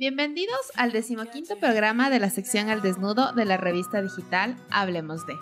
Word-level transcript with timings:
Bienvenidos 0.00 0.56
al 0.76 0.92
decimoquinto 0.92 1.58
programa 1.58 2.08
de 2.08 2.18
la 2.18 2.30
sección 2.30 2.70
Al 2.70 2.80
Desnudo 2.80 3.34
de 3.34 3.44
la 3.44 3.58
revista 3.58 4.00
digital 4.00 4.56
Hablemos 4.70 5.26
de. 5.26 5.34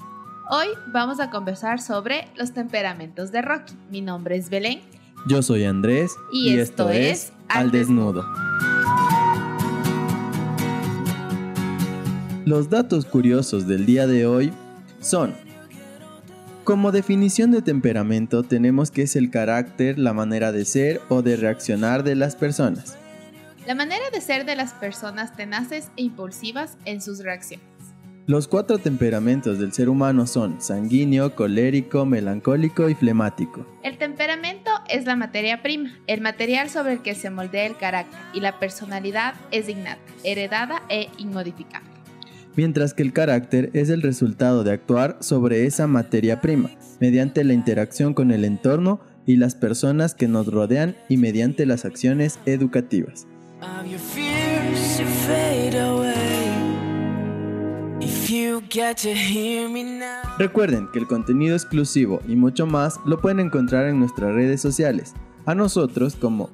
Hoy 0.51 0.67
vamos 0.93 1.21
a 1.21 1.31
conversar 1.31 1.81
sobre 1.81 2.27
los 2.35 2.55
temperamentos 2.55 3.31
de 3.31 3.41
Rocky. 3.41 3.75
Mi 3.89 4.01
nombre 4.01 4.37
es 4.37 4.51
Belén. 4.51 4.81
Yo 5.29 5.43
soy 5.43 5.63
Andrés 5.63 6.11
y, 6.33 6.59
esto, 6.59 6.91
es 6.91 7.33
Al 7.47 7.71
Desnudo. 7.71 8.25
Los 12.45 12.69
datos 12.69 13.05
curiosos 13.05 13.69
del 13.69 13.87
día 13.87 14.09
de 14.09 14.27
hoy 14.27 14.53
son 14.99 15.37
como 16.65 16.91
definición 16.91 17.53
de 17.53 17.63
temperamento 17.63 18.43
tenemos 18.43 18.91
que 18.91 19.03
es 19.03 19.15
el 19.15 19.31
carácter, 19.31 20.01
la 20.01 20.15
manera 20.15 20.51
de 20.51 20.65
ser 20.65 21.01
o 21.09 21.23
de 21.23 21.37
reaccionar 21.37 22.03
de 22.03 22.17
las 22.17 22.35
personas. 22.35 22.99
La 23.69 23.75
manera 23.75 24.09
de 24.11 24.23
ser 24.23 24.47
de 24.47 24.57
las 24.57 24.73
personas 24.73 25.37
tenaces 25.37 25.91
e 25.99 26.05
impulsivas 26.05 26.79
en 26.87 27.03
sus 27.03 27.23
reacciones. 27.23 27.67
Los 28.27 28.49
cuatro 28.49 28.79
temperamentos 28.79 29.59
del 29.59 29.75
ser 29.75 29.91
humano 29.91 30.27
son 30.27 30.63
sanguíneo, 30.63 31.35
colérico, 31.35 32.07
melancólico 32.07 32.89
y 32.89 32.95
flemático. 32.95 33.67
El 33.83 33.99
temperamento 33.99 34.71
es 34.89 35.05
la 35.05 35.17
materia 35.17 35.61
prima, 35.61 35.95
el 36.07 36.23
material 36.23 36.71
sobre 36.71 36.95
el 36.95 37.03
que 37.03 37.15
se 37.15 37.29
moldea 37.29 37.67
el 37.67 37.77
carácter, 37.77 38.19
y 38.33 38.41
la 38.41 38.59
personalidad 38.59 39.35
es 39.51 39.69
innata, 39.69 40.01
heredada 40.25 40.83
e 40.89 41.11
inmodificable 41.19 41.91
mientras 42.57 42.93
que 42.93 43.05
el 43.05 43.13
carácter 43.13 43.71
es 43.73 43.89
el 43.89 44.03
resultado 44.03 44.65
de 44.65 44.73
actuar 44.73 45.19
sobre 45.21 45.67
esa 45.67 45.87
materia 45.87 46.41
prima, 46.41 46.71
mediante 46.99 47.45
la 47.45 47.53
interacción 47.53 48.15
con 48.15 48.33
el 48.33 48.45
entorno 48.45 48.99
y 49.27 49.37
las 49.37 49.55
personas 49.55 50.15
que 50.15 50.27
nos 50.27 50.49
rodean 50.49 50.97
y 51.09 51.19
mediante 51.19 51.67
las 51.67 51.85
acciones 51.85 52.41
educativas. 52.47 53.29
Recuerden 60.39 60.89
que 60.93 61.01
el 61.01 61.09
contenido 61.09 61.57
exclusivo 61.57 62.21
y 62.29 62.37
mucho 62.37 62.67
más 62.67 63.01
lo 63.05 63.21
pueden 63.21 63.41
encontrar 63.41 63.89
en 63.89 63.99
nuestras 63.99 64.33
redes 64.33 64.61
sociales, 64.61 65.15
a 65.45 65.57
nosotros 65.57 66.15
como 66.15 66.51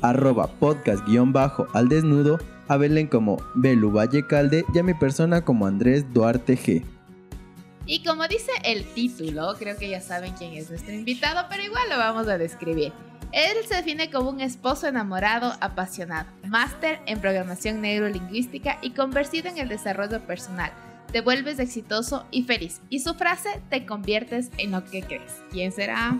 arroba 0.00 0.46
podcast-al 0.46 1.88
desnudo 1.90 2.38
a 2.68 2.76
Belén 2.78 3.08
como 3.08 3.36
Belu 3.54 3.90
Valle 3.90 4.26
Calde 4.26 4.64
y 4.72 4.78
a 4.78 4.82
mi 4.82 4.94
persona 4.94 5.44
como 5.44 5.66
Andrés 5.66 6.10
Duarte 6.14 6.56
G. 6.56 6.82
Y 7.84 8.02
como 8.02 8.26
dice 8.28 8.52
el 8.64 8.86
título, 8.94 9.56
creo 9.58 9.76
que 9.76 9.90
ya 9.90 10.00
saben 10.00 10.32
quién 10.38 10.54
es 10.54 10.70
nuestro 10.70 10.94
invitado, 10.94 11.46
pero 11.50 11.62
igual 11.64 11.90
lo 11.90 11.98
vamos 11.98 12.28
a 12.28 12.38
describir. 12.38 12.94
Él 13.32 13.64
se 13.68 13.76
define 13.76 14.10
como 14.10 14.30
un 14.30 14.40
esposo 14.40 14.88
enamorado, 14.88 15.52
apasionado, 15.60 16.28
máster 16.48 16.98
en 17.06 17.20
programación 17.20 17.80
neurolingüística 17.80 18.78
y 18.82 18.90
convertido 18.90 19.48
en 19.48 19.58
el 19.58 19.68
desarrollo 19.68 20.20
personal. 20.26 20.72
Te 21.12 21.20
vuelves 21.20 21.60
exitoso 21.60 22.26
y 22.32 22.42
feliz. 22.42 22.80
Y 22.88 23.00
su 23.00 23.14
frase, 23.14 23.48
te 23.70 23.86
conviertes 23.86 24.50
en 24.58 24.72
lo 24.72 24.84
que 24.84 25.02
crees. 25.02 25.32
¿Quién 25.52 25.70
será? 25.70 26.18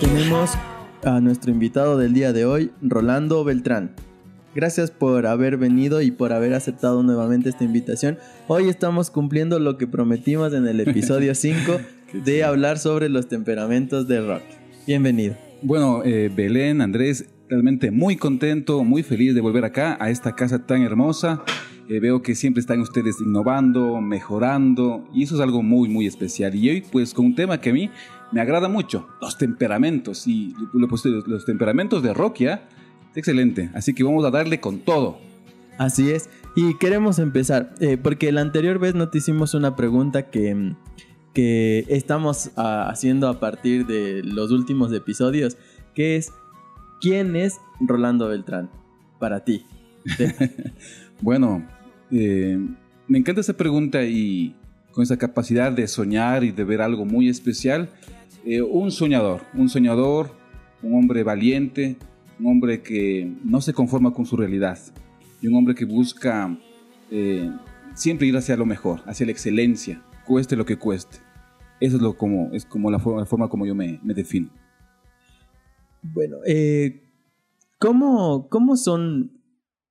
Tenemos 0.00 0.50
a 1.04 1.20
nuestro 1.20 1.50
invitado 1.50 1.98
del 1.98 2.14
día 2.14 2.32
de 2.32 2.44
hoy, 2.44 2.72
Rolando 2.80 3.42
Beltrán. 3.42 3.94
Gracias 4.52 4.90
por 4.90 5.26
haber 5.26 5.56
venido 5.58 6.02
y 6.02 6.10
por 6.10 6.32
haber 6.32 6.54
aceptado 6.54 7.04
nuevamente 7.04 7.48
esta 7.48 7.62
invitación. 7.62 8.18
Hoy 8.48 8.68
estamos 8.68 9.08
cumpliendo 9.08 9.60
lo 9.60 9.78
que 9.78 9.86
prometimos 9.86 10.52
en 10.52 10.66
el 10.66 10.80
episodio 10.88 11.36
5 11.36 11.78
de 12.24 12.42
hablar 12.42 12.78
sobre 12.78 13.08
los 13.08 13.28
temperamentos 13.28 14.08
de 14.08 14.20
rock. 14.20 14.42
Bienvenido. 14.88 15.36
Bueno, 15.62 16.02
eh, 16.04 16.32
Belén, 16.34 16.80
Andrés, 16.80 17.28
realmente 17.48 17.92
muy 17.92 18.16
contento, 18.16 18.82
muy 18.82 19.04
feliz 19.04 19.36
de 19.36 19.40
volver 19.40 19.64
acá 19.64 19.96
a 20.00 20.10
esta 20.10 20.34
casa 20.34 20.66
tan 20.66 20.82
hermosa. 20.82 21.44
Eh, 21.88 22.00
veo 22.00 22.20
que 22.20 22.34
siempre 22.34 22.60
están 22.60 22.80
ustedes 22.80 23.20
innovando, 23.20 24.00
mejorando 24.00 25.08
y 25.14 25.22
eso 25.22 25.36
es 25.36 25.40
algo 25.42 25.62
muy, 25.62 25.88
muy 25.88 26.06
especial. 26.06 26.56
Y 26.56 26.70
hoy 26.70 26.82
pues 26.90 27.14
con 27.14 27.26
un 27.26 27.34
tema 27.36 27.60
que 27.60 27.70
a 27.70 27.72
mí 27.72 27.88
me 28.32 28.40
agrada 28.40 28.68
mucho, 28.68 29.06
los 29.20 29.38
temperamentos. 29.38 30.26
Y 30.26 30.54
los 30.72 31.44
temperamentos 31.44 32.02
de 32.02 32.14
Rokia, 32.14 32.68
excelente. 33.14 33.70
Así 33.74 33.94
que 33.94 34.04
vamos 34.04 34.24
a 34.24 34.30
darle 34.30 34.60
con 34.60 34.80
todo. 34.80 35.18
Así 35.78 36.10
es. 36.10 36.28
Y 36.56 36.76
queremos 36.78 37.18
empezar, 37.18 37.74
eh, 37.80 37.96
porque 37.96 38.32
la 38.32 38.40
anterior 38.40 38.78
vez 38.78 38.94
no 38.94 39.08
te 39.08 39.18
hicimos 39.18 39.54
una 39.54 39.76
pregunta 39.76 40.30
que, 40.30 40.74
que 41.32 41.84
estamos 41.88 42.50
ah, 42.56 42.88
haciendo 42.90 43.28
a 43.28 43.40
partir 43.40 43.86
de 43.86 44.22
los 44.24 44.50
últimos 44.50 44.92
episodios, 44.92 45.56
que 45.94 46.16
es, 46.16 46.32
¿quién 47.00 47.36
es 47.36 47.58
Rolando 47.80 48.28
Beltrán 48.28 48.68
para 49.18 49.44
ti? 49.44 49.64
bueno, 51.20 51.66
eh, 52.10 52.58
me 53.06 53.18
encanta 53.18 53.40
esa 53.40 53.56
pregunta 53.56 54.02
y 54.04 54.54
con 54.92 55.02
esa 55.04 55.16
capacidad 55.16 55.72
de 55.72 55.86
soñar 55.86 56.44
y 56.44 56.50
de 56.50 56.64
ver 56.64 56.80
algo 56.80 57.04
muy 57.04 57.28
especial. 57.28 57.90
Eh, 58.44 58.62
un 58.62 58.90
soñador, 58.90 59.42
un 59.54 59.68
soñador, 59.68 60.34
un 60.82 60.94
hombre 60.94 61.22
valiente, 61.22 61.96
un 62.40 62.46
hombre 62.46 62.82
que 62.82 63.30
no 63.44 63.60
se 63.60 63.72
conforma 63.72 64.12
con 64.12 64.24
su 64.24 64.36
realidad 64.36 64.78
y 65.40 65.46
un 65.46 65.56
hombre 65.56 65.74
que 65.74 65.84
busca 65.84 66.58
eh, 67.10 67.50
siempre 67.94 68.26
ir 68.26 68.36
hacia 68.36 68.56
lo 68.56 68.66
mejor, 68.66 69.02
hacia 69.06 69.26
la 69.26 69.32
excelencia, 69.32 70.02
cueste 70.26 70.56
lo 70.56 70.64
que 70.64 70.78
cueste. 70.78 71.18
Eso 71.80 71.96
es, 71.96 72.02
lo 72.02 72.16
como, 72.16 72.50
es 72.52 72.64
como 72.64 72.90
la 72.90 72.98
forma, 72.98 73.48
como 73.48 73.66
yo 73.66 73.74
me, 73.74 74.00
defino. 74.02 74.50
Bueno, 76.02 76.36
eh, 76.46 77.02
¿cómo, 77.78 78.48
¿cómo 78.48 78.76
son 78.76 79.40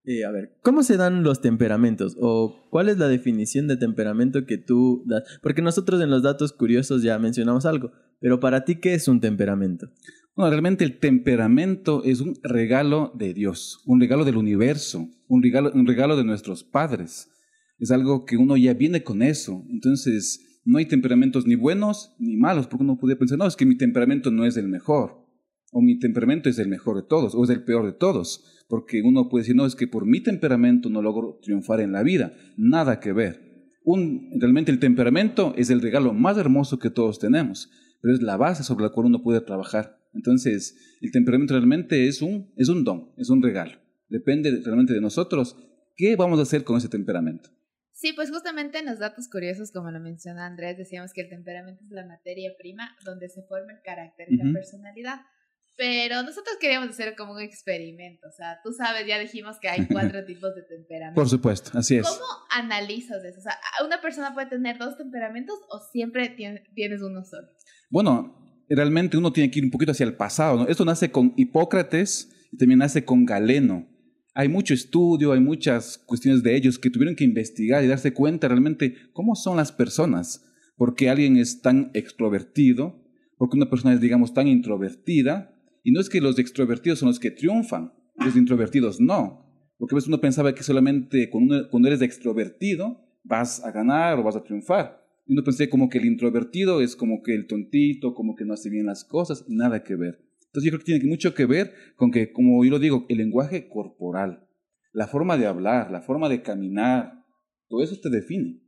eh, 0.06 0.26
a 0.26 0.31
ver, 0.31 0.58
¿cómo 0.64 0.81
se 0.81 0.98
dan 0.98 1.24
los 1.24 1.42
temperamentos? 1.42 2.16
¿O 2.20 2.68
cuál 2.72 2.90
es 2.90 2.98
la 2.98 3.08
definición 3.08 3.68
de 3.68 3.78
temperamento 3.78 4.46
que 4.46 4.58
tú 4.58 5.04
das? 5.06 5.24
Porque 5.44 5.62
nosotros 5.62 6.02
en 6.02 6.10
los 6.10 6.24
datos 6.24 6.54
curiosos 6.54 7.04
ya 7.04 7.20
mencionamos 7.20 7.66
algo, 7.68 7.92
pero 8.20 8.40
para 8.40 8.66
ti, 8.66 8.76
¿qué 8.76 8.96
es 8.96 9.08
un 9.08 9.20
temperamento? 9.20 9.90
Bueno, 10.39 10.51
realmente 10.51 10.85
el 10.85 11.00
temperamento 11.00 12.01
es 12.05 12.22
un 12.22 12.33
regalo 12.41 13.11
de 13.13 13.33
Dios, 13.33 13.83
un 13.85 14.00
regalo 14.00 14.23
del 14.23 14.38
universo, 14.38 15.09
un 15.27 15.44
regalo, 15.44 15.69
un 15.73 15.85
regalo 15.85 16.16
de 16.16 16.23
nuestros 16.23 16.63
padres. 16.63 17.29
Es 17.77 17.91
algo 17.91 18.23
que 18.23 18.38
uno 18.38 18.55
ya 18.55 18.73
viene 18.73 19.03
con 19.03 19.22
eso. 19.22 19.66
Entonces, 19.69 20.61
no 20.63 20.77
hay 20.77 20.85
temperamentos 20.85 21.45
ni 21.45 21.55
buenos 21.55 22.16
ni 22.19 22.38
malos, 22.38 22.67
porque 22.67 22.85
uno 22.85 22.97
puede 22.97 23.17
pensar, 23.17 23.38
no, 23.38 23.47
es 23.47 23.57
que 23.57 23.66
mi 23.66 23.75
temperamento 23.75 24.31
no 24.31 24.45
es 24.45 24.55
el 24.55 24.69
mejor, 24.69 25.27
o 25.73 25.81
mi 25.81 26.00
temperamento 26.00 26.47
es 26.47 26.57
el 26.57 26.69
mejor 26.69 26.95
de 26.95 27.03
todos, 27.09 27.35
o 27.35 27.44
es 27.44 27.50
el 27.50 27.66
peor 27.66 27.85
de 27.85 27.91
todos 27.91 28.63
porque 28.69 29.01
uno 29.03 29.27
puede 29.27 29.41
decir, 29.41 29.57
no, 29.57 29.66
es 29.66 29.75
que 29.75 29.88
por 29.88 30.06
mi 30.06 30.21
temperamento 30.21 30.89
no 30.89 31.01
logro 31.01 31.38
triunfar 31.41 31.81
en 31.81 31.91
la 31.91 32.01
vida. 32.01 32.33
Nada 32.56 33.01
que 33.01 33.11
ver. 33.11 33.75
Realmente 34.39 34.71
el 34.71 34.79
temperamento 34.79 35.53
es 35.57 35.69
el 35.69 35.81
regalo 35.81 36.13
más 36.13 36.38
hermoso 36.38 36.79
que 36.79 36.91
todos 36.91 37.19
tenemos, 37.19 37.69
pero 38.00 38.13
es 38.13 38.21
la 38.21 38.38
base 38.38 38.63
sobre 38.63 38.85
la 38.85 38.91
cual 38.91 39.07
uno 39.07 39.21
puede 39.21 39.41
trabajar. 39.41 39.99
Entonces, 40.14 40.97
el 41.02 41.12
temperamento 41.12 41.53
realmente 41.53 42.08
es 42.08 42.22
un, 42.22 42.52
es 42.58 42.70
un 42.70 42.84
don, 42.84 43.14
es 43.18 43.30
un 43.30 43.42
regalo. 43.42 43.80
Depende 44.08 44.62
realmente 44.64 44.94
de 44.94 45.02
nosotros 45.02 45.56
qué 45.96 46.16
vamos 46.16 46.40
a 46.40 46.44
hacer 46.44 46.64
con 46.64 46.78
ese 46.78 46.90
temperamento. 46.90 47.50
Sí, 48.00 48.14
pues 48.14 48.30
justamente 48.30 48.80
en 48.80 48.86
los 48.86 49.00
datos 49.00 49.28
curiosos, 49.28 49.72
como 49.74 49.92
lo 49.92 50.00
menciona 50.00 50.46
Andrés, 50.46 50.78
decíamos 50.78 51.12
que 51.12 51.22
el 51.22 51.30
temperamento 51.30 51.84
es 51.84 51.92
la 51.92 52.06
materia 52.06 52.52
prima 52.58 52.96
donde 53.03 53.28
se 53.28 53.44
forma 53.44 53.74
el 53.74 53.81
carácter 53.84 54.28
y 54.30 54.38
la 54.38 54.53
personalidad. 54.53 55.19
Pero 55.75 56.24
nosotros 56.24 56.56
queríamos 56.59 56.89
hacer 56.89 57.16
como 57.18 57.33
un 57.33 57.42
experimento. 57.42 58.28
O 58.28 58.31
sea, 58.31 58.60
tú 58.63 58.72
sabes, 58.72 59.06
ya 59.06 59.19
dijimos 59.19 59.57
que 59.60 59.68
hay 59.68 59.86
cuatro 59.88 60.24
tipos 60.25 60.56
de 60.56 60.63
temperamentos. 60.63 61.22
Por 61.22 61.30
supuesto, 61.30 61.78
así 61.78 61.98
es. 61.98 62.07
¿Cómo 62.07 62.25
analizas 62.51 63.24
eso? 63.24 63.39
O 63.39 63.42
sea, 63.42 63.57
¿una 63.86 64.00
persona 64.01 64.33
puede 64.33 64.48
tener 64.48 64.78
dos 64.78 64.98
temperamentos 64.98 65.57
o 65.69 65.80
siempre 65.92 66.30
tienes 66.30 67.01
uno 67.01 67.25
solo? 67.25 67.50
Bueno, 67.89 68.49
realmente 68.75 69.18
uno 69.18 69.33
tiene 69.33 69.50
que 69.51 69.60
ir 69.60 69.66
un 69.66 69.71
poquito 69.71 69.92
hacia 69.92 70.06
el 70.06 70.16
pasado. 70.16 70.57
¿no? 70.57 70.68
Esto 70.68 70.86
nace 70.86 71.12
con 71.12 71.33
Hipócrates 71.36 72.30
y 72.51 72.57
también 72.57 72.80
nace 72.80 73.06
con 73.06 73.25
Galeno. 73.25 73.88
Hay 74.33 74.48
mucho 74.48 74.74
estudio, 74.74 75.33
hay 75.33 75.39
muchas 75.39 75.98
cuestiones 75.98 76.44
de 76.44 76.56
ellos 76.56 76.80
que 76.80 76.89
tuvieron 76.89 77.16
que 77.16 77.24
investigar 77.24 77.83
y 77.83 77.88
darse 77.88 78.13
cuenta 78.13 78.48
realmente 78.48 78.95
cómo 79.12 79.36
son 79.36 79.57
las 79.57 79.71
personas. 79.71 80.45
Porque 80.77 81.10
alguien 81.10 81.36
es 81.38 81.62
tan 81.62 81.92
extrovertido, 81.94 83.04
porque 83.38 83.57
una 83.57 83.69
persona 83.69 83.94
es, 83.94 84.01
digamos, 84.01 84.33
tan 84.33 84.48
introvertida, 84.48 85.56
y 85.83 85.92
no 85.92 86.00
es 86.00 86.10
que 86.10 86.21
los 86.21 86.38
extrovertidos 86.39 87.00
son 87.00 87.07
los 87.07 87.19
que 87.19 87.31
triunfan, 87.31 87.94
los 88.18 88.36
introvertidos 88.36 89.00
no. 89.00 89.50
Porque 89.77 89.95
ves, 89.95 90.07
uno 90.07 90.19
pensaba 90.19 90.54
que 90.54 90.62
solamente 90.62 91.30
cuando, 91.30 91.88
eres 91.88 92.01
extrovertido 92.01 93.01
vas 93.24 93.63
a 93.63 93.71
ganar 93.71 94.19
o 94.19 94.24
vas 94.24 94.36
a 94.36 94.44
triunfar. 94.44 94.99
Y 95.30 95.34
uno 95.34 95.44
pensé 95.44 95.70
como 95.70 95.90
que 95.90 96.00
el 96.00 96.06
introvertido 96.06 96.81
es 96.81 96.96
como 96.96 97.22
que 97.22 97.36
el 97.36 97.46
tontito, 97.46 98.16
como 98.16 98.36
que 98.36 98.46
no 98.46 98.56
hace 98.56 98.72
bien 98.72 98.88
las 98.88 99.04
cosas, 99.04 99.46
nada 99.48 99.84
que 99.84 99.96
ver. 99.96 100.28
Entonces 100.48 100.64
yo 100.64 100.72
creo 100.72 100.80
que 100.80 100.86
tiene 100.86 101.06
mucho 101.06 101.36
que 101.36 101.46
ver 101.46 101.72
con 101.96 102.10
que, 102.10 102.31
como 102.31 102.66
yo 102.66 102.72
lo 102.72 102.80
digo, 102.80 103.06
el 103.10 103.20
lenguaje 103.20 103.70
corporal, 103.70 104.50
la 104.92 105.08
forma 105.08 105.38
de 105.38 105.46
hablar, 105.46 105.92
la 105.92 106.02
forma 106.02 106.30
de 106.30 106.42
caminar, 106.42 107.14
todo 107.68 107.84
eso 107.84 107.96
te 108.02 108.10
define. 108.10 108.60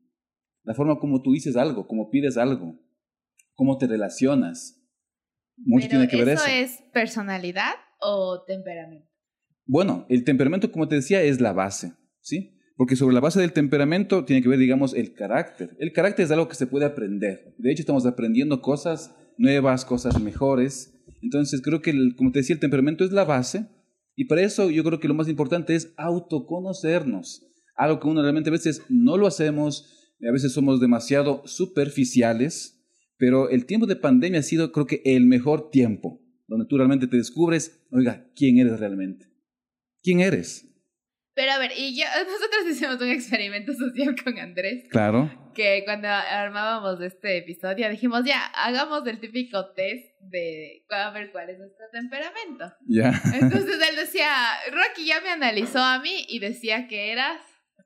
La 0.61 0.75
forma 0.75 0.99
como 0.99 1.23
tú 1.23 1.31
dices 1.31 1.55
algo, 1.55 1.87
como 1.87 2.11
pides 2.11 2.37
algo, 2.37 2.79
cómo 3.55 3.79
te 3.79 3.87
relacionas. 3.87 4.87
Mucho 5.57 5.87
Pero 5.89 6.01
tiene 6.01 6.07
que 6.09 6.17
ver 6.23 6.35
¿eso 6.35 6.45
eso. 6.45 6.53
es 6.55 6.83
personalidad 6.93 7.73
o 7.99 8.43
temperamento? 8.45 9.09
Bueno, 9.65 10.05
el 10.09 10.23
temperamento, 10.23 10.71
como 10.71 10.87
te 10.87 10.93
decía, 10.93 11.23
es 11.23 11.41
la 11.41 11.53
base, 11.53 11.93
¿sí? 12.19 12.55
Porque 12.81 12.95
sobre 12.95 13.13
la 13.13 13.19
base 13.19 13.39
del 13.39 13.53
temperamento 13.53 14.25
tiene 14.25 14.41
que 14.41 14.49
ver, 14.49 14.57
digamos, 14.57 14.95
el 14.95 15.13
carácter. 15.13 15.77
El 15.77 15.93
carácter 15.93 16.25
es 16.25 16.31
algo 16.31 16.47
que 16.47 16.55
se 16.55 16.65
puede 16.65 16.85
aprender. 16.85 17.53
De 17.59 17.71
hecho, 17.71 17.83
estamos 17.83 18.07
aprendiendo 18.07 18.59
cosas 18.59 19.15
nuevas, 19.37 19.85
cosas 19.85 20.19
mejores. 20.19 20.91
Entonces, 21.21 21.61
creo 21.61 21.83
que, 21.83 21.93
como 22.17 22.31
te 22.31 22.39
decía, 22.39 22.55
el 22.55 22.59
temperamento 22.59 23.05
es 23.05 23.11
la 23.11 23.23
base. 23.23 23.67
Y 24.15 24.25
para 24.25 24.41
eso 24.41 24.71
yo 24.71 24.83
creo 24.83 24.99
que 24.99 25.07
lo 25.07 25.13
más 25.13 25.29
importante 25.29 25.75
es 25.75 25.93
autoconocernos. 25.95 27.45
Algo 27.75 27.99
que 27.99 28.07
uno 28.07 28.23
realmente 28.23 28.49
a 28.49 28.53
veces 28.53 28.81
no 28.89 29.15
lo 29.15 29.27
hacemos, 29.27 30.15
a 30.27 30.31
veces 30.31 30.51
somos 30.51 30.81
demasiado 30.81 31.43
superficiales, 31.45 32.83
pero 33.15 33.51
el 33.51 33.67
tiempo 33.67 33.85
de 33.85 33.95
pandemia 33.95 34.39
ha 34.39 34.43
sido, 34.43 34.71
creo 34.71 34.87
que, 34.87 35.03
el 35.05 35.27
mejor 35.27 35.69
tiempo, 35.69 36.19
donde 36.47 36.65
tú 36.65 36.77
realmente 36.77 37.05
te 37.05 37.17
descubres, 37.17 37.85
oiga, 37.91 38.27
¿quién 38.35 38.57
eres 38.57 38.79
realmente? 38.79 39.27
¿Quién 40.01 40.21
eres? 40.21 40.70
Pero 41.33 41.51
a 41.53 41.57
ver, 41.59 41.71
y 41.77 41.97
yo, 41.97 42.05
nosotros 42.25 42.65
hicimos 42.69 42.99
un 43.01 43.09
experimento 43.09 43.73
social 43.73 44.15
con 44.23 44.37
Andrés, 44.37 44.85
Claro. 44.89 45.31
que 45.55 45.83
cuando 45.85 46.07
armábamos 46.09 47.01
este 47.01 47.37
episodio 47.37 47.89
dijimos, 47.89 48.23
ya, 48.25 48.45
hagamos 48.47 49.05
el 49.07 49.19
típico 49.19 49.71
test 49.73 50.19
de 50.21 50.83
a 50.89 51.09
ver 51.11 51.31
cuál 51.31 51.49
es 51.49 51.57
nuestro 51.59 51.85
temperamento. 51.91 52.73
Ya. 52.87 53.11
Entonces 53.33 53.79
él 53.89 53.95
decía, 53.95 54.29
Rocky 54.71 55.05
ya 55.07 55.21
me 55.21 55.29
analizó 55.29 55.79
a 55.79 55.99
mí 56.01 56.25
y 56.27 56.39
decía 56.39 56.87
que 56.87 57.11
eras... 57.11 57.39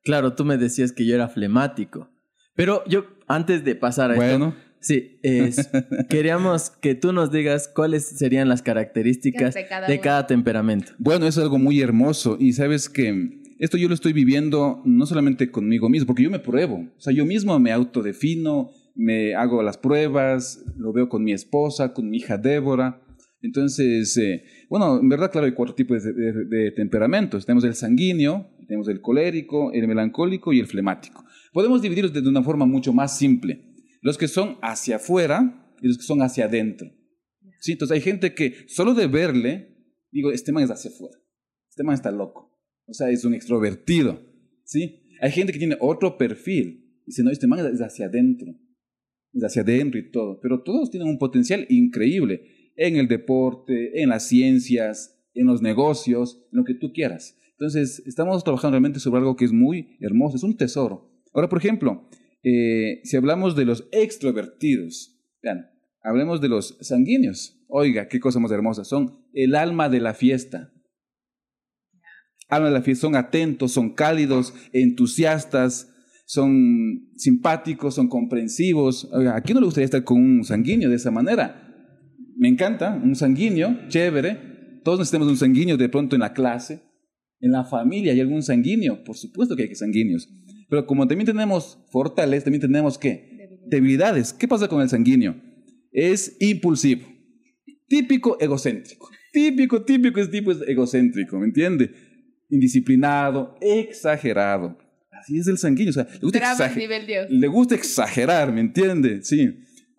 Claro, 0.03 0.33
tú 0.35 0.45
me 0.45 0.57
decías 0.57 0.91
que 0.91 1.05
yo 1.05 1.15
era 1.15 1.27
flemático. 1.29 2.09
Pero 2.55 2.83
yo, 2.87 3.05
antes 3.27 3.63
de 3.63 3.75
pasar 3.75 4.11
a 4.11 4.13
esto, 4.13 4.25
Bueno, 4.25 4.55
sí, 4.85 5.19
es- 5.23 5.69
queríamos 6.09 6.69
que 6.69 6.95
tú 6.95 7.11
nos 7.13 7.31
digas 7.31 7.67
cuáles 7.73 8.05
serían 8.05 8.47
las 8.49 8.61
características 8.61 9.53
De 9.53 9.65
cada 9.67 9.87
de 9.87 9.93
uno. 9.93 10.01
cada 10.03 10.27
temperamento. 10.27 10.91
bueno, 10.97 11.25
es 11.27 11.37
algo 11.37 11.57
muy 11.57 11.81
hermoso 11.81 12.37
y 12.39 12.53
sabes 12.53 12.87
que 12.89 13.41
esto 13.59 13.77
yo 13.77 13.87
lo 13.87 13.93
estoy 13.93 14.13
viviendo 14.13 14.81
no 14.85 15.05
solamente 15.05 15.49
conmigo 15.49 15.89
mismo, 15.89 16.07
porque 16.07 16.23
yo 16.23 16.29
me 16.29 16.39
pruebo, 16.39 16.75
o 16.97 16.99
sea, 17.01 17.13
yo 17.13 17.25
mismo 17.25 17.57
me 17.59 17.71
autodefino, 17.71 18.69
me 18.95 19.33
hago 19.33 19.63
las 19.63 19.77
pruebas, 19.77 20.63
lo 20.77 20.93
veo 20.93 21.09
con 21.09 21.23
mi 21.23 21.31
esposa, 21.33 21.93
con 21.93 22.09
mi 22.09 22.17
hija 22.17 22.37
Débora. 22.37 23.01
Entonces, 23.41 24.17
eh, 24.17 24.43
bueno, 24.69 24.99
en 24.99 25.07
verdad, 25.09 25.31
claro, 25.31 25.45
hay 25.45 25.53
cuatro 25.53 25.75
tipos 25.75 26.03
de, 26.03 26.13
de- 26.13 26.45
de 26.45 26.71
temperamentos. 26.71 27.45
Tenemos 27.45 27.63
el 27.65 27.75
sanguíneo, 27.75 28.49
tenemos 28.67 28.87
el 28.87 29.01
colérico, 29.01 29.71
el 29.73 29.87
melancólico 29.87 30.51
y 30.53 30.59
el 30.59 30.67
flemático. 30.67 31.23
Podemos 31.53 31.81
dividirlos 31.81 32.11
de 32.13 32.21
una 32.27 32.41
forma 32.43 32.65
mucho 32.65 32.91
más 32.93 33.17
simple. 33.17 33.61
Los 34.05 34.19
que 34.19 34.27
son 34.27 34.59
hacia 34.61 34.97
afuera 34.97 35.73
y 35.81 35.87
los 35.87 35.97
que 35.97 36.03
son 36.03 36.21
hacia 36.21 36.45
adentro. 36.45 36.91
Sí, 37.59 37.71
entonces 37.71 37.95
hay 37.95 38.01
gente 38.01 38.35
que 38.35 38.53
solo 38.67 38.93
de 38.93 39.07
verle, 39.07 39.79
digo, 40.11 40.31
este 40.31 40.51
man 40.51 40.63
es 40.63 40.69
hacia 40.69 40.91
afuera. 40.91 41.17
Este 41.71 41.81
man 41.81 41.95
está 41.95 42.11
loco. 42.11 42.55
O 42.85 42.93
sea, 42.93 43.09
es 43.09 43.25
un 43.25 43.33
extrovertido. 43.33 44.21
¿Sí? 44.63 45.09
Hay 45.21 45.31
gente 45.31 45.51
que 45.51 45.57
tiene 45.57 45.75
otro 45.79 46.19
perfil. 46.19 47.01
Dice, 47.07 47.23
no, 47.23 47.31
este 47.31 47.47
man 47.47 47.65
es 47.65 47.81
hacia 47.81 48.05
adentro. 48.05 48.53
Es 49.33 49.43
hacia 49.43 49.63
adentro 49.63 49.99
y 49.99 50.11
todo. 50.11 50.39
Pero 50.39 50.61
todos 50.61 50.91
tienen 50.91 51.09
un 51.09 51.17
potencial 51.17 51.65
increíble 51.69 52.73
en 52.75 52.97
el 52.97 53.07
deporte, 53.07 54.03
en 54.03 54.09
las 54.09 54.27
ciencias, 54.27 55.19
en 55.33 55.47
los 55.47 55.63
negocios, 55.63 56.45
en 56.51 56.59
lo 56.59 56.63
que 56.63 56.75
tú 56.75 56.93
quieras. 56.93 57.39
Entonces, 57.53 58.03
estamos 58.05 58.43
trabajando 58.43 58.73
realmente 58.73 58.99
sobre 58.99 59.17
algo 59.17 59.35
que 59.35 59.45
es 59.45 59.51
muy 59.51 59.97
hermoso, 59.99 60.37
es 60.37 60.43
un 60.43 60.57
tesoro. 60.57 61.11
Ahora, 61.33 61.49
por 61.49 61.57
ejemplo, 61.57 62.07
eh, 62.47 63.01
si 63.03 63.17
hablamos 63.17 63.55
de 63.55 63.65
los 63.65 63.87
extrovertidos, 63.91 65.19
vean, 65.41 65.71
hablemos 66.03 66.41
de 66.41 66.49
los 66.49 66.77
sanguíneos. 66.79 67.59
Oiga, 67.67 68.07
qué 68.07 68.19
cosa 68.19 68.39
más 68.39 68.51
hermosa. 68.51 68.83
Son 68.83 69.25
el 69.33 69.55
alma 69.55 69.89
de 69.89 69.99
la 69.99 70.13
fiesta. 70.13 70.71
Alma 72.47 72.67
de 72.67 72.73
la 72.75 72.83
fiesta. 72.83 73.01
Son 73.01 73.15
atentos, 73.15 73.71
son 73.71 73.95
cálidos, 73.95 74.53
entusiastas, 74.73 75.91
son 76.27 77.09
simpáticos, 77.15 77.95
son 77.95 78.09
comprensivos. 78.09 79.09
Oiga, 79.11 79.35
¿a 79.35 79.41
quién 79.41 79.55
no 79.55 79.61
le 79.61 79.65
gustaría 79.65 79.85
estar 79.85 80.03
con 80.03 80.21
un 80.21 80.43
sanguíneo 80.43 80.91
de 80.91 80.97
esa 80.97 81.09
manera? 81.09 81.63
Me 82.37 82.47
encanta, 82.47 83.01
un 83.03 83.15
sanguíneo, 83.15 83.87
chévere. 83.87 84.81
Todos 84.83 84.99
necesitamos 84.99 85.29
un 85.29 85.37
sanguíneo 85.37 85.77
de 85.77 85.89
pronto 85.89 86.15
en 86.15 86.19
la 86.19 86.33
clase, 86.33 86.83
en 87.39 87.51
la 87.51 87.63
familia. 87.63 88.13
¿Hay 88.13 88.19
algún 88.19 88.43
sanguíneo? 88.43 89.03
Por 89.03 89.17
supuesto 89.17 89.55
que 89.55 89.63
hay 89.63 89.73
sanguíneos. 89.73 90.29
Pero 90.69 90.85
como 90.85 91.07
también 91.07 91.25
tenemos 91.25 91.79
fortalezas, 91.91 92.45
también 92.45 92.61
tenemos 92.61 92.97
qué? 92.97 93.49
Debilidades. 93.67 94.33
¿Qué 94.33 94.47
pasa 94.47 94.67
con 94.67 94.81
el 94.81 94.89
sanguíneo? 94.89 95.35
Es 95.91 96.35
impulsivo. 96.39 97.07
Típico 97.87 98.37
egocéntrico. 98.39 99.09
Típico, 99.31 99.83
típico 99.83 100.19
es 100.19 100.29
tipo 100.31 100.51
egocéntrico, 100.51 101.37
¿me 101.39 101.45
entiende? 101.47 101.91
Indisciplinado, 102.49 103.55
exagerado. 103.61 104.77
Así 105.11 105.37
es 105.39 105.47
el 105.47 105.57
sanguíneo. 105.57 105.89
O 105.91 105.93
sea, 105.93 106.07
le 106.11 106.19
gusta, 106.19 106.39
exager- 106.39 106.77
nivel 106.77 107.05
Dios. 107.07 107.27
le 107.29 107.47
gusta 107.47 107.75
exagerar, 107.75 108.51
¿me 108.53 108.61
entiende? 108.61 109.21
Sí. 109.23 109.49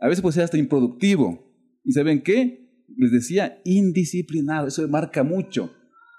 A 0.00 0.08
veces 0.08 0.22
puede 0.22 0.34
ser 0.34 0.44
hasta 0.44 0.58
improductivo. 0.58 1.52
¿Y 1.84 1.92
saben 1.92 2.22
qué? 2.22 2.68
Les 2.96 3.12
decía, 3.12 3.60
indisciplinado. 3.64 4.68
Eso 4.68 4.86
marca 4.88 5.22
mucho. 5.22 5.72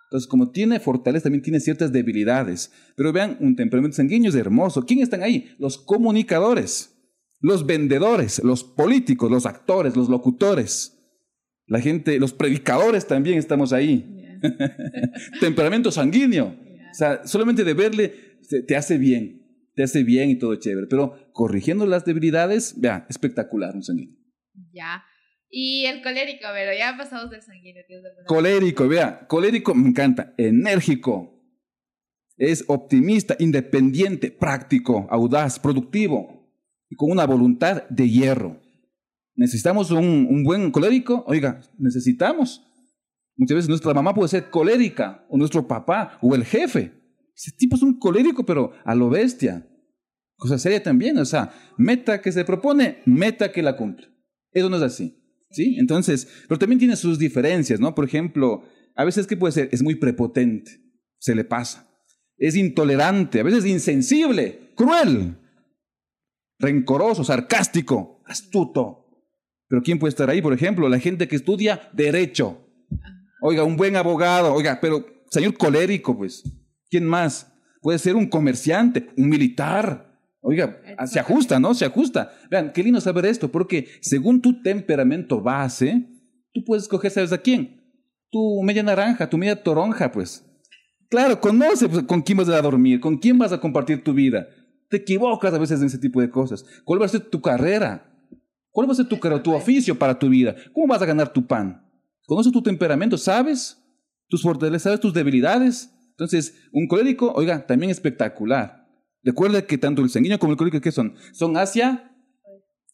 Entonces, 0.07 0.27
como 0.27 0.51
tiene 0.51 0.79
fortaleza, 0.79 1.23
también 1.23 1.41
tiene 1.41 1.59
ciertas 1.59 1.91
debilidades. 1.91 2.71
Pero 2.95 3.11
vean, 3.11 3.37
un 3.41 3.57
temperamento 3.57 3.97
sanguíneo 3.97 4.29
es 4.29 4.35
hermoso. 4.35 4.85
¿Quién 4.85 5.01
están 5.01 5.21
ahí? 5.21 5.53
Los 5.59 5.77
comunicadores, 5.77 6.97
los 7.41 7.65
vendedores, 7.65 8.41
los 8.41 8.63
políticos, 8.63 9.29
los 9.29 9.45
actores, 9.45 9.97
los 9.97 10.07
locutores. 10.07 10.93
La 11.65 11.81
gente, 11.81 12.19
los 12.19 12.31
predicadores 12.31 13.05
también 13.05 13.37
estamos 13.37 13.73
ahí. 13.73 14.39
Temperamento 15.41 15.91
sanguíneo. 15.91 16.47
O 16.47 16.93
sea, 16.93 17.27
solamente 17.27 17.65
de 17.65 17.73
verle 17.73 18.13
te, 18.65 18.77
hace 18.77 18.97
bien. 18.97 19.41
Te 19.75 19.83
hace 19.83 20.03
bien 20.03 20.29
y 20.29 20.39
todo 20.39 20.55
chévere. 20.55 20.87
Pero 20.87 21.15
corrigiendo 21.33 21.85
las 21.85 22.05
debilidades, 22.05 22.79
vea, 22.79 23.05
espectacular 23.09 23.75
un 23.75 23.83
sanguíneo. 23.83 24.15
Ya. 24.71 25.03
Y 25.49 25.85
el 25.85 26.01
colérico, 26.03 26.45
pero 26.53 26.77
ya 26.77 26.95
pasamos 26.97 27.29
del 27.29 27.41
sanguíneo. 27.41 27.83
¿tienes 27.87 28.05
alguna- 28.05 28.25
Colérico, 28.25 28.87
vea, 28.87 29.27
colérico 29.27 29.73
me 29.73 29.89
encanta, 29.89 30.33
enérgico, 30.37 31.33
es 32.37 32.65
optimista, 32.67 33.35
independiente, 33.39 34.29
práctico, 34.31 35.07
audaz, 35.09 35.59
productivo 35.59 36.51
y 36.89 36.95
con 36.95 37.11
una 37.11 37.25
voluntad 37.25 37.83
de 37.89 38.09
hierro. 38.09 38.59
Necesitamos 39.35 39.91
un, 39.91 40.27
un 40.29 40.43
buen 40.43 40.71
colérico, 40.71 41.23
oiga, 41.27 41.61
necesitamos. 41.77 42.63
Muchas 43.35 43.55
veces 43.55 43.69
nuestra 43.69 43.93
mamá 43.93 44.13
puede 44.13 44.29
ser 44.29 44.49
colérica, 44.49 45.25
o 45.29 45.37
nuestro 45.37 45.67
papá, 45.67 46.17
o 46.21 46.33
el 46.35 46.43
jefe. 46.43 46.91
Ese 47.35 47.51
tipo 47.55 47.75
es 47.75 47.83
un 47.83 47.99
colérico, 47.99 48.45
pero 48.45 48.73
a 48.83 48.95
lo 48.95 49.09
bestia. 49.09 49.67
Cosa 50.37 50.57
seria 50.57 50.81
también, 50.81 51.17
o 51.19 51.25
sea, 51.25 51.51
meta 51.77 52.19
que 52.21 52.31
se 52.31 52.43
propone, 52.45 53.01
meta 53.05 53.51
que 53.51 53.61
la 53.61 53.77
cumple. 53.77 54.07
Eso 54.51 54.69
no 54.69 54.77
es 54.77 54.81
así. 54.83 55.16
¿Sí? 55.49 55.77
Entonces, 55.79 56.27
pero 56.47 56.59
también 56.59 56.79
tiene 56.79 56.95
sus 56.95 57.19
diferencias, 57.19 57.79
¿no? 57.79 57.95
Por 57.95 58.05
ejemplo, 58.05 58.63
a 58.95 59.05
veces, 59.05 59.27
¿qué 59.27 59.37
puede 59.37 59.53
ser? 59.53 59.69
Es 59.71 59.83
muy 59.83 59.95
prepotente, 59.95 60.71
se 61.19 61.35
le 61.35 61.43
pasa. 61.43 61.87
Es 62.37 62.55
intolerante, 62.55 63.39
a 63.39 63.43
veces 63.43 63.65
insensible, 63.65 64.71
cruel, 64.75 65.37
rencoroso, 66.59 67.23
sarcástico, 67.23 68.21
astuto. 68.25 69.05
Pero 69.67 69.81
¿quién 69.81 69.99
puede 69.99 70.09
estar 70.09 70.29
ahí? 70.29 70.41
Por 70.41 70.53
ejemplo, 70.53 70.87
la 70.89 70.99
gente 70.99 71.27
que 71.27 71.35
estudia 71.35 71.89
derecho. 71.93 72.67
Oiga, 73.41 73.63
un 73.63 73.77
buen 73.77 73.95
abogado, 73.95 74.53
oiga, 74.53 74.79
pero 74.81 75.05
señor 75.29 75.57
colérico, 75.57 76.17
pues. 76.17 76.43
¿Quién 76.89 77.05
más? 77.05 77.53
Puede 77.81 77.99
ser 77.99 78.15
un 78.15 78.27
comerciante, 78.27 79.09
un 79.17 79.29
militar. 79.29 80.06
Oiga, 80.49 80.81
se 81.07 81.19
ajusta, 81.19 81.59
¿no? 81.59 81.73
Se 81.73 81.83
ajusta. 81.83 82.31
Vean, 82.49 82.71
qué 82.71 82.81
lindo 82.81 83.01
saber 83.01 83.25
esto, 83.25 83.51
porque 83.51 83.89
según 83.99 84.41
tu 84.41 84.61
temperamento 84.61 85.41
base, 85.41 86.07
tú 86.53 86.63
puedes 86.63 86.83
escoger, 86.83 87.11
¿sabes 87.11 87.33
a 87.33 87.37
quién? 87.37 87.83
Tu 88.31 88.63
media 88.63 88.81
naranja, 88.81 89.29
tu 89.29 89.37
media 89.37 89.61
toronja, 89.61 90.09
pues. 90.09 90.45
Claro, 91.09 91.41
conoce 91.41 91.89
pues, 91.89 92.05
con 92.05 92.21
quién 92.21 92.37
vas 92.37 92.47
a 92.47 92.61
dormir, 92.61 93.01
con 93.01 93.17
quién 93.17 93.37
vas 93.37 93.51
a 93.51 93.59
compartir 93.59 94.05
tu 94.05 94.13
vida. 94.13 94.47
Te 94.89 94.95
equivocas 94.95 95.53
a 95.53 95.57
veces 95.57 95.81
en 95.81 95.87
ese 95.87 95.97
tipo 95.97 96.21
de 96.21 96.29
cosas. 96.29 96.63
¿Cuál 96.85 97.01
va 97.01 97.07
a 97.07 97.09
ser 97.09 97.29
tu 97.29 97.41
carrera? 97.41 98.09
¿Cuál 98.71 98.87
va 98.87 98.93
a 98.93 98.95
ser 98.95 99.07
tu, 99.07 99.53
oficio 99.53 99.99
para 99.99 100.17
tu 100.17 100.29
vida? 100.29 100.55
¿Cómo 100.71 100.87
vas 100.87 101.01
a 101.01 101.05
ganar 101.05 101.33
tu 101.33 101.45
pan? 101.45 101.85
¿Conoces 102.25 102.53
tu 102.53 102.61
temperamento? 102.61 103.17
¿Sabes? 103.17 103.83
Tus 104.29 104.41
fortalezas, 104.41 104.83
¿sabes 104.83 105.01
tus 105.01 105.13
debilidades? 105.13 105.93
Entonces, 106.11 106.55
un 106.71 106.87
colérico, 106.87 107.33
oiga, 107.33 107.67
también 107.67 107.89
espectacular. 107.89 108.76
Recuerda 109.27 109.61
que 109.67 109.77
tanto 109.77 110.01
el 110.01 110.09
sanguíneo 110.09 110.39
como 110.39 110.53
el 110.53 110.57
colérico, 110.57 110.79
¿qué 110.81 110.91
son? 110.91 111.15
Son 111.33 111.57
hacia, 111.57 112.15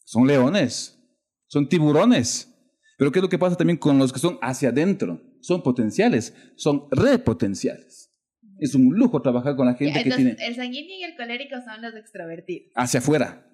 son 0.04 0.26
leones, 0.26 0.98
son 1.46 1.68
tiburones. 1.68 2.50
Pero 2.98 3.12
¿qué 3.12 3.20
es 3.20 3.22
lo 3.22 3.28
que 3.28 3.38
pasa 3.38 3.54
también 3.56 3.76
con 3.76 3.98
los 3.98 4.12
que 4.12 4.18
son 4.18 4.38
hacia 4.42 4.70
adentro? 4.70 5.20
Son 5.40 5.62
potenciales, 5.62 6.34
son 6.56 6.86
repotenciales. 6.90 8.10
Es 8.58 8.74
un 8.74 8.94
lujo 8.96 9.20
trabajar 9.22 9.54
con 9.56 9.66
la 9.66 9.74
gente 9.74 9.92
que 10.02 10.08
Entonces, 10.08 10.36
tiene 10.36 10.48
el 10.48 10.56
sanguíneo 10.56 10.96
y 10.98 11.04
el 11.04 11.16
colérico 11.16 11.56
son 11.64 11.82
los 11.82 11.94
extrovertidos. 11.94 12.70
hacia 12.74 12.98
afuera, 13.00 13.48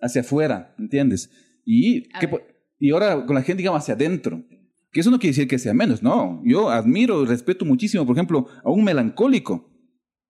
hacia 0.00 0.20
afuera, 0.20 0.74
¿entiendes? 0.78 1.30
Y 1.64 2.08
A 2.14 2.20
¿qué 2.20 2.26
ver. 2.26 2.30
po- 2.40 2.46
y 2.78 2.90
ahora 2.90 3.24
con 3.24 3.34
la 3.34 3.42
gente, 3.42 3.62
digamos, 3.62 3.80
hacia 3.82 3.94
adentro. 3.94 4.44
Que 4.92 5.00
eso 5.00 5.10
no 5.10 5.18
quiere 5.18 5.32
decir 5.32 5.48
que 5.48 5.58
sea 5.58 5.72
menos, 5.74 6.02
no. 6.02 6.42
Yo 6.44 6.68
admiro 6.70 7.22
y 7.22 7.26
respeto 7.26 7.64
muchísimo, 7.64 8.04
por 8.06 8.14
ejemplo, 8.16 8.46
a 8.64 8.70
un 8.70 8.82
melancólico, 8.84 9.70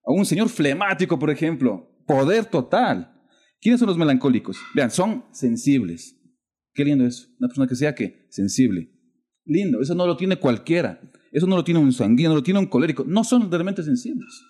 a 0.04 0.12
un 0.12 0.25
señor 0.25 0.48
flemático, 0.48 1.18
por 1.18 1.30
ejemplo. 1.30 1.92
Poder 2.06 2.46
total. 2.46 3.12
¿Quiénes 3.60 3.80
son 3.80 3.88
los 3.88 3.98
melancólicos? 3.98 4.58
Vean, 4.75 4.90
son 4.90 5.25
sensibles. 5.32 6.16
Qué 6.72 6.84
lindo 6.84 7.06
eso. 7.06 7.26
Una 7.38 7.48
persona 7.48 7.66
que 7.66 7.75
sea 7.75 7.94
que 7.94 8.26
sensible. 8.30 8.92
Lindo. 9.44 9.80
Eso 9.80 9.94
no 9.94 10.06
lo 10.06 10.16
tiene 10.16 10.36
cualquiera. 10.36 11.00
Eso 11.32 11.46
no 11.46 11.56
lo 11.56 11.64
tiene 11.64 11.80
un 11.80 11.92
sanguíneo, 11.92 12.30
no 12.30 12.36
lo 12.36 12.42
tiene 12.42 12.60
un 12.60 12.66
colérico. 12.66 13.04
No 13.06 13.25
son 13.25 13.50
realmente 13.50 13.82
sensibles. 13.82 14.42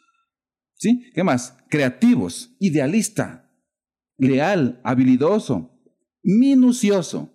¿Sí? 0.75 1.11
¿Qué 1.15 1.25
más? 1.25 1.57
Creativos, 1.71 2.55
idealista, 2.61 3.51
leal, 4.19 4.81
habilidoso, 4.85 5.81
minucioso. 6.23 7.33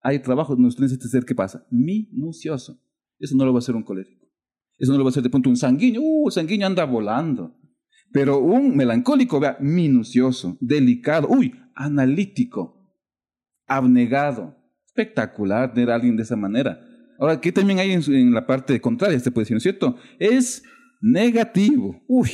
Hay 0.00 0.18
trabajos 0.18 0.56
donde 0.56 0.68
usted 0.68 0.82
necesita 0.82 1.08
ser, 1.08 1.24
¿qué 1.24 1.34
pasa? 1.34 1.64
Minucioso. 1.70 2.82
Eso 3.20 3.36
no 3.36 3.44
lo 3.44 3.52
va 3.52 3.58
a 3.58 3.60
hacer 3.60 3.76
un 3.76 3.84
colérico. 3.84 4.26
Eso 4.76 4.90
no 4.90 4.98
lo 4.98 5.04
va 5.04 5.08
a 5.08 5.12
hacer 5.12 5.22
de 5.22 5.30
pronto 5.30 5.48
un 5.48 5.56
sanguíneo. 5.56 6.02
Uh, 6.02 6.30
sanguíneo 6.30 6.66
anda 6.66 6.84
volando. 6.84 7.56
Pero 8.12 8.38
un 8.38 8.76
melancólico, 8.76 9.40
vea, 9.40 9.56
minucioso, 9.60 10.58
delicado, 10.60 11.28
uy, 11.28 11.54
analítico, 11.74 12.94
abnegado. 13.66 14.56
Espectacular 14.86 15.72
tener 15.72 15.90
a 15.90 15.94
alguien 15.94 16.16
de 16.16 16.22
esa 16.22 16.36
manera. 16.36 16.80
Ahora, 17.18 17.40
¿qué 17.40 17.50
también 17.52 17.78
hay 17.78 17.92
en, 17.92 18.34
la 18.34 18.46
parte 18.46 18.78
contraria? 18.80 19.18
Se 19.18 19.30
puede 19.30 19.44
decir, 19.44 19.54
¿no 19.54 19.58
es 19.58 19.62
cierto? 19.62 19.96
Es 20.18 20.62
negativo. 21.00 22.02
Uy, 22.06 22.30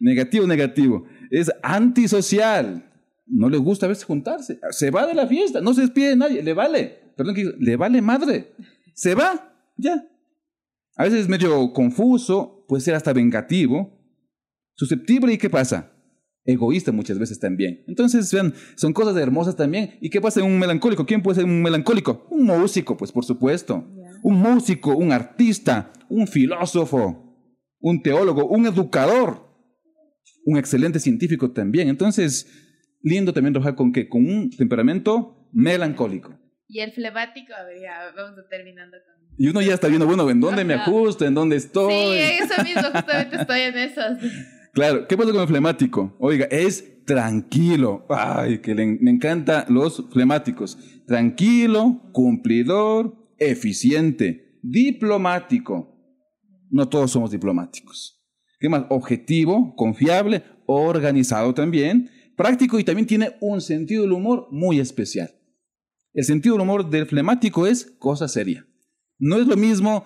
negativo, 0.00 0.46
negativo. 0.46 1.06
Es 1.30 1.50
antisocial. 1.62 2.90
No 3.24 3.48
le 3.48 3.56
gusta 3.56 3.86
a 3.86 3.88
veces 3.88 4.04
juntarse. 4.04 4.58
Se 4.70 4.90
va 4.90 5.06
de 5.06 5.14
la 5.14 5.26
fiesta, 5.26 5.60
no 5.60 5.72
se 5.72 5.82
despide 5.82 6.10
de 6.10 6.16
nadie. 6.16 6.42
Le 6.42 6.52
vale. 6.52 7.14
Perdón, 7.16 7.36
le 7.58 7.76
vale 7.76 8.02
madre. 8.02 8.52
Se 8.94 9.14
va, 9.14 9.54
ya. 9.76 10.06
A 10.96 11.04
veces 11.04 11.20
es 11.20 11.28
medio 11.28 11.72
confuso, 11.72 12.66
puede 12.68 12.82
ser 12.82 12.94
hasta 12.94 13.12
vengativo, 13.12 14.01
susceptible 14.74 15.32
y 15.32 15.38
¿qué 15.38 15.50
pasa? 15.50 15.92
Egoísta 16.44 16.90
muchas 16.90 17.18
veces 17.18 17.38
también. 17.38 17.84
Entonces, 17.86 18.32
vean, 18.32 18.52
son 18.74 18.92
cosas 18.92 19.16
hermosas 19.16 19.56
también. 19.56 19.96
¿Y 20.00 20.10
qué 20.10 20.20
pasa 20.20 20.40
en 20.40 20.46
un 20.46 20.58
melancólico? 20.58 21.06
¿Quién 21.06 21.22
puede 21.22 21.36
ser 21.36 21.44
un 21.44 21.62
melancólico? 21.62 22.26
Un 22.30 22.46
músico, 22.46 22.96
pues 22.96 23.12
por 23.12 23.24
supuesto. 23.24 23.88
Un 24.22 24.40
músico, 24.40 24.96
un 24.96 25.12
artista, 25.12 25.92
un 26.08 26.26
filósofo, 26.26 27.36
un 27.78 28.02
teólogo, 28.02 28.46
un 28.46 28.66
educador, 28.66 29.48
un 30.44 30.58
excelente 30.58 30.98
científico 30.98 31.52
también. 31.52 31.88
Entonces, 31.88 32.48
lindo 33.02 33.32
también 33.32 33.52
trabajar 33.52 33.76
con 33.76 33.92
qué? 33.92 34.08
Con 34.08 34.28
un 34.28 34.50
temperamento 34.50 35.48
melancólico. 35.52 36.36
Y 36.66 36.80
el 36.80 36.92
flemático, 36.92 37.52
a 37.54 37.64
ver, 37.64 37.80
ya 37.80 38.12
vamos 38.16 38.38
terminando 38.48 38.96
con... 39.04 39.12
Y 39.38 39.48
uno 39.48 39.60
ya 39.62 39.74
está 39.74 39.88
viendo, 39.88 40.06
bueno, 40.06 40.28
¿en 40.30 40.40
dónde 40.40 40.64
me 40.64 40.74
ajusto? 40.74 41.24
¿En 41.24 41.34
dónde 41.34 41.56
estoy? 41.56 41.92
Sí, 41.92 42.42
eso 42.42 42.62
mismo, 42.64 42.82
justamente 42.92 43.36
estoy 43.36 43.60
en 43.60 43.78
esos. 43.78 44.18
Claro, 44.72 45.06
¿qué 45.06 45.16
pasa 45.18 45.32
con 45.32 45.42
el 45.42 45.48
flemático? 45.48 46.16
Oiga, 46.18 46.46
es 46.46 47.04
tranquilo. 47.04 48.06
Ay, 48.08 48.60
que 48.60 48.74
me 48.74 49.10
encanta 49.10 49.66
los 49.68 50.04
flemáticos. 50.10 50.78
Tranquilo, 51.06 52.00
cumplidor, 52.12 53.14
eficiente, 53.38 54.58
diplomático. 54.62 55.94
No 56.70 56.88
todos 56.88 57.10
somos 57.10 57.30
diplomáticos. 57.30 58.18
¿Qué 58.58 58.70
más? 58.70 58.86
Objetivo, 58.88 59.74
confiable, 59.76 60.42
organizado 60.64 61.52
también, 61.52 62.08
práctico 62.36 62.78
y 62.78 62.84
también 62.84 63.06
tiene 63.06 63.36
un 63.42 63.60
sentido 63.60 64.04
del 64.04 64.12
humor 64.12 64.48
muy 64.50 64.80
especial. 64.80 65.30
El 66.14 66.24
sentido 66.24 66.54
del 66.54 66.62
humor 66.62 66.88
del 66.88 67.06
flemático 67.06 67.66
es 67.66 67.84
cosa 67.98 68.26
seria. 68.26 68.66
No 69.18 69.36
es 69.36 69.46
lo 69.46 69.56
mismo 69.56 70.04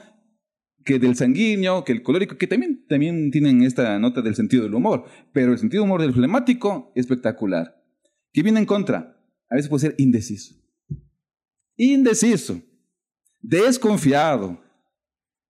que 0.87 0.99
del 0.99 1.17
sanguíneo, 1.17 1.85
que 1.85 1.93
el 1.93 2.03
colérico, 2.03 2.39
que 2.39 2.47
también, 2.47 2.87
también 2.89 3.31
tienen 3.31 3.63
esta 3.63 3.99
nota 3.99 4.23
del 4.23 4.37
sentido 4.37 4.63
del 4.63 4.75
humor, 4.75 5.05
pero 5.33 5.53
el 5.53 5.59
sentido 5.59 5.83
del 5.83 5.91
humor 5.91 6.01
del 6.01 6.15
flemático, 6.15 6.93
espectacular. 6.95 7.83
¿Qué 8.33 8.43
viene 8.43 8.61
en 8.61 8.67
contra? 8.67 9.21
A 9.51 9.57
veces 9.57 9.69
puede 9.69 9.81
ser 9.81 9.95
indeciso. 9.99 10.55
Indeciso, 11.77 12.63
desconfiado, 13.41 14.61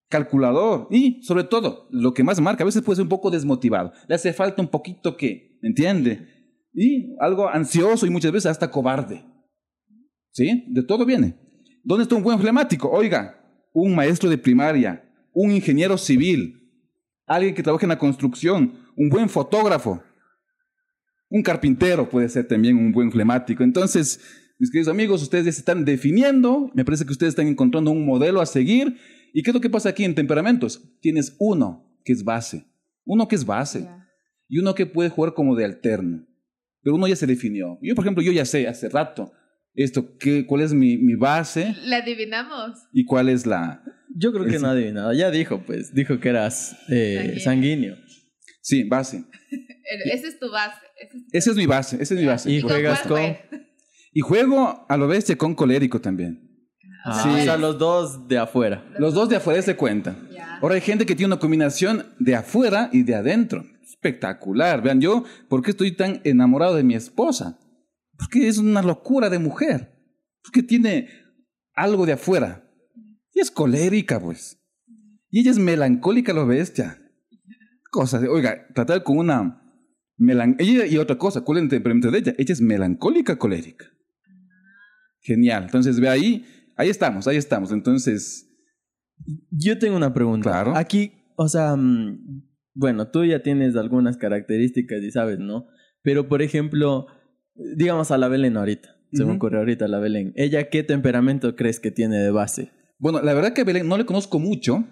calculador 0.09 0.89
y, 0.91 1.23
sobre 1.23 1.45
todo, 1.45 1.87
lo 1.91 2.15
que 2.15 2.25
más 2.25 2.41
marca, 2.41 2.65
a 2.65 2.67
veces 2.67 2.83
puede 2.83 2.97
ser 2.97 3.03
un 3.05 3.11
poco 3.11 3.31
desmotivado. 3.31 3.93
Le 4.09 4.15
hace 4.15 4.33
falta 4.33 4.63
un 4.63 4.69
poquito 4.69 5.17
que, 5.17 5.59
¿entiende? 5.63 6.29
Y 6.73 7.15
algo 7.21 7.49
ansioso 7.49 8.07
y 8.07 8.11
muchas 8.11 8.33
veces 8.33 8.51
hasta 8.51 8.71
cobarde. 8.71 9.25
¿Sí? 10.33 10.65
De 10.69 10.83
todo 10.83 11.05
viene. 11.05 11.39
¿Dónde 11.85 12.05
está 12.05 12.17
un 12.17 12.23
buen 12.23 12.39
flemático? 12.39 12.91
Oiga, 12.91 13.39
un 13.73 13.95
maestro 13.95 14.31
de 14.31 14.39
primaria, 14.39 15.06
un 15.37 15.53
ingeniero 15.53 15.99
civil, 15.99 16.63
alguien 17.27 17.55
que 17.55 17.63
trabaja 17.63 17.85
en 17.85 17.91
la 17.91 17.99
construcción, 17.99 18.73
un 18.97 19.11
buen 19.11 19.29
fotógrafo, 19.29 20.03
un 21.29 21.43
carpintero 21.43 22.09
puede 22.09 22.27
ser 22.31 22.49
también 22.49 22.79
un 22.79 22.91
buen 22.91 23.13
flemático. 23.13 23.63
Entonces, 23.63 24.19
mis 24.59 24.71
queridos 24.71 24.91
amigos, 24.91 25.21
ustedes 25.21 25.45
ya 25.45 25.53
se 25.53 25.59
están 25.59 25.85
definiendo, 25.85 26.71
me 26.73 26.87
parece 26.87 27.05
que 27.05 27.13
ustedes 27.13 27.33
están 27.33 27.49
encontrando 27.49 27.91
un 27.91 28.07
modelo 28.07 28.41
a 28.41 28.47
seguir. 28.47 28.97
¿Y 29.35 29.43
qué 29.43 29.51
es 29.51 29.55
lo 29.55 29.61
que 29.61 29.69
pasa 29.69 29.91
aquí 29.91 30.05
en 30.05 30.15
temperamentos? 30.15 30.83
Tienes 31.01 31.37
uno 31.39 31.87
que 32.03 32.15
es 32.15 32.25
base, 32.25 32.65
uno 33.05 33.29
que 33.29 33.37
es 33.37 33.45
base 33.45 33.87
y 34.49 34.59
uno 34.59 34.75
que 34.75 34.87
puede 34.87 35.11
jugar 35.11 35.35
como 35.35 35.55
de 35.55 35.67
alterno. 35.67 36.27
Pero 36.81 36.97
uno 36.97 37.09
ya 37.09 37.17
se 37.17 37.27
definió. 37.27 37.79
Yo, 37.83 37.95
por 37.95 38.07
ejemplo, 38.07 38.23
yo 38.23 38.33
ya 38.33 38.47
sé 38.47 38.67
hace 38.67 38.89
rato 38.89 39.33
esto, 39.75 40.17
qué, 40.17 40.47
cuál 40.47 40.63
es 40.63 40.73
mi, 40.73 40.97
mi 40.97 41.15
base. 41.15 41.77
La 41.83 41.99
adivinamos. 41.99 42.79
Y 42.91 43.05
cuál 43.05 43.29
es 43.29 43.45
la, 43.45 43.83
yo 44.19 44.33
creo 44.33 44.47
que 44.47 44.59
no 44.59 44.69
adivinaba. 44.69 45.15
Ya 45.15 45.31
dijo, 45.31 45.63
pues, 45.65 45.95
dijo 45.95 46.19
que 46.19 46.29
eras 46.31 46.77
eh, 46.89 47.39
sanguíneo. 47.43 47.97
Sí, 48.63 48.85
base. 48.89 49.25
Esa 50.05 50.29
es 50.29 50.39
tu 50.39 50.51
base. 50.51 50.81
Esa 51.33 51.51
es, 51.51 51.57
mi 51.57 51.67
base, 51.67 51.97
esa 52.03 52.15
es 52.15 52.21
mi 52.21 52.27
base. 52.27 52.51
Y 52.51 52.61
juegas 52.61 53.03
con... 53.03 53.21
Y 54.13 54.21
juego 54.21 54.87
a 54.89 54.97
lo 54.97 55.07
bestia 55.09 55.37
con 55.37 55.55
colérico 55.55 56.01
también. 56.01 56.41
Ah, 57.05 57.23
sí. 57.23 57.29
O 57.29 57.45
sea, 57.45 57.59
los 57.59 57.79
dos 57.79 58.27
de 58.27 58.39
afuera. 58.39 58.85
Los 58.99 59.13
dos 59.13 59.29
de 59.29 59.37
afuera 59.37 59.61
se 59.61 59.77
cuenta. 59.77 60.17
Ahora 60.63 60.75
hay 60.75 60.81
gente 60.81 61.05
que 61.05 61.15
tiene 61.15 61.35
una 61.35 61.41
combinación 61.41 62.07
de 62.19 62.35
afuera 62.35 62.89
y 62.93 63.03
de 63.03 63.15
adentro. 63.15 63.65
Espectacular. 63.83 64.83
Vean, 64.83 65.03
yo, 65.03 65.25
¿por 65.49 65.63
qué 65.63 65.73
estoy 65.73 65.93
tan 65.93 66.23
enamorado 66.25 66.77
de 66.77 66.83
mi 66.83 66.95
esposa? 66.95 67.59
Porque 68.17 68.49
es 68.49 68.57
una 68.57 68.81
locura 68.81 69.29
de 69.29 69.39
mujer. 69.39 69.93
Porque 70.43 70.63
tiene 70.63 71.11
algo 71.75 72.07
de 72.07 72.15
afuera. 72.15 72.66
Y 73.37 73.41
es 73.41 73.51
colérica, 73.51 74.19
pues. 74.19 74.59
Y 75.29 75.41
ella 75.41 75.51
es 75.51 75.59
melancólica, 75.59 76.33
lo 76.33 76.47
bestia. 76.47 76.99
Cosa, 77.91 78.19
oiga, 78.31 78.67
tratar 78.75 79.03
con 79.03 79.19
una 79.19 79.63
ella 80.59 80.87
y 80.87 80.97
otra 80.97 81.19
cosa, 81.19 81.43
¿cuál 81.43 81.59
es 81.59 81.65
el 81.65 81.69
temperamento 81.69 82.11
de 82.11 82.19
ella? 82.19 82.35
Ella 82.39 82.55
es 82.55 82.63
melancólica, 82.63 83.37
colérica. 83.37 83.85
Genial. 85.21 85.65
Entonces, 85.65 86.01
ve 86.01 86.09
ahí, 86.09 86.47
ahí 86.77 86.89
estamos, 86.89 87.29
ahí 87.29 87.37
estamos. 87.37 87.73
Entonces. 87.73 88.51
Yo 89.51 89.79
tengo 89.79 89.99
una 89.99 90.15
pregunta. 90.15 90.51
Claro. 90.51 90.75
Aquí, 90.75 91.13
o 91.37 91.47
sea, 91.47 91.77
mm, 91.77 92.43
bueno, 92.73 93.11
tú 93.11 93.23
ya 93.27 93.43
tienes 93.43 93.77
algunas 93.77 94.17
características 94.17 95.03
y 95.03 95.11
sabes, 95.11 95.39
¿no? 95.39 95.67
Pero, 96.01 96.27
por 96.27 96.41
ejemplo, 96.41 97.07
digamos 97.55 98.11
a 98.11 98.17
la 98.17 98.29
Belén 98.29 98.57
ahorita. 98.57 98.97
Se 99.13 99.27
me 99.27 99.33
ocurre 99.33 99.59
ahorita 99.59 99.87
la 99.87 99.99
Belén. 99.99 100.33
¿Ella 100.37 100.71
qué 100.71 100.83
temperamento 100.83 101.55
crees 101.55 101.81
que 101.81 101.91
tiene 101.91 102.17
de 102.17 102.31
base? 102.31 102.73
Bueno, 102.99 103.21
la 103.23 103.35
verdad 103.35 103.53
que 103.53 103.65
Belén 103.65 103.89
no 103.89 103.99
le 103.99 104.07
conozco 104.07 104.39
mucho. 104.39 104.85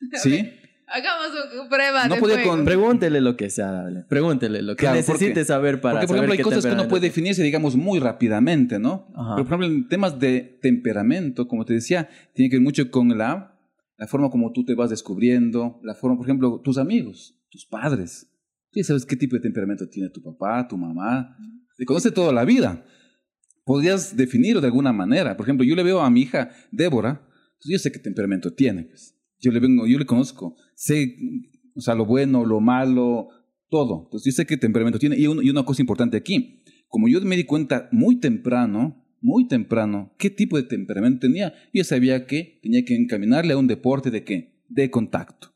¿Sí? 0.14 0.50
Hagamos 0.92 1.28
una 1.54 1.68
prueba. 1.68 2.08
No 2.08 2.16
de 2.16 2.42
con... 2.42 2.64
Pregúntele 2.64 3.20
lo 3.20 3.36
que 3.36 3.48
sea, 3.48 3.84
Pregúntele 4.08 4.60
lo 4.60 4.74
que 4.74 4.90
necesite 4.90 5.44
saber 5.44 5.80
para 5.80 6.00
porque, 6.00 6.06
por 6.08 6.16
ejemplo, 6.16 6.32
hay 6.32 6.42
cosas 6.42 6.66
que 6.66 6.74
no 6.74 6.88
puede 6.88 7.06
definirse, 7.06 7.44
digamos, 7.44 7.76
muy 7.76 8.00
rápidamente, 8.00 8.80
¿no? 8.80 9.06
Pero, 9.14 9.46
por 9.46 9.46
ejemplo, 9.46 9.66
en 9.66 9.88
temas 9.88 10.18
de 10.18 10.58
temperamento, 10.60 11.46
como 11.46 11.64
te 11.64 11.74
decía, 11.74 12.08
tiene 12.34 12.50
que 12.50 12.56
ver 12.56 12.64
mucho 12.64 12.90
con 12.90 13.16
la, 13.16 13.56
la 13.98 14.06
forma 14.08 14.30
como 14.30 14.50
tú 14.50 14.64
te 14.64 14.74
vas 14.74 14.90
descubriendo, 14.90 15.80
la 15.84 15.94
forma, 15.94 16.16
por 16.16 16.26
ejemplo, 16.26 16.60
tus 16.60 16.76
amigos, 16.76 17.38
tus 17.50 17.66
padres. 17.66 18.26
Tú 18.72 18.82
sabes 18.82 19.06
qué 19.06 19.14
tipo 19.14 19.36
de 19.36 19.42
temperamento 19.42 19.88
tiene 19.88 20.10
tu 20.10 20.20
papá, 20.22 20.66
tu 20.66 20.76
mamá. 20.76 21.36
Te 21.76 21.84
conoce 21.84 22.10
toda 22.10 22.32
la 22.32 22.44
vida 22.44 22.84
podrías 23.70 24.16
definirlo 24.16 24.60
de 24.60 24.66
alguna 24.66 24.92
manera. 24.92 25.36
Por 25.36 25.46
ejemplo, 25.46 25.64
yo 25.64 25.76
le 25.76 25.84
veo 25.84 26.00
a 26.00 26.10
mi 26.10 26.22
hija 26.22 26.50
Débora, 26.72 27.24
yo 27.64 27.78
sé 27.78 27.92
qué 27.92 28.00
temperamento 28.00 28.52
tiene. 28.52 28.82
Pues. 28.82 29.16
Yo 29.38 29.52
le 29.52 29.60
vengo, 29.60 29.86
yo 29.86 29.96
le 29.96 30.06
conozco, 30.06 30.56
sé, 30.74 31.16
o 31.76 31.80
sea, 31.80 31.94
lo 31.94 32.04
bueno, 32.04 32.44
lo 32.44 32.58
malo, 32.58 33.28
todo. 33.68 34.06
Entonces 34.06 34.34
yo 34.34 34.36
sé 34.36 34.44
qué 34.44 34.56
temperamento 34.56 34.98
tiene. 34.98 35.16
Y, 35.16 35.22
y 35.22 35.50
una 35.50 35.64
cosa 35.64 35.82
importante 35.82 36.16
aquí, 36.16 36.64
como 36.88 37.06
yo 37.06 37.20
me 37.20 37.36
di 37.36 37.44
cuenta 37.44 37.88
muy 37.92 38.18
temprano, 38.18 39.06
muy 39.20 39.46
temprano, 39.46 40.16
qué 40.18 40.30
tipo 40.30 40.56
de 40.56 40.64
temperamento 40.64 41.28
tenía, 41.28 41.54
yo 41.72 41.84
sabía 41.84 42.26
que 42.26 42.58
tenía 42.64 42.84
que 42.84 42.96
encaminarle 42.96 43.52
a 43.52 43.56
un 43.56 43.68
deporte 43.68 44.10
de 44.10 44.24
qué? 44.24 44.64
De 44.68 44.90
contacto. 44.90 45.54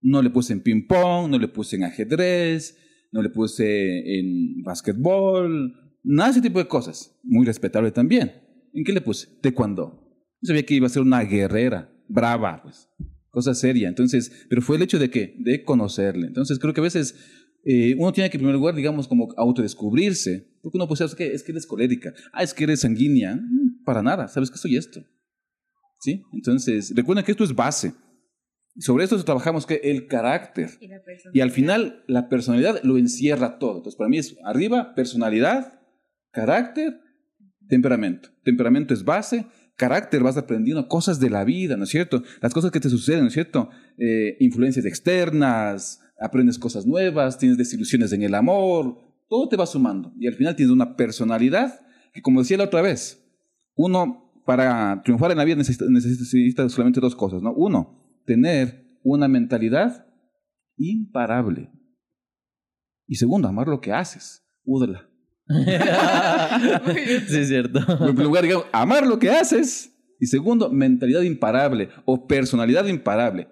No 0.00 0.22
le 0.22 0.30
puse 0.30 0.52
en 0.52 0.62
ping 0.62 0.86
pong, 0.86 1.28
no 1.28 1.40
le 1.40 1.48
puse 1.48 1.74
en 1.74 1.82
ajedrez, 1.82 2.78
no 3.10 3.20
le 3.20 3.30
puse 3.30 4.16
en 4.16 4.62
básquetbol, 4.62 5.87
Nada 6.02 6.28
de 6.28 6.32
ese 6.32 6.42
tipo 6.42 6.58
de 6.58 6.68
cosas. 6.68 7.18
Muy 7.22 7.46
respetable 7.46 7.90
también. 7.90 8.32
¿En 8.72 8.84
qué 8.84 8.92
le 8.92 9.00
puse? 9.00 9.28
Taekwondo. 9.42 10.04
Yo 10.40 10.46
sabía 10.48 10.64
que 10.64 10.74
iba 10.74 10.86
a 10.86 10.90
ser 10.90 11.02
una 11.02 11.22
guerrera, 11.22 11.92
brava, 12.08 12.62
pues, 12.62 12.88
cosa 13.30 13.54
seria. 13.54 13.88
Entonces, 13.88 14.46
pero 14.48 14.62
fue 14.62 14.76
el 14.76 14.82
hecho 14.82 14.98
de 14.98 15.10
que, 15.10 15.34
de 15.38 15.64
conocerle. 15.64 16.28
Entonces, 16.28 16.58
creo 16.58 16.72
que 16.72 16.80
a 16.80 16.84
veces 16.84 17.16
eh, 17.64 17.94
uno 17.98 18.12
tiene 18.12 18.30
que, 18.30 18.36
en 18.36 18.42
primer 18.42 18.54
lugar, 18.54 18.74
digamos, 18.74 19.08
como 19.08 19.28
autodescubrirse. 19.36 20.58
Porque 20.62 20.78
uno 20.78 20.86
puede 20.86 21.04
decir, 21.04 21.12
es 21.12 21.14
que, 21.16 21.34
es 21.34 21.42
que 21.42 21.52
eres 21.52 21.66
colérica. 21.66 22.12
Ah, 22.32 22.42
es 22.42 22.54
que 22.54 22.64
eres 22.64 22.80
sanguínea. 22.80 23.34
Mm, 23.34 23.84
Para 23.84 24.02
nada, 24.02 24.28
sabes 24.28 24.50
que 24.50 24.58
soy 24.58 24.76
esto. 24.76 25.00
¿Sí? 26.00 26.22
Entonces, 26.32 26.92
recuerden 26.94 27.24
que 27.24 27.32
esto 27.32 27.44
es 27.44 27.54
base. 27.54 27.92
Sobre 28.78 29.02
esto 29.02 29.22
trabajamos 29.24 29.66
que 29.66 29.80
el 29.82 30.06
carácter. 30.06 30.70
Y, 30.80 30.88
Y 31.38 31.40
al 31.40 31.50
final 31.50 32.04
la 32.06 32.28
personalidad 32.28 32.80
lo 32.84 32.96
encierra 32.96 33.58
todo. 33.58 33.78
Entonces 33.78 33.96
para 33.96 34.08
mí 34.08 34.18
es 34.18 34.36
arriba 34.44 34.94
personalidad, 34.94 35.77
carácter, 36.30 37.00
temperamento. 37.68 38.30
Temperamento 38.44 38.94
es 38.94 39.04
base, 39.04 39.46
carácter 39.76 40.22
vas 40.22 40.36
aprendiendo 40.36 40.88
cosas 40.88 41.20
de 41.20 41.30
la 41.30 41.44
vida, 41.44 41.76
¿no 41.76 41.84
es 41.84 41.90
cierto? 41.90 42.22
Las 42.40 42.52
cosas 42.52 42.70
que 42.70 42.80
te 42.80 42.90
suceden, 42.90 43.20
¿no 43.20 43.28
es 43.28 43.34
cierto? 43.34 43.70
Eh, 43.96 44.36
influencias 44.40 44.84
externas, 44.84 46.00
aprendes 46.20 46.58
cosas 46.58 46.86
nuevas, 46.86 47.38
tienes 47.38 47.56
desilusiones 47.56 48.12
en 48.12 48.22
el 48.22 48.34
amor, 48.34 48.98
todo 49.28 49.48
te 49.48 49.56
va 49.56 49.66
sumando. 49.66 50.12
Y 50.18 50.26
al 50.26 50.34
final 50.34 50.56
tienes 50.56 50.72
una 50.72 50.96
personalidad 50.96 51.80
que 52.12 52.22
como 52.22 52.40
decía 52.40 52.56
la 52.56 52.64
otra 52.64 52.82
vez, 52.82 53.24
uno 53.76 54.32
para 54.44 55.02
triunfar 55.04 55.30
en 55.30 55.38
la 55.38 55.44
vida 55.44 55.56
necesita, 55.56 55.84
necesita 55.88 56.68
solamente 56.68 57.00
dos 57.00 57.14
cosas, 57.14 57.42
¿no? 57.42 57.52
Uno, 57.52 58.02
tener 58.24 58.98
una 59.02 59.28
mentalidad 59.28 60.06
imparable. 60.76 61.70
Y 63.06 63.16
segundo, 63.16 63.48
amar 63.48 63.68
lo 63.68 63.80
que 63.80 63.92
haces. 63.92 64.42
Údela. 64.64 65.07
sí, 67.28 67.38
es 67.38 67.48
cierto. 67.48 67.78
En 67.78 68.14
primer 68.14 68.26
lugar, 68.26 68.42
digamos, 68.44 68.66
amar 68.72 69.06
lo 69.06 69.18
que 69.18 69.30
haces. 69.30 69.94
Y 70.20 70.26
segundo, 70.26 70.70
mentalidad 70.70 71.22
imparable 71.22 71.88
o 72.04 72.26
personalidad 72.26 72.86
imparable. 72.86 73.48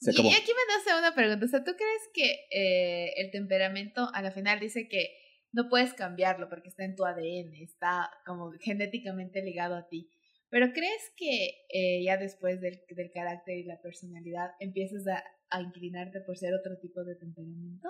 Se 0.00 0.10
acabó. 0.10 0.28
Y 0.28 0.32
aquí 0.32 0.50
me 0.50 0.74
nace 0.74 0.98
una 0.98 1.14
pregunta. 1.14 1.44
O 1.44 1.48
sea, 1.48 1.62
¿tú 1.62 1.72
crees 1.76 2.02
que 2.12 2.46
eh, 2.50 3.12
el 3.18 3.30
temperamento 3.30 4.08
a 4.12 4.22
la 4.22 4.32
final 4.32 4.60
dice 4.60 4.88
que 4.88 5.10
no 5.52 5.68
puedes 5.68 5.94
cambiarlo 5.94 6.48
porque 6.48 6.68
está 6.68 6.84
en 6.84 6.96
tu 6.96 7.04
ADN, 7.04 7.54
está 7.62 8.10
como 8.26 8.52
genéticamente 8.60 9.42
ligado 9.42 9.76
a 9.76 9.86
ti? 9.88 10.10
Pero 10.50 10.72
¿crees 10.72 11.12
que 11.16 11.66
eh, 11.72 12.04
ya 12.04 12.16
después 12.16 12.60
del, 12.60 12.80
del 12.88 13.10
carácter 13.12 13.58
y 13.58 13.64
la 13.64 13.80
personalidad 13.80 14.50
empiezas 14.60 15.06
a, 15.06 15.22
a 15.50 15.62
inclinarte 15.62 16.20
por 16.20 16.36
ser 16.36 16.54
otro 16.54 16.76
tipo 16.80 17.04
de 17.04 17.16
temperamento? 17.16 17.88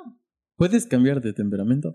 ¿Puedes 0.56 0.86
cambiar 0.86 1.20
de 1.20 1.32
temperamento? 1.32 1.94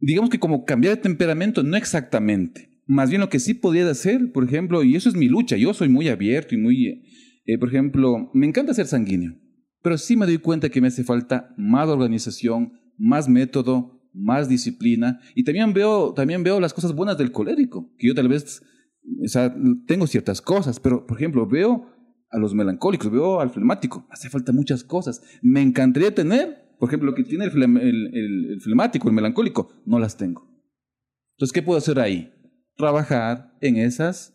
Digamos 0.00 0.30
que 0.30 0.38
como 0.38 0.64
cambiar 0.64 0.96
de 0.96 1.02
temperamento, 1.02 1.62
no 1.62 1.76
exactamente. 1.76 2.70
Más 2.86 3.10
bien 3.10 3.20
lo 3.20 3.28
que 3.28 3.38
sí 3.38 3.54
podía 3.54 3.88
hacer, 3.88 4.32
por 4.32 4.44
ejemplo, 4.44 4.82
y 4.82 4.96
eso 4.96 5.08
es 5.08 5.14
mi 5.14 5.28
lucha, 5.28 5.56
yo 5.56 5.72
soy 5.74 5.88
muy 5.88 6.08
abierto 6.08 6.54
y 6.54 6.58
muy, 6.58 7.02
eh, 7.46 7.58
por 7.58 7.68
ejemplo, 7.68 8.30
me 8.34 8.46
encanta 8.46 8.74
ser 8.74 8.86
sanguíneo, 8.86 9.34
pero 9.82 9.96
sí 9.96 10.16
me 10.16 10.26
doy 10.26 10.38
cuenta 10.38 10.70
que 10.70 10.80
me 10.80 10.88
hace 10.88 11.04
falta 11.04 11.54
más 11.56 11.88
organización, 11.88 12.72
más 12.98 13.28
método, 13.28 14.00
más 14.12 14.48
disciplina, 14.48 15.20
y 15.36 15.44
también 15.44 15.72
veo, 15.72 16.12
también 16.14 16.42
veo 16.42 16.58
las 16.58 16.74
cosas 16.74 16.94
buenas 16.94 17.16
del 17.16 17.30
colérico, 17.30 17.94
que 17.96 18.08
yo 18.08 18.14
tal 18.14 18.28
vez, 18.28 18.60
o 19.24 19.28
sea, 19.28 19.54
tengo 19.86 20.08
ciertas 20.08 20.40
cosas, 20.42 20.80
pero, 20.80 21.06
por 21.06 21.16
ejemplo, 21.16 21.46
veo 21.46 21.86
a 22.30 22.38
los 22.38 22.54
melancólicos, 22.54 23.10
veo 23.10 23.40
al 23.40 23.50
flemático, 23.50 24.06
hace 24.10 24.30
falta 24.30 24.52
muchas 24.52 24.84
cosas. 24.84 25.22
Me 25.42 25.62
encantaría 25.62 26.14
tener 26.14 26.69
por 26.80 26.88
ejemplo, 26.88 27.10
lo 27.10 27.14
que 27.14 27.24
tiene 27.24 27.44
el, 27.44 27.50
flem 27.50 27.76
el, 27.76 28.06
el, 28.14 28.52
el, 28.52 28.60
flemático, 28.62 29.06
el 29.06 29.14
melancólico, 29.14 29.70
no 29.84 29.98
las 29.98 30.16
tengo. 30.16 30.50
Entonces, 31.36 31.52
¿qué 31.52 31.62
puedo 31.62 31.76
hacer 31.76 32.00
ahí? 32.00 32.32
Trabajar 32.74 33.54
en 33.60 33.76
esas, 33.76 34.34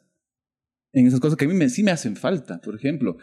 en 0.93 1.07
esas 1.07 1.19
cosas 1.19 1.37
que 1.37 1.45
a 1.45 1.47
mí 1.47 1.55
me, 1.55 1.69
sí 1.69 1.81
me 1.81 1.89
hacen 1.89 2.15
falta, 2.15 2.61
por 2.61 2.75
ejemplo. 2.75 3.17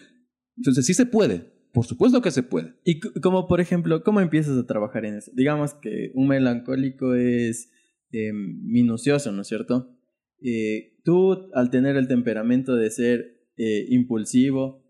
Entonces, 0.57 0.85
sí 0.85 0.93
se 0.93 1.07
puede. 1.07 1.53
Por 1.73 1.87
supuesto 1.87 2.21
que 2.21 2.33
se 2.33 2.43
puede. 2.43 2.75
Y 2.85 2.99
como, 3.21 3.47
por 3.47 3.61
ejemplo, 3.61 4.03
¿cómo 4.03 4.21
empiezas 4.21 4.59
a 4.59 4.67
trabajar 4.67 5.05
en 5.05 5.15
eso? 5.15 5.31
Digamos 5.35 5.75
que 5.75 6.11
un 6.15 6.27
melancólico 6.27 7.15
es 7.15 7.71
eh, 8.11 8.33
minucioso, 8.33 9.31
¿no 9.31 9.43
es 9.43 9.49
cierto? 9.49 9.97
Eh, 10.43 10.99
tú, 11.05 11.49
al 11.55 11.71
tener 11.71 11.97
el 11.97 12.09
temperamento 12.09 12.75
de 12.75 12.91
ser 12.91 13.41
eh, 13.57 13.87
impulsivo 13.89 14.83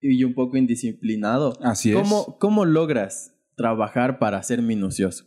y 0.00 0.24
un 0.24 0.32
poco 0.32 0.56
indisciplinado, 0.56 1.52
Así 1.62 1.92
¿cómo, 1.92 2.26
es. 2.28 2.34
¿cómo 2.40 2.64
logras 2.64 3.37
trabajar 3.58 4.18
para 4.18 4.42
ser 4.42 4.62
minucioso? 4.62 5.26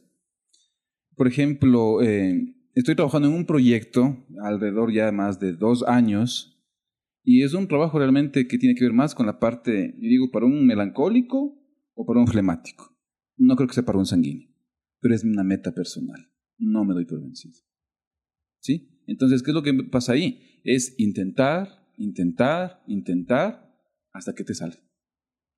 Por 1.16 1.28
ejemplo, 1.28 2.02
eh, 2.02 2.56
estoy 2.74 2.96
trabajando 2.96 3.28
en 3.28 3.36
un 3.36 3.46
proyecto 3.46 4.26
alrededor 4.44 4.92
ya 4.92 5.06
de 5.06 5.12
más 5.12 5.40
de 5.40 5.54
dos 5.54 5.84
años 5.84 6.58
y 7.24 7.44
es 7.44 7.54
un 7.54 7.68
trabajo 7.68 8.00
realmente 8.00 8.48
que 8.48 8.58
tiene 8.58 8.74
que 8.74 8.86
ver 8.86 8.94
más 8.94 9.14
con 9.14 9.28
la 9.28 9.40
parte, 9.40 9.94
yo 10.00 10.10
digo, 10.10 10.32
para 10.32 10.48
un 10.48 10.66
melancólico 10.66 11.62
o 11.94 12.06
para 12.06 12.20
un 12.20 12.28
flemático. 12.28 12.98
No 13.38 13.56
creo 13.56 13.68
que 13.68 13.76
sea 13.76 13.86
para 13.86 14.00
un 14.00 14.08
sanguíneo, 14.08 14.50
pero 15.00 15.14
es 15.14 15.24
una 15.24 15.44
meta 15.44 15.72
personal. 15.72 16.32
No 16.58 16.84
me 16.84 16.94
doy 16.96 17.06
por 17.06 17.22
vencido. 17.22 17.60
¿Sí? 18.60 19.04
Entonces, 19.06 19.44
¿qué 19.44 19.52
es 19.52 19.56
lo 19.56 19.64
que 19.64 19.74
pasa 19.92 20.14
ahí? 20.14 20.62
Es 20.64 20.96
intentar, 20.98 21.68
intentar, 21.98 22.82
intentar 22.88 23.72
hasta 24.14 24.34
que 24.34 24.44
te 24.44 24.54
salga. 24.54 24.80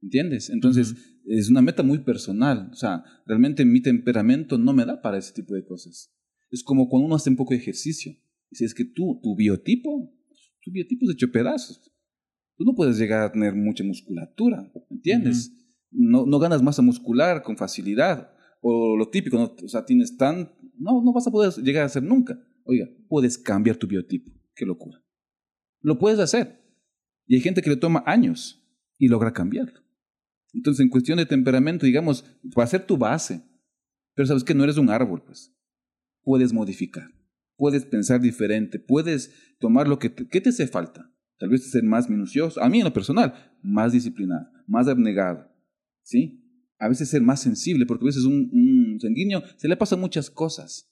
¿Entiendes? 0.02 0.50
Entonces, 0.50 0.92
uh 0.92 0.96
-huh. 0.96 1.13
Es 1.26 1.50
una 1.50 1.62
meta 1.62 1.84
muy 1.84 2.00
personal. 2.00 2.70
O 2.72 2.76
sea, 2.76 3.04
realmente 3.26 3.66
mi 3.66 3.82
temperamento 3.82 4.58
no 4.58 4.74
me 4.74 4.86
da 4.86 5.02
para 5.02 5.18
ese 5.18 5.34
tipo 5.34 5.54
de 5.54 5.66
cosas. 5.66 6.14
Es 6.52 6.64
como 6.64 6.90
cuando 6.90 7.08
uno 7.08 7.16
hace 7.16 7.30
un 7.30 7.36
poco 7.36 7.54
de 7.54 7.60
ejercicio. 7.60 8.14
Si 8.52 8.64
es 8.64 8.74
que 8.74 8.86
tú, 8.86 9.20
tu 9.24 9.36
biotipo, 9.36 10.14
tu 10.62 10.72
biotipo 10.72 11.06
es 11.06 11.16
hecho 11.16 11.32
pedazos. 11.32 11.82
Tú 12.56 12.64
no 12.66 12.76
puedes 12.76 12.98
llegar 12.98 13.24
a 13.24 13.32
tener 13.32 13.56
mucha 13.56 13.84
musculatura, 13.84 14.72
¿entiendes? 14.92 15.50
Uh 15.50 15.54
-huh. 15.54 16.12
no, 16.12 16.26
no 16.26 16.40
ganas 16.40 16.62
masa 16.62 16.82
muscular 16.82 17.42
con 17.42 17.58
facilidad. 17.58 18.32
O 18.62 18.96
lo 18.96 19.10
típico, 19.10 19.38
¿no? 19.38 19.56
o 19.62 19.68
sea, 19.68 19.84
tienes 19.84 20.16
tan... 20.16 20.54
No, 20.78 21.02
no 21.04 21.12
vas 21.14 21.28
a 21.28 21.32
poder 21.32 21.52
llegar 21.64 21.84
a 21.84 21.88
hacer 21.88 22.04
nunca. 22.04 22.40
Oiga, 22.64 22.88
puedes 23.10 23.38
cambiar 23.38 23.76
tu 23.78 23.88
biotipo. 23.88 24.32
Qué 24.56 24.66
locura. 24.66 25.04
Lo 25.82 25.98
puedes 25.98 26.20
hacer. 26.20 26.64
Y 27.28 27.36
hay 27.36 27.42
gente 27.42 27.62
que 27.62 27.70
le 27.70 27.76
toma 27.78 28.04
años 28.06 28.64
y 28.98 29.08
logra 29.08 29.34
cambiarlo. 29.34 29.84
Entonces, 30.54 30.84
en 30.84 30.90
cuestión 30.90 31.18
de 31.18 31.26
temperamento, 31.26 31.86
digamos, 31.86 32.24
va 32.58 32.64
a 32.64 32.68
ser 32.68 32.86
tu 32.86 32.98
base. 32.98 33.44
Pero 34.16 34.28
sabes 34.28 34.44
que 34.44 34.54
no 34.54 34.64
eres 34.64 34.78
un 34.78 34.90
árbol, 34.90 35.24
pues. 35.26 35.52
Puedes 36.22 36.54
modificar. 36.54 37.10
Puedes 37.58 37.86
pensar 37.86 38.22
diferente. 38.22 38.80
Puedes 38.80 39.56
tomar 39.60 39.88
lo 39.88 40.00
que 40.00 40.10
te, 40.10 40.28
¿qué 40.28 40.40
te 40.40 40.50
hace 40.50 40.68
falta. 40.68 41.12
Tal 41.40 41.50
vez 41.50 41.70
ser 41.70 41.84
más 41.84 42.10
minucioso. 42.10 42.62
A 42.62 42.70
mí, 42.70 42.80
en 42.80 42.86
lo 42.86 42.94
personal, 42.94 43.34
más 43.62 43.92
disciplinado, 43.92 44.48
más 44.68 44.88
abnegado. 44.88 45.52
¿Sí? 46.04 46.40
A 46.78 46.88
veces 46.88 47.10
ser 47.10 47.22
más 47.22 47.42
sensible, 47.42 47.86
porque 47.86 48.06
a 48.06 48.08
veces 48.08 48.26
un, 48.26 48.50
un 48.52 49.00
sanguíneo 49.00 49.42
se 49.58 49.68
le 49.68 49.78
pasan 49.78 50.00
muchas 50.00 50.30
cosas. 50.30 50.92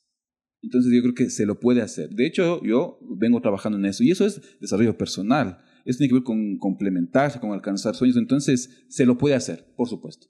Entonces, 0.64 0.92
yo 0.94 1.02
creo 1.02 1.14
que 1.14 1.30
se 1.30 1.46
lo 1.46 1.60
puede 1.60 1.82
hacer. 1.82 2.10
De 2.10 2.26
hecho, 2.26 2.64
yo 2.64 3.00
vengo 3.18 3.42
trabajando 3.42 3.78
en 3.78 3.86
eso. 3.86 4.04
Y 4.04 4.12
eso 4.12 4.26
es 4.26 4.42
desarrollo 4.60 4.98
personal. 4.98 5.60
Eso 5.86 5.98
tiene 5.98 6.10
que 6.10 6.16
ver 6.16 6.24
con 6.24 6.58
complementarse, 6.58 7.40
con 7.40 7.52
alcanzar 7.52 7.96
sueños. 7.96 8.18
Entonces, 8.18 8.86
se 8.90 9.06
lo 9.06 9.18
puede 9.18 9.36
hacer, 9.36 9.74
por 9.76 9.88
supuesto. 9.88 10.28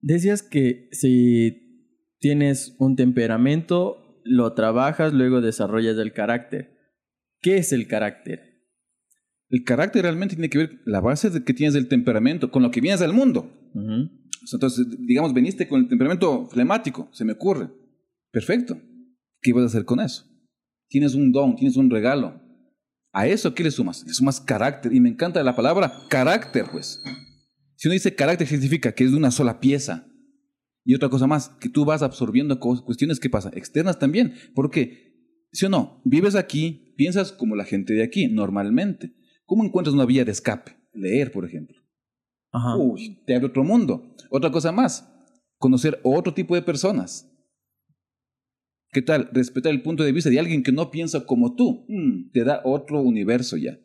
Decías 0.00 0.42
que 0.42 0.88
si 0.92 1.86
tienes 2.18 2.76
un 2.78 2.96
temperamento, 2.96 4.20
lo 4.24 4.52
trabajas, 4.54 5.12
luego 5.12 5.40
desarrollas 5.40 5.96
el 5.98 6.12
carácter. 6.12 6.76
¿Qué 7.40 7.56
es 7.56 7.72
el 7.72 7.86
carácter? 7.86 8.50
El 9.48 9.64
carácter 9.64 10.02
realmente 10.02 10.36
tiene 10.36 10.50
que 10.50 10.58
ver 10.58 10.80
la 10.84 11.00
base 11.00 11.30
de 11.30 11.42
que 11.42 11.54
tienes 11.54 11.74
del 11.74 11.88
temperamento, 11.88 12.50
con 12.50 12.62
lo 12.62 12.70
que 12.70 12.80
vienes 12.80 13.02
al 13.02 13.12
mundo. 13.12 13.70
Uh 13.74 13.80
-huh. 13.80 14.10
Entonces, 14.52 14.86
digamos, 15.06 15.34
veniste 15.34 15.68
con 15.68 15.80
el 15.82 15.88
temperamento 15.88 16.46
flemático, 16.46 17.08
se 17.12 17.24
me 17.24 17.32
ocurre. 17.32 17.70
Perfecto. 18.30 18.80
¿Qué 19.40 19.52
vas 19.52 19.64
a 19.64 19.66
hacer 19.66 19.84
con 19.84 20.00
eso? 20.00 20.24
Tienes 20.88 21.14
un 21.14 21.32
don, 21.32 21.56
tienes 21.56 21.76
un 21.76 21.90
regalo. 21.90 22.39
¿A 23.12 23.26
eso 23.26 23.54
qué 23.54 23.64
le 23.64 23.70
sumas? 23.70 24.04
Le 24.06 24.12
sumas 24.12 24.40
carácter. 24.40 24.92
Y 24.92 25.00
me 25.00 25.08
encanta 25.08 25.42
la 25.42 25.56
palabra 25.56 25.92
carácter, 26.08 26.66
pues. 26.70 27.02
Si 27.76 27.88
uno 27.88 27.94
dice 27.94 28.14
carácter, 28.14 28.46
significa 28.46 28.92
que 28.92 29.04
es 29.04 29.10
de 29.10 29.16
una 29.16 29.30
sola 29.30 29.60
pieza. 29.60 30.06
Y 30.84 30.94
otra 30.94 31.08
cosa 31.08 31.26
más, 31.26 31.50
que 31.60 31.68
tú 31.68 31.84
vas 31.84 32.02
absorbiendo 32.02 32.58
cuestiones 32.60 33.20
que 33.20 33.30
pasa 33.30 33.50
externas 33.54 33.98
también. 33.98 34.34
Porque, 34.54 35.46
si 35.52 35.66
o 35.66 35.68
no, 35.68 36.00
vives 36.04 36.34
aquí, 36.34 36.94
piensas 36.96 37.32
como 37.32 37.56
la 37.56 37.64
gente 37.64 37.94
de 37.94 38.02
aquí, 38.02 38.28
normalmente. 38.28 39.14
¿Cómo 39.44 39.64
encuentras 39.64 39.94
una 39.94 40.06
vía 40.06 40.24
de 40.24 40.32
escape? 40.32 40.76
Leer, 40.92 41.32
por 41.32 41.44
ejemplo. 41.44 41.76
Ajá. 42.52 42.76
Uy, 42.76 43.22
te 43.26 43.34
abre 43.34 43.46
otro 43.46 43.64
mundo. 43.64 44.14
Otra 44.30 44.50
cosa 44.50 44.72
más, 44.72 45.08
conocer 45.58 46.00
otro 46.02 46.34
tipo 46.34 46.54
de 46.54 46.62
personas. 46.62 47.29
¿Qué 48.92 49.02
tal? 49.02 49.30
Respetar 49.32 49.72
el 49.72 49.82
punto 49.82 50.02
de 50.02 50.12
vista 50.12 50.30
de 50.30 50.40
alguien 50.40 50.62
que 50.62 50.72
no 50.72 50.90
piensa 50.90 51.24
como 51.24 51.54
tú. 51.54 51.86
Mm, 51.88 52.30
te 52.32 52.44
da 52.44 52.60
otro 52.64 53.00
universo 53.00 53.56
ya. 53.56 53.78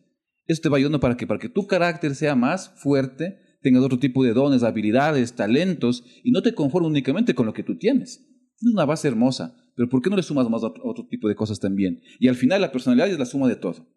Esto 0.48 0.64
te 0.64 0.70
va 0.70 0.78
ayudando 0.78 1.00
para 1.00 1.16
que, 1.16 1.28
para 1.28 1.40
que 1.40 1.50
tu 1.50 1.68
carácter 1.68 2.16
sea 2.16 2.36
más 2.36 2.70
fuerte, 2.82 3.40
tengas 3.62 3.84
otro 3.84 4.00
tipo 4.00 4.24
de 4.24 4.34
dones, 4.34 4.64
habilidades, 4.64 5.34
talentos, 5.34 6.04
y 6.24 6.32
no 6.32 6.42
te 6.42 6.56
conformes 6.56 6.90
únicamente 6.90 7.36
con 7.36 7.46
lo 7.46 7.54
que 7.54 7.64
tú 7.64 7.78
tienes. 7.78 8.20
Es 8.60 8.74
una 8.74 8.86
base 8.86 9.08
hermosa, 9.08 9.56
pero 9.76 9.90
¿por 9.90 10.02
qué 10.02 10.10
no 10.10 10.16
le 10.16 10.24
sumas 10.24 10.50
más 10.50 10.64
a 10.64 10.68
otro, 10.68 10.84
otro 10.86 11.08
tipo 11.08 11.28
de 11.28 11.36
cosas 11.36 11.60
también? 11.60 12.02
Y 12.20 12.28
al 12.28 12.36
final 12.36 12.62
la 12.62 12.72
personalidad 12.72 13.10
es 13.10 13.20
la 13.20 13.26
suma 13.26 13.48
de 13.48 13.56
todo. 13.56 13.88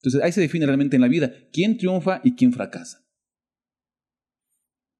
Entonces 0.00 0.22
ahí 0.22 0.32
se 0.32 0.40
define 0.40 0.66
realmente 0.66 0.96
en 0.96 1.02
la 1.02 1.08
vida 1.08 1.32
quién 1.52 1.76
triunfa 1.76 2.20
y 2.24 2.34
quién 2.34 2.52
fracasa. 2.52 3.02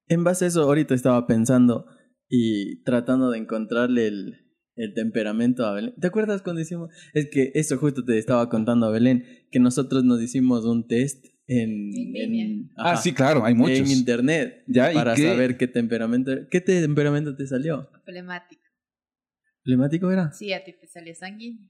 En 0.08 0.22
base 0.22 0.44
a 0.44 0.48
eso, 0.48 0.62
ahorita 0.62 0.94
estaba 0.94 1.26
pensando 1.26 1.86
y 2.28 2.82
tratando 2.84 3.30
de 3.30 3.38
encontrarle 3.38 4.06
el, 4.06 4.45
el 4.76 4.94
temperamento 4.94 5.64
a 5.66 5.72
Belén. 5.72 5.94
¿Te 5.98 6.06
acuerdas 6.06 6.42
cuando 6.42 6.60
hicimos? 6.62 6.90
Es 7.14 7.28
que 7.30 7.50
eso 7.54 7.78
justo 7.78 8.04
te 8.04 8.18
estaba 8.18 8.48
contando 8.48 8.86
a 8.86 8.90
Belén, 8.90 9.24
que 9.50 9.58
nosotros 9.58 10.04
nos 10.04 10.22
hicimos 10.22 10.64
un 10.64 10.86
test 10.86 11.24
en... 11.46 11.90
En 12.14 12.70
Ah, 12.76 12.96
sí, 12.96 13.12
claro, 13.12 13.44
hay 13.44 13.54
muchos. 13.54 13.78
En 13.78 13.90
internet. 13.90 14.64
Ya, 14.66 14.92
¿y 14.92 14.94
para 14.94 15.14
qué? 15.14 15.28
saber 15.28 15.56
qué 15.56 15.66
temperamento... 15.66 16.32
¿Qué 16.50 16.60
temperamento 16.60 17.34
te 17.34 17.46
salió? 17.46 17.88
Problemático. 18.04 18.62
¿Flemático 19.64 20.10
era? 20.10 20.32
Sí, 20.32 20.52
a 20.52 20.62
ti 20.62 20.74
te 20.78 20.86
salió 20.86 21.14
sanguíneo. 21.14 21.68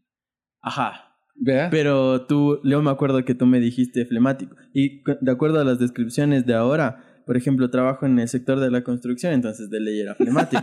Ajá. 0.60 1.12
Vea. 1.38 1.68
Pero 1.70 2.26
tú, 2.26 2.60
yo 2.64 2.82
me 2.82 2.90
acuerdo 2.90 3.24
que 3.24 3.34
tú 3.34 3.46
me 3.46 3.60
dijiste 3.60 4.04
flemático. 4.06 4.56
Y 4.72 5.02
de 5.20 5.30
acuerdo 5.30 5.60
a 5.60 5.64
las 5.64 5.78
descripciones 5.78 6.46
de 6.46 6.54
ahora, 6.54 7.15
por 7.26 7.36
ejemplo, 7.36 7.68
trabajo 7.68 8.06
en 8.06 8.18
el 8.18 8.28
sector 8.28 8.60
de 8.60 8.70
la 8.70 8.82
construcción, 8.84 9.32
entonces 9.34 9.68
de 9.68 9.80
ley 9.80 10.00
era 10.00 10.14
flemático. 10.16 10.62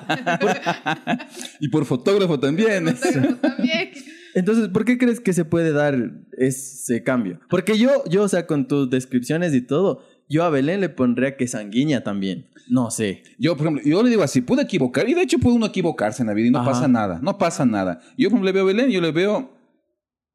y 1.60 1.67
por 1.67 1.86
fotógrafo 1.86 2.39
también. 2.39 2.88
Fotógrafo 2.88 3.36
también. 3.36 3.89
Entonces, 4.34 4.69
¿por 4.69 4.86
qué 4.86 4.97
crees 4.97 5.19
que 5.19 5.34
se 5.34 5.45
puede 5.45 5.73
dar 5.73 6.12
ese 6.38 7.04
cambio? 7.04 7.39
Porque 7.49 7.78
yo, 7.78 8.04
yo, 8.10 8.23
o 8.23 8.28
sea, 8.28 8.47
con 8.47 8.67
tus 8.67 8.89
descripciones 8.89 9.54
y 9.54 9.62
todo, 9.62 10.04
yo 10.30 10.43
a 10.43 10.49
Belén 10.49 10.80
le 10.80 10.89
pondría 10.89 11.36
que 11.38 11.47
sanguínea 11.47 12.04
también. 12.04 12.47
No 12.69 12.89
sé. 12.89 13.23
Yo, 13.38 13.56
por 13.58 13.67
ejemplo, 13.67 13.84
yo 13.86 14.02
le 14.02 14.10
digo 14.10 14.23
así, 14.23 14.41
pude 14.41 14.63
equivocar, 14.63 15.08
y 15.08 15.13
de 15.13 15.21
hecho 15.21 15.38
puede 15.38 15.58
uno 15.58 15.65
equivocarse 15.65 16.23
en 16.23 16.28
la 16.28 16.34
vida 16.34 16.47
y 16.47 16.52
no 16.52 16.60
Ajá. 16.60 16.71
pasa 16.71 16.88
nada, 16.88 17.19
no 17.21 17.38
pasa 17.38 17.65
nada. 17.65 17.99
Yo, 18.17 18.30
por 18.30 18.38
ejemplo, 18.39 18.45
le 18.45 18.52
veo 18.54 18.63
a 18.63 18.67
Belén, 18.67 18.89
yo 18.89 19.02
le 19.02 19.12
veo, 19.12 19.52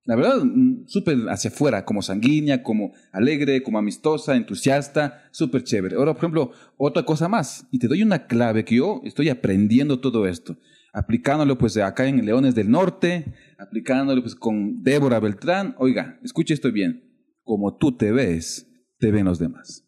la 0.08 0.16
verdad, 0.16 0.42
mm, 0.42 0.86
súper 0.86 1.18
hacia 1.28 1.50
afuera, 1.50 1.84
como 1.84 2.00
sanguínea, 2.00 2.62
como 2.62 2.94
alegre, 3.12 3.62
como 3.62 3.78
amistosa, 3.78 4.36
entusiasta, 4.36 5.28
súper 5.32 5.64
chévere. 5.64 5.96
Ahora, 5.96 6.14
por 6.14 6.20
ejemplo, 6.20 6.52
otra 6.78 7.02
cosa 7.02 7.28
más, 7.28 7.66
y 7.70 7.78
te 7.78 7.88
doy 7.88 8.02
una 8.02 8.26
clave 8.26 8.64
que 8.64 8.76
yo 8.76 9.02
estoy 9.04 9.28
aprendiendo 9.28 10.00
todo 10.00 10.26
esto, 10.26 10.56
aplicándolo 10.94 11.58
pues 11.58 11.76
acá 11.76 12.06
en 12.06 12.24
Leones 12.24 12.54
del 12.54 12.70
Norte, 12.70 13.34
aplicándolo 13.58 14.22
pues 14.22 14.34
con 14.34 14.82
Débora 14.82 15.20
Beltrán. 15.20 15.74
Oiga, 15.76 16.18
escuche 16.24 16.54
esto 16.54 16.72
bien, 16.72 17.04
como 17.44 17.76
tú 17.76 17.94
te 17.94 18.10
ves, 18.10 18.66
te 18.98 19.10
ven 19.10 19.26
los 19.26 19.38
demás. 19.38 19.84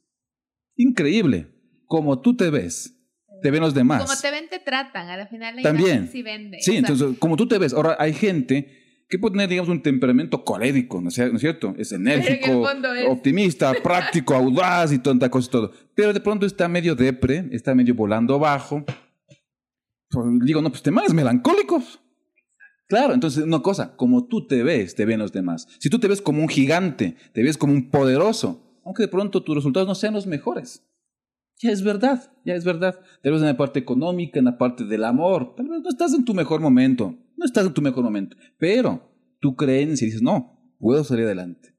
Increíble, 0.77 1.49
como 1.87 2.21
tú 2.21 2.37
te 2.37 2.51
ves, 2.51 2.95
te 3.41 3.51
ven 3.51 3.63
los 3.63 3.73
demás. 3.73 4.03
Como 4.03 4.21
te 4.21 4.31
ven, 4.31 4.51
te 4.51 4.59
tratan. 4.59 5.09
A 5.09 5.17
la 5.17 5.29
final 5.29 5.57
la 5.57 5.63
También. 5.63 6.11
sí 6.13 6.23
vende. 6.23 6.59
Sí, 6.61 6.73
O 6.73 6.73
sea, 6.73 6.79
entonces, 6.81 7.19
como 7.19 7.37
tú 7.37 7.49
te 7.49 7.57
ves, 7.57 7.73
ahora 7.73 7.97
hay 7.99 8.13
gente 8.13 8.80
que 9.11 9.19
puede 9.19 9.33
tener, 9.33 9.49
digamos, 9.49 9.69
un 9.69 9.83
temperamento 9.83 10.45
colérico, 10.45 11.01
¿no 11.01 11.09
es 11.09 11.15
cierto? 11.15 11.75
Es 11.77 11.91
enérgico, 11.91 12.67
es- 12.97 13.09
optimista, 13.09 13.75
práctico, 13.83 14.35
audaz 14.35 14.93
y 14.93 15.01
tanta 15.01 15.29
cosa 15.29 15.49
y 15.49 15.51
todo. 15.51 15.73
Pero 15.97 16.13
de 16.13 16.21
pronto 16.21 16.47
está 16.47 16.69
medio 16.69 16.95
depre, 16.95 17.49
está 17.51 17.75
medio 17.75 17.95
volando 17.95 18.39
bajo. 18.39 18.85
Pues, 20.11 20.27
digo, 20.45 20.63
no, 20.63 20.71
pues 20.71 20.83
te 20.83 20.91
es 20.91 21.13
melancólico. 21.13 21.83
Claro, 22.89 23.15
entonces, 23.15 23.45
una 23.45 23.61
cosa, 23.61 23.97
como 23.97 24.27
tú 24.27 24.47
te 24.47 24.63
ves, 24.63 24.95
te 24.95 25.05
ven 25.05 25.19
los 25.19 25.33
demás. 25.33 25.69
Si 25.79 25.91
tú 25.91 25.99
te 25.99 26.09
ves 26.09 26.23
como 26.23 26.43
un 26.43 26.49
gigante, 26.49 27.17
te 27.33 27.43
ves 27.43 27.57
como 27.59 27.73
un 27.73 27.91
poderoso, 27.91 28.81
aunque 28.85 29.03
de 29.05 29.09
pronto 29.09 29.43
tus 29.43 29.55
resultados 29.57 29.89
no 29.89 29.95
sean 29.95 30.15
los 30.15 30.27
mejores. 30.27 30.85
Ya 31.63 31.71
es 31.71 31.83
verdad, 31.83 32.33
ya 32.45 32.55
es 32.55 32.65
verdad. 32.65 32.99
Tal 33.23 33.33
vez 33.33 33.43
en 33.43 33.49
la 33.49 33.57
parte 33.57 33.79
económica, 33.79 34.39
en 34.39 34.47
la 34.47 34.57
parte 34.57 34.85
del 34.85 35.05
amor, 35.05 35.55
tal 35.55 35.69
vez 35.69 35.81
no 35.83 35.91
estás 35.91 36.15
en 36.15 36.25
tu 36.25 36.33
mejor 36.33 36.61
momento, 36.61 37.19
no 37.37 37.45
estás 37.45 37.67
en 37.67 37.75
tu 37.75 37.83
mejor 37.83 38.03
momento, 38.03 38.37
pero 38.59 39.15
tu 39.41 39.57
creencia 39.57 40.07
dices, 40.07 40.23
no, 40.23 40.75
puedo 40.79 41.05
salir 41.05 41.27
adelante, 41.27 41.75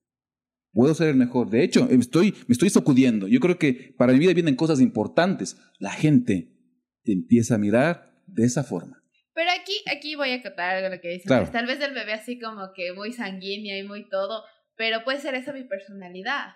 puedo 0.72 0.94
ser 0.94 1.10
el 1.10 1.16
mejor. 1.16 1.50
De 1.50 1.64
hecho, 1.64 1.90
estoy, 1.90 2.34
me 2.48 2.54
estoy 2.54 2.70
sacudiendo. 2.70 3.28
Yo 3.28 3.40
creo 3.40 3.58
que 3.58 3.96
para 3.98 4.14
mi 4.14 4.20
vida 4.20 4.34
vienen 4.34 4.56
cosas 4.56 4.82
importantes. 4.82 5.58
La 5.80 5.92
gente 5.92 6.56
te 7.04 7.14
empieza 7.14 7.56
a 7.56 7.58
mirar 7.58 8.24
de 8.28 8.46
esa 8.46 8.64
forma. 8.64 9.04
Pero 9.34 9.50
aquí, 9.60 9.74
aquí 9.92 10.16
voy 10.16 10.32
a 10.32 10.36
acotar 10.36 10.76
algo 10.76 10.96
lo 10.96 11.02
que 11.02 11.10
dicen. 11.10 11.28
Claro. 11.28 11.50
Tal 11.52 11.66
vez 11.66 11.80
el 11.82 11.96
bebé 11.96 12.14
así 12.14 12.40
como 12.40 12.72
que 12.76 12.94
muy 12.94 13.14
sanguínea 13.14 13.80
y 13.80 13.84
muy 13.84 14.08
todo, 14.10 14.44
pero 14.76 15.04
puede 15.04 15.20
ser 15.20 15.34
esa 15.34 15.54
mi 15.54 15.64
personalidad. 15.64 16.54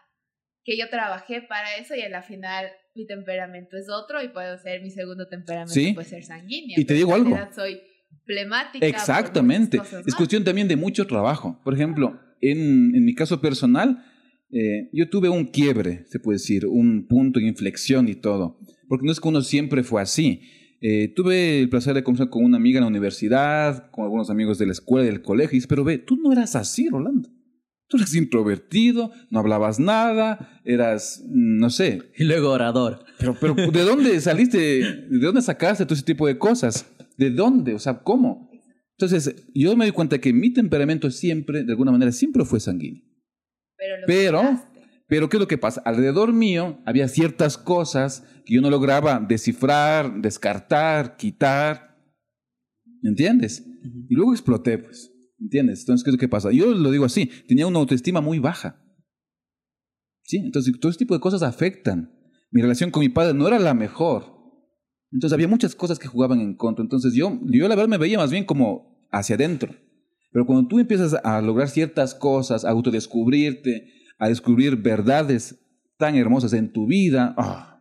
Que 0.63 0.77
yo 0.77 0.89
trabajé 0.89 1.41
para 1.41 1.75
eso 1.77 1.95
y 1.95 2.01
a 2.01 2.09
la 2.09 2.21
final 2.21 2.67
mi 2.95 3.05
temperamento 3.05 3.77
es 3.77 3.87
otro 3.89 4.23
y 4.23 4.29
puedo 4.29 4.57
ser 4.57 4.81
mi 4.81 4.89
segundo 4.89 5.27
temperamento 5.27 5.73
Sí. 5.73 5.93
puede 5.93 6.07
ser 6.07 6.23
sanguínea. 6.23 6.79
Y 6.79 6.85
te 6.85 6.93
digo 6.93 7.13
algo. 7.13 7.37
Soy 7.53 7.79
flemática. 8.25 8.79
por 8.79 8.87
Exactamente. 8.87 9.79
Es 10.05 10.15
cuestión 10.15 10.43
también 10.43 10.67
de 10.67 10.75
mucho 10.77 11.05
trabajo. 11.05 11.59
Por 11.63 11.73
ejemplo, 11.73 12.19
en, 12.41 12.95
en 12.95 13.03
mi 13.03 13.13
caso 13.13 13.41
personal, 13.41 14.03
eh, 14.51 14.89
yo 14.93 15.09
tuve 15.09 15.27
un 15.29 15.45
quiebre, 15.45 16.05
se 16.07 16.19
puede 16.19 16.35
decir, 16.37 16.65
un 16.65 17.07
punto 17.07 17.39
de 17.39 17.47
inflexión 17.47 18.07
y 18.07 18.15
todo. 18.15 18.59
Porque 18.87 19.05
no 19.05 19.11
es 19.11 19.19
que 19.19 19.27
uno 19.27 19.41
siempre 19.41 19.83
fue 19.83 20.01
así. 20.01 20.41
Eh, 20.81 21.11
tuve 21.15 21.59
el 21.59 21.69
placer 21.69 21.95
de 21.95 22.03
conversar 22.03 22.29
con 22.29 22.43
una 22.45 22.57
amiga 22.57 22.77
en 22.77 22.83
la 22.83 22.89
universidad, 22.89 23.89
con 23.91 24.05
algunos 24.05 24.29
amigos 24.29 24.57
de 24.57 24.67
la 24.67 24.71
escuela 24.71 25.05
y 25.07 25.09
del 25.09 25.21
colegio, 25.21 25.53
y 25.53 25.57
dices, 25.57 25.67
pero 25.67 25.83
ve, 25.83 25.97
tú 25.97 26.15
no 26.15 26.31
eras 26.31 26.55
así, 26.55 26.87
Rolando. 26.89 27.29
Tú 27.87 27.97
eras 27.97 28.15
introvertido, 28.15 29.11
no 29.29 29.39
hablabas 29.39 29.79
nada, 29.79 30.59
eras, 30.65 31.23
no 31.29 31.69
sé, 31.69 32.01
Y 32.17 32.23
luego 32.23 32.49
orador. 32.51 33.05
pero, 33.19 33.35
pero 33.39 33.53
¿de 33.53 33.83
dónde 33.83 34.19
saliste? 34.21 34.57
¿De 34.57 35.19
dónde 35.19 35.41
sacaste 35.41 35.85
todo 35.85 35.93
ese 35.93 36.03
tipo 36.03 36.25
de 36.25 36.37
cosas? 36.39 36.85
¿De 37.17 37.29
dónde? 37.29 37.75
O 37.75 37.79
sea, 37.79 38.01
¿cómo? 38.01 38.49
Entonces, 38.97 39.45
yo 39.53 39.75
me 39.75 39.85
doy 39.85 39.91
cuenta 39.91 40.19
que 40.19 40.33
mi 40.33 40.51
temperamento 40.51 41.11
siempre, 41.11 41.63
de 41.63 41.71
alguna 41.71 41.91
manera, 41.91 42.11
siempre 42.11 42.43
fue 42.45 42.59
sanguíneo. 42.59 43.03
Pero, 43.77 43.97
lo 43.99 44.07
pero-. 44.07 44.61
Pero 45.07 45.29
¿qué 45.29 45.37
es 45.37 45.41
lo 45.41 45.47
que 45.47 45.59
pasa? 45.59 45.81
Alrededor 45.85 46.33
mío 46.33 46.81
había 46.85 47.07
ciertas 47.07 47.57
cosas 47.59 48.23
que 48.43 48.55
yo 48.55 48.61
no 48.61 48.71
lograba 48.71 49.19
descifrar, 49.19 50.21
descartar, 50.21 51.15
quitar. 51.15 51.95
¿Me 53.01 53.11
entiendes? 53.11 53.63
Y 54.09 54.15
luego 54.15 54.33
exploté, 54.33 54.79
pues. 54.79 55.11
¿Entiendes? 55.39 55.81
Entonces, 55.81 56.03
¿qué 56.03 56.09
es 56.09 56.15
lo 56.15 56.19
que 56.19 56.29
pasa? 56.29 56.51
Yo 56.51 56.67
lo 56.67 56.91
digo 56.91 57.05
así, 57.05 57.29
tenía 57.47 57.67
una 57.67 57.79
autoestima 57.79 58.21
muy 58.21 58.39
baja. 58.39 58.81
Sí, 60.23 60.37
entonces 60.37 60.73
todo 60.79 60.89
ese 60.89 60.99
tipo 60.99 61.13
de 61.13 61.19
cosas 61.19 61.43
afectan. 61.43 62.11
Mi 62.51 62.61
relación 62.61 62.89
con 62.89 63.01
mi 63.01 63.09
padre 63.09 63.33
no 63.33 63.47
era 63.47 63.59
la 63.59 63.73
mejor. 63.73 64.35
Entonces 65.11 65.33
había 65.33 65.47
muchas 65.47 65.75
cosas 65.75 65.99
que 65.99 66.07
jugaban 66.07 66.39
en 66.39 66.55
contra. 66.55 66.83
Entonces 66.83 67.13
yo, 67.13 67.39
yo 67.43 67.67
la 67.67 67.75
verdad 67.75 67.89
me 67.89 67.97
veía 67.97 68.17
más 68.17 68.31
bien 68.31 68.45
como 68.45 69.07
hacia 69.11 69.35
adentro. 69.35 69.75
Pero 70.31 70.45
cuando 70.45 70.67
tú 70.67 70.79
empiezas 70.79 71.13
a 71.23 71.41
lograr 71.41 71.69
ciertas 71.69 72.15
cosas, 72.15 72.65
a 72.65 72.71
autodescubrirte, 72.71 73.89
a 74.17 74.27
descubrir 74.27 74.75
verdades 74.77 75.59
tan 75.97 76.15
hermosas 76.15 76.53
en 76.53 76.73
tu 76.73 76.87
vida, 76.87 77.33
ah, 77.37 77.74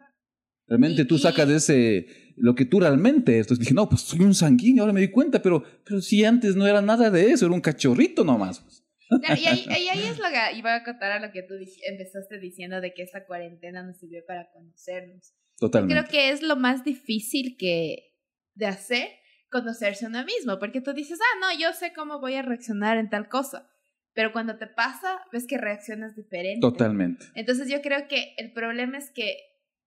realmente 0.67 1.05
tú 1.05 1.19
sacas 1.19 1.49
de 1.49 1.57
ese 1.57 2.07
lo 2.37 2.55
que 2.55 2.65
tú 2.65 2.81
realmente 2.81 3.33
eres. 3.33 3.47
Entonces 3.47 3.61
dije, 3.61 3.75
no, 3.75 3.89
pues 3.89 4.03
soy 4.03 4.21
un 4.21 4.35
sanguíneo, 4.35 4.83
ahora 4.83 4.93
me 4.93 5.01
di 5.01 5.11
cuenta, 5.11 5.41
pero, 5.41 5.63
pero 5.85 6.01
si 6.01 6.25
antes 6.25 6.57
no 6.57 6.67
era 6.67 6.83
nada 6.83 7.11
de 7.11 7.31
eso, 7.31 7.47
era 7.47 7.55
un 7.55 7.61
cachorrito 7.61 8.25
nomás. 8.25 8.61
pues. 8.61 8.85
Claro, 9.21 9.41
y, 9.41 9.47
ahí, 9.47 9.67
y 9.69 9.89
ahí 9.89 10.03
es 10.09 10.19
lo 10.19 10.25
que 10.29 10.59
iba 10.59 10.73
a 10.73 10.77
acotar 10.77 11.13
a 11.13 11.21
lo 11.21 11.31
que 11.31 11.43
tú 11.43 11.55
empezaste 11.89 12.39
diciendo 12.39 12.81
de 12.81 12.95
que 12.95 13.03
esta 13.03 13.27
cuarentena 13.27 13.83
nos 13.83 13.99
sirvió 13.99 14.25
para 14.27 14.51
conocernos. 14.51 15.35
Yo 15.61 15.69
Totalmente. 15.69 15.95
creo 15.95 16.11
que 16.11 16.31
es 16.31 16.43
lo 16.43 16.57
más 16.57 16.85
difícil 16.85 17.57
que 17.57 18.13
de 18.55 18.67
hacer 18.67 19.09
conocerse 19.51 20.07
uno 20.07 20.25
mismo, 20.25 20.59
porque 20.59 20.81
tú 20.81 20.93
dices, 20.93 21.21
ah, 21.21 21.39
no, 21.41 21.61
yo 21.61 21.73
sé 21.73 21.93
cómo 21.95 22.19
voy 22.19 22.35
a 22.35 22.43
reaccionar 22.43 22.99
en 22.99 23.09
tal 23.09 23.29
cosa, 23.29 23.71
pero 24.13 24.33
cuando 24.33 24.57
te 24.57 24.67
pasa, 24.67 25.21
ves 25.33 25.47
que 25.47 25.59
reaccionas 25.59 26.17
diferente. 26.17 26.61
Totalmente. 26.61 27.27
Entonces 27.37 27.69
yo 27.69 27.81
creo 27.81 28.09
que 28.09 28.35
el 28.37 28.53
problema 28.53 28.99
es 28.99 29.11
que 29.11 29.37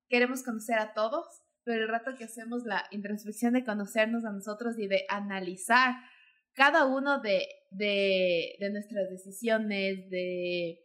queremos 0.10 0.44
conocer 0.44 0.78
a 0.80 0.94
todos, 0.94 1.26
pero 1.64 1.84
el 1.84 1.90
rato 1.90 2.16
que 2.18 2.24
hacemos 2.24 2.64
la 2.66 2.86
introspección 2.92 3.54
de 3.54 3.64
conocernos 3.64 4.24
a 4.26 4.32
nosotros 4.32 4.78
y 4.80 4.88
de 4.88 5.06
analizar 5.10 5.96
cada 6.54 6.86
uno 6.86 7.20
de, 7.22 7.46
de, 7.72 8.56
de 8.60 8.70
nuestras 8.72 9.10
decisiones, 9.10 10.10
de, 10.10 10.80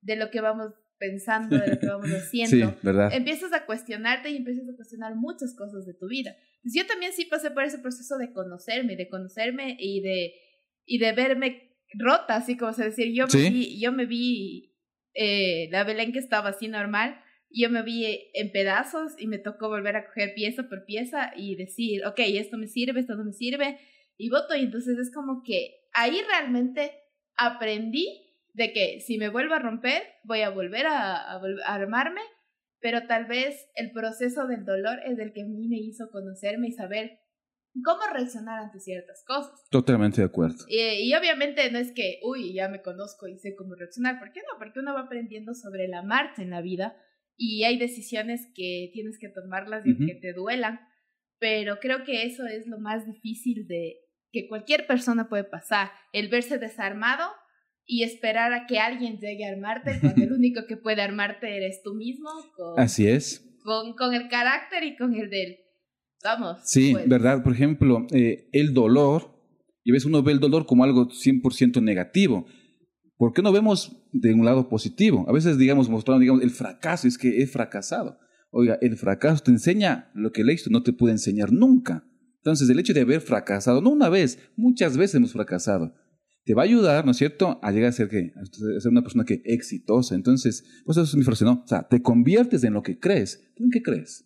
de 0.00 0.16
lo 0.16 0.30
que 0.30 0.40
vamos 0.40 0.72
pensando, 0.98 1.58
de 1.58 1.68
lo 1.74 1.78
que 1.78 1.86
vamos 1.86 2.08
Sí, 2.30 2.40
haciendo, 2.42 2.74
¿verdad? 2.82 3.12
empiezas 3.12 3.52
a 3.52 3.66
cuestionarte 3.66 4.30
y 4.30 4.36
empiezas 4.38 4.68
a 4.68 4.76
cuestionar 4.76 5.14
muchas 5.14 5.54
cosas 5.54 5.84
de 5.86 5.94
tu 5.94 6.08
vida. 6.08 6.34
Pues 6.62 6.74
yo 6.74 6.86
también 6.86 7.12
sí 7.12 7.26
pasé 7.26 7.50
por 7.50 7.62
ese 7.64 7.78
proceso 7.78 8.16
de 8.16 8.32
conocerme, 8.32 8.96
de 8.96 9.08
conocerme 9.08 9.76
y 9.78 10.00
de, 10.00 10.32
y 10.86 10.98
de 10.98 11.12
verme 11.12 11.76
rota, 11.98 12.36
así 12.36 12.56
como 12.56 12.72
se 12.72 12.84
decir, 12.84 13.12
yo 13.14 13.24
me 13.26 13.30
Sí. 13.30 13.50
vi, 13.50 13.80
yo 13.80 13.92
me 13.92 14.06
vi 14.06 14.74
eh, 15.14 15.68
la 15.70 15.84
Belén 15.84 16.12
que 16.12 16.18
estaba 16.18 16.48
así 16.50 16.66
normal, 16.68 17.20
yo 17.54 17.70
me 17.70 17.82
vi 17.82 18.30
en 18.34 18.50
pedazos 18.50 19.12
y 19.18 19.26
me 19.26 19.38
tocó 19.38 19.68
volver 19.68 19.96
a 19.96 20.06
coger 20.06 20.34
pieza 20.34 20.64
por 20.64 20.84
pieza 20.84 21.32
y 21.36 21.54
decir, 21.56 22.04
ok, 22.04 22.18
esto 22.18 22.58
me 22.58 22.66
sirve, 22.66 23.00
esto 23.00 23.14
no 23.14 23.24
me 23.24 23.32
sirve, 23.32 23.78
y 24.16 24.28
voto. 24.28 24.54
Y 24.56 24.64
entonces 24.64 24.98
es 24.98 25.12
como 25.12 25.42
que 25.44 25.74
ahí 25.92 26.20
realmente 26.28 26.92
aprendí 27.36 28.20
de 28.52 28.72
que 28.72 29.00
si 29.00 29.18
me 29.18 29.28
vuelvo 29.28 29.54
a 29.54 29.60
romper, 29.60 30.02
voy 30.24 30.42
a 30.42 30.50
volver 30.50 30.86
a, 30.86 31.16
a 31.16 31.36
a 31.36 31.74
armarme, 31.74 32.20
pero 32.80 33.06
tal 33.06 33.26
vez 33.26 33.68
el 33.74 33.92
proceso 33.92 34.46
del 34.46 34.64
dolor 34.64 34.98
es 35.04 35.18
el 35.18 35.32
que 35.32 35.42
a 35.42 35.46
mí 35.46 35.68
me 35.68 35.78
hizo 35.78 36.10
conocerme 36.10 36.68
y 36.68 36.72
saber 36.72 37.18
cómo 37.84 38.00
reaccionar 38.12 38.60
ante 38.60 38.78
ciertas 38.80 39.24
cosas. 39.26 39.52
Totalmente 39.70 40.20
de 40.20 40.26
acuerdo. 40.26 40.64
Y, 40.68 40.78
y, 40.78 41.14
obviamente 41.14 41.70
no 41.70 41.78
es 41.78 41.92
que, 41.92 42.20
uy, 42.22 42.52
ya 42.54 42.68
me 42.68 42.82
conozco 42.82 43.26
y 43.26 43.38
sé 43.38 43.54
cómo 43.56 43.74
reaccionar. 43.74 44.18
¿Por 44.18 44.32
qué 44.32 44.40
no? 44.40 44.58
Porque 44.58 44.80
uno 44.80 44.94
va 44.94 45.02
aprendiendo 45.02 45.54
sobre 45.54 45.88
la 45.88 46.02
marcha 46.02 46.42
en 46.42 46.50
la 46.50 46.60
vida 46.60 46.96
y 47.36 47.64
hay 47.64 47.78
decisiones 47.78 48.48
que 48.54 48.90
tienes 48.92 49.18
que 49.18 49.28
tomarlas 49.28 49.86
y 49.86 49.90
uh 49.90 49.94
-huh. 49.94 50.06
que 50.06 50.14
te 50.14 50.32
duelan. 50.32 50.80
Pero 51.38 51.78
creo 51.80 52.04
que 52.04 52.24
eso 52.24 52.46
es 52.46 52.66
lo 52.66 52.78
más 52.78 53.06
difícil 53.06 53.66
de 53.66 53.96
que 54.32 54.48
cualquier 54.48 54.86
persona 54.86 55.28
puede 55.28 55.44
pasar. 55.44 55.90
El 56.12 56.28
verse 56.28 56.58
desarmado 56.58 57.30
y 57.86 58.02
esperar 58.02 58.52
a 58.52 58.66
que 58.66 58.78
alguien 58.78 59.18
llegue 59.18 59.44
a 59.44 59.52
armarte 59.52 59.98
cuando 60.00 60.22
el 60.24 60.32
único 60.40 60.66
que 60.66 60.76
puede 60.76 61.02
armarte 61.02 61.56
eres 61.56 61.82
tú 61.82 61.94
mismo. 61.94 62.30
Con, 62.56 62.80
Así 62.80 63.06
es. 63.08 63.44
Con, 63.62 63.94
con 63.94 64.14
el 64.14 64.28
carácter 64.28 64.84
y 64.84 64.96
con 64.96 65.14
el 65.14 65.28
del 65.30 65.58
Vamos. 66.24 66.58
Sí, 66.64 66.92
pues. 66.92 67.08
verdad. 67.08 67.42
Por 67.44 67.52
ejemplo, 67.52 68.06
eh, 68.12 68.48
el 68.52 68.72
dolor, 68.72 69.30
y 69.84 69.90
a 69.90 69.92
veces 69.92 70.06
uno 70.06 70.22
ve 70.22 70.32
el 70.32 70.40
dolor 70.40 70.64
como 70.64 70.82
algo 70.82 71.08
100% 71.10 71.82
negativo. 71.82 72.46
¿Por 73.16 73.32
qué 73.32 73.42
no 73.42 73.52
vemos 73.52 73.96
de 74.12 74.34
un 74.34 74.44
lado 74.44 74.68
positivo? 74.68 75.24
A 75.28 75.32
veces, 75.32 75.56
digamos, 75.56 75.88
mostrando, 75.88 76.20
digamos, 76.20 76.42
el 76.42 76.50
fracaso, 76.50 77.06
es 77.06 77.16
que 77.16 77.42
he 77.42 77.46
fracasado. 77.46 78.18
Oiga, 78.50 78.78
el 78.80 78.96
fracaso 78.96 79.42
te 79.42 79.50
enseña 79.50 80.10
lo 80.14 80.32
que 80.32 80.42
el 80.42 80.50
éxito 80.50 80.70
no 80.70 80.82
te 80.82 80.92
puede 80.92 81.12
enseñar 81.12 81.52
nunca. 81.52 82.04
Entonces, 82.36 82.68
el 82.68 82.78
hecho 82.78 82.92
de 82.92 83.00
haber 83.00 83.20
fracasado, 83.20 83.80
no 83.80 83.90
una 83.90 84.08
vez, 84.08 84.38
muchas 84.56 84.96
veces 84.96 85.16
hemos 85.16 85.32
fracasado, 85.32 85.94
te 86.44 86.54
va 86.54 86.62
a 86.62 86.66
ayudar, 86.66 87.04
¿no 87.04 87.12
es 87.12 87.16
cierto?, 87.16 87.58
a 87.62 87.72
llegar 87.72 87.88
a 87.88 87.92
ser, 87.92 88.08
¿qué? 88.08 88.32
a 88.36 88.80
ser 88.80 88.90
una 88.90 89.02
persona 89.02 89.24
que 89.24 89.40
exitosa. 89.44 90.14
Entonces, 90.14 90.64
pues 90.84 90.98
eso 90.98 91.04
es 91.04 91.16
mi 91.16 91.24
frase, 91.24 91.44
¿no? 91.44 91.62
O 91.64 91.66
sea, 91.66 91.88
te 91.88 92.02
conviertes 92.02 92.64
en 92.64 92.74
lo 92.74 92.82
que 92.82 92.98
crees. 92.98 93.40
¿Tú 93.56 93.64
en 93.64 93.70
qué 93.70 93.82
crees? 93.82 94.24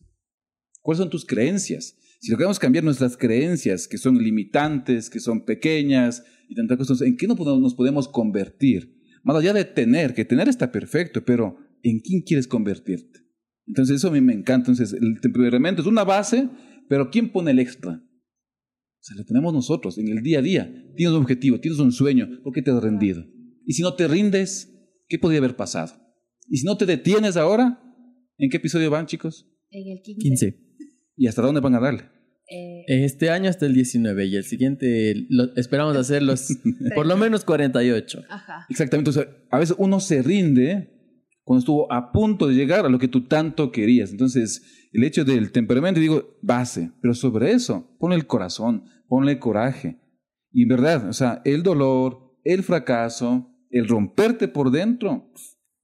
¿Cuáles 0.82 0.98
son 0.98 1.10
tus 1.10 1.24
creencias? 1.24 1.96
Si 2.20 2.30
logramos 2.32 2.58
cambiar 2.58 2.84
nuestras 2.84 3.16
creencias, 3.16 3.86
que 3.86 3.98
son 3.98 4.18
limitantes, 4.18 5.08
que 5.08 5.20
son 5.20 5.44
pequeñas 5.44 6.24
y 6.48 6.54
tantas 6.54 6.78
cosas, 6.78 7.02
¿en 7.02 7.16
qué 7.16 7.26
nos 7.28 7.74
podemos 7.74 8.08
convertir? 8.08 8.98
Más 9.22 9.36
allá 9.36 9.52
de 9.52 9.64
tener, 9.64 10.14
que 10.14 10.24
tener 10.24 10.48
está 10.48 10.72
perfecto, 10.72 11.24
pero 11.24 11.58
¿en 11.82 12.00
quién 12.00 12.22
quieres 12.22 12.48
convertirte? 12.48 13.20
Entonces 13.66 13.96
eso 13.96 14.08
a 14.08 14.12
mí 14.12 14.20
me 14.20 14.32
encanta. 14.32 14.70
Entonces 14.70 14.98
el 15.00 15.20
temperamento 15.20 15.82
es 15.82 15.86
una 15.88 16.04
base, 16.04 16.48
pero 16.88 17.10
¿quién 17.10 17.30
pone 17.30 17.52
el 17.52 17.60
extra? 17.60 17.92
O 17.92 19.00
sea, 19.00 19.16
lo 19.16 19.24
tenemos 19.24 19.52
nosotros 19.52 19.96
en 19.98 20.08
el 20.08 20.22
día 20.22 20.40
a 20.40 20.42
día. 20.42 20.72
Tienes 20.96 21.14
un 21.14 21.22
objetivo, 21.22 21.60
tienes 21.60 21.78
un 21.78 21.92
sueño, 21.92 22.40
¿por 22.42 22.52
qué 22.52 22.62
te 22.62 22.70
has 22.70 22.82
rendido? 22.82 23.24
Y 23.64 23.74
si 23.74 23.82
no 23.82 23.94
te 23.94 24.08
rindes, 24.08 24.74
¿qué 25.08 25.18
podría 25.18 25.38
haber 25.38 25.54
pasado? 25.54 25.94
Y 26.48 26.58
si 26.58 26.66
no 26.66 26.76
te 26.76 26.86
detienes 26.86 27.36
ahora, 27.36 27.80
¿en 28.38 28.50
qué 28.50 28.56
episodio 28.56 28.90
van, 28.90 29.06
chicos? 29.06 29.46
En 29.70 29.92
el 29.92 30.02
15. 30.02 30.20
15. 30.20 30.67
¿Y 31.18 31.26
hasta 31.26 31.42
dónde 31.42 31.60
van 31.60 31.74
a 31.74 31.80
darle? 31.80 32.04
Eh, 32.50 32.84
Este 32.86 33.28
año 33.30 33.50
hasta 33.50 33.66
el 33.66 33.74
19 33.74 34.26
y 34.26 34.36
el 34.36 34.44
siguiente 34.44 35.26
lo, 35.28 35.54
esperamos 35.56 35.96
hacer 35.96 36.22
los 36.22 36.56
por 36.94 37.06
lo 37.06 37.16
menos 37.16 37.44
48. 37.44 38.22
ajá. 38.30 38.66
Exactamente. 38.70 39.10
O 39.10 39.12
sea, 39.12 39.26
a 39.50 39.58
veces 39.58 39.76
uno 39.78 40.00
se 40.00 40.22
rinde 40.22 40.94
cuando 41.42 41.58
estuvo 41.60 41.92
a 41.92 42.12
punto 42.12 42.46
de 42.46 42.54
llegar 42.54 42.86
a 42.86 42.88
lo 42.88 42.98
que 42.98 43.08
tú 43.08 43.26
tanto 43.26 43.72
querías. 43.72 44.10
Entonces, 44.12 44.88
el 44.92 45.02
hecho 45.04 45.24
del 45.24 45.50
temperamento, 45.50 46.00
digo, 46.00 46.38
base, 46.40 46.92
pero 47.02 47.14
sobre 47.14 47.52
eso, 47.52 47.96
ponle 47.98 48.16
el 48.16 48.26
corazón, 48.26 48.84
ponle 49.08 49.32
el 49.32 49.38
coraje. 49.38 49.98
Y 50.52 50.62
en 50.62 50.68
verdad, 50.68 51.08
o 51.08 51.12
sea, 51.12 51.42
el 51.44 51.62
dolor, 51.62 52.38
el 52.44 52.62
fracaso, 52.62 53.50
el 53.70 53.88
romperte 53.88 54.48
por 54.48 54.70
dentro, 54.70 55.32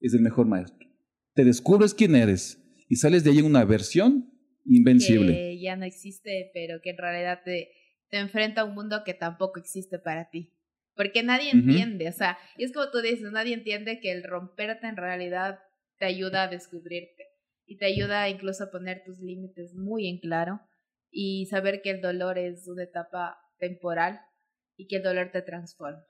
es 0.00 0.14
el 0.14 0.20
mejor 0.20 0.46
maestro. 0.46 0.86
Te 1.34 1.44
descubres 1.44 1.94
quién 1.94 2.14
eres 2.14 2.62
y 2.88 2.96
sales 2.96 3.24
de 3.24 3.30
ahí 3.30 3.38
en 3.38 3.46
una 3.46 3.64
versión 3.64 4.30
invencible. 4.64 5.32
Que 5.32 5.60
ya 5.60 5.76
no 5.76 5.84
existe, 5.84 6.50
pero 6.54 6.80
que 6.82 6.90
en 6.90 6.98
realidad 6.98 7.40
te, 7.44 7.70
te 8.08 8.18
enfrenta 8.18 8.62
a 8.62 8.64
un 8.64 8.74
mundo 8.74 9.02
que 9.04 9.14
tampoco 9.14 9.58
existe 9.58 9.98
para 9.98 10.30
ti. 10.30 10.52
Porque 10.94 11.22
nadie 11.22 11.50
Ujú. 11.50 11.70
entiende, 11.70 12.08
o 12.08 12.12
sea, 12.12 12.38
y 12.56 12.64
es 12.64 12.72
como 12.72 12.90
tú 12.90 13.00
dices, 13.00 13.32
nadie 13.32 13.54
entiende 13.54 13.98
que 14.00 14.12
el 14.12 14.22
romperte 14.22 14.86
en 14.86 14.96
realidad 14.96 15.58
te 15.98 16.04
ayuda 16.04 16.44
a 16.44 16.48
descubrirte 16.48 17.24
y 17.66 17.78
te 17.78 17.86
ayuda 17.86 18.28
incluso 18.28 18.64
a 18.64 18.70
poner 18.70 19.02
tus 19.04 19.18
límites 19.20 19.74
muy 19.74 20.08
en 20.08 20.18
claro 20.18 20.60
y 21.10 21.46
saber 21.46 21.80
que 21.82 21.90
el 21.90 22.00
dolor 22.00 22.38
es 22.38 22.68
una 22.68 22.84
etapa 22.84 23.38
temporal 23.58 24.20
y 24.76 24.86
que 24.86 24.96
el 24.96 25.02
dolor 25.02 25.30
te 25.32 25.42
transforma. 25.42 26.04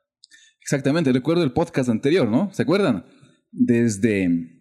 Exactamente, 0.60 1.12
recuerdo 1.12 1.44
el 1.44 1.52
podcast 1.52 1.88
anterior, 1.88 2.28
¿no? 2.28 2.52
¿Se 2.52 2.62
acuerdan? 2.62 3.04
Desde, 3.50 4.53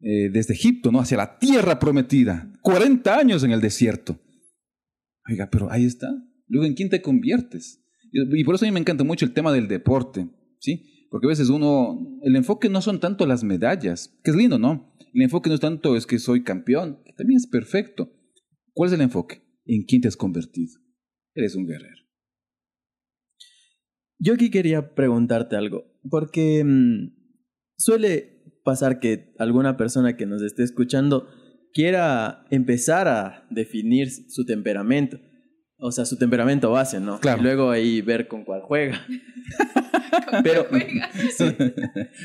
eh, 0.00 0.30
desde 0.30 0.54
Egipto, 0.54 0.92
¿no? 0.92 1.00
Hacia 1.00 1.16
la 1.16 1.38
tierra 1.38 1.78
prometida. 1.78 2.52
40 2.62 3.18
años 3.18 3.42
en 3.44 3.52
el 3.52 3.60
desierto. 3.60 4.18
Oiga, 5.28 5.48
pero 5.50 5.70
ahí 5.70 5.84
está. 5.84 6.08
Luego, 6.48 6.66
¿en 6.66 6.74
quién 6.74 6.90
te 6.90 7.02
conviertes? 7.02 7.82
Y 8.12 8.44
por 8.44 8.54
eso 8.54 8.64
a 8.64 8.68
mí 8.68 8.72
me 8.72 8.80
encanta 8.80 9.04
mucho 9.04 9.24
el 9.24 9.32
tema 9.32 9.52
del 9.52 9.68
deporte, 9.68 10.28
¿sí? 10.60 11.08
Porque 11.10 11.26
a 11.26 11.28
veces 11.28 11.48
uno, 11.48 12.18
el 12.22 12.36
enfoque 12.36 12.68
no 12.68 12.80
son 12.80 13.00
tanto 13.00 13.26
las 13.26 13.44
medallas, 13.44 14.18
que 14.22 14.30
es 14.30 14.36
lindo, 14.36 14.58
¿no? 14.58 14.94
El 15.12 15.22
enfoque 15.22 15.48
no 15.48 15.54
es 15.54 15.60
tanto 15.60 15.96
es 15.96 16.06
que 16.06 16.18
soy 16.18 16.42
campeón, 16.42 17.02
que 17.04 17.12
también 17.12 17.38
es 17.38 17.46
perfecto. 17.46 18.12
¿Cuál 18.72 18.88
es 18.88 18.94
el 18.94 19.00
enfoque? 19.00 19.42
¿En 19.64 19.84
quién 19.84 20.02
te 20.02 20.08
has 20.08 20.16
convertido? 20.16 20.78
Eres 21.34 21.54
un 21.54 21.66
guerrero. 21.66 22.02
Yo 24.18 24.34
aquí 24.34 24.50
quería 24.50 24.94
preguntarte 24.94 25.56
algo, 25.56 25.84
porque 26.08 26.64
mm, 26.64 27.16
suele 27.76 28.35
pasar 28.66 28.98
que 29.00 29.32
alguna 29.38 29.76
persona 29.78 30.16
que 30.16 30.26
nos 30.26 30.42
esté 30.42 30.64
escuchando 30.64 31.28
quiera 31.72 32.44
empezar 32.50 33.06
a 33.08 33.46
definir 33.48 34.10
su 34.10 34.44
temperamento, 34.44 35.20
o 35.78 35.92
sea, 35.92 36.04
su 36.04 36.18
temperamento 36.18 36.70
base, 36.70 36.98
¿no? 37.00 37.20
Claro. 37.20 37.40
Y 37.40 37.44
luego 37.44 37.70
ahí 37.70 38.02
ver 38.02 38.26
con 38.28 38.44
cuál 38.44 38.60
juega. 38.62 39.00
Pero- 40.42 40.66
Sí. 41.36 41.44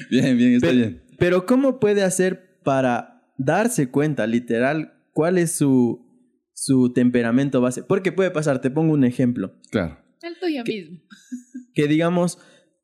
bien, 0.09 0.37
bien, 0.37 0.53
está 0.55 0.71
bien. 0.71 1.03
Pero 1.19 1.45
¿cómo 1.45 1.79
puede 1.79 2.01
hacer 2.03 2.59
para 2.63 3.23
darse 3.37 3.89
cuenta, 3.89 4.25
literal, 4.25 4.93
cuál 5.13 5.37
es 5.37 5.51
su, 5.51 6.05
su 6.53 6.91
temperamento 6.93 7.61
base? 7.61 7.83
Porque 7.83 8.11
puede 8.11 8.31
pasar, 8.31 8.61
te 8.61 8.71
pongo 8.71 8.93
un 8.93 9.03
ejemplo. 9.03 9.53
Claro. 9.69 9.99
El 10.21 10.39
tuyo 10.39 10.63
¿Qué? 10.63 10.73
mismo. 10.73 10.99
que 11.73 11.87
digamos, 11.87 12.37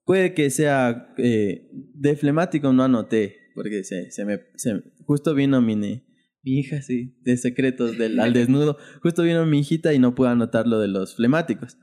puede 0.05 0.33
que 0.33 0.49
sea 0.49 1.13
eh, 1.17 1.69
de 1.93 2.15
flemático, 2.15 2.73
no 2.73 2.83
anoté, 2.83 3.37
porque 3.57 3.83
se, 3.83 4.11
se 4.11 4.23
me, 4.23 4.39
se- 4.55 4.83
justo 5.05 5.33
vino 5.33 5.61
mi, 5.61 5.75
mi 5.75 5.99
hija, 6.43 6.81
sí, 6.81 7.17
de 7.23 7.35
secretos 7.37 7.97
del, 7.97 8.19
al 8.19 8.31
desnudo, 8.33 8.77
justo 9.01 9.23
vino 9.23 9.45
mi 9.47 9.59
hijita 9.59 9.93
y 9.93 9.99
no 9.99 10.13
pude 10.15 10.29
anotar 10.29 10.67
lo 10.67 10.79
de 10.79 10.87
los 10.87 11.15
flemáticos. 11.15 11.77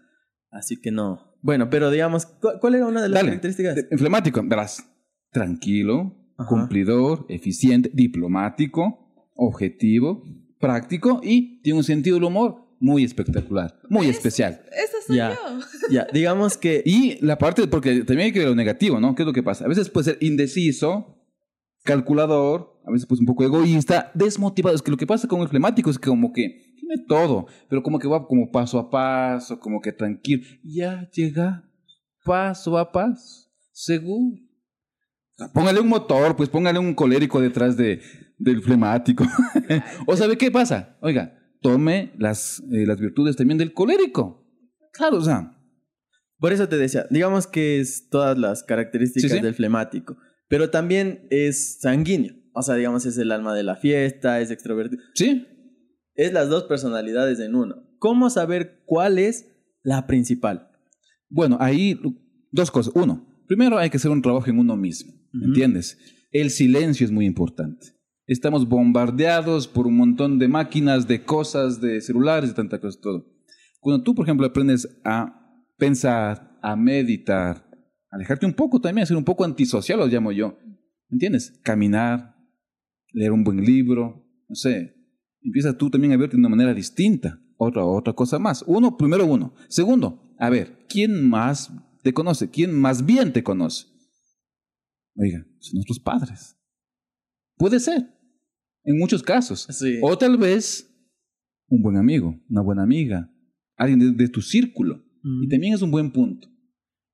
Así 0.50 0.80
que 0.80 0.92
no. 0.92 1.36
Bueno, 1.42 1.68
pero 1.68 1.90
digamos, 1.90 2.26
¿cu- 2.26 2.58
¿cuál 2.60 2.76
era 2.76 2.86
una 2.86 3.02
de 3.02 3.08
las 3.08 3.16
Dale. 3.18 3.28
características? 3.30 3.74
De- 3.74 3.98
Flemático, 3.98 4.40
verás. 4.46 4.88
Tranquilo, 5.32 6.16
Ajá. 6.38 6.48
cumplidor, 6.48 7.26
eficiente, 7.28 7.90
diplomático, 7.92 9.30
objetivo, 9.34 10.22
práctico 10.60 11.20
y 11.22 11.60
tiene 11.62 11.78
un 11.78 11.84
sentido 11.84 12.16
del 12.16 12.24
humor 12.24 12.62
muy 12.80 13.02
espectacular, 13.04 13.80
muy 13.88 14.06
¿Ves? 14.06 14.16
especial. 14.18 14.60
Eso 14.72 14.96
soy 15.06 15.16
Ya. 15.16 15.30
yo. 15.34 15.58
Ya, 15.90 16.06
digamos 16.12 16.56
que... 16.56 16.82
Y 16.84 17.18
la 17.24 17.36
parte, 17.38 17.66
porque 17.66 18.04
también 18.04 18.26
hay 18.26 18.32
que 18.32 18.38
ver 18.40 18.48
lo 18.48 18.54
negativo, 18.54 19.00
¿no? 19.00 19.14
¿Qué 19.14 19.22
es 19.22 19.26
lo 19.26 19.32
que 19.32 19.42
pasa? 19.42 19.64
A 19.64 19.68
veces 19.68 19.90
puede 19.90 20.04
ser 20.04 20.18
indeciso, 20.20 21.13
calculador, 21.84 22.80
a 22.84 22.90
veces 22.90 23.06
pues 23.06 23.20
un 23.20 23.26
poco 23.26 23.44
egoísta, 23.44 24.10
desmotivado. 24.14 24.74
Es 24.74 24.82
que 24.82 24.90
lo 24.90 24.96
que 24.96 25.06
pasa 25.06 25.28
con 25.28 25.40
el 25.40 25.48
flemático 25.48 25.90
es 25.90 25.98
que 25.98 26.08
como 26.08 26.32
que 26.32 26.74
tiene 26.78 27.04
todo, 27.06 27.46
pero 27.68 27.82
como 27.82 27.98
que 27.98 28.08
va 28.08 28.26
como 28.26 28.50
paso 28.50 28.78
a 28.78 28.90
paso, 28.90 29.60
como 29.60 29.80
que 29.80 29.92
tranquilo. 29.92 30.44
Ya 30.62 31.08
llega 31.10 31.64
paso 32.24 32.76
a 32.78 32.90
paso, 32.90 33.50
seguro. 33.72 34.36
Póngale 35.52 35.80
un 35.80 35.88
motor, 35.88 36.36
pues 36.36 36.48
póngale 36.48 36.78
un 36.78 36.94
colérico 36.94 37.40
detrás 37.40 37.76
de, 37.76 38.00
del 38.38 38.62
flemático. 38.62 39.24
o 40.06 40.16
sabe 40.16 40.38
qué 40.38 40.50
pasa? 40.50 40.96
Oiga, 41.00 41.38
tome 41.60 42.12
las, 42.18 42.60
eh, 42.70 42.86
las 42.86 43.00
virtudes 43.00 43.36
también 43.36 43.58
del 43.58 43.72
colérico. 43.72 44.46
Claro, 44.92 45.16
o 45.16 45.22
sea, 45.22 45.50
Por 46.38 46.52
eso 46.52 46.68
te 46.68 46.76
decía, 46.76 47.06
digamos 47.10 47.46
que 47.48 47.80
es 47.80 48.08
todas 48.08 48.38
las 48.38 48.62
características 48.62 49.30
Sí, 49.30 49.36
sí. 49.38 49.42
del 49.42 49.54
flemático, 49.54 50.16
pero 50.48 50.70
también 50.70 51.26
es 51.30 51.80
sanguíneo. 51.80 52.34
O 52.52 52.62
sea, 52.62 52.74
digamos, 52.76 53.04
es 53.06 53.18
el 53.18 53.32
alma 53.32 53.54
de 53.54 53.62
la 53.64 53.76
fiesta, 53.76 54.40
es 54.40 54.50
extrovertido. 54.50 55.02
sí, 55.14 55.46
Es 56.14 56.32
las 56.32 56.48
dos 56.48 56.64
personalidades 56.64 57.40
en 57.40 57.54
uno. 57.56 57.76
¿Cómo 57.98 58.30
saber 58.30 58.82
cuál 58.86 59.18
es 59.18 59.46
la 59.82 60.06
principal? 60.06 60.68
Bueno, 61.28 61.56
ahí 61.60 61.98
dos 62.52 62.70
cosas. 62.70 62.92
Uno, 62.94 63.26
primero 63.48 63.78
hay 63.78 63.90
que 63.90 63.96
hacer 63.96 64.10
un 64.10 64.22
trabajo 64.22 64.48
en 64.48 64.58
uno 64.58 64.76
mismo, 64.76 65.12
Ujú. 65.34 65.44
¿entiendes? 65.46 65.98
El 66.30 66.50
silencio 66.50 67.04
es 67.04 67.10
muy 67.10 67.26
importante. 67.26 67.88
Estamos 68.26 68.68
bombardeados 68.68 69.66
por 69.68 69.86
un 69.86 69.96
montón 69.96 70.38
de 70.38 70.48
máquinas, 70.48 71.08
de 71.08 71.24
cosas, 71.24 71.80
de 71.80 72.00
celulares, 72.00 72.50
de 72.50 72.54
tanta 72.54 72.80
cosa, 72.80 72.98
todo. 73.00 73.26
Cuando 73.80 74.02
tú, 74.02 74.14
por 74.14 74.24
ejemplo, 74.24 74.46
aprendes 74.46 74.88
a 75.04 75.40
pensar, 75.76 76.56
a 76.62 76.76
meditar, 76.76 77.63
alejarte 78.14 78.46
un 78.46 78.54
poco 78.54 78.80
también, 78.80 79.06
ser 79.06 79.16
un 79.16 79.24
poco 79.24 79.44
antisocial, 79.44 79.98
lo 79.98 80.06
llamo 80.06 80.30
yo, 80.32 80.56
¿entiendes? 81.10 81.58
Caminar, 81.62 82.36
leer 83.12 83.32
un 83.32 83.42
buen 83.42 83.62
libro, 83.62 84.24
no 84.48 84.54
sé, 84.54 84.94
empieza 85.42 85.76
tú 85.76 85.90
también 85.90 86.12
a 86.12 86.16
verte 86.16 86.36
de 86.36 86.40
una 86.40 86.48
manera 86.48 86.72
distinta. 86.72 87.40
otra, 87.56 87.84
otra 87.84 88.12
cosa 88.12 88.38
más. 88.38 88.64
Uno, 88.66 88.96
primero 88.96 89.26
uno. 89.26 89.54
Segundo, 89.68 90.34
a 90.38 90.48
ver, 90.48 90.86
¿quién 90.88 91.28
más 91.28 91.72
te 92.02 92.12
conoce? 92.12 92.50
¿Quién 92.50 92.72
más 92.72 93.04
bien 93.04 93.32
te 93.32 93.42
conoce? 93.42 93.86
Oiga, 95.16 95.46
son 95.58 95.74
nuestros 95.74 96.00
padres. 96.00 96.56
Puede 97.56 97.80
ser, 97.80 98.08
en 98.84 98.98
muchos 98.98 99.22
casos. 99.22 99.66
Sí. 99.70 99.98
O 100.02 100.16
tal 100.16 100.36
vez 100.36 100.90
un 101.68 101.82
buen 101.82 101.96
amigo, 101.96 102.40
una 102.48 102.62
buena 102.62 102.82
amiga, 102.82 103.30
alguien 103.76 103.98
de, 103.98 104.12
de 104.12 104.28
tu 104.28 104.40
círculo. 104.40 105.04
Mm. 105.22 105.44
Y 105.44 105.48
también 105.48 105.74
es 105.74 105.82
un 105.82 105.90
buen 105.90 106.12
punto. 106.12 106.53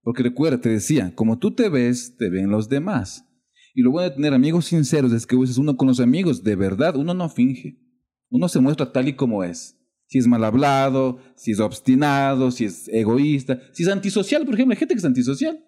Porque 0.02 0.22
recuerda, 0.22 0.60
te 0.60 0.68
decía, 0.68 1.14
como 1.14 1.38
tú 1.38 1.54
te 1.54 1.68
ves, 1.68 2.16
te 2.16 2.30
ven 2.30 2.50
los 2.50 2.68
demás. 2.68 3.26
Y 3.74 3.82
lo 3.82 3.90
bueno 3.90 4.08
de 4.08 4.16
tener 4.16 4.34
amigos 4.34 4.66
sinceros 4.66 5.12
es 5.12 5.26
que 5.26 5.36
veces 5.36 5.58
uno 5.58 5.76
con 5.76 5.88
los 5.88 6.00
amigos, 6.00 6.42
de 6.42 6.56
verdad, 6.56 6.96
uno 6.96 7.14
no 7.14 7.28
finge. 7.28 7.78
Uno 8.30 8.48
se 8.48 8.60
muestra 8.60 8.92
tal 8.92 9.08
y 9.08 9.14
como 9.14 9.44
es. 9.44 9.76
Si 10.06 10.18
es 10.18 10.26
mal 10.26 10.42
hablado, 10.44 11.18
si 11.36 11.52
es 11.52 11.60
obstinado, 11.60 12.50
si 12.50 12.64
es 12.64 12.88
egoísta, 12.88 13.60
si 13.72 13.84
es 13.84 13.88
antisocial, 13.88 14.44
por 14.44 14.54
ejemplo, 14.54 14.72
hay 14.72 14.78
gente 14.78 14.94
que 14.94 14.98
es 14.98 15.04
antisocial. 15.04 15.64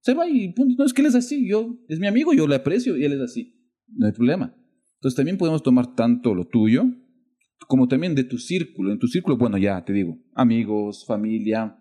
Se 0.00 0.14
va 0.14 0.28
y 0.28 0.52
punto. 0.52 0.74
No 0.78 0.84
es 0.84 0.92
que 0.92 1.02
él 1.02 1.08
es 1.08 1.14
así, 1.14 1.48
yo 1.48 1.78
es 1.88 1.98
mi 1.98 2.06
amigo, 2.06 2.32
yo 2.32 2.46
le 2.46 2.56
aprecio 2.56 2.96
y 2.96 3.04
él 3.04 3.12
es 3.12 3.20
así. 3.20 3.54
No 3.88 4.06
hay 4.06 4.12
problema. 4.12 4.54
Entonces 4.96 5.16
también 5.16 5.38
podemos 5.38 5.62
tomar 5.62 5.94
tanto 5.94 6.34
lo 6.34 6.46
tuyo 6.46 6.84
como 7.68 7.88
también 7.88 8.14
de 8.14 8.24
tu 8.24 8.38
círculo. 8.38 8.92
En 8.92 8.98
tu 8.98 9.06
círculo, 9.06 9.36
bueno, 9.36 9.58
ya 9.58 9.84
te 9.84 9.92
digo, 9.92 10.18
amigos, 10.34 11.04
familia, 11.06 11.78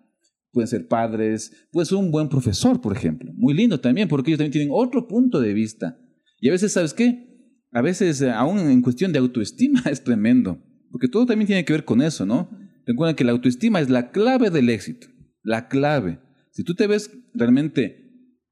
pueden 0.53 0.67
ser 0.67 0.87
padres, 0.87 1.51
puede 1.71 1.87
ser 1.87 1.97
un 1.97 2.11
buen 2.11 2.29
profesor, 2.29 2.79
por 2.79 2.95
ejemplo. 2.95 3.31
Muy 3.35 3.53
lindo 3.53 3.79
también, 3.79 4.07
porque 4.07 4.31
ellos 4.31 4.37
también 4.37 4.51
tienen 4.51 4.69
otro 4.71 5.07
punto 5.07 5.41
de 5.41 5.53
vista. 5.53 5.99
Y 6.39 6.47
a 6.47 6.51
veces, 6.51 6.71
¿sabes 6.71 6.93
qué? 6.93 7.27
A 7.71 7.81
veces, 7.81 8.21
eh, 8.21 8.29
aún 8.29 8.59
en 8.59 8.81
cuestión 8.81 9.11
de 9.11 9.19
autoestima, 9.19 9.81
es 9.91 10.03
tremendo. 10.03 10.63
Porque 10.91 11.07
todo 11.07 11.25
también 11.25 11.47
tiene 11.47 11.65
que 11.65 11.73
ver 11.73 11.85
con 11.85 12.01
eso, 12.01 12.25
¿no? 12.25 12.49
Recuerda 12.85 13.15
que 13.15 13.23
la 13.23 13.31
autoestima 13.31 13.81
es 13.81 13.89
la 13.89 14.11
clave 14.11 14.51
del 14.51 14.69
éxito. 14.69 15.07
La 15.41 15.67
clave. 15.67 16.19
Si 16.51 16.63
tú 16.63 16.75
te 16.75 16.85
ves 16.85 17.09
realmente 17.33 18.03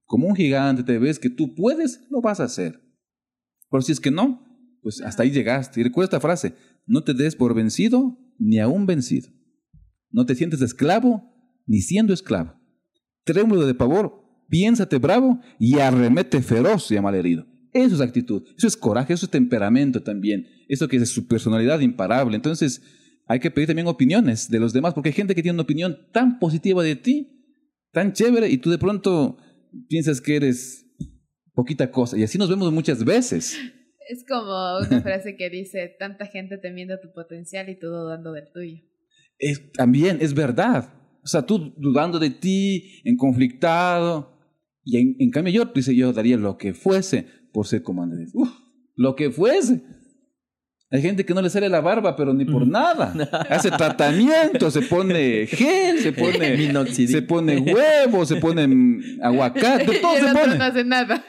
como 0.06 0.28
un 0.28 0.36
gigante, 0.36 0.84
te 0.84 0.98
ves 0.98 1.20
que 1.20 1.30
tú 1.30 1.54
puedes, 1.54 2.02
lo 2.10 2.22
vas 2.22 2.40
a 2.40 2.46
hacer. 2.46 2.82
Pero 3.70 3.82
si 3.82 3.92
es 3.92 4.00
que 4.00 4.12
no, 4.12 4.44
pues 4.82 5.02
hasta 5.02 5.24
ahí 5.24 5.32
llegaste. 5.32 5.80
Y 5.80 5.84
recuerda 5.84 6.06
esta 6.06 6.20
frase, 6.20 6.56
no 6.88 7.04
te 7.04 7.14
des 7.14 7.36
por 7.36 7.54
vencido 7.54 8.18
ni 8.40 8.60
aún 8.60 8.88
vencido. 8.88 9.30
No 10.10 10.26
te 10.26 10.36
sientes 10.36 10.62
esclavo 10.62 11.31
ni 11.66 11.82
siendo 11.82 12.14
esclavo. 12.14 12.54
Trémulo 13.24 13.66
de 13.66 13.74
pavor, 13.74 14.24
piénsate 14.50 14.98
bravo 14.98 15.40
y 15.60 15.80
arremete 15.80 16.42
feroz 16.42 16.92
y 16.92 17.00
malherido. 17.00 17.46
Eso 17.74 17.96
es 17.96 18.02
actitud, 18.02 18.44
eso 18.58 18.68
es 18.68 18.76
coraje, 18.76 19.14
eso 19.14 19.26
es 19.26 19.32
temperamento 19.32 20.04
también. 20.04 20.48
Eso 20.68 20.88
que 20.88 20.98
es 20.98 21.10
su 21.10 21.28
personalidad 21.28 21.80
imparable. 21.80 22.36
Entonces, 22.36 22.82
hay 23.28 23.40
que 23.40 23.50
pedir 23.50 23.68
también 23.68 23.88
opiniones 23.88 24.50
de 24.50 24.60
los 24.60 24.74
demás, 24.74 24.94
porque 24.94 25.10
hay 25.10 25.14
gente 25.14 25.36
que 25.36 25.42
tiene 25.42 25.56
una 25.56 25.64
opinión 25.64 25.98
tan 26.12 26.38
positiva 26.40 26.84
de 26.84 26.98
ti, 26.98 27.46
tan 27.92 28.14
chévere, 28.14 28.50
y 28.50 28.58
tú 28.58 28.70
de 28.70 28.78
pronto 28.78 29.38
piensas 29.88 30.20
que 30.20 30.36
eres 30.36 30.86
poquita 31.54 31.92
cosa. 31.92 32.18
Y 32.18 32.24
así 32.24 32.38
nos 32.38 32.50
vemos 32.50 32.72
muchas 32.74 33.04
veces. 33.06 33.58
Es 34.10 34.26
como 34.28 34.80
una 34.80 35.02
frase 35.04 35.36
que 35.38 35.50
dice, 35.50 35.96
tanta 35.98 36.26
gente 36.26 36.58
temiendo 36.58 37.00
tu 37.00 37.14
potencial 37.14 37.70
y 37.70 37.80
tú 37.80 37.88
dudando 37.88 38.34
del 38.34 38.52
tuyo. 38.52 38.82
Es, 39.38 39.72
también 39.72 40.18
es 40.22 40.34
verdad. 40.34 40.94
O 41.24 41.28
sea, 41.28 41.44
tú 41.46 41.74
dudando 41.78 42.20
de 42.20 42.30
ti, 42.30 43.02
en 43.04 43.18
conflictado. 43.18 44.38
Y 44.84 44.98
en, 44.98 45.16
en 45.20 45.30
cambio 45.32 45.54
yo, 45.54 45.66
dice, 45.66 45.96
yo 45.96 46.12
daría 46.14 46.38
lo 46.38 46.58
que 46.58 46.74
fuese 46.74 47.28
por 47.54 47.68
ser 47.68 47.84
comandante. 47.84 48.32
Uf, 48.34 48.50
lo 48.96 49.16
que 49.16 49.30
fuese. 49.32 49.84
Hay 50.94 51.02
gente 51.02 51.26
que 51.26 51.34
no 51.34 51.42
le 51.42 51.50
sale 51.50 51.70
la 51.70 51.80
barba, 51.80 52.18
pero 52.18 52.34
ni 52.34 52.44
por 52.44 52.68
nada. 52.68 53.14
Hace 53.50 53.72
tratamiento, 53.72 54.70
se 54.70 54.82
pone 54.82 55.48
gel, 55.48 56.00
se 56.00 56.12
pone, 56.12 56.58
Minoxidil. 56.58 57.08
se 57.10 57.22
pone 57.22 57.60
huevo, 57.60 58.26
se 58.26 58.36
pone 58.38 58.68
aguacate, 59.22 59.86
todo 60.02 60.16
se 60.18 60.26
otro 60.26 60.42
pone. 60.42 60.58
no 60.58 60.64
hace 60.66 60.84
nada. 60.84 61.24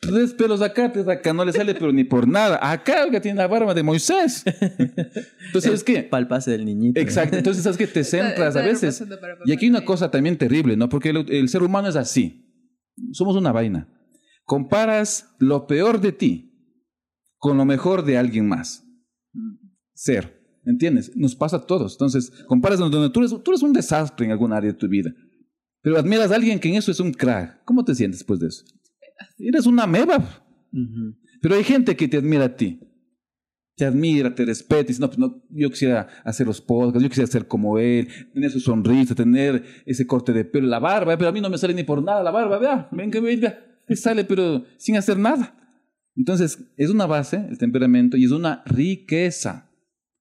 Tres 0.00 0.32
pelos 0.32 0.62
acá, 0.62 0.92
tres 0.92 1.08
acá, 1.08 1.32
no 1.32 1.44
le 1.44 1.52
sale, 1.52 1.74
pero 1.74 1.92
ni 1.92 2.04
por 2.04 2.28
nada. 2.28 2.58
Acá 2.62 3.02
el 3.04 3.10
que 3.10 3.20
tiene 3.20 3.38
la 3.38 3.48
barba 3.48 3.74
de 3.74 3.82
Moisés. 3.82 4.44
Entonces, 4.46 5.64
¿sabes 5.64 5.84
qué? 5.84 6.04
Para 6.04 6.20
el 6.20 6.28
pase 6.28 6.52
del 6.52 6.64
niñito. 6.64 7.00
Exacto, 7.00 7.36
entonces 7.36 7.64
sabes 7.64 7.76
que 7.76 7.86
te 7.88 8.04
centras 8.04 8.54
a 8.54 8.62
veces. 8.62 9.02
Y 9.44 9.52
aquí 9.52 9.66
hay 9.66 9.70
una 9.70 9.84
cosa 9.84 10.10
también 10.10 10.38
terrible, 10.38 10.76
¿no? 10.76 10.88
Porque 10.88 11.10
el, 11.10 11.30
el 11.30 11.48
ser 11.48 11.62
humano 11.62 11.88
es 11.88 11.96
así. 11.96 12.44
Somos 13.12 13.36
una 13.36 13.50
vaina. 13.50 13.88
Comparas 14.44 15.34
lo 15.38 15.66
peor 15.66 16.00
de 16.00 16.12
ti 16.12 16.48
con 17.38 17.56
lo 17.56 17.64
mejor 17.64 18.04
de 18.04 18.18
alguien 18.18 18.46
más. 18.46 18.84
Ser. 19.94 20.38
¿Entiendes? 20.64 21.16
Nos 21.16 21.34
pasa 21.34 21.56
a 21.56 21.66
todos. 21.66 21.94
Entonces, 21.94 22.30
comparas 22.46 22.78
donde 22.78 23.10
tú 23.10 23.20
eres, 23.20 23.30
tú 23.42 23.50
eres 23.50 23.62
un 23.62 23.72
desastre 23.72 24.26
en 24.26 24.32
algún 24.32 24.52
área 24.52 24.70
de 24.70 24.78
tu 24.78 24.86
vida. 24.86 25.10
Pero 25.80 25.98
admiras 25.98 26.30
a 26.30 26.34
alguien 26.34 26.58
que 26.58 26.68
en 26.68 26.74
eso 26.74 26.90
es 26.90 27.00
un 27.00 27.12
crack. 27.12 27.64
¿Cómo 27.64 27.84
te 27.84 27.94
sientes 27.94 28.20
después 28.20 28.40
de 28.40 28.48
eso? 28.48 28.64
Eres 29.38 29.66
una 29.66 29.86
meba. 29.86 30.16
Ujú. 30.72 31.16
Pero 31.40 31.54
hay 31.54 31.64
gente 31.64 31.96
que 31.96 32.08
te 32.08 32.16
admira 32.16 32.44
a 32.44 32.56
ti. 32.56 32.80
Te 33.76 33.84
admira, 33.84 34.34
te 34.34 34.44
respeta. 34.44 34.82
Y 34.82 34.86
dice, 34.88 35.00
no, 35.00 35.06
pues 35.08 35.18
no, 35.18 35.42
yo 35.50 35.70
quisiera 35.70 36.08
hacer 36.24 36.46
los 36.46 36.60
podcasts, 36.60 37.02
yo 37.02 37.08
quisiera 37.08 37.30
ser 37.30 37.46
como 37.46 37.78
él, 37.78 38.08
tener 38.34 38.50
su 38.50 38.60
sonrisa, 38.60 39.14
tener 39.14 39.64
ese 39.86 40.06
corte 40.06 40.32
de 40.32 40.44
pelo, 40.44 40.66
la 40.66 40.80
barba, 40.80 41.16
pero 41.16 41.30
a 41.30 41.32
mí 41.32 41.40
no 41.40 41.48
me 41.48 41.58
sale 41.58 41.74
ni 41.74 41.84
por 41.84 42.02
nada 42.02 42.22
la 42.22 42.32
barba, 42.32 42.58
vea, 42.58 42.88
venga, 42.90 43.20
venga, 43.20 43.58
me 43.86 43.94
sale, 43.94 44.24
pero 44.24 44.64
sin 44.78 44.96
hacer 44.96 45.16
nada. 45.18 45.54
Entonces, 46.16 46.58
es 46.76 46.90
una 46.90 47.06
base, 47.06 47.46
el 47.48 47.58
temperamento, 47.58 48.16
y 48.16 48.24
es 48.24 48.32
una 48.32 48.64
riqueza. 48.66 49.70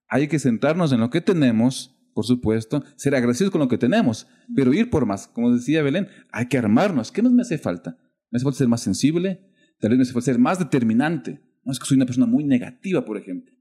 Hay 0.08 0.28
que 0.28 0.38
centrarnos 0.38 0.92
en 0.94 1.00
lo 1.00 1.10
que 1.10 1.22
tenemos, 1.22 1.96
por 2.14 2.26
supuesto, 2.26 2.84
ser 2.96 3.16
agradecidos 3.16 3.52
con 3.52 3.60
lo 3.60 3.68
que 3.68 3.80
tenemos, 3.80 4.28
pero 4.56 4.72
ir 4.74 4.92
por 4.92 5.08
más. 5.08 5.28
Como 5.28 5.54
decía 5.54 5.82
Belén, 5.82 6.08
hay 6.32 6.46
que 6.48 6.60
armarnos. 6.60 7.12
¿Qué 7.12 7.24
más 7.24 7.32
me 7.32 7.42
hace 7.42 7.58
falta? 7.58 7.98
Me 8.32 8.38
hace 8.38 8.44
falta 8.44 8.58
ser 8.58 8.68
más 8.68 8.82
sensible, 8.82 9.42
tal 9.80 9.90
vez 9.92 9.98
me 9.98 10.04
hace 10.04 10.14
falta 10.14 10.26
ser 10.26 10.40
más 10.40 10.60
determinante. 10.60 11.42
No 11.64 11.72
es 11.72 11.80
que 11.80 11.86
soy 11.86 11.96
una 11.98 12.06
persona 12.06 12.26
muy 12.28 12.44
negativa, 12.44 13.04
por 13.06 13.18
ejemplo. 13.18 13.54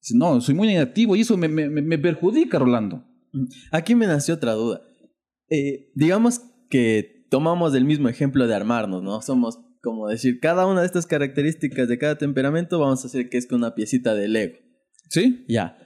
Dice, 0.00 0.16
no, 0.16 0.40
soy 0.40 0.54
muy 0.54 0.66
negativo 0.68 1.16
y 1.16 1.20
eso 1.22 1.36
me, 1.36 1.48
me- 1.48 1.68
me- 1.70 1.82
me 1.82 1.98
perjudica, 1.98 2.58
Rolando. 2.58 3.04
Aquí 3.72 3.94
me 3.94 4.06
nació 4.06 4.34
otra 4.34 4.52
duda. 4.52 4.82
Eh, 5.48 5.90
digamos 5.94 6.40
que 6.70 7.26
tomamos 7.30 7.74
el 7.74 7.84
mismo 7.84 8.08
ejemplo 8.08 8.46
de 8.46 8.54
armarnos, 8.54 9.02
¿no? 9.02 9.20
Somos, 9.22 9.58
como 9.82 10.08
decir, 10.08 10.38
cada 10.40 10.66
una 10.66 10.80
de 10.80 10.86
estas 10.86 11.06
características 11.06 11.88
de 11.88 11.98
cada 11.98 12.16
temperamento 12.18 12.78
vamos 12.78 13.02
a 13.04 13.06
hacer 13.08 13.28
que 13.28 13.38
es 13.38 13.46
con 13.46 13.58
una 13.58 13.74
piecita 13.74 14.14
de 14.14 14.28
Lego. 14.28 14.56
¿Sí? 15.10 15.44
Ya. 15.48 15.76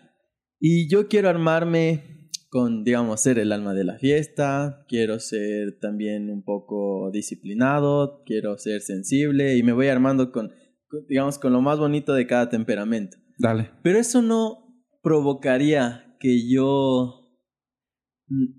Y 0.60 0.88
yo 0.88 1.08
quiero 1.08 1.28
armarme 1.28 2.17
con, 2.50 2.82
digamos, 2.84 3.20
ser 3.20 3.38
el 3.38 3.52
alma 3.52 3.74
de 3.74 3.84
la 3.84 3.98
fiesta, 3.98 4.84
quiero 4.88 5.20
ser 5.20 5.78
también 5.80 6.30
un 6.30 6.42
poco 6.42 7.10
disciplinado, 7.12 8.22
quiero 8.24 8.56
ser 8.58 8.80
sensible 8.80 9.56
y 9.56 9.62
me 9.62 9.72
voy 9.72 9.88
armando 9.88 10.32
con, 10.32 10.50
con, 10.88 11.06
digamos, 11.08 11.38
con 11.38 11.52
lo 11.52 11.60
más 11.60 11.78
bonito 11.78 12.14
de 12.14 12.26
cada 12.26 12.48
temperamento. 12.48 13.18
Dale. 13.38 13.70
Pero 13.82 13.98
eso 13.98 14.22
no 14.22 14.82
provocaría 15.02 16.16
que 16.20 16.48
yo 16.50 17.14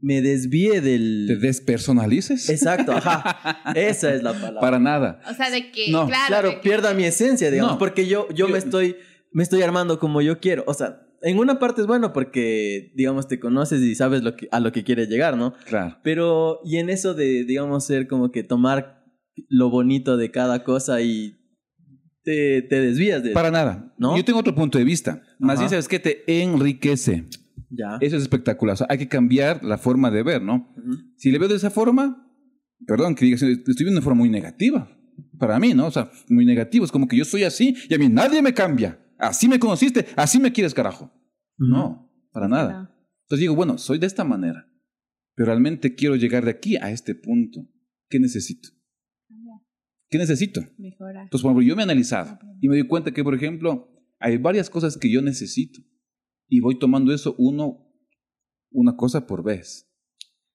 me 0.02 0.22
desvíe 0.22 0.82
del... 0.82 1.26
¿Te 1.28 1.36
despersonalices? 1.38 2.50
Exacto, 2.50 2.92
ajá. 2.92 3.72
Esa 3.76 4.14
es 4.14 4.24
la 4.24 4.34
palabra. 4.34 4.60
Para 4.62 4.80
nada. 4.80 5.22
O 5.30 5.34
sea, 5.34 5.50
de 5.52 5.72
que, 5.72 5.92
No, 5.92 6.08
claro, 6.08 6.28
claro, 6.28 6.48
de 6.50 6.56
que- 6.56 6.62
pierda 6.62 6.94
mi 6.94 7.04
esencia, 7.06 7.52
digamos, 7.52 7.74
No. 7.74 7.80
porque 7.80 8.08
yo, 8.08 8.28
yo 8.30 8.48
Yo- 8.48 8.50
me 8.50 8.58
estoy 8.58 8.96
me 9.32 9.44
estoy 9.44 9.62
armando 9.62 10.00
como 10.00 10.22
yo 10.24 10.40
quiero. 10.40 10.64
O 10.66 10.74
sea, 10.74 11.02
en 11.22 11.40
una 11.40 11.60
parte 11.60 11.82
es 11.82 11.88
bueno 11.88 12.14
porque, 12.14 12.92
digamos, 12.96 13.28
te 13.28 13.40
conoces 13.40 13.82
y 13.82 13.96
sabes 13.96 14.24
lo 14.24 14.36
que, 14.36 14.48
a 14.52 14.60
lo 14.60 14.72
que 14.72 14.84
quieres 14.84 15.10
llegar, 15.10 15.38
¿no? 15.38 15.54
Claro. 15.66 15.98
Pero, 16.04 16.60
y 16.66 16.78
en 16.78 16.90
eso 16.90 17.14
de, 17.14 17.44
digamos, 17.46 17.86
ser 17.86 18.08
como 18.08 18.32
que 18.32 18.44
tomar 18.44 19.04
lo 19.48 19.70
bonito 19.70 20.18
de 20.18 20.32
cada 20.32 20.64
cosa 20.64 21.02
y 21.02 21.38
te, 22.24 22.62
te 22.62 22.82
desvías 22.82 23.24
de... 23.24 23.32
Para 23.32 23.52
nada. 23.52 23.94
¿No? 23.98 24.16
Yo 24.18 24.26
tengo 24.26 24.40
otro 24.40 24.56
punto 24.56 24.78
de 24.78 24.84
vista. 24.84 25.22
Más 25.40 25.56
Ajá. 25.56 25.62
bien, 25.62 25.70
¿sabes 25.70 25.88
qué? 25.88 26.00
Te 26.00 26.24
enriquece. 26.42 27.26
Ya. 27.70 27.98
Eso 28.02 28.18
es 28.18 28.24
espectacular. 28.24 28.74
O 28.74 28.78
sea, 28.78 28.88
hay 28.90 28.98
que 28.98 29.08
cambiar 29.08 29.64
la 29.64 29.78
forma 29.78 30.12
de 30.12 30.24
ver, 30.24 30.42
¿no? 30.42 30.74
Si 31.18 31.32
le 31.32 31.38
veo 31.38 31.48
de 31.48 31.56
esa 31.56 31.70
forma, 31.70 32.28
perdón, 32.86 33.16
que 33.16 33.26
digas, 33.26 33.42
estoy 33.44 33.76
viendo 33.78 33.92
de 33.92 33.98
una 33.98 34.02
forma 34.02 34.20
muy 34.20 34.30
negativa. 34.30 34.90
Para 35.38 35.60
mí, 35.60 35.74
¿no? 35.74 35.88
O 35.88 35.92
sea, 35.92 36.12
muy 36.30 36.46
negativo. 36.46 36.86
Es 36.86 36.92
como 36.92 37.08
que 37.08 37.18
yo 37.18 37.26
soy 37.26 37.44
así 37.44 37.76
y 37.90 37.94
a 37.94 37.98
mí 37.98 38.10
nadie 38.10 38.42
me 38.42 38.54
cambia. 38.54 39.00
Así 39.20 39.48
me 39.48 39.60
conociste, 39.60 40.08
así 40.16 40.40
me 40.40 40.52
quieres, 40.52 40.74
carajo. 40.74 41.12
No, 41.58 42.10
para 42.32 42.48
nada. 42.48 42.72
No. 42.84 42.90
Entonces 43.26 43.42
digo, 43.42 43.56
bueno, 43.56 43.78
soy 43.78 44.00
de 44.00 44.08
esta 44.08 44.24
manera, 44.24 44.68
pero 45.36 45.48
realmente 45.48 45.94
quiero 45.94 46.16
llegar 46.16 46.46
de 46.46 46.52
aquí 46.52 46.78
a 46.78 46.90
este 46.90 47.14
punto. 47.16 47.68
¿Qué 48.10 48.20
necesito? 48.20 48.70
¿Qué 50.10 50.18
necesito? 50.18 50.62
Mejora. 50.80 51.24
Entonces, 51.24 51.44
por 51.44 51.52
ejemplo, 51.52 51.68
yo 51.68 51.76
me 51.76 51.82
he 51.82 51.84
analizado 51.84 52.40
y 52.62 52.68
me 52.68 52.78
doy 52.78 52.88
cuenta 52.88 53.12
que, 53.12 53.24
por 53.24 53.36
ejemplo, 53.36 53.92
hay 54.20 54.38
varias 54.38 54.70
cosas 54.70 54.98
que 54.98 55.12
yo 55.12 55.22
necesito 55.22 55.82
y 56.48 56.62
voy 56.62 56.80
tomando 56.80 57.14
eso 57.14 57.36
uno, 57.38 57.94
una 58.72 58.96
cosa 58.96 59.28
por 59.28 59.44
vez. 59.44 59.86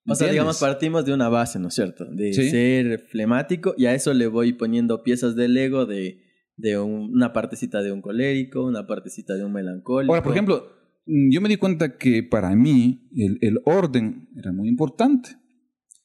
O 0.07 0.15
sea, 0.15 0.31
digamos, 0.31 0.59
partimos 0.59 1.05
de 1.07 1.15
una 1.15 1.29
base, 1.29 1.59
¿no 1.59 1.69
es 1.69 1.75
cierto? 1.75 2.05
De 2.05 2.33
Sí. 2.35 2.51
ser 2.51 2.99
flemático 3.09 3.75
y 3.79 3.87
a 3.87 3.95
eso 3.95 4.13
le 4.13 4.27
voy 4.27 4.53
poniendo 4.55 5.03
piezas 5.03 5.37
del 5.37 5.57
ego 5.57 5.87
de, 5.87 6.24
de 6.57 6.79
un- 6.79 7.11
una 7.15 7.33
partecita 7.33 7.83
de 7.83 7.93
un 7.93 8.01
colérico, 8.01 8.65
una 8.65 8.87
partecita 8.87 9.35
de 9.35 9.45
un 9.45 9.53
melancólico. 9.53 10.13
Ahora, 10.13 10.23
por 10.23 10.33
ejemplo, 10.33 10.67
mm, 11.07 11.31
yo 11.33 11.41
me 11.41 11.49
di 11.49 11.57
cuenta 11.57 11.97
que 11.99 12.23
para 12.23 12.55
mí 12.55 13.09
el, 13.17 13.39
el 13.41 13.61
orden 13.65 14.29
era 14.37 14.53
muy 14.53 14.69
importante. 14.69 15.31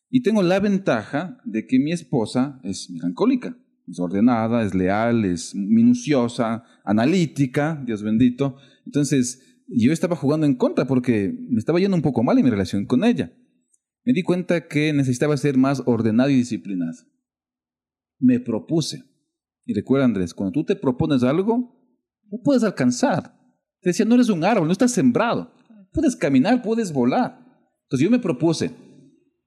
Y 0.09 0.23
tengo 0.23 0.41
la 0.41 0.59
ventaja 0.59 1.37
de 1.45 1.67
que 1.67 1.77
mi 1.79 1.91
esposa 1.91 2.59
es 2.63 2.89
melancólica, 2.89 3.55
es 3.87 3.99
ordenada, 3.99 4.63
es 4.63 4.73
leal, 4.73 5.23
es 5.25 5.53
minuciosa, 5.53 6.63
analítica, 6.83 7.81
Dios 7.85 8.01
bendito. 8.01 8.55
Entonces, 8.85 9.45
yo 9.67 9.91
estaba 9.93 10.15
jugando 10.15 10.47
en 10.47 10.55
contra 10.55 10.85
porque 10.85 11.31
me 11.49 11.59
estaba 11.59 11.79
yendo 11.79 11.95
un 11.95 12.01
poco 12.01 12.23
mal 12.23 12.39
en 12.39 12.43
mi 12.45 12.49
relación 12.49 12.85
con 12.87 13.03
ella. 13.03 13.31
Me 14.03 14.13
di 14.13 14.23
cuenta 14.23 14.67
que 14.67 14.93
necesitaba 14.93 15.37
ser 15.37 15.57
más 15.57 15.83
ordenado 15.85 16.31
y 16.31 16.35
disciplinado. 16.37 16.97
Me 18.19 18.39
propuse. 18.39 19.03
Y 19.69 19.73
recuerda, 19.75 20.05
Andrés, 20.05 20.33
cuando 20.33 20.51
tú 20.51 20.63
te 20.63 20.75
propones 20.75 21.21
algo, 21.21 21.55
no 22.31 22.39
puedes 22.43 22.63
alcanzar. 22.63 23.35
Te 23.81 23.91
decía, 23.91 24.03
no 24.03 24.15
eres 24.15 24.29
un 24.29 24.43
árbol, 24.43 24.65
no 24.65 24.71
estás 24.71 24.91
sembrado. 24.91 25.51
Puedes 25.93 26.15
caminar, 26.15 26.63
puedes 26.63 26.91
volar. 26.91 27.37
Entonces 27.83 28.03
yo 28.03 28.09
me 28.09 28.17
propuse 28.17 28.71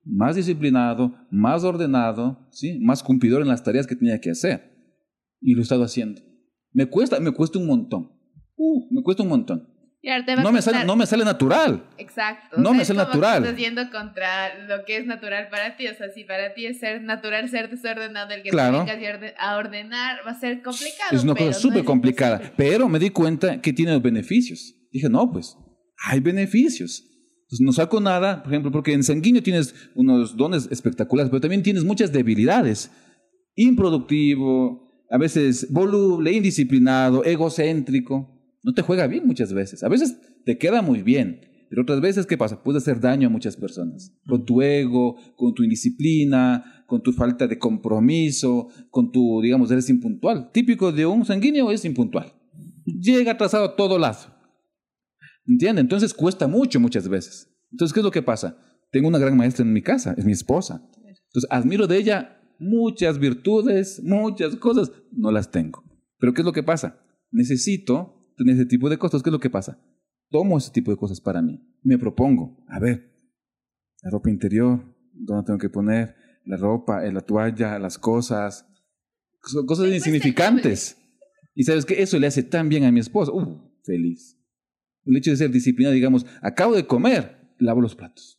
más 0.05 0.37
disciplinado, 0.37 1.13
más 1.29 1.65
ordenado, 1.65 2.39
¿sí? 2.53 2.79
más 2.79 3.03
cumplidor 3.03 3.43
en 3.43 3.49
las 3.49 3.65
tareas 3.65 3.85
que 3.85 3.97
tenía 3.97 4.21
que 4.21 4.31
hacer. 4.31 4.63
Y 5.41 5.55
lo 5.55 5.61
he 5.61 5.65
estado 5.65 5.83
haciendo. 5.83 6.23
Me 6.71 6.87
cuesta, 6.87 7.19
me 7.19 7.33
cuesta 7.33 7.59
un 7.59 7.67
montón. 7.67 8.13
Uh, 8.55 8.95
me 8.95 9.03
cuesta 9.03 9.25
un 9.25 9.29
montón. 9.29 9.72
No 10.05 10.51
me, 10.51 10.61
sale, 10.61 10.85
no 10.85 10.97
me 10.97 11.07
sale 11.07 11.25
natural. 11.25 11.85
Exacto. 11.97 12.61
No 12.61 12.75
me 12.75 12.85
sale 12.85 12.99
natural. 12.99 13.45
Estás 13.45 13.57
yendo 13.57 13.89
contra 13.93 14.67
lo 14.67 14.85
que 14.85 14.97
es 14.97 15.07
natural 15.07 15.49
para 15.49 15.77
ti. 15.77 15.87
O 15.87 15.95
sea, 15.95 16.11
si 16.13 16.25
para 16.25 16.55
ti 16.55 16.67
es 16.67 16.81
ser 16.81 17.03
natural, 17.03 17.49
ser 17.49 17.71
desordenado, 17.71 18.35
el 18.35 18.43
que 18.43 18.51
claro. 18.51 18.85
te 18.85 18.97
vengas 18.97 19.33
a 19.39 19.57
ordenar 19.57 20.19
va 20.27 20.33
a 20.33 20.41
ser 20.41 20.61
complicado. 20.61 21.15
Es 21.17 21.23
una 21.23 21.37
cosa 21.37 21.53
súper 21.53 21.85
complicada. 21.85 22.53
Pero 22.57 22.89
me 22.89 22.99
di 22.99 23.11
cuenta 23.11 23.61
que 23.61 23.73
tiene 23.73 23.97
beneficios. 24.01 24.75
Dije, 24.91 25.09
no, 25.09 25.31
pues, 25.31 25.57
hay 26.05 26.19
beneficios. 26.19 27.05
Pues 27.49 27.61
no 27.61 27.71
saco 27.71 28.01
nada, 28.01 28.43
por 28.43 28.53
ejemplo, 28.53 28.73
porque 28.73 28.95
en 28.95 29.05
sanguíneo 29.05 29.43
tienes 29.43 29.73
unos 29.95 30.37
dones 30.37 30.69
espectaculares, 30.73 31.31
pero 31.31 31.43
también 31.43 31.63
tienes 31.63 31.85
muchas 31.85 32.11
debilidades. 32.11 32.91
Improductivo, 33.55 34.91
a 35.11 35.19
veces 35.19 35.71
voluble, 35.71 36.33
indisciplinado, 36.33 37.23
egocéntrico. 37.25 38.32
No 38.63 38.73
te 38.75 38.83
juega 38.83 39.07
bien 39.07 39.27
muchas 39.27 39.53
veces. 39.53 39.83
A 39.83 39.89
veces 39.89 40.19
te 40.45 40.59
queda 40.59 40.83
muy 40.83 41.03
bien, 41.03 41.41
pero 41.69 41.83
otras 41.83 42.01
veces, 42.01 42.27
¿qué 42.27 42.37
pasa? 42.37 42.63
Puede 42.63 42.79
hacer 42.79 43.01
daño 43.01 43.29
a 43.29 43.31
muchas 43.31 43.57
personas. 43.57 44.13
Con 44.27 44.45
tu 44.45 44.63
ego, 44.63 45.17
con 45.37 45.55
tu 45.55 45.63
indisciplina, 45.63 46.85
con 46.87 47.03
tu 47.03 47.13
falta 47.13 47.47
de 47.47 47.59
compromiso, 47.59 48.69
con 48.91 49.11
tu, 49.11 49.41
digamos, 49.41 49.71
eres 49.71 49.89
impuntual. 49.89 50.51
Típico 50.53 50.93
de 50.93 51.07
un 51.07 51.25
sanguíneo 51.25 51.73
es 51.73 51.85
impuntual. 51.85 52.35
Llega 52.85 53.33
atrasado 53.33 53.65
a 53.65 53.75
todo 53.77 53.99
lado. 53.99 54.19
¿Entiende? 55.47 55.81
Entonces 55.81 56.15
cuesta 56.15 56.47
mucho 56.47 56.79
muchas 56.79 57.09
veces. 57.09 57.49
Entonces, 57.71 57.93
¿qué 57.93 58.01
es 58.01 58.05
lo 58.05 58.11
que 58.11 58.23
pasa? 58.23 58.59
Tengo 58.91 59.09
una 59.09 59.19
gran 59.19 59.37
maestra 59.37 59.65
en 59.65 59.73
mi 59.73 59.83
casa, 59.83 60.15
es 60.17 60.25
mi 60.25 60.33
esposa. 60.33 60.87
Entonces, 60.95 61.49
admiro 61.51 61.87
de 61.87 61.97
ella 61.97 62.39
muchas 62.59 63.19
virtudes, 63.19 64.01
muchas 64.05 64.57
cosas, 64.57 64.93
no 65.11 65.33
las 65.33 65.51
tengo. 65.51 65.83
Pero 66.19 66.35
¿qué 66.35 66.43
es 66.43 66.45
lo 66.45 66.53
que 66.53 66.63
pasa? 66.63 67.01
Necesito 67.31 68.22
tener 68.37 68.55
ese 68.55 68.67
tipo 68.67 68.89
de 68.89 68.99
cosas. 68.99 69.23
¿Qué 69.23 69.31
es 69.31 69.33
lo 69.33 69.41
que 69.41 69.51
pasa? 69.51 69.79
Tomo 70.31 70.59
ese 70.59 70.71
tipo 70.71 70.91
de 70.91 70.97
cosas 70.97 71.21
para 71.21 71.43
mí. 71.43 71.61
Me 71.83 71.99
propongo, 71.99 72.65
a 72.69 72.79
ver, 72.79 73.13
la 74.03 74.11
ropa 74.11 74.31
interior, 74.31 74.83
¿dónde 75.13 75.47
tengo 75.47 75.59
que 75.59 75.71
poner? 75.71 76.15
La 76.45 76.57
ropa, 76.57 77.05
eh, 77.07 77.13
la 77.13 77.21
toalla, 77.21 77.79
las 77.79 77.99
cosas, 77.99 78.67
cosas 79.67 79.93
insignificantes. 79.93 80.97
Y 81.55 81.65
sabes 81.65 81.85
que 81.85 82.03
eso 82.03 82.19
le 82.19 82.27
hace 82.27 82.43
tan 82.43 82.69
bien 82.69 82.85
a 82.85 82.93
mi 82.93 83.01
esposa. 83.01 83.31
Uh, 83.33 83.71
feliz. 83.85 84.39
El 85.05 85.17
hecho 85.17 85.31
de 85.31 85.37
ser 85.37 85.51
disciplinado, 85.51 85.95
digamos, 85.95 86.27
acabo 86.41 86.75
de 86.75 86.87
comer, 86.87 87.55
lavo 87.59 87.81
los 87.81 87.95
platos. 87.95 88.39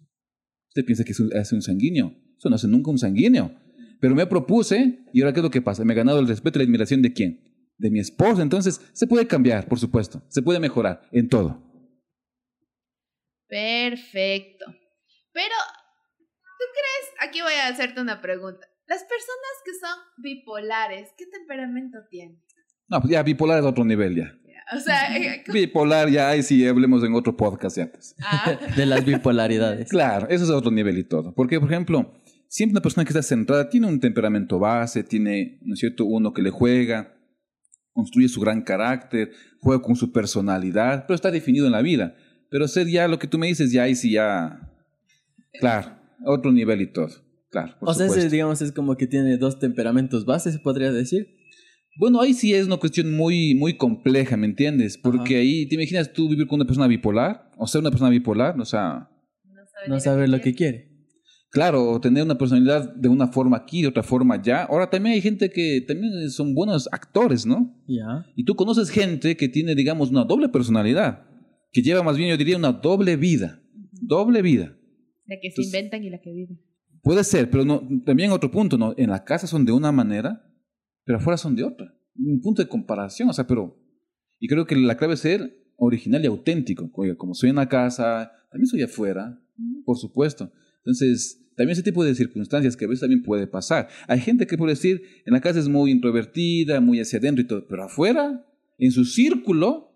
Usted 0.70 0.86
piensa 0.86 1.04
que 1.04 1.12
eso 1.12 1.30
hace 1.40 1.56
un 1.56 1.62
sanguíneo. 1.62 2.14
Eso 2.38 2.50
no 2.50 2.56
hace 2.56 2.68
nunca 2.68 2.90
un 2.92 2.98
sanguíneo. 2.98 3.54
Pero 4.00 4.16
me 4.16 4.26
propuse, 4.26 5.06
y 5.14 5.22
ahora 5.22 5.34
qué 5.34 5.40
es 5.40 5.44
lo 5.44 5.52
que 5.52 5.62
pasa? 5.62 5.86
Me 5.86 5.94
he 5.94 5.96
ganado 5.96 6.20
el 6.20 6.28
respeto 6.28 6.60
y 6.60 6.64
la 6.64 6.66
admiración 6.66 7.02
de 7.02 7.14
quién? 7.14 7.53
De 7.78 7.90
mi 7.90 8.00
esposa. 8.00 8.42
Entonces, 8.42 8.82
se 8.94 9.08
puede 9.08 9.28
cambiar, 9.28 9.68
por 9.68 9.80
supuesto. 9.80 10.22
Se 10.30 10.42
puede 10.42 10.60
mejorar 10.60 11.02
en 11.12 11.28
todo. 11.30 11.62
Perfecto. 13.48 14.66
Pero, 15.32 15.56
¿tú 16.36 16.66
crees? 16.72 17.30
Aquí 17.30 17.42
voy 17.42 17.54
a 17.54 17.68
hacerte 17.68 18.02
una 18.02 18.22
pregunta. 18.22 18.66
Las 18.88 19.02
personas 19.04 19.54
que 19.66 19.72
son 19.74 19.98
bipolares, 20.18 21.10
¿qué 21.18 21.26
temperamento 21.28 22.00
tienen? 22.10 22.42
No, 22.88 23.00
pues 23.00 23.12
ya 23.12 23.24
bipolar 23.24 23.60
es 23.60 23.66
otro 23.66 23.86
nivel 23.86 24.16
ya. 24.16 24.38
O 24.76 24.80
sea, 24.80 25.16
eh, 25.18 25.44
bipolar 25.52 26.10
ya, 26.10 26.30
ahí 26.30 26.44
sí 26.44 26.66
hablemos 26.68 27.04
en 27.04 27.14
otro 27.14 27.36
podcast 27.36 27.78
ya 27.78 27.92
pues. 27.92 28.16
Ah. 28.24 28.58
de 28.76 28.86
las 28.86 29.06
bipolaridades. 29.06 29.90
Claro, 29.90 30.28
eso 30.30 30.44
es 30.44 30.50
otro 30.50 30.72
nivel 30.72 30.98
y 30.98 31.04
todo. 31.04 31.34
Porque, 31.34 31.60
por 31.60 31.72
ejemplo, 31.72 32.14
siempre 32.48 32.74
una 32.74 32.82
persona 32.82 33.06
que 33.06 33.10
está 33.10 33.24
centrada 33.24 33.70
tiene 33.70 33.88
un 33.88 34.00
temperamento 34.00 34.60
base, 34.60 35.04
tiene, 35.04 35.60
¿no 35.62 35.74
es 35.74 35.80
cierto?, 35.80 36.06
uno 36.06 36.34
que 36.34 36.42
le 36.42 36.50
juega, 36.50 37.14
construye 37.94 38.28
su 38.28 38.42
gran 38.42 38.62
carácter, 38.62 39.32
juega 39.60 39.82
con 39.82 39.96
su 39.96 40.12
personalidad, 40.12 41.06
pero 41.08 41.16
está 41.16 41.32
definido 41.32 41.66
en 41.66 41.72
la 41.72 41.82
vida. 41.82 42.16
Pero 42.50 42.68
ser 42.68 42.88
ya 42.88 43.08
lo 43.08 43.20
que 43.20 43.28
tú 43.28 43.38
me 43.38 43.48
dices, 43.48 43.72
ya 43.72 43.84
ahí 43.84 43.96
sí 43.96 44.12
ya... 44.12 44.70
Claro, 45.60 45.96
otro 46.26 46.52
nivel 46.52 46.82
y 46.82 46.92
todo. 46.92 47.10
Claro. 47.50 47.76
o 47.82 47.94
sea, 47.94 48.08
ese, 48.08 48.30
digamos, 48.30 48.64
es 48.64 48.72
como 48.72 48.98
que 48.98 49.06
tiene 49.06 49.38
dos 49.38 49.60
temperamentos 49.60 50.26
bases, 50.26 50.54
se 50.54 50.60
podría 50.60 50.92
decir. 50.92 51.38
Bueno, 52.00 52.20
ahí 52.20 52.34
sí 52.34 52.52
es 52.56 52.66
una 52.66 52.78
cuestión 52.78 53.16
muy, 53.16 53.54
muy 53.54 53.78
compleja, 53.78 54.36
¿me 54.36 54.48
entiendes? 54.48 54.98
Porque 54.98 55.38
ahí, 55.38 55.68
¿te 55.68 55.76
imaginas 55.76 56.12
tú 56.12 56.28
vivir 56.28 56.48
con 56.48 56.56
una 56.56 56.66
persona 56.66 56.88
bipolar? 56.88 57.52
O 57.58 57.68
ser 57.68 57.82
una 57.82 57.92
persona 57.92 58.10
bipolar, 58.10 58.60
o 58.60 58.66
sea... 58.66 59.10
No 59.88 60.00
saber 60.00 60.30
lo 60.30 60.42
que 60.42 60.56
quiere. 60.56 60.93
Claro, 61.54 61.90
o 61.90 62.02
tener 62.02 62.24
una 62.24 62.38
personalidad 62.38 62.94
de 62.96 63.08
una 63.08 63.28
forma 63.28 63.58
aquí, 63.58 63.84
de 63.84 63.88
otra 63.88 64.04
forma 64.04 64.36
allá. 64.36 64.64
Ahora 64.64 64.90
también 64.90 65.14
hay 65.14 65.22
gente 65.22 65.50
que 65.50 65.82
también 65.88 66.30
son 66.30 66.54
buenos 66.54 66.90
actores, 66.92 67.46
¿no? 67.46 67.80
Ya. 67.88 68.26
Y 68.36 68.44
tú 68.44 68.56
conoces 68.56 68.90
gente 68.90 69.38
que 69.38 69.48
tiene, 69.48 69.76
digamos, 69.76 70.10
una 70.10 70.26
doble 70.26 70.50
personalidad, 70.50 71.26
que 71.72 71.82
lleva 71.82 72.04
más 72.04 72.18
bien, 72.18 72.30
yo 72.30 72.38
diría, 72.38 72.58
una 72.58 72.74
doble 72.74 73.16
vida. 73.16 73.62
Doble 74.02 74.42
vida. 74.42 74.76
La 75.28 75.38
que 75.42 75.52
se 75.52 75.62
inventan 75.62 76.04
y 76.04 76.10
la 76.10 76.20
que 76.20 76.32
viven. 76.32 76.60
Puede 77.02 77.24
ser, 77.24 77.50
pero 77.50 77.64
no, 77.64 77.88
también 78.06 78.32
otro 78.32 78.50
punto, 78.52 78.78
¿no? 78.78 78.94
En 78.98 79.12
la 79.12 79.24
casa 79.24 79.48
son 79.48 79.64
de 79.64 79.72
una 79.72 79.92
manera 79.92 80.44
pero 81.06 81.18
afuera 81.18 81.38
son 81.38 81.56
de 81.56 81.64
otra. 81.64 81.94
Un 82.16 82.42
punto 82.42 82.62
de 82.62 82.68
comparación, 82.68 83.30
o 83.30 83.34
sea, 83.34 83.46
pero... 83.48 83.78
Y 84.40 84.48
creo 84.48 84.66
que 84.66 84.76
la 84.76 84.98
clave 84.98 85.14
es 85.14 85.22
ser 85.22 85.58
original 85.78 86.24
y 86.24 86.28
auténtico. 86.28 86.90
Oiga, 86.94 87.16
como 87.16 87.34
soy 87.34 87.50
en 87.50 87.56
la 87.58 87.70
casa, 87.70 88.32
también 88.52 88.68
soy 88.68 88.82
afuera, 88.82 89.40
por 89.86 89.98
supuesto. 89.98 90.52
Entonces, 90.80 91.43
también 91.56 91.72
ese 91.72 91.84
tipo 91.84 92.04
de 92.04 92.16
circunstancias 92.16 92.76
que 92.76 92.86
a 92.86 92.88
veces 92.88 93.02
también 93.02 93.24
puede 93.24 93.48
pasar. 93.48 93.88
Hay 94.08 94.20
gente 94.20 94.48
que 94.48 94.58
puede 94.58 94.74
decir, 94.74 95.02
en 95.26 95.34
la 95.34 95.42
casa 95.42 95.60
es 95.60 95.68
muy 95.68 95.92
introvertida, 95.92 96.80
muy 96.82 97.00
hacia 97.00 97.20
adentro 97.20 97.44
y 97.44 97.48
todo, 97.48 97.68
pero 97.68 97.84
afuera, 97.84 98.46
en 98.78 98.92
su 98.92 99.06
círculo, 99.06 99.96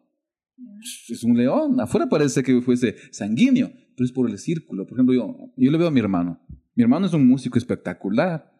es 1.10 1.24
un 1.24 1.38
león. 1.38 1.80
Afuera 1.80 2.08
parece 2.08 2.44
que 2.44 2.62
fuese 2.62 2.96
sanguíneo, 3.12 3.72
pero 3.96 4.06
es 4.06 4.12
por 4.12 4.30
el 4.30 4.38
círculo. 4.38 4.86
Por 4.86 4.98
ejemplo, 4.98 5.16
yo, 5.16 5.54
yo 5.56 5.72
le 5.72 5.78
veo 5.78 5.88
a 5.88 5.92
mi 5.92 6.00
hermano. 6.00 6.40
Mi 6.76 6.84
hermano 6.84 7.08
es 7.08 7.14
un 7.14 7.28
músico 7.28 7.58
espectacular 7.58 8.58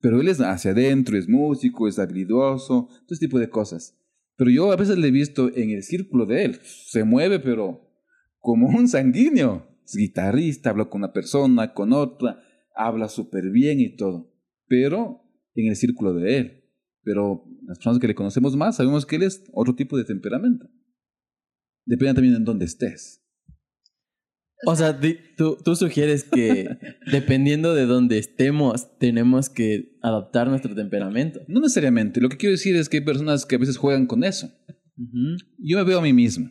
pero 0.00 0.20
él 0.20 0.28
es 0.28 0.40
hacia 0.40 0.70
adentro, 0.70 1.16
es 1.18 1.28
músico, 1.28 1.86
es 1.86 1.98
habilidoso, 1.98 2.88
todo 2.88 3.06
ese 3.10 3.26
tipo 3.26 3.38
de 3.38 3.50
cosas. 3.50 3.96
Pero 4.36 4.50
yo 4.50 4.72
a 4.72 4.76
veces 4.76 4.96
le 4.96 5.08
he 5.08 5.10
visto 5.10 5.54
en 5.54 5.70
el 5.70 5.82
círculo 5.82 6.24
de 6.24 6.44
él. 6.46 6.60
Se 6.62 7.04
mueve, 7.04 7.38
pero 7.38 7.86
como 8.38 8.68
un 8.68 8.88
sanguíneo. 8.88 9.68
Guitarrista, 9.96 10.70
habla 10.70 10.86
con 10.86 11.00
una 11.00 11.12
persona, 11.12 11.72
con 11.72 11.92
otra, 11.92 12.42
habla 12.74 13.08
súper 13.08 13.50
bien 13.50 13.80
y 13.80 13.96
todo. 13.96 14.32
Pero 14.66 15.22
en 15.54 15.68
el 15.68 15.76
círculo 15.76 16.14
de 16.14 16.38
él. 16.38 16.64
Pero 17.02 17.44
las 17.66 17.78
personas 17.78 17.98
que 17.98 18.08
le 18.08 18.14
conocemos 18.14 18.56
más 18.56 18.76
sabemos 18.76 19.06
que 19.06 19.16
él 19.16 19.22
es 19.22 19.44
otro 19.52 19.74
tipo 19.74 19.96
de 19.96 20.04
temperamento. 20.04 20.68
Depende 21.86 22.14
también 22.14 22.34
en 22.34 22.44
dónde 22.44 22.66
estés. 22.66 23.20
O 24.66 24.76
sea, 24.76 25.00
tú, 25.36 25.56
tú 25.64 25.74
sugieres 25.74 26.24
que 26.24 26.68
dependiendo 27.10 27.74
de 27.74 27.86
dónde 27.86 28.18
estemos, 28.18 28.98
tenemos 28.98 29.48
que 29.48 29.98
adaptar 30.02 30.48
nuestro 30.48 30.74
temperamento. 30.74 31.40
No 31.48 31.60
necesariamente. 31.60 32.20
Lo 32.20 32.28
que 32.28 32.36
quiero 32.36 32.52
decir 32.52 32.76
es 32.76 32.88
que 32.88 32.98
hay 32.98 33.04
personas 33.04 33.46
que 33.46 33.56
a 33.56 33.58
veces 33.58 33.78
juegan 33.78 34.06
con 34.06 34.22
eso. 34.22 34.50
Yo 35.58 35.78
me 35.78 35.84
veo 35.84 35.98
a 35.98 36.02
mí 36.02 36.12
mismo. 36.12 36.50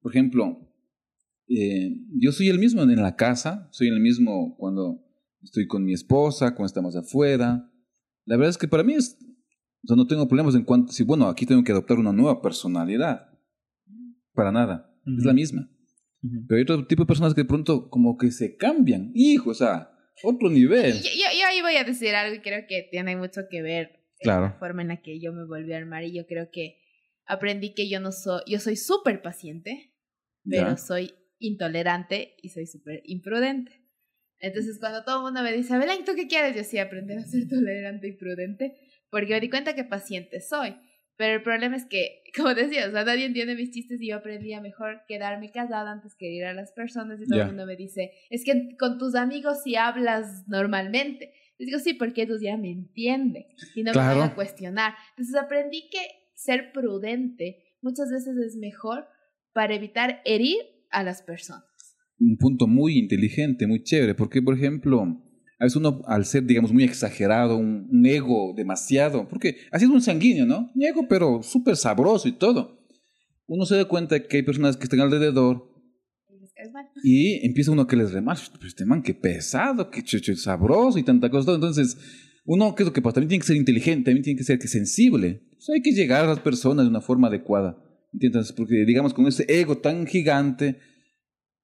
Por 0.00 0.12
ejemplo, 0.12 0.71
eh, 1.58 1.96
yo 2.18 2.32
soy 2.32 2.48
el 2.48 2.58
mismo 2.58 2.82
en 2.82 2.96
la 2.96 3.16
casa, 3.16 3.68
soy 3.72 3.88
el 3.88 4.00
mismo 4.00 4.56
cuando 4.56 5.04
estoy 5.42 5.66
con 5.66 5.84
mi 5.84 5.92
esposa, 5.92 6.54
cuando 6.54 6.66
estamos 6.66 6.96
afuera. 6.96 7.68
La 8.24 8.36
verdad 8.36 8.50
es 8.50 8.58
que 8.58 8.68
para 8.68 8.84
mí 8.84 8.94
es, 8.94 9.18
o 9.84 9.86
sea, 9.88 9.96
no 9.96 10.06
tengo 10.06 10.28
problemas 10.28 10.54
en 10.54 10.64
cuanto, 10.64 10.92
si 10.92 11.02
bueno, 11.02 11.28
aquí 11.28 11.46
tengo 11.46 11.64
que 11.64 11.72
adoptar 11.72 11.98
una 11.98 12.12
nueva 12.12 12.40
personalidad. 12.40 13.28
Para 14.34 14.52
nada, 14.52 14.94
es 15.18 15.24
la 15.24 15.32
misma. 15.34 15.68
Pero 16.48 16.56
hay 16.56 16.62
otro 16.62 16.86
tipo 16.86 17.02
de 17.02 17.06
personas 17.06 17.34
que 17.34 17.42
de 17.42 17.48
pronto 17.48 17.90
como 17.90 18.16
que 18.16 18.30
se 18.30 18.56
cambian. 18.56 19.10
Hijo, 19.14 19.50
o 19.50 19.54
sea, 19.54 19.90
otro 20.22 20.48
nivel. 20.48 20.92
Yo, 20.94 21.10
yo, 21.10 21.46
ahí 21.48 21.60
voy 21.60 21.76
a 21.76 21.84
decir 21.84 22.14
algo 22.14 22.36
y 22.36 22.40
creo 22.40 22.64
que 22.68 22.86
tiene 22.90 23.16
mucho 23.16 23.42
que 23.50 23.60
ver 23.60 23.90
claro. 24.20 24.42
la 24.46 24.52
forma 24.52 24.82
en 24.82 24.88
la 24.88 25.02
que 25.02 25.20
yo 25.20 25.32
me 25.32 25.44
volví 25.44 25.72
a 25.72 25.78
armar 25.78 26.04
y 26.04 26.14
yo 26.14 26.26
creo 26.26 26.48
que 26.52 26.78
aprendí 27.26 27.74
que 27.74 27.90
yo 27.90 28.00
no 28.00 28.12
soy, 28.12 28.40
yo 28.46 28.60
soy 28.60 28.76
súper 28.76 29.20
paciente, 29.20 29.92
pero 30.48 30.68
Ya. 30.70 30.76
soy 30.76 31.12
intolerante 31.42 32.36
y 32.42 32.48
soy 32.50 32.66
súper 32.66 33.02
imprudente. 33.04 33.80
Entonces, 34.38 34.78
cuando 34.80 35.04
todo 35.04 35.18
el 35.18 35.22
mundo 35.22 35.42
me 35.42 35.52
dice, 35.52 35.76
Belén, 35.78 36.04
¿tú 36.04 36.12
qué 36.16 36.26
quieres? 36.26 36.56
Yo 36.56 36.64
sí, 36.64 36.78
aprender 36.78 37.18
a 37.18 37.24
ser 37.24 37.48
tolerante 37.48 38.08
y 38.08 38.12
prudente, 38.12 38.76
porque 39.10 39.34
me 39.34 39.40
di 39.40 39.50
cuenta 39.50 39.74
que 39.74 39.84
paciente 39.84 40.40
soy. 40.40 40.74
Pero 41.16 41.34
el 41.36 41.42
problema 41.42 41.76
es 41.76 41.84
que, 41.84 42.22
como 42.36 42.54
decía, 42.54 42.88
o 42.88 42.90
sea, 42.90 43.04
nadie 43.04 43.26
entiende 43.26 43.54
mis 43.54 43.70
chistes 43.70 44.00
y 44.00 44.08
yo 44.08 44.16
aprendí 44.16 44.52
a 44.54 44.60
mejor 44.60 45.02
quedarme 45.06 45.50
casada 45.52 45.92
antes 45.92 46.14
que 46.16 46.30
ir 46.30 46.44
a 46.44 46.54
las 46.54 46.72
personas 46.72 47.20
y 47.20 47.26
todo 47.26 47.36
Ya. 47.38 47.42
el 47.42 47.48
mundo 47.48 47.66
me 47.66 47.76
dice, 47.76 48.10
es 48.30 48.44
que 48.44 48.76
con 48.78 48.98
tus 48.98 49.14
amigos 49.14 49.62
sí 49.62 49.76
hablas 49.76 50.48
normalmente. 50.48 51.32
Les 51.58 51.66
digo, 51.66 51.78
sí, 51.78 51.94
porque 51.94 52.22
ellos 52.22 52.40
ya 52.40 52.56
me 52.56 52.70
entienden 52.72 53.44
y 53.76 53.82
no 53.84 53.92
me 53.92 53.98
van 53.98 54.22
a 54.22 54.34
cuestionar. 54.34 54.94
Entonces 55.10 55.36
aprendí 55.36 55.88
que 55.90 56.00
ser 56.34 56.72
prudente 56.72 57.76
muchas 57.82 58.10
veces 58.10 58.36
es 58.38 58.56
mejor 58.56 59.06
para 59.52 59.74
evitar 59.74 60.22
herir 60.24 60.56
a 60.92 61.02
las 61.02 61.22
personas. 61.22 61.64
un 62.20 62.36
punto 62.36 62.66
muy 62.66 62.98
inteligente, 62.98 63.66
muy 63.66 63.82
chévere, 63.82 64.14
porque, 64.14 64.40
por 64.40 64.54
ejemplo, 64.54 65.02
a 65.58 65.64
veces 65.64 65.76
uno, 65.76 66.02
al 66.06 66.24
ser, 66.24 66.44
digamos, 66.44 66.72
muy 66.72 66.84
exagerado, 66.84 67.56
un, 67.56 67.88
un 67.90 68.06
ego 68.06 68.54
demasiado, 68.56 69.28
porque 69.28 69.56
así 69.72 69.84
es 69.84 69.90
un 69.90 70.00
sanguíneo, 70.00 70.46
¿no? 70.46 70.70
Un 70.74 70.82
ego, 70.82 71.06
pero 71.08 71.42
súper 71.42 71.76
sabroso 71.76 72.28
y 72.28 72.32
todo. 72.32 72.86
Uno 73.46 73.66
se 73.66 73.76
da 73.76 73.84
cuenta 73.86 74.22
que 74.22 74.38
hay 74.38 74.42
personas 74.44 74.76
que 74.76 74.84
están 74.84 75.00
alrededor 75.00 75.72
Y 77.02 77.44
empieza 77.44 77.72
uno 77.72 77.86
que 77.86 77.96
les 77.96 78.12
remarca, 78.12 78.42
pero 78.52 78.68
este 78.68 78.84
man, 78.84 79.02
qué 79.02 79.14
pesado, 79.14 79.90
qué 79.90 80.02
chucho, 80.02 80.34
sabroso 80.36 80.98
y 80.98 81.02
tanta 81.02 81.30
cosa. 81.30 81.46
todo". 81.46 81.54
Entonces, 81.56 81.96
uno, 82.44 82.74
¿qué 82.74 82.82
es 82.82 82.86
lo 82.86 82.92
que 82.92 83.02
pasa? 83.02 83.14
También 83.14 83.30
tiene 83.30 83.40
que 83.40 83.46
ser 83.46 83.56
inteligente, 83.56 84.04
también 84.04 84.22
tiene 84.22 84.38
que 84.38 84.44
ser 84.44 84.58
que 84.58 84.68
sensible. 84.68 85.42
O 85.56 85.60
sea, 85.60 85.74
hay 85.74 85.82
que 85.82 85.92
llegar 85.92 86.24
a 86.24 86.28
las 86.28 86.40
personas 86.40 86.84
de 86.84 86.90
una 86.90 87.00
forma 87.00 87.28
adecuada. 87.28 87.76
¿Entiendes? 88.12 88.52
Porque, 88.52 88.84
digamos, 88.84 89.14
con 89.14 89.26
ese 89.26 89.46
ego 89.48 89.78
tan 89.78 90.06
gigante, 90.06 90.78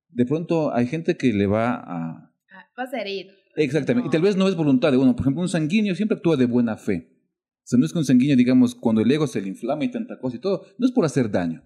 de 0.09 0.26
pronto 0.26 0.74
hay 0.74 0.86
gente 0.86 1.16
que 1.16 1.32
le 1.32 1.46
va 1.46 1.74
a... 1.74 2.32
Ah, 2.51 2.70
vas 2.76 2.92
a 2.94 3.01
herir. 3.01 3.28
Exactamente. 3.57 4.09
Y 4.09 4.11
tal 4.11 4.22
vez 4.22 4.36
no 4.36 4.49
es 4.49 4.57
voluntad 4.57 4.92
de 4.92 4.99
uno. 4.99 5.14
Por 5.14 5.24
ejemplo, 5.24 5.42
un 5.42 5.49
sanguíneo 5.49 5.94
siempre 5.94 6.16
actúa 6.16 6.36
de 6.36 6.46
buena 6.46 6.76
fe. 6.76 7.09
O 7.11 7.70
sea, 7.70 7.78
no 7.78 7.84
es 7.84 7.92
que 7.92 7.99
un 7.99 8.05
sanguíneo, 8.05 8.36
digamos, 8.36 8.74
cuando 8.74 9.03
el 9.03 9.11
ego 9.11 9.26
se 9.26 9.42
le 9.42 9.49
inflama 9.49 9.84
y 9.84 9.90
tanta 9.90 10.18
cosa 10.18 10.36
y 10.36 10.40
todo, 10.40 10.64
no 10.78 10.86
es 10.86 10.92
por 10.92 11.05
hacer 11.05 11.30
daño. 11.30 11.62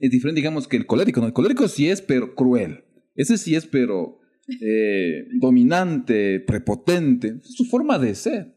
Es 0.00 0.10
diferente, 0.10 0.40
digamos, 0.40 0.66
que 0.66 0.76
el 0.76 0.86
colérico. 0.86 1.20
¿no? 1.20 1.26
El 1.26 1.32
colérico 1.32 1.68
sí 1.68 1.88
es, 1.88 2.00
pero 2.00 2.34
cruel. 2.34 2.84
Ese 3.14 3.38
sí 3.38 3.54
es, 3.54 3.66
pero 3.66 4.18
eh, 4.60 5.28
dominante, 5.38 6.40
prepotente. 6.40 7.40
Es 7.42 7.54
su 7.54 7.66
forma 7.66 7.98
de 7.98 8.14
ser. 8.14 8.54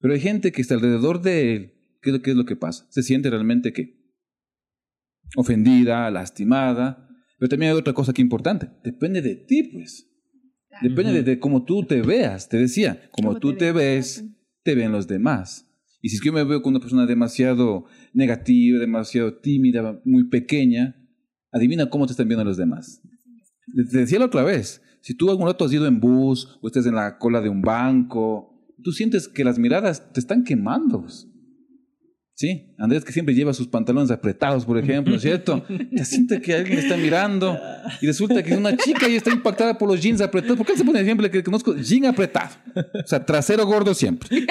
Pero 0.00 0.14
hay 0.14 0.20
gente 0.20 0.52
que 0.52 0.62
está 0.62 0.74
alrededor 0.74 1.20
de 1.20 1.54
él. 1.56 1.72
¿Qué 2.00 2.10
es 2.10 2.16
lo, 2.16 2.22
qué 2.22 2.30
es 2.30 2.36
lo 2.36 2.44
que 2.44 2.56
pasa? 2.56 2.86
Se 2.90 3.02
siente 3.02 3.28
realmente 3.28 3.72
que 3.72 3.97
ofendida, 5.36 6.10
lastimada. 6.10 7.08
Pero 7.38 7.48
también 7.48 7.72
hay 7.72 7.78
otra 7.78 7.92
cosa 7.92 8.12
que 8.12 8.22
es 8.22 8.24
importante. 8.24 8.68
Depende 8.82 9.22
de 9.22 9.36
ti, 9.36 9.62
pues. 9.72 10.06
Depende 10.82 11.12
de, 11.12 11.22
de 11.22 11.38
cómo 11.38 11.64
tú 11.64 11.84
te 11.84 12.02
veas. 12.02 12.48
Te 12.48 12.56
decía, 12.56 13.08
como 13.12 13.28
¿Cómo 13.28 13.40
tú 13.40 13.56
te 13.56 13.72
ves, 13.72 14.24
te 14.62 14.74
ven 14.74 14.92
los 14.92 15.06
demás. 15.06 15.68
Y 16.00 16.10
si 16.10 16.16
es 16.16 16.20
que 16.20 16.26
yo 16.26 16.32
me 16.32 16.44
veo 16.44 16.62
con 16.62 16.72
una 16.72 16.80
persona 16.80 17.06
demasiado 17.06 17.86
negativa, 18.12 18.78
demasiado 18.78 19.38
tímida, 19.38 20.00
muy 20.04 20.28
pequeña, 20.28 20.96
adivina 21.50 21.90
cómo 21.90 22.06
te 22.06 22.12
están 22.12 22.28
viendo 22.28 22.44
los 22.44 22.56
demás. 22.56 23.02
Te 23.90 23.98
decía 23.98 24.18
la 24.18 24.26
otra 24.26 24.44
vez, 24.44 24.82
si 25.00 25.14
tú 25.14 25.30
algún 25.30 25.46
rato 25.46 25.64
has 25.64 25.72
ido 25.72 25.86
en 25.86 26.00
bus 26.00 26.58
o 26.60 26.66
estás 26.66 26.86
en 26.86 26.94
la 26.94 27.18
cola 27.18 27.40
de 27.40 27.48
un 27.48 27.62
banco, 27.62 28.64
tú 28.82 28.92
sientes 28.92 29.28
que 29.28 29.44
las 29.44 29.58
miradas 29.58 30.12
te 30.12 30.20
están 30.20 30.44
quemando. 30.44 31.06
Sí, 32.40 32.72
Andrés 32.78 33.04
que 33.04 33.10
siempre 33.12 33.34
lleva 33.34 33.52
sus 33.52 33.66
pantalones 33.66 34.12
apretados, 34.12 34.64
por 34.64 34.78
ejemplo, 34.78 35.18
¿cierto? 35.18 35.64
Ya 35.90 36.04
siente 36.04 36.40
que 36.40 36.54
alguien 36.54 36.78
está 36.78 36.96
mirando 36.96 37.58
y 38.00 38.06
resulta 38.06 38.44
que 38.44 38.52
es 38.52 38.56
una 38.56 38.76
chica 38.76 39.08
y 39.08 39.16
está 39.16 39.30
impactada 39.32 39.76
por 39.76 39.88
los 39.88 40.00
jeans 40.00 40.20
apretados. 40.20 40.56
¿Por 40.56 40.64
qué 40.64 40.72
él 40.74 40.78
se 40.78 40.84
pone 40.84 41.02
siempre 41.02 41.28
que 41.32 41.42
conozco 41.42 41.74
jean 41.74 42.06
apretado? 42.06 42.50
O 42.76 43.06
sea, 43.08 43.26
trasero 43.26 43.66
gordo 43.66 43.92
siempre. 43.92 44.46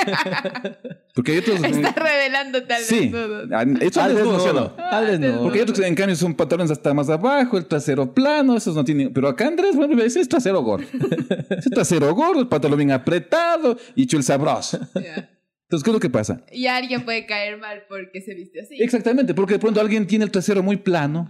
Porque 1.16 1.32
hay 1.32 1.38
otros... 1.38 1.64
Está 1.64 1.94
revelando 1.94 2.62
tal 2.64 2.80
vez 2.80 2.88
Sí, 2.88 3.10
todo. 3.10 3.56
han- 3.56 3.82
hecho 3.82 4.02
Al 4.02 4.16
desnudo, 4.16 4.40
¿sí 4.42 4.50
o 4.50 5.02
desnudo. 5.06 5.36
no? 5.38 5.42
Porque 5.44 5.60
hay 5.60 5.64
otros 5.64 5.80
que 5.80 5.88
en 5.88 5.96
cambio 5.96 6.16
son 6.18 6.34
pantalones 6.36 6.72
hasta 6.72 6.94
más 6.94 7.10
abajo, 7.10 7.58
el 7.58 7.68
trasero 7.68 8.14
plano, 8.14 8.58
esos 8.58 8.76
no 8.76 8.84
tienen. 8.84 9.14
Pero 9.14 9.30
acá 9.30 9.48
Andrés, 9.48 9.78
bueno, 9.78 9.98
ese 10.04 10.20
es 10.20 10.28
trasero 10.28 10.62
gordo. 10.62 10.86
Ese 11.58 11.70
trasero 11.70 12.14
gordo, 12.14 12.42
el 12.42 12.50
pantalón 12.50 12.80
bien 12.80 12.92
apretado 12.92 13.78
y 13.96 14.04
hecho 14.04 14.18
el 14.18 14.24
sabroso. 14.24 14.78
Ya. 14.96 15.30
Entonces, 15.68 15.84
¿qué 15.84 15.90
es 15.90 15.94
lo 15.94 16.00
que 16.00 16.10
pasa? 16.10 16.46
Y 16.52 16.68
alguien 16.68 17.04
puede 17.04 17.26
caer 17.26 17.60
mal 17.60 17.84
porque 17.90 18.22
se 18.22 18.34
viste 18.34 18.62
así. 18.62 18.82
Exactamente, 18.82 19.34
porque 19.34 19.56
de 19.56 19.60
pronto 19.60 19.82
alguien 19.82 20.08
tiene 20.08 20.24
el 20.24 20.32
trasero 20.32 20.64
muy 20.64 20.78
plano 20.78 21.30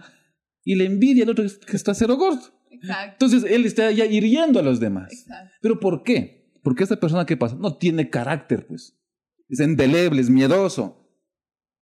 y 0.63 0.75
le 0.75 0.85
envidia 0.85 1.23
al 1.23 1.31
otro 1.31 1.43
que 1.65 1.75
es 1.75 1.83
trasero 1.83 2.17
gordo. 2.17 2.43
Exacto. 2.69 3.25
Entonces 3.25 3.51
él 3.51 3.65
está 3.65 3.89
ya 3.89 4.05
hiriendo 4.05 4.59
a 4.59 4.63
los 4.63 4.79
demás. 4.79 5.11
Exacto. 5.11 5.53
¿Pero 5.59 5.79
por 5.79 6.03
qué? 6.03 6.51
Porque 6.61 6.83
esta 6.83 6.99
persona, 6.99 7.25
¿qué 7.25 7.35
pasa? 7.35 7.55
No 7.59 7.77
tiene 7.77 8.11
carácter, 8.11 8.67
pues. 8.67 8.95
Es 9.49 9.59
endeleble, 9.59 10.21
es 10.21 10.29
miedoso. 10.29 11.03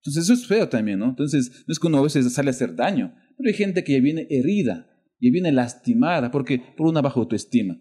Entonces 0.05 0.25
eso 0.25 0.35
es 0.35 0.47
feo 0.47 0.69
también, 0.69 1.01
¿no? 1.01 1.09
Entonces 1.09 1.65
no 1.67 1.73
es 1.73 1.81
que 1.81 1.87
uno 1.89 1.99
a 1.99 2.03
veces 2.03 2.33
sale 2.33 2.51
a 2.51 2.53
hacer 2.53 2.77
daño, 2.77 3.17
pero 3.37 3.49
hay 3.49 3.55
gente 3.55 3.83
que 3.83 3.95
ya 3.95 4.01
viene 4.01 4.29
herida, 4.31 4.87
ya 5.19 5.31
viene 5.33 5.51
lastimada, 5.51 6.31
porque 6.31 6.61
por 6.77 6.87
una 6.87 7.01
baja 7.01 7.19
autoestima. 7.19 7.81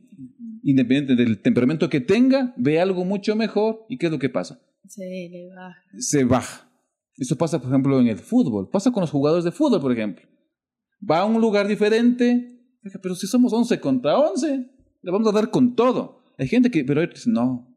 Independiente 0.63 1.15
del 1.15 1.41
temperamento 1.41 1.89
que 1.89 1.99
tenga, 1.99 2.53
ve 2.57 2.79
algo 2.79 3.05
mucho 3.05 3.35
mejor 3.35 3.85
y 3.89 3.97
¿qué 3.97 4.07
es 4.07 4.11
lo 4.11 4.19
que 4.19 4.29
pasa? 4.29 4.59
Sí, 4.87 5.29
le 5.29 5.49
va. 5.49 5.75
Se 5.97 6.23
baja. 6.23 6.69
Eso 7.17 7.37
pasa, 7.37 7.59
por 7.59 7.69
ejemplo, 7.69 7.99
en 7.99 8.07
el 8.07 8.17
fútbol. 8.17 8.69
Pasa 8.69 8.91
con 8.91 9.01
los 9.01 9.11
jugadores 9.11 9.45
de 9.45 9.51
fútbol, 9.51 9.81
por 9.81 9.91
ejemplo. 9.91 10.25
Va 11.09 11.19
a 11.19 11.25
un 11.25 11.39
lugar 11.39 11.67
diferente, 11.67 12.59
pero 13.01 13.15
si 13.15 13.27
somos 13.27 13.53
11 13.53 13.79
contra 13.79 14.17
11, 14.17 14.47
le 15.01 15.11
vamos 15.11 15.27
a 15.27 15.31
dar 15.31 15.51
con 15.51 15.75
todo. 15.75 16.23
Hay 16.37 16.47
gente 16.47 16.71
que, 16.71 16.83
pero 16.83 17.01
él 17.01 17.09
dice, 17.13 17.29
no, 17.29 17.75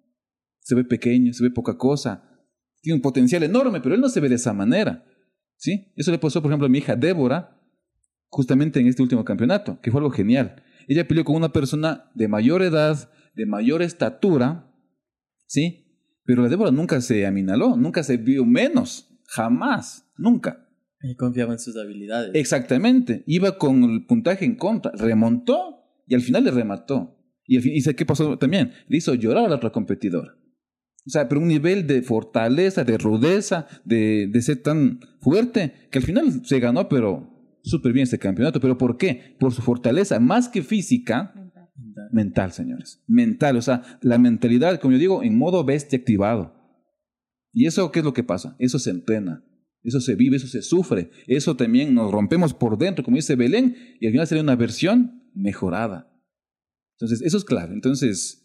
se 0.60 0.74
ve 0.74 0.84
pequeño, 0.84 1.32
se 1.32 1.42
ve 1.42 1.50
poca 1.50 1.76
cosa, 1.76 2.22
tiene 2.80 2.96
un 2.96 3.02
potencial 3.02 3.42
enorme, 3.42 3.80
pero 3.80 3.94
él 3.94 4.00
no 4.00 4.08
se 4.08 4.20
ve 4.20 4.28
de 4.28 4.36
esa 4.36 4.52
manera. 4.52 5.04
¿Sí? 5.56 5.92
Eso 5.96 6.10
le 6.10 6.18
pasó, 6.18 6.40
por 6.40 6.50
ejemplo, 6.50 6.66
a 6.66 6.70
mi 6.70 6.78
hija 6.78 6.96
Débora, 6.96 7.60
justamente 8.28 8.80
en 8.80 8.86
este 8.86 9.02
último 9.02 9.24
campeonato, 9.24 9.80
que 9.80 9.90
fue 9.90 10.00
algo 10.00 10.10
genial. 10.10 10.62
Ella 10.88 11.06
peleó 11.06 11.24
con 11.24 11.36
una 11.36 11.52
persona 11.52 12.10
de 12.14 12.28
mayor 12.28 12.62
edad, 12.62 13.10
de 13.34 13.46
mayor 13.46 13.82
estatura, 13.82 14.72
¿sí? 15.46 15.86
Pero 16.24 16.42
la 16.42 16.48
Débora 16.48 16.70
nunca 16.70 17.00
se 17.00 17.26
aminaló, 17.26 17.76
nunca 17.76 18.02
se 18.02 18.16
vio 18.16 18.44
menos, 18.44 19.08
jamás, 19.26 20.10
nunca. 20.16 20.68
Y 21.02 21.14
confiaba 21.14 21.52
en 21.52 21.58
sus 21.58 21.76
habilidades. 21.76 22.32
Exactamente, 22.34 23.22
iba 23.26 23.58
con 23.58 23.84
el 23.84 24.06
puntaje 24.06 24.44
en 24.44 24.56
contra, 24.56 24.92
remontó 24.94 25.84
y 26.06 26.14
al 26.14 26.22
final 26.22 26.44
le 26.44 26.50
remató. 26.50 27.16
Y, 27.46 27.56
al 27.56 27.62
fin, 27.62 27.74
¿y 27.74 27.80
sé 27.80 27.94
qué 27.94 28.04
pasó 28.04 28.38
también? 28.38 28.72
Le 28.88 28.96
hizo 28.96 29.14
llorar 29.14 29.44
a 29.44 29.48
la 29.48 29.56
otra 29.56 29.70
competidora. 29.70 30.34
O 31.06 31.10
sea, 31.10 31.28
pero 31.28 31.40
un 31.40 31.46
nivel 31.46 31.86
de 31.86 32.02
fortaleza, 32.02 32.82
de 32.82 32.98
rudeza, 32.98 33.68
de, 33.84 34.26
de 34.26 34.42
ser 34.42 34.62
tan 34.62 34.98
fuerte, 35.20 35.88
que 35.92 35.98
al 35.98 36.04
final 36.04 36.44
se 36.44 36.58
ganó, 36.58 36.88
pero 36.88 37.35
súper 37.66 37.92
bien 37.92 38.04
este 38.04 38.18
campeonato. 38.18 38.60
¿Pero 38.60 38.78
por 38.78 38.96
qué? 38.96 39.36
Por 39.38 39.52
su 39.52 39.60
fortaleza, 39.62 40.18
más 40.20 40.48
que 40.48 40.62
física, 40.62 41.34
mental, 42.12 42.52
señores. 42.52 43.02
Mental, 43.06 43.56
o 43.56 43.62
sea, 43.62 43.82
la 44.00 44.18
mentalidad, 44.18 44.80
como 44.80 44.92
yo 44.92 44.98
digo, 44.98 45.22
en 45.22 45.36
modo 45.36 45.64
bestia 45.64 45.98
activado. 45.98 46.54
¿Y 47.52 47.66
eso 47.66 47.90
qué 47.90 47.98
es 48.00 48.04
lo 48.04 48.12
que 48.12 48.22
pasa? 48.24 48.54
Eso 48.58 48.78
se 48.78 48.90
entrena, 48.90 49.44
eso 49.82 50.00
se 50.00 50.14
vive, 50.14 50.36
eso 50.36 50.46
se 50.46 50.62
sufre, 50.62 51.10
eso 51.26 51.56
también 51.56 51.94
nos 51.94 52.10
rompemos 52.12 52.54
por 52.54 52.78
dentro, 52.78 53.04
como 53.04 53.16
dice 53.16 53.34
Belén, 53.36 53.76
y 54.00 54.06
al 54.06 54.12
final 54.12 54.26
sale 54.26 54.40
una 54.42 54.56
versión 54.56 55.30
mejorada. 55.34 56.12
Entonces, 56.98 57.22
eso 57.22 57.36
es 57.36 57.44
clave. 57.44 57.74
Entonces, 57.74 58.42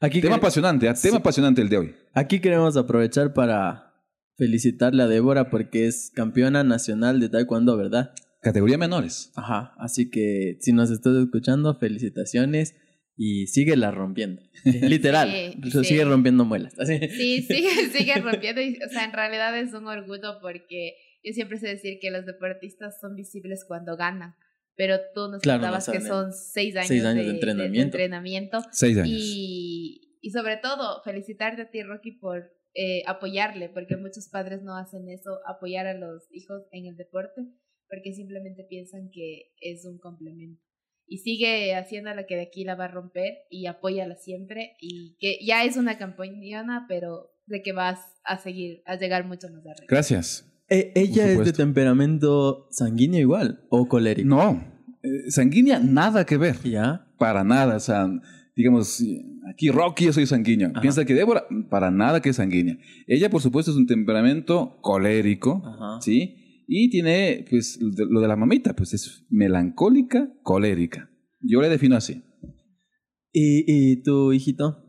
Aquí, 0.00 0.20
tema 0.20 0.36
apasionante, 0.36 0.88
¿ah? 0.88 0.94
tema 0.94 1.16
Sí. 1.16 1.20
apasionante 1.20 1.62
el 1.62 1.68
de 1.68 1.76
hoy. 1.78 1.94
aquí 2.12 2.40
queremos 2.40 2.76
aprovechar 2.76 3.34
para 3.34 3.94
felicitarle 4.36 5.02
a 5.02 5.06
Débora 5.06 5.48
porque 5.50 5.86
es 5.86 6.10
campeona 6.14 6.64
nacional 6.64 7.20
de 7.20 7.28
taekwondo, 7.28 7.76
¿verdad? 7.76 8.12
Categoría 8.42 8.76
menores. 8.76 9.32
Ajá, 9.36 9.72
así 9.78 10.10
que 10.10 10.56
si 10.60 10.72
nos 10.72 10.90
estás 10.90 11.16
escuchando, 11.16 11.78
felicitaciones 11.78 12.74
y 13.16 13.46
sigue 13.46 13.76
la 13.76 13.90
rompiendo. 13.90 14.42
Literal, 14.64 15.30
Sí, 15.30 15.70
sí. 15.70 15.84
sigue 15.84 16.04
rompiendo 16.04 16.44
muelas. 16.44 16.78
Así. 16.78 16.98
Sí, 17.08 17.42
sigue, 17.42 17.70
sigue 17.92 18.14
rompiendo. 18.16 18.60
y, 18.60 18.78
o 18.84 18.88
sea, 18.90 19.04
en 19.04 19.12
realidad 19.12 19.56
es 19.58 19.72
un 19.72 19.86
orgullo 19.86 20.38
porque 20.40 20.94
yo 21.24 21.32
siempre 21.32 21.58
sé 21.58 21.68
decir 21.68 21.98
que 22.00 22.10
los 22.10 22.26
deportistas 22.26 22.98
son 23.00 23.14
visibles 23.14 23.64
cuando 23.66 23.96
ganan. 23.96 24.34
Pero 24.74 24.96
tú 25.14 25.28
nos 25.30 25.42
Claro, 25.42 25.60
contabas 25.60 25.86
no 25.86 25.92
que 25.94 26.00
son 26.00 26.32
seis 26.32 26.74
años, 26.76 26.88
Seis 26.88 27.04
años 27.04 27.18
de 27.24 27.30
de, 27.30 27.34
entrenamiento. 27.34 27.82
entrenamiento. 27.98 28.58
Seis 28.72 28.96
años. 28.96 29.08
Y, 29.20 30.16
y 30.22 30.30
sobre 30.30 30.56
todo, 30.56 31.02
felicitarte 31.04 31.62
a 31.62 31.70
ti, 31.70 31.82
Rocky, 31.82 32.12
por 32.12 32.50
eh, 32.74 33.02
apoyarle, 33.06 33.68
porque 33.68 33.96
muchos 33.98 34.28
padres 34.30 34.62
no 34.62 34.74
hacen 34.76 35.08
eso, 35.10 35.38
apoyar 35.46 35.86
a 35.86 35.94
los 35.94 36.22
hijos 36.32 36.62
en 36.72 36.86
el 36.86 36.96
deporte, 36.96 37.42
porque 37.92 38.14
simplemente 38.14 38.64
piensan 38.64 39.10
que 39.12 39.52
es 39.60 39.84
un 39.84 39.98
complemento. 39.98 40.62
Y 41.06 41.18
sigue 41.18 41.74
haciendo 41.74 42.14
lo 42.14 42.24
que 42.26 42.36
de 42.36 42.42
aquí 42.44 42.64
la 42.64 42.74
va 42.74 42.86
a 42.86 42.88
romper 42.88 43.34
y 43.50 43.66
apóyala 43.66 44.16
siempre. 44.16 44.76
Y 44.80 45.14
que 45.20 45.36
ya 45.44 45.64
es 45.64 45.76
una 45.76 45.98
campeona, 45.98 46.86
pero 46.88 47.32
de 47.44 47.60
que 47.62 47.72
vas 47.72 47.98
a 48.24 48.38
seguir, 48.38 48.82
a 48.86 48.96
llegar 48.96 49.26
mucho 49.26 49.48
más 49.48 49.58
arriba. 49.66 49.86
Gracias. 49.88 50.50
E- 50.70 50.92
¿Ella 50.94 51.30
es 51.30 51.44
de 51.44 51.52
temperamento 51.52 52.66
sanguíneo 52.70 53.20
igual 53.20 53.66
o 53.68 53.86
colérico? 53.86 54.26
No, 54.26 54.64
eh, 55.02 55.30
sanguínea 55.30 55.78
nada 55.78 56.24
que 56.24 56.38
ver. 56.38 56.56
¿Ya? 56.64 57.12
Para 57.18 57.44
nada, 57.44 57.76
o 57.76 57.80
sea, 57.80 58.08
digamos, 58.56 59.04
aquí 59.52 59.68
Rocky 59.68 60.06
yo 60.06 60.12
soy 60.14 60.24
sanguíneo. 60.24 60.70
Ajá. 60.70 60.80
Piensa 60.80 61.04
que 61.04 61.12
Débora, 61.12 61.44
para 61.68 61.90
nada 61.90 62.22
que 62.22 62.30
es 62.30 62.36
sanguínea. 62.36 62.78
Ella, 63.06 63.28
por 63.28 63.42
supuesto, 63.42 63.70
es 63.70 63.76
un 63.76 63.86
temperamento 63.86 64.78
colérico, 64.80 65.62
Ajá. 65.66 66.00
¿sí? 66.00 66.38
Y 66.66 66.90
tiene, 66.90 67.44
pues, 67.50 67.78
lo 67.80 68.20
de 68.20 68.28
la 68.28 68.36
mamita, 68.36 68.74
pues 68.74 68.94
es 68.94 69.24
melancólica, 69.30 70.32
colérica. 70.42 71.10
Yo 71.40 71.60
le 71.60 71.68
defino 71.68 71.96
así. 71.96 72.22
¿Y, 73.32 73.64
y 73.92 74.02
tu 74.02 74.32
hijito? 74.32 74.84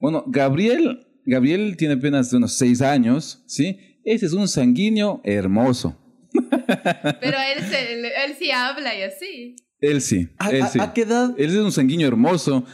Bueno, 0.00 0.24
Gabriel, 0.28 1.06
Gabriel 1.24 1.76
tiene 1.76 1.94
apenas 1.94 2.32
unos 2.32 2.52
seis 2.54 2.82
años, 2.82 3.42
¿sí? 3.46 3.78
Ese 4.04 4.26
es 4.26 4.32
un 4.32 4.48
sanguíneo 4.48 5.20
hermoso. 5.24 5.98
Pero 6.32 7.36
él, 7.56 7.62
se- 7.68 7.92
él 7.94 8.34
sí 8.38 8.50
habla 8.50 8.96
y 8.98 9.02
así. 9.02 9.56
Él 9.80 10.00
sí, 10.00 10.28
¿A, 10.38 10.50
él 10.50 10.62
a- 10.62 10.66
sí. 10.68 10.78
a 10.80 10.92
qué 10.92 11.02
edad? 11.02 11.34
Él 11.38 11.50
es 11.50 11.56
un 11.56 11.72
sanguíneo 11.72 12.08
hermoso, 12.08 12.64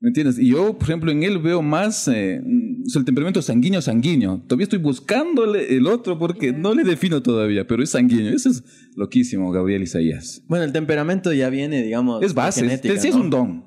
¿me 0.00 0.08
entiendes? 0.08 0.38
Y 0.38 0.48
yo, 0.48 0.76
por 0.76 0.88
ejemplo, 0.88 1.10
en 1.10 1.22
él 1.22 1.38
veo 1.38 1.62
más 1.62 2.08
eh, 2.08 2.42
sea, 2.86 3.00
el 3.00 3.04
temperamento 3.04 3.42
sanguíneo, 3.42 3.82
sanguíneo. 3.82 4.42
Todavía 4.46 4.64
estoy 4.64 4.78
buscándole 4.78 5.76
el 5.76 5.86
otro 5.86 6.18
porque 6.18 6.52
no 6.52 6.74
le 6.74 6.84
defino 6.84 7.22
todavía, 7.22 7.66
pero 7.66 7.82
es 7.82 7.90
sanguíneo. 7.90 8.34
Eso 8.34 8.50
es 8.50 8.64
loquísimo, 8.96 9.50
Gabriel 9.52 9.82
Isaías. 9.82 10.42
Bueno, 10.48 10.64
el 10.64 10.72
temperamento 10.72 11.32
ya 11.32 11.50
viene, 11.50 11.82
digamos, 11.82 12.22
Es 12.22 12.34
base, 12.34 12.60
es, 12.60 12.66
genética, 12.66 12.98
sí 12.98 13.08
es 13.08 13.14
¿no? 13.14 13.22
un 13.22 13.30
don. 13.30 13.64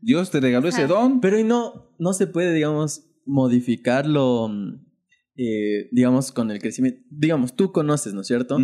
Dios 0.00 0.30
te 0.30 0.40
regaló 0.40 0.68
ese 0.68 0.86
don. 0.86 1.20
Pero 1.20 1.38
y 1.38 1.44
no, 1.44 1.94
no 1.98 2.12
se 2.12 2.26
puede, 2.26 2.54
digamos, 2.54 3.06
modificarlo, 3.26 4.48
mm, 4.48 4.86
eh, 5.36 5.88
digamos, 5.92 6.32
con 6.32 6.50
el 6.50 6.58
crecimiento. 6.58 7.00
Digamos, 7.10 7.56
tú 7.56 7.72
conoces, 7.72 8.14
¿no 8.14 8.20
es 8.20 8.26
cierto? 8.26 8.58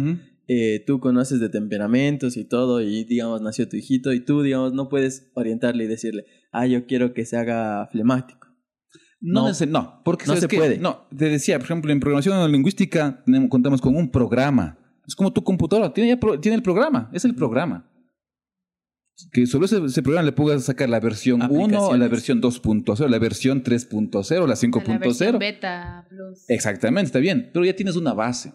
Eh, 0.49 0.83
tú 0.87 0.99
conoces 1.01 1.41
de 1.41 1.49
temperamentos 1.49 2.37
y 2.37 2.45
todo, 2.45 2.81
y 2.83 3.05
digamos, 3.05 3.41
nació 3.41 3.69
tu 3.69 3.77
hijito, 3.77 4.13
y 4.13 4.21
tú, 4.21 4.43
digamos, 4.43 4.73
no 4.75 4.89
puedes 4.89 5.31
orientarle 5.35 5.85
y 5.85 5.87
decirle, 5.87 6.25
ah, 6.53 6.67
yo 6.67 6.87
quiero 6.87 7.13
que 7.15 7.25
se 7.25 7.37
haga 7.37 7.87
flemático. 7.91 8.49
No, 9.23 9.49
No. 9.69 10.01
porque 10.05 10.25
No 10.25 10.29
¿sabes 10.29 10.41
se 10.43 10.49
qué? 10.49 10.57
puede. 10.57 10.79
No, 10.79 11.07
te 11.17 11.27
decía, 11.29 11.59
por 11.59 11.67
ejemplo, 11.67 11.93
en 11.93 12.01
programación 12.01 12.51
lingüística 12.51 13.23
tenemos- 13.27 13.51
contamos 13.51 13.81
con 13.81 13.95
un 13.95 14.11
programa. 14.11 14.79
Es 15.07 15.15
como 15.15 15.33
tu 15.33 15.43
computadora, 15.45 15.93
tiene, 15.93 16.11
ya 16.11 16.21
pro- 16.21 16.39
tiene 16.41 16.57
el 16.57 16.63
programa, 16.63 17.11
es 17.13 17.25
el 17.25 17.35
programa. 17.35 17.87
Que 19.33 19.47
sobre 19.47 19.67
ese, 19.67 19.85
ese 19.85 20.03
programa 20.03 20.25
le 20.25 20.33
puedas 20.33 20.65
sacar 20.65 20.89
la 20.89 20.99
versión 21.01 21.43
1, 21.51 21.95
la 21.97 22.09
versión 22.09 22.41
2.0, 22.41 23.07
la 23.09 23.19
versión 23.19 23.63
3.0, 23.63 24.31
la 24.31 24.45
A 24.45 24.47
la 24.47 24.99
versión 24.99 25.35
5.0. 25.35 25.39
beta 25.39 26.07
plus. 26.09 26.49
Exactamente, 26.49 27.07
está 27.09 27.19
bien, 27.19 27.51
pero 27.53 27.67
ya 27.67 27.77
tienes 27.77 27.97
una 27.97 28.15
base. 28.15 28.55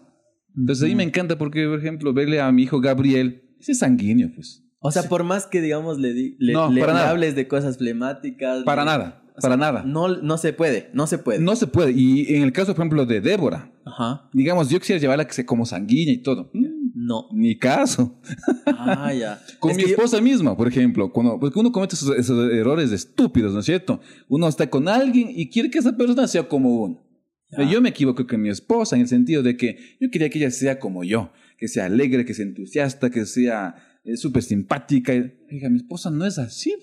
Entonces 0.56 0.82
ahí 0.84 0.90
Ujú. 0.92 0.96
me 0.96 1.02
encanta 1.04 1.38
porque, 1.38 1.66
por 1.68 1.78
ejemplo, 1.78 2.12
verle 2.12 2.40
a 2.40 2.50
mi 2.50 2.64
hijo 2.64 2.80
Gabriel, 2.80 3.54
ese 3.60 3.72
es 3.72 3.78
sanguíneo, 3.78 4.30
pues. 4.34 4.64
O 4.80 4.92
sea, 4.92 5.04
por 5.04 5.24
más 5.24 5.46
que, 5.46 5.60
digamos, 5.60 5.98
le, 5.98 6.12
di- 6.12 6.36
le, 6.38 6.52
No, 6.52 6.70
le- 6.70 6.80
para 6.80 6.92
le 6.92 6.98
nada. 6.98 7.10
hables 7.10 7.34
de 7.34 7.48
cosas 7.48 7.78
flemáticas. 7.78 8.62
Para 8.64 8.82
le- 8.82 8.90
nada, 8.90 9.22
o 9.36 9.40
sea, 9.40 9.50
para 9.50 9.56
nada. 9.56 9.82
No, 9.84 10.08
no 10.08 10.38
se 10.38 10.52
puede, 10.52 10.90
no 10.92 11.06
se 11.06 11.18
puede. 11.18 11.40
No 11.40 11.56
se 11.56 11.66
puede. 11.66 11.92
Y 11.92 12.34
en 12.34 12.42
el 12.42 12.52
caso, 12.52 12.74
por 12.74 12.82
ejemplo, 12.82 13.06
de 13.06 13.20
Débora, 13.20 13.72
Ajá. 13.84 14.28
digamos, 14.32 14.68
yo 14.70 14.78
quisiera 14.78 15.00
llevarla 15.00 15.26
que 15.26 15.32
sea 15.34 15.46
como 15.46 15.64
sanguínea 15.66 16.14
y 16.14 16.22
todo. 16.22 16.50
No. 16.98 17.28
Ni 17.32 17.58
caso. 17.58 18.18
Ah, 18.66 19.12
ya. 19.12 19.40
Con 19.60 19.70
Es 19.72 19.76
mi 19.76 19.82
que 19.84 19.90
yo- 19.90 19.96
esposa 19.96 20.20
misma, 20.20 20.56
por 20.56 20.68
ejemplo, 20.68 21.12
cuando, 21.12 21.38
porque 21.38 21.58
uno 21.58 21.70
comete 21.72 21.94
esos, 21.94 22.16
esos 22.16 22.50
errores 22.52 22.90
estúpidos, 22.92 23.52
¿no 23.52 23.60
es 23.60 23.66
cierto? 23.66 24.00
Uno 24.28 24.48
está 24.48 24.68
con 24.70 24.88
alguien 24.88 25.28
y 25.30 25.48
quiere 25.50 25.70
que 25.70 25.78
esa 25.78 25.96
persona 25.96 26.26
sea 26.28 26.48
como 26.48 26.82
uno. 26.82 27.02
Ya. 27.50 27.62
Yo 27.70 27.80
me 27.80 27.90
equivoco 27.90 28.26
con 28.26 28.40
mi 28.42 28.48
esposa 28.48 28.96
en 28.96 29.02
el 29.02 29.08
sentido 29.08 29.42
de 29.42 29.56
que 29.56 29.78
yo 30.00 30.10
quería 30.10 30.28
que 30.30 30.38
ella 30.38 30.50
sea 30.50 30.80
como 30.80 31.04
yo, 31.04 31.32
que 31.58 31.68
sea 31.68 31.84
alegre, 31.86 32.24
que 32.24 32.34
sea 32.34 32.44
entusiasta, 32.44 33.08
que 33.10 33.24
sea 33.24 33.76
eh, 34.06 34.16
súper 34.16 34.42
simpática. 34.42 35.12
Oiga, 35.12 35.68
mi 35.68 35.76
esposa 35.76 36.10
no 36.10 36.24
es 36.24 36.38
así, 36.38 36.74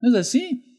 no 0.00 0.08
es 0.10 0.14
así. 0.14 0.70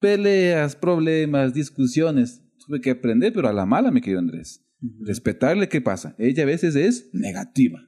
Peleas, 0.00 0.76
problemas, 0.76 1.54
discusiones. 1.54 2.42
Tuve 2.66 2.80
que 2.80 2.90
aprender, 2.90 3.32
pero 3.32 3.48
a 3.48 3.52
la 3.52 3.66
mala, 3.66 3.90
mi 3.90 4.00
querido 4.00 4.20
Andrés. 4.20 4.62
Respetarle, 5.00 5.68
¿qué 5.68 5.80
pasa? 5.80 6.14
Ella 6.18 6.42
a 6.42 6.46
veces 6.46 6.76
es 6.76 7.10
negativa. 7.12 7.80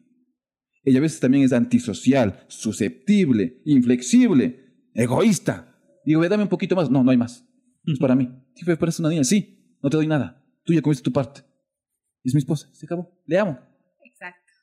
Ella 0.84 0.98
a 0.98 1.02
veces 1.02 1.20
también 1.20 1.44
es 1.44 1.52
antisocial, 1.52 2.44
susceptible, 2.48 3.60
inflexible, 3.64 4.88
egoísta. 4.94 5.76
Digo, 6.04 6.20
"Ve, 6.20 6.28
dame 6.28 6.44
un 6.44 6.48
poquito 6.48 6.76
más. 6.76 6.90
No, 6.90 7.04
no 7.04 7.10
hay 7.10 7.16
más. 7.16 7.44
Es 7.84 7.98
para 7.98 8.14
mí. 8.14 8.30
Sí, 8.54 8.64
pero 8.64 8.78
pareces 8.78 9.00
una 9.00 9.10
niña. 9.10 9.24
Sí, 9.24 9.76
no 9.82 9.90
te 9.90 9.96
doy 9.96 10.06
nada. 10.06 10.44
Tú 10.64 10.72
ya 10.72 10.80
comiste 10.82 11.02
tu 11.02 11.12
parte. 11.12 11.42
Es 12.24 12.34
mi 12.34 12.38
esposa. 12.38 12.68
Se 12.72 12.86
acabó. 12.86 13.10
Le 13.26 13.38
amo. 13.38 13.58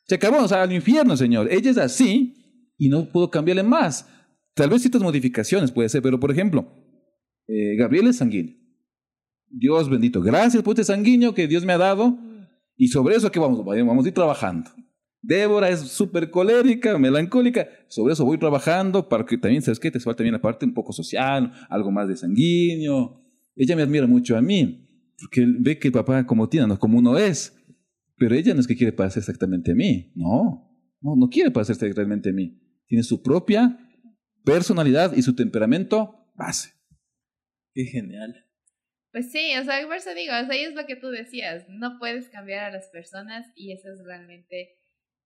Se 0.07 0.15
acabó. 0.15 0.43
O 0.43 0.47
sea, 0.47 0.63
al 0.63 0.71
infierno, 0.71 1.15
señor. 1.17 1.51
Ella 1.51 1.71
es 1.71 1.77
así 1.77 2.73
y 2.77 2.89
no 2.89 3.11
puedo 3.11 3.29
cambiarle 3.29 3.63
más. 3.63 4.07
Tal 4.53 4.69
vez 4.69 4.81
ciertas 4.81 5.01
modificaciones 5.01 5.71
puede 5.71 5.89
ser, 5.89 6.01
pero 6.01 6.19
por 6.19 6.31
ejemplo, 6.31 6.65
eh, 7.47 7.75
Gabriel 7.75 8.07
es 8.07 8.17
sanguíneo. 8.17 8.55
Dios 9.49 9.89
bendito. 9.89 10.21
Gracias 10.21 10.63
por 10.63 10.73
este 10.73 10.83
sanguíneo 10.83 11.33
que 11.33 11.47
Dios 11.47 11.65
me 11.65 11.73
ha 11.73 11.77
dado. 11.77 12.17
Y 12.77 12.87
sobre 12.89 13.15
eso 13.15 13.31
que 13.31 13.39
vamos, 13.39 13.63
vamos 13.63 14.05
a 14.05 14.07
ir 14.07 14.13
trabajando. 14.13 14.69
Débora 15.21 15.69
es 15.69 15.79
súper 15.79 16.29
colérica, 16.29 16.97
melancólica. 16.99 17.67
Sobre 17.87 18.13
eso 18.13 18.25
voy 18.25 18.37
trabajando 18.37 19.09
para 19.09 19.25
que 19.25 19.37
también, 19.37 19.61
¿sabes 19.61 19.79
qué? 19.79 19.89
Te 19.89 19.99
falta 19.99 20.17
también 20.17 20.33
la 20.33 20.41
parte 20.41 20.65
un 20.65 20.73
poco 20.73 20.93
social, 20.93 21.51
algo 21.69 21.91
más 21.91 22.07
de 22.07 22.15
sanguíneo. 22.15 23.21
Ella 23.55 23.75
me 23.75 23.81
admira 23.81 24.05
mucho 24.05 24.37
a 24.37 24.41
mí, 24.41 24.87
porque 25.19 25.45
ve 25.47 25.79
que 25.79 25.87
el 25.87 25.93
papá 25.93 26.25
como 26.27 26.47
tiene, 26.47 26.67
no 26.67 26.77
como 26.77 26.99
uno 26.99 27.17
es. 27.17 27.54
Pero 28.17 28.35
ella 28.35 28.53
no 28.53 28.59
es 28.59 28.67
que 28.67 28.75
quiere 28.75 28.93
parecer 28.93 29.21
exactamente 29.21 29.71
a 29.71 29.75
mí. 29.75 30.11
No, 30.15 30.97
no, 31.01 31.15
no 31.15 31.29
quiere 31.29 31.51
parecerse 31.51 31.91
realmente 31.93 32.29
a 32.29 32.33
mí. 32.33 32.61
Tiene 32.87 33.03
su 33.03 33.21
propia 33.21 33.77
personalidad 34.43 35.15
y 35.15 35.21
su 35.21 35.35
temperamento 35.35 36.31
base. 36.35 36.73
Qué 37.73 37.85
genial. 37.85 38.45
Pues 39.11 39.31
sí, 39.31 39.51
o 39.57 39.63
sea, 39.63 39.85
por 39.87 39.95
eso 39.95 40.13
digo, 40.13 40.33
o 40.33 40.45
sea, 40.45 40.57
y 40.57 40.65
es 40.65 40.75
lo 40.75 40.85
que 40.85 40.95
tú 40.95 41.09
decías, 41.09 41.65
no 41.69 41.99
puedes 41.99 42.29
cambiar 42.29 42.65
a 42.65 42.71
las 42.71 42.87
personas 42.89 43.47
y 43.55 43.71
eso 43.71 43.89
es 43.91 44.03
realmente 44.05 44.77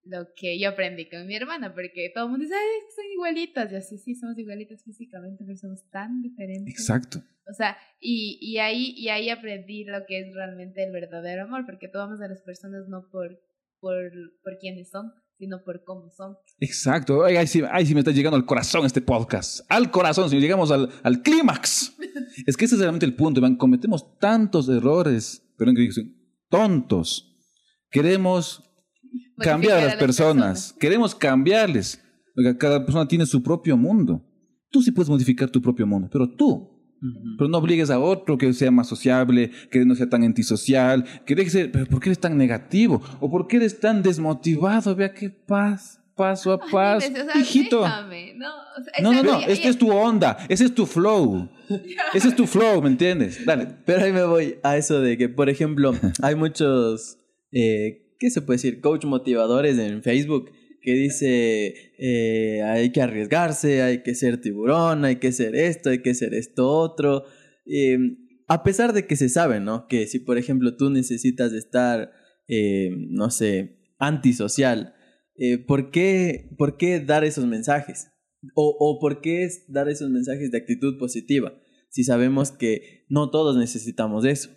lo 0.04 0.28
que 0.36 0.60
yo 0.60 0.70
aprendí 0.70 1.10
con 1.10 1.28
mi 1.28 1.36
hermana, 1.36 1.74
porque 1.74 2.12
todo 2.14 2.26
el 2.26 2.32
mundo 2.32 2.43
dice, 2.43 2.56
ay, 2.56 2.68
es 2.80 2.86
que 2.86 3.02
son 3.02 3.12
igualitas, 3.12 3.72
y 3.72 3.76
así 3.76 3.97
sí, 3.97 4.16
somos 4.16 4.38
igualitas 4.38 4.84
físicamente, 4.84 5.43
pero 5.45 5.58
somos 5.58 5.89
tan 5.89 6.22
diferentes. 6.22 6.74
Exacto. 6.74 7.22
O 7.50 7.54
sea, 7.54 7.78
y, 8.00 8.38
y, 8.41 8.60
ahí, 8.60 8.93
y 8.95 9.10
ahí 9.10 9.30
aprendí 9.30 9.84
lo 9.84 10.06
que 10.08 10.20
es 10.20 10.34
realmente 10.34 10.84
el 10.84 10.91
verdadero 10.91 11.43
amor, 11.43 11.66
porque 11.66 11.88
tomamos 11.88 12.22
a 12.22 12.28
las 12.28 12.41
personas 12.41 12.88
no 12.88 13.10
por, 13.12 13.39
por, 13.80 14.12
por 14.43 14.58
quienes 14.60 14.89
son, 14.89 15.12
sino 15.39 15.64
por 15.64 15.84
cómo 15.84 16.10
son. 16.12 16.38
Exacto. 16.60 17.24
Ay, 17.24 17.38
ay, 17.38 17.47
sí, 17.47 17.93
me 17.93 18.02
está 18.02 18.12
llegando 18.12 18.36
al 18.36 18.45
corazón 18.45 18.86
este 18.86 19.02
podcast. 19.02 19.62
Al 19.70 19.89
corazón, 19.89 20.30
si 20.30 20.39
llegamos 20.39 20.70
al, 20.70 20.89
al 21.02 21.22
clímax. 21.22 21.95
es 22.45 22.58
que 22.58 22.66
ese 22.66 22.76
es 22.76 22.82
realmente 22.82 23.06
el 23.06 23.16
punto. 23.16 23.41
man. 23.41 23.56
Cometemos 23.56 24.20
tantos 24.20 24.68
errores, 24.70 25.41
perdón 25.58 25.76
que 25.76 25.89
tontos. 26.50 27.26
Queremos 27.89 28.68
cambiar 29.40 29.80
a 29.80 29.86
las, 29.86 29.96
personas. 29.96 30.76
Queremos 30.80 31.16
cambiarles. 31.16 32.02
Oiga, 32.36 32.58
cada 32.58 32.86
persona 32.86 33.08
tiene 33.08 33.26
su 33.26 33.42
propio 33.42 33.76
mundo. 33.76 34.24
Tú 34.70 34.82
sí 34.82 34.92
puedes 34.92 35.10
modificar 35.10 35.50
tu 35.50 35.62
propio 35.62 35.88
mundo, 35.88 36.08
pero 36.12 36.30
tú. 36.30 36.80
Pero 37.38 37.50
no 37.50 37.58
obligues 37.58 37.90
a 37.90 38.00
otro 38.00 38.38
que 38.38 38.52
sea 38.52 38.72
más 38.72 38.88
sociable, 38.88 39.52
que 39.72 39.86
no 39.86 39.96
sea 39.96 40.10
tan 40.10 40.24
antisocial, 40.24 41.06
que 41.26 41.34
deje 41.34 41.50
ser, 41.50 41.72
pero 41.72 41.86
¿por 41.86 42.02
qué 42.02 42.10
eres 42.10 42.20
tan 42.20 42.38
negativo? 42.38 43.02
¿O 43.22 43.32
por 43.32 43.48
qué 43.48 43.56
eres 43.58 43.80
tan 43.80 44.04
desmotivado? 44.04 44.96
Vea 44.96 45.14
qué 45.14 45.30
paz, 45.30 46.02
paso 46.16 46.52
a 46.52 46.60
Ay, 46.62 46.70
paso. 46.70 47.08
o 47.08 47.16
sea, 47.16 47.38
Hijito. 47.40 47.82
déjame, 47.84 48.34
no, 48.36 48.50
o 48.50 48.84
sea, 48.84 48.94
No, 49.02 49.14
no, 49.14 49.24
no, 49.24 49.40
esta 49.40 49.70
es 49.70 49.78
tu 49.78 49.90
onda, 49.90 50.38
ese 50.50 50.66
es 50.66 50.76
tu 50.76 50.86
flow. 50.86 51.48
Ese 52.16 52.30
es 52.30 52.36
tu 52.36 52.48
flow, 52.48 52.82
¿me 52.82 52.90
entiendes? 52.90 53.46
Dale. 53.46 53.68
Pero 53.86 54.04
ahí 54.04 54.12
me 54.12 54.24
voy 54.24 54.56
a 54.64 54.76
eso 54.76 55.02
de 55.02 55.20
que, 55.20 55.30
por 55.30 55.50
ejemplo, 55.50 55.94
hay 56.24 56.34
muchos, 56.34 57.20
eh, 57.52 58.09
¿qué 58.20 58.30
se 58.30 58.41
puede 58.41 58.57
decir? 58.57 58.82
Coach 58.82 59.05
motivadores 59.05 59.78
en 59.80 60.03
Facebook 60.03 60.51
que 60.82 60.93
dice, 60.93 61.93
eh, 61.97 62.61
hay 62.63 62.91
que 62.91 63.01
arriesgarse, 63.01 63.82
hay 63.82 64.03
que 64.03 64.15
ser 64.15 64.39
tiburón, 64.39 65.05
hay 65.05 65.17
que 65.17 65.32
ser 65.32 65.55
esto, 65.55 65.89
hay 65.89 66.01
que 66.01 66.13
ser 66.13 66.34
esto 66.34 66.70
otro. 66.70 67.26
Eh, 67.65 67.97
a 68.47 68.63
pesar 68.63 68.93
de 68.93 69.05
que 69.05 69.15
se 69.15 69.30
sabe, 69.30 69.59
¿no? 69.59 69.88
Que 69.88 70.07
si, 70.07 70.20
por 70.20 70.38
ejemplo, 70.38 70.76
tú 70.76 70.89
necesitas 70.89 71.53
estar, 71.53 72.11
eh, 72.47 72.89
no 73.09 73.30
sé, 73.30 73.78
antisocial, 73.99 74.95
eh, 75.36 75.57
¿por, 75.59 75.91
qué, 75.91 76.49
¿por 76.57 76.76
qué 76.76 76.99
dar 76.99 77.24
esos 77.24 77.45
mensajes? 77.45 78.07
O, 78.55 78.76
¿O 78.80 78.99
por 78.99 79.22
qué 79.22 79.47
dar 79.67 79.88
esos 79.88 80.09
mensajes 80.09 80.51
de 80.51 80.57
actitud 80.57 80.97
positiva? 80.97 81.53
Si 81.89 82.03
sabemos 82.03 82.51
que 82.51 83.05
no 83.07 83.30
todos 83.30 83.55
necesitamos 83.55 84.26
eso. 84.26 84.49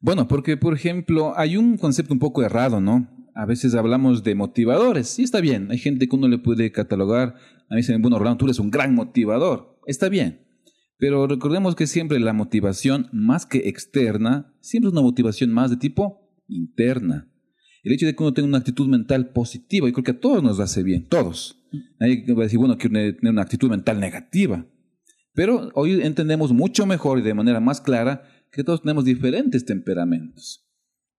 Bueno, 0.00 0.28
porque 0.28 0.56
por 0.56 0.74
ejemplo, 0.74 1.36
hay 1.36 1.56
un 1.56 1.76
concepto 1.76 2.12
un 2.14 2.20
poco 2.20 2.42
errado, 2.42 2.80
¿no? 2.80 3.08
A 3.34 3.46
veces 3.46 3.74
hablamos 3.74 4.22
de 4.22 4.34
motivadores, 4.34 5.08
sí 5.08 5.22
está 5.22 5.40
bien, 5.40 5.70
hay 5.70 5.78
gente 5.78 6.08
que 6.08 6.16
uno 6.16 6.28
le 6.28 6.38
puede 6.38 6.72
catalogar, 6.72 7.28
a 7.28 7.34
mí 7.34 7.66
me 7.70 7.76
dicen, 7.78 8.00
bueno, 8.02 8.18
Rolando, 8.18 8.38
tú 8.38 8.46
eres 8.46 8.58
un 8.58 8.70
gran 8.70 8.94
motivador, 8.94 9.78
está 9.86 10.08
bien, 10.08 10.46
pero 10.98 11.26
recordemos 11.28 11.76
que 11.76 11.86
siempre 11.86 12.18
la 12.18 12.32
motivación, 12.32 13.08
más 13.12 13.46
que 13.46 13.68
externa, 13.68 14.52
siempre 14.60 14.88
es 14.88 14.92
una 14.92 15.02
motivación 15.02 15.52
más 15.52 15.70
de 15.70 15.76
tipo 15.76 16.28
interna. 16.48 17.30
El 17.84 17.92
hecho 17.92 18.06
de 18.06 18.16
que 18.16 18.22
uno 18.22 18.34
tenga 18.34 18.48
una 18.48 18.58
actitud 18.58 18.88
mental 18.88 19.30
positiva, 19.30 19.86
yo 19.86 19.92
creo 19.92 20.04
que 20.04 20.10
a 20.10 20.20
todos 20.20 20.42
nos 20.42 20.58
hace 20.58 20.82
bien, 20.82 21.08
todos. 21.08 21.64
Nadie 22.00 22.24
va 22.34 22.40
a 22.40 22.44
decir, 22.44 22.58
bueno, 22.58 22.76
quiero 22.76 22.94
tener 22.94 23.18
una 23.22 23.42
actitud 23.42 23.70
mental 23.70 24.00
negativa. 24.00 24.66
Pero 25.32 25.70
hoy 25.74 26.02
entendemos 26.02 26.52
mucho 26.52 26.84
mejor 26.86 27.20
y 27.20 27.22
de 27.22 27.34
manera 27.34 27.60
más 27.60 27.80
clara 27.80 28.24
que 28.50 28.64
todos 28.64 28.82
tenemos 28.82 29.04
diferentes 29.04 29.64
temperamentos. 29.64 30.64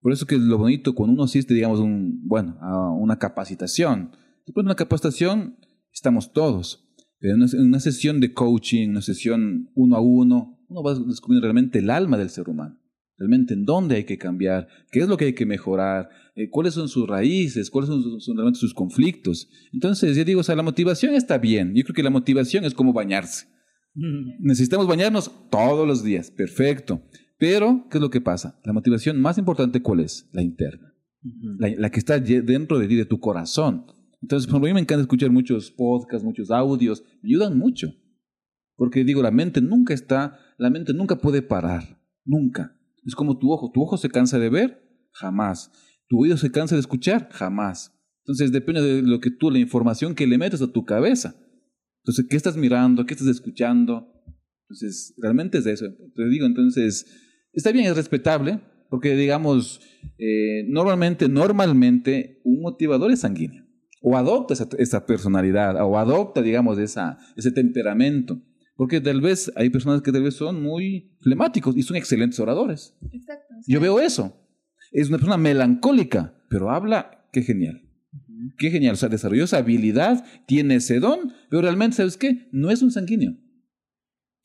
Por 0.02 0.14
eso 0.14 0.26
que 0.26 0.36
es 0.36 0.42
lo 0.42 0.58
bonito 0.58 0.96
cuando 0.96 1.14
uno 1.14 1.24
asiste, 1.24 1.54
digamos, 1.54 1.80
un, 1.80 2.26
bueno, 2.28 2.58
a 2.62 2.92
una 2.92 3.20
capacitación. 3.20 4.12
Después 4.46 4.64
de 4.64 4.70
una 4.70 4.76
capacitación 4.76 5.58
estamos 5.92 6.32
todos. 6.32 6.86
Pero 7.20 7.36
en 7.36 7.62
una 7.62 7.80
sesión 7.80 8.22
de 8.22 8.34
coaching, 8.34 8.90
una 8.90 9.02
sesión 9.02 9.70
uno 9.76 9.98
a 9.98 10.02
uno, 10.02 10.58
uno 10.70 10.84
va 10.84 10.94
descubriendo 10.94 11.46
realmente 11.46 11.80
el 11.80 11.90
alma 11.90 12.18
del 12.18 12.30
ser 12.30 12.48
humano. 12.48 12.80
Realmente 13.18 13.54
en 13.54 13.66
dónde 13.66 13.98
hay 13.98 14.06
que 14.06 14.18
cambiar, 14.18 14.70
qué 14.92 15.02
es 15.02 15.10
lo 15.10 15.18
que 15.18 15.26
hay 15.26 15.34
que 15.34 15.46
mejorar, 15.46 16.10
eh, 16.36 16.50
cuáles 16.50 16.74
son 16.74 16.88
sus 16.88 17.06
raíces, 17.06 17.70
cuáles 17.70 17.90
son, 17.90 18.22
son, 18.22 18.38
realmente 18.38 18.60
sus 18.60 18.74
conflictos. 18.74 19.50
Entonces, 19.74 20.16
ya 20.16 20.24
digo, 20.24 20.40
o 20.40 20.44
sea, 20.44 20.56
la 20.56 20.64
motivación 20.64 21.14
está 21.14 21.38
bien. 21.38 21.76
Yo 21.76 21.84
creo 21.84 21.96
que 21.96 22.04
la 22.04 22.10
motivación 22.10 22.64
es 22.64 22.74
como 22.74 22.94
bañarse. 22.94 23.48
Necesitamos 24.40 24.88
bañarnos 24.88 25.32
todos 25.50 25.88
los 25.88 26.04
días, 26.04 26.32
perfecto. 26.32 27.02
Pero, 27.38 27.88
¿qué 27.90 27.98
es 27.98 28.02
lo 28.02 28.10
que 28.10 28.22
pasa? 28.22 28.60
La 28.66 28.74
motivación 28.74 29.22
más 29.22 29.38
importante, 29.38 29.82
¿cuál 29.82 30.02
es? 30.02 30.30
La 30.34 30.42
interna. 30.42 30.94
la, 31.58 31.90
que 31.90 32.00
está 32.00 32.20
dentro 32.20 32.80
de 32.80 32.88
ti, 32.88 32.96
de 32.96 33.06
tu 33.06 33.20
corazón. 33.20 33.86
Entonces, 34.22 34.52
por 34.52 34.62
mí 34.62 34.74
me 34.74 34.82
encanta 34.82 35.02
escuchar 35.02 35.32
muchos 35.32 35.72
podcasts, 35.72 36.26
muchos 36.26 36.52
audios, 36.52 37.04
me 37.22 37.30
ayudan 37.30 37.58
mucho. 37.58 37.94
Porque 38.76 39.04
digo, 39.04 39.22
la 39.22 39.32
mente 39.32 39.62
nunca 39.62 39.94
está, 39.94 40.38
la 40.58 40.70
mente 40.70 40.94
nunca 40.94 41.18
puede 41.18 41.42
parar, 41.42 42.02
nunca. 42.26 42.76
Es 43.06 43.16
como 43.16 43.38
tu 43.38 43.52
ojo, 43.52 43.72
tu 43.74 43.82
ojo 43.82 43.98
se 43.98 44.10
cansa 44.10 44.40
de 44.40 44.50
ver, 44.50 44.82
jamás. 45.12 45.72
Tu 46.08 46.20
oído 46.20 46.38
se 46.38 46.52
cansa 46.52 46.76
de 46.76 46.82
escuchar, 46.82 47.30
jamás. 47.32 47.94
Entonces 48.24 48.52
depende 48.52 48.82
de 48.82 49.02
lo 49.02 49.20
que 49.20 49.32
tú, 49.32 49.50
la 49.50 49.60
información 49.60 50.14
que 50.14 50.28
le 50.28 50.38
metes 50.38 50.62
a 50.62 50.72
tu 50.72 50.84
cabeza. 50.84 51.36
Entonces, 52.04 52.26
¿qué 52.30 52.38
estás 52.38 52.58
mirando? 52.58 53.06
¿Qué 53.06 53.14
estás 53.14 53.28
escuchando? 53.28 54.08
Entonces, 54.64 55.16
realmente 55.18 55.58
es 55.58 55.66
eso. 55.66 55.86
Te 56.16 56.30
digo, 56.30 56.46
entonces, 56.46 57.06
está 57.54 57.72
bien, 57.72 57.86
es 57.86 57.96
respetable, 57.96 58.62
porque 58.90 59.16
digamos, 59.16 59.82
eh, 60.18 60.66
normalmente, 60.68 61.28
normalmente, 61.28 62.42
un 62.44 62.62
motivador 62.62 63.12
es 63.12 63.22
sanguíneo. 63.22 63.66
O 64.02 64.16
adopta 64.16 64.54
esa, 64.54 65.06
personalidad, 65.06 65.76
o 65.84 65.98
adopta, 65.98 66.42
digamos, 66.42 66.78
esa, 66.78 67.18
ese 67.36 67.52
temperamento. 67.52 68.42
Porque 68.76 69.02
tal 69.02 69.20
vez 69.20 69.52
hay 69.56 69.70
personas 69.70 70.02
que 70.02 70.12
tal 70.12 70.24
vez 70.24 70.36
son 70.36 70.64
muy 70.64 71.18
flemáticos 71.22 71.76
y 71.76 71.84
son 71.84 71.98
excelentes 71.98 72.40
oradores. 72.40 72.96
Exacto. 73.12 73.56
Yo 73.68 73.82
veo 73.82 74.00
eso. 74.00 74.34
Es 74.92 75.10
una 75.10 75.18
persona 75.18 75.38
melancólica, 75.38 76.42
pero 76.50 76.72
habla, 76.72 77.28
qué 77.34 77.42
genial. 77.42 77.89
Qué 78.58 78.72
genial, 78.72 78.94
o 78.94 78.98
sea, 78.98 79.10
desarrolló 79.10 79.44
esa 79.44 79.58
habilidad, 79.58 80.26
tiene 80.46 80.76
ese 80.76 81.00
don, 81.00 81.34
pero 81.50 81.62
realmente, 81.62 81.98
¿sabes 81.98 82.18
qué? 82.18 82.48
No 82.52 82.72
es 82.72 82.82
un 82.82 82.92
sanguíneo. 82.92 83.36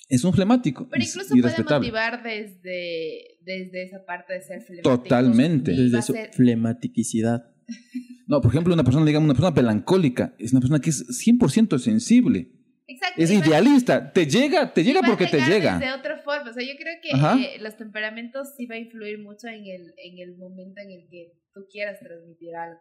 Es 0.09 0.25
un 0.25 0.33
flemático. 0.33 0.89
Pero 0.91 1.03
incluso 1.03 1.35
puede 1.35 1.63
motivar 1.63 2.23
desde, 2.23 3.39
desde 3.41 3.85
esa 3.85 4.05
parte 4.05 4.35
de 4.35 4.43
ser 4.43 4.63
flemático. 4.63 5.03
Totalmente. 5.03 5.73
Desde 5.73 6.03
su 6.03 6.15
flematicidad. 6.33 7.45
No, 8.27 8.41
por 8.41 8.51
ejemplo, 8.51 8.73
una 8.73 8.85
persona, 8.85 9.05
digamos, 9.05 9.27
una 9.27 9.35
persona 9.35 9.55
melancólica, 9.55 10.35
es 10.39 10.53
una 10.53 10.61
persona 10.61 10.81
que 10.81 10.89
es 10.89 11.07
100% 11.07 11.79
sensible. 11.79 12.53
Exacto. 12.87 13.23
Es 13.23 13.31
idealista. 13.31 14.13
Te 14.13 14.27
llega, 14.27 14.73
te 14.73 14.83
llega 14.83 15.03
porque 15.03 15.27
te 15.27 15.41
llega. 15.41 15.79
De 15.79 15.93
otra 15.93 16.17
forma. 16.23 16.51
O 16.51 16.55
sea, 16.55 16.63
yo 16.63 16.73
creo 16.79 16.95
que 17.03 17.11
eh, 17.11 17.59
los 17.61 17.77
temperamentos 17.77 18.55
sí 18.57 18.65
va 18.65 18.77
a 18.77 18.79
influir 18.79 19.19
mucho 19.19 19.49
en 19.49 19.67
el, 19.67 19.93
en 20.03 20.19
el 20.19 20.39
momento 20.39 20.81
en 20.81 20.91
el 20.91 21.07
que 21.11 21.35
tú 21.53 21.67
quieras 21.71 22.01
transmitir 22.01 22.55
algo. 22.57 22.81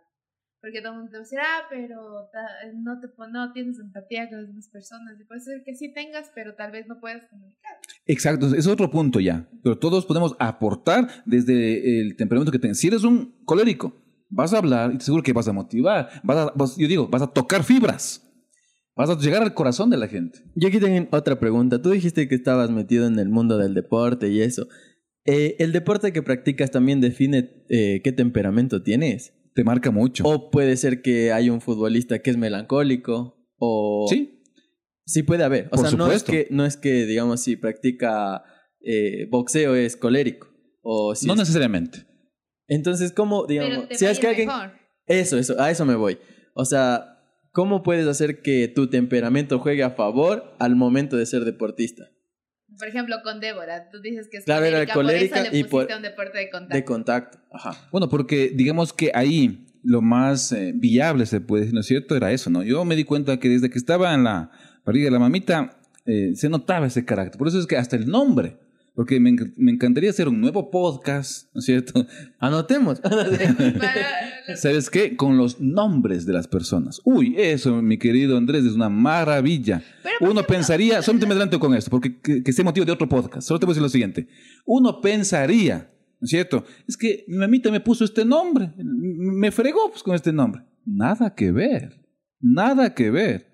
Porque 0.63 0.79
todo 0.79 0.93
el 0.93 0.99
mundo 0.99 1.11
te 1.11 1.17
va 1.17 1.19
a 1.19 1.23
decir, 1.23 1.39
ah, 1.41 1.67
pero 1.69 2.29
no, 2.75 2.97
te, 3.01 3.07
no 3.29 3.51
tienes 3.51 3.79
empatía 3.79 4.29
con 4.29 4.37
las 4.37 4.47
demás 4.47 4.69
personas. 4.69 5.19
Y 5.19 5.25
puede 5.25 5.41
ser 5.41 5.61
que 5.65 5.75
sí 5.75 5.91
tengas, 5.93 6.31
pero 6.33 6.55
tal 6.55 6.71
vez 6.71 6.87
no 6.87 7.01
puedas 7.01 7.25
comunicar. 7.25 7.73
Exacto, 8.05 8.55
es 8.55 8.65
otro 8.65 8.89
punto 8.89 9.19
ya. 9.19 9.45
Pero 9.61 9.77
todos 9.77 10.05
podemos 10.05 10.37
aportar 10.39 11.09
desde 11.25 11.99
el 11.99 12.15
temperamento 12.15 12.49
que 12.49 12.59
tengas. 12.59 12.77
Si 12.77 12.87
eres 12.87 13.03
un 13.03 13.35
colérico, 13.43 13.93
vas 14.29 14.53
a 14.53 14.59
hablar 14.59 14.93
y 14.93 14.99
te 14.99 15.03
seguro 15.03 15.21
que 15.21 15.33
vas 15.33 15.49
a 15.49 15.51
motivar. 15.51 16.21
Vas 16.23 16.37
a, 16.37 16.53
yo 16.77 16.87
digo, 16.87 17.09
vas 17.09 17.23
a 17.23 17.27
tocar 17.27 17.65
fibras. 17.65 18.25
Vas 18.95 19.09
a 19.09 19.17
llegar 19.17 19.43
al 19.43 19.53
corazón 19.53 19.89
de 19.89 19.97
la 19.97 20.07
gente. 20.07 20.45
Yo 20.55 20.69
aquí 20.69 20.79
tengo 20.79 21.09
otra 21.11 21.41
pregunta. 21.41 21.81
Tú 21.81 21.89
dijiste 21.89 22.29
que 22.29 22.35
estabas 22.35 22.71
metido 22.71 23.05
en 23.05 23.19
el 23.19 23.27
mundo 23.27 23.57
del 23.57 23.73
deporte 23.73 24.29
y 24.29 24.39
eso. 24.39 24.69
Eh, 25.25 25.57
¿El 25.59 25.73
deporte 25.73 26.13
que 26.13 26.23
practicas 26.23 26.71
también 26.71 27.01
define 27.01 27.65
eh, 27.67 27.99
qué 28.01 28.13
temperamento 28.13 28.81
tienes? 28.81 29.33
Te 29.53 29.63
marca 29.63 29.91
mucho. 29.91 30.23
O 30.25 30.49
puede 30.49 30.77
ser 30.77 31.01
que 31.01 31.31
hay 31.31 31.49
un 31.49 31.61
futbolista 31.61 32.19
que 32.19 32.29
es 32.29 32.37
melancólico. 32.37 33.37
O. 33.57 34.07
Sí. 34.09 34.41
Sí 35.05 35.23
puede 35.23 35.43
haber. 35.43 35.67
O 35.71 35.77
sea, 35.77 35.91
no 35.91 36.11
es, 36.11 36.23
que, 36.23 36.47
no 36.49 36.65
es 36.65 36.77
que, 36.77 37.05
digamos, 37.05 37.41
si 37.41 37.57
practica 37.57 38.43
eh, 38.81 39.27
boxeo 39.29 39.75
es 39.75 39.97
colérico. 39.97 40.47
O 40.81 41.13
no 41.25 41.35
necesariamente. 41.35 42.05
Entonces, 42.67 43.11
¿cómo, 43.11 43.45
digamos, 43.45 43.87
si 43.91 44.05
es 44.05 44.19
que 44.19 44.27
alguien... 44.27 44.49
Eso, 45.05 45.37
eso, 45.37 45.59
a 45.59 45.69
eso 45.69 45.85
me 45.85 45.95
voy. 45.95 46.17
O 46.55 46.63
sea, 46.63 47.19
¿cómo 47.51 47.83
puedes 47.83 48.07
hacer 48.07 48.41
que 48.41 48.69
tu 48.69 48.89
temperamento 48.89 49.59
juegue 49.59 49.83
a 49.83 49.91
favor 49.91 50.55
al 50.59 50.75
momento 50.77 51.17
de 51.17 51.25
ser 51.25 51.43
deportista? 51.43 52.12
Por 52.77 52.87
ejemplo, 52.87 53.17
con 53.23 53.39
Débora, 53.39 53.89
tú 53.89 54.01
dices 54.01 54.27
que 54.29 54.37
es 54.37 54.45
claro, 54.45 54.65
colérica, 54.65 54.93
colérica 54.93 55.35
por 55.35 55.43
eso 55.45 55.51
le 55.51 55.57
y 55.57 55.63
por, 55.63 55.87
un 55.95 56.01
deporte 56.01 56.37
de 56.37 56.49
contacto. 56.49 56.75
De 56.75 56.83
contacto, 56.83 57.37
ajá. 57.51 57.87
Bueno, 57.91 58.09
porque 58.09 58.51
digamos 58.53 58.93
que 58.93 59.11
ahí 59.13 59.65
lo 59.83 60.01
más 60.01 60.51
eh, 60.51 60.71
viable, 60.75 61.25
se 61.25 61.41
puede 61.41 61.61
decir, 61.61 61.73
¿no 61.73 61.81
es 61.81 61.85
cierto? 61.85 62.15
Era 62.15 62.31
eso, 62.31 62.49
¿no? 62.49 62.63
Yo 62.63 62.83
me 62.85 62.95
di 62.95 63.03
cuenta 63.03 63.37
que 63.39 63.49
desde 63.49 63.69
que 63.69 63.77
estaba 63.77 64.13
en 64.13 64.23
la 64.23 64.49
barriga 64.85 65.05
de 65.05 65.11
la 65.11 65.19
mamita, 65.19 65.77
eh, 66.05 66.31
se 66.35 66.49
notaba 66.49 66.87
ese 66.87 67.05
carácter. 67.05 67.37
Por 67.37 67.47
eso 67.47 67.59
es 67.59 67.67
que 67.67 67.77
hasta 67.77 67.95
el 67.95 68.07
nombre 68.07 68.57
porque 68.95 69.19
me, 69.19 69.35
me, 69.57 69.71
encantaría 69.71 70.11
hacer 70.11 70.27
un 70.27 70.39
nuevo 70.39 70.69
podcast, 70.69 71.51
¿no 71.53 71.59
es 71.59 71.65
cierto? 71.65 72.05
Anotemos. 72.39 73.01
¿Sabes 74.55 74.89
qué? 74.89 75.15
Con 75.15 75.37
los 75.37 75.59
nombres 75.59 76.25
de 76.25 76.33
las 76.33 76.47
personas. 76.47 77.01
Uy, 77.03 77.35
eso, 77.37 77.81
mi 77.81 77.97
querido 77.97 78.37
Andrés, 78.37 78.65
es 78.65 78.73
una 78.73 78.89
maravilla. 78.89 79.81
Uno 80.19 80.43
pensaría, 80.43 81.01
solamente 81.01 81.25
me 81.25 81.31
adelanto 81.31 81.59
con 81.59 81.73
esto, 81.73 81.89
porque 81.89 82.19
que, 82.19 82.43
que 82.43 82.53
sea 82.53 82.63
motivo 82.63 82.85
de 82.85 82.91
otro 82.91 83.09
podcast. 83.09 83.47
Solo 83.47 83.59
te 83.59 83.65
voy 83.65 83.71
a 83.71 83.73
decir 83.73 83.83
lo 83.83 83.89
siguiente. 83.89 84.27
Uno 84.65 85.01
pensaría, 85.01 85.89
¿no 86.19 86.25
es 86.25 86.29
cierto? 86.29 86.63
Es 86.87 86.95
que 86.95 87.25
mi 87.27 87.37
mamita 87.37 87.71
me 87.71 87.79
puso 87.79 88.05
este 88.05 88.23
nombre, 88.23 88.73
me 88.77 89.51
fregó 89.51 89.89
pues, 89.89 90.03
con 90.03 90.13
este 90.13 90.31
nombre. 90.31 90.61
Nada 90.85 91.33
que 91.33 91.51
ver, 91.51 91.99
nada 92.39 92.93
que 92.93 93.09
ver. 93.09 93.47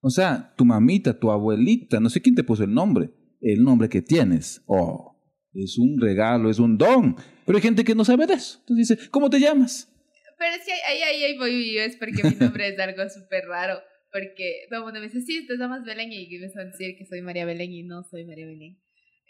O 0.00 0.10
sea, 0.10 0.54
tu 0.56 0.64
mamita, 0.64 1.18
tu 1.18 1.32
abuelita, 1.32 1.98
no 1.98 2.08
sé 2.08 2.22
quién 2.22 2.36
te 2.36 2.44
puso 2.44 2.62
el 2.62 2.72
nombre 2.72 3.10
el 3.40 3.62
nombre 3.62 3.88
que 3.88 4.02
tienes. 4.02 4.62
Oh, 4.66 5.16
es 5.54 5.78
un 5.78 6.00
regalo, 6.00 6.50
es 6.50 6.58
un 6.58 6.76
don. 6.76 7.16
Pero 7.44 7.58
hay 7.58 7.62
gente 7.62 7.84
que 7.84 7.94
no 7.94 8.04
sabe 8.04 8.26
de 8.26 8.34
eso. 8.34 8.58
Entonces 8.60 8.88
dice, 8.88 9.10
¿cómo 9.10 9.30
te 9.30 9.38
llamas? 9.38 9.92
Pero 10.38 10.54
es 10.56 10.64
que 10.64 10.72
ahí, 10.72 11.02
ahí, 11.02 11.24
ahí 11.24 11.38
voy 11.38 11.74
yo, 11.74 11.80
es 11.80 11.96
porque 11.96 12.22
mi 12.22 12.34
nombre 12.34 12.68
es 12.68 12.78
algo 12.78 13.08
súper 13.08 13.46
raro. 13.46 13.80
Porque 14.12 14.66
todo 14.68 14.80
el 14.80 14.84
mundo 14.84 15.00
me 15.00 15.06
dice, 15.06 15.20
sí, 15.20 15.46
te 15.46 15.56
llamas 15.56 15.84
Belén 15.84 16.12
y 16.12 16.28
me 16.38 16.46
a 16.46 16.64
decir 16.64 16.96
que 16.96 17.06
soy 17.06 17.22
María 17.22 17.44
Belén 17.44 17.72
y 17.72 17.82
no 17.82 18.02
soy 18.02 18.24
María 18.24 18.46
Belén. 18.46 18.78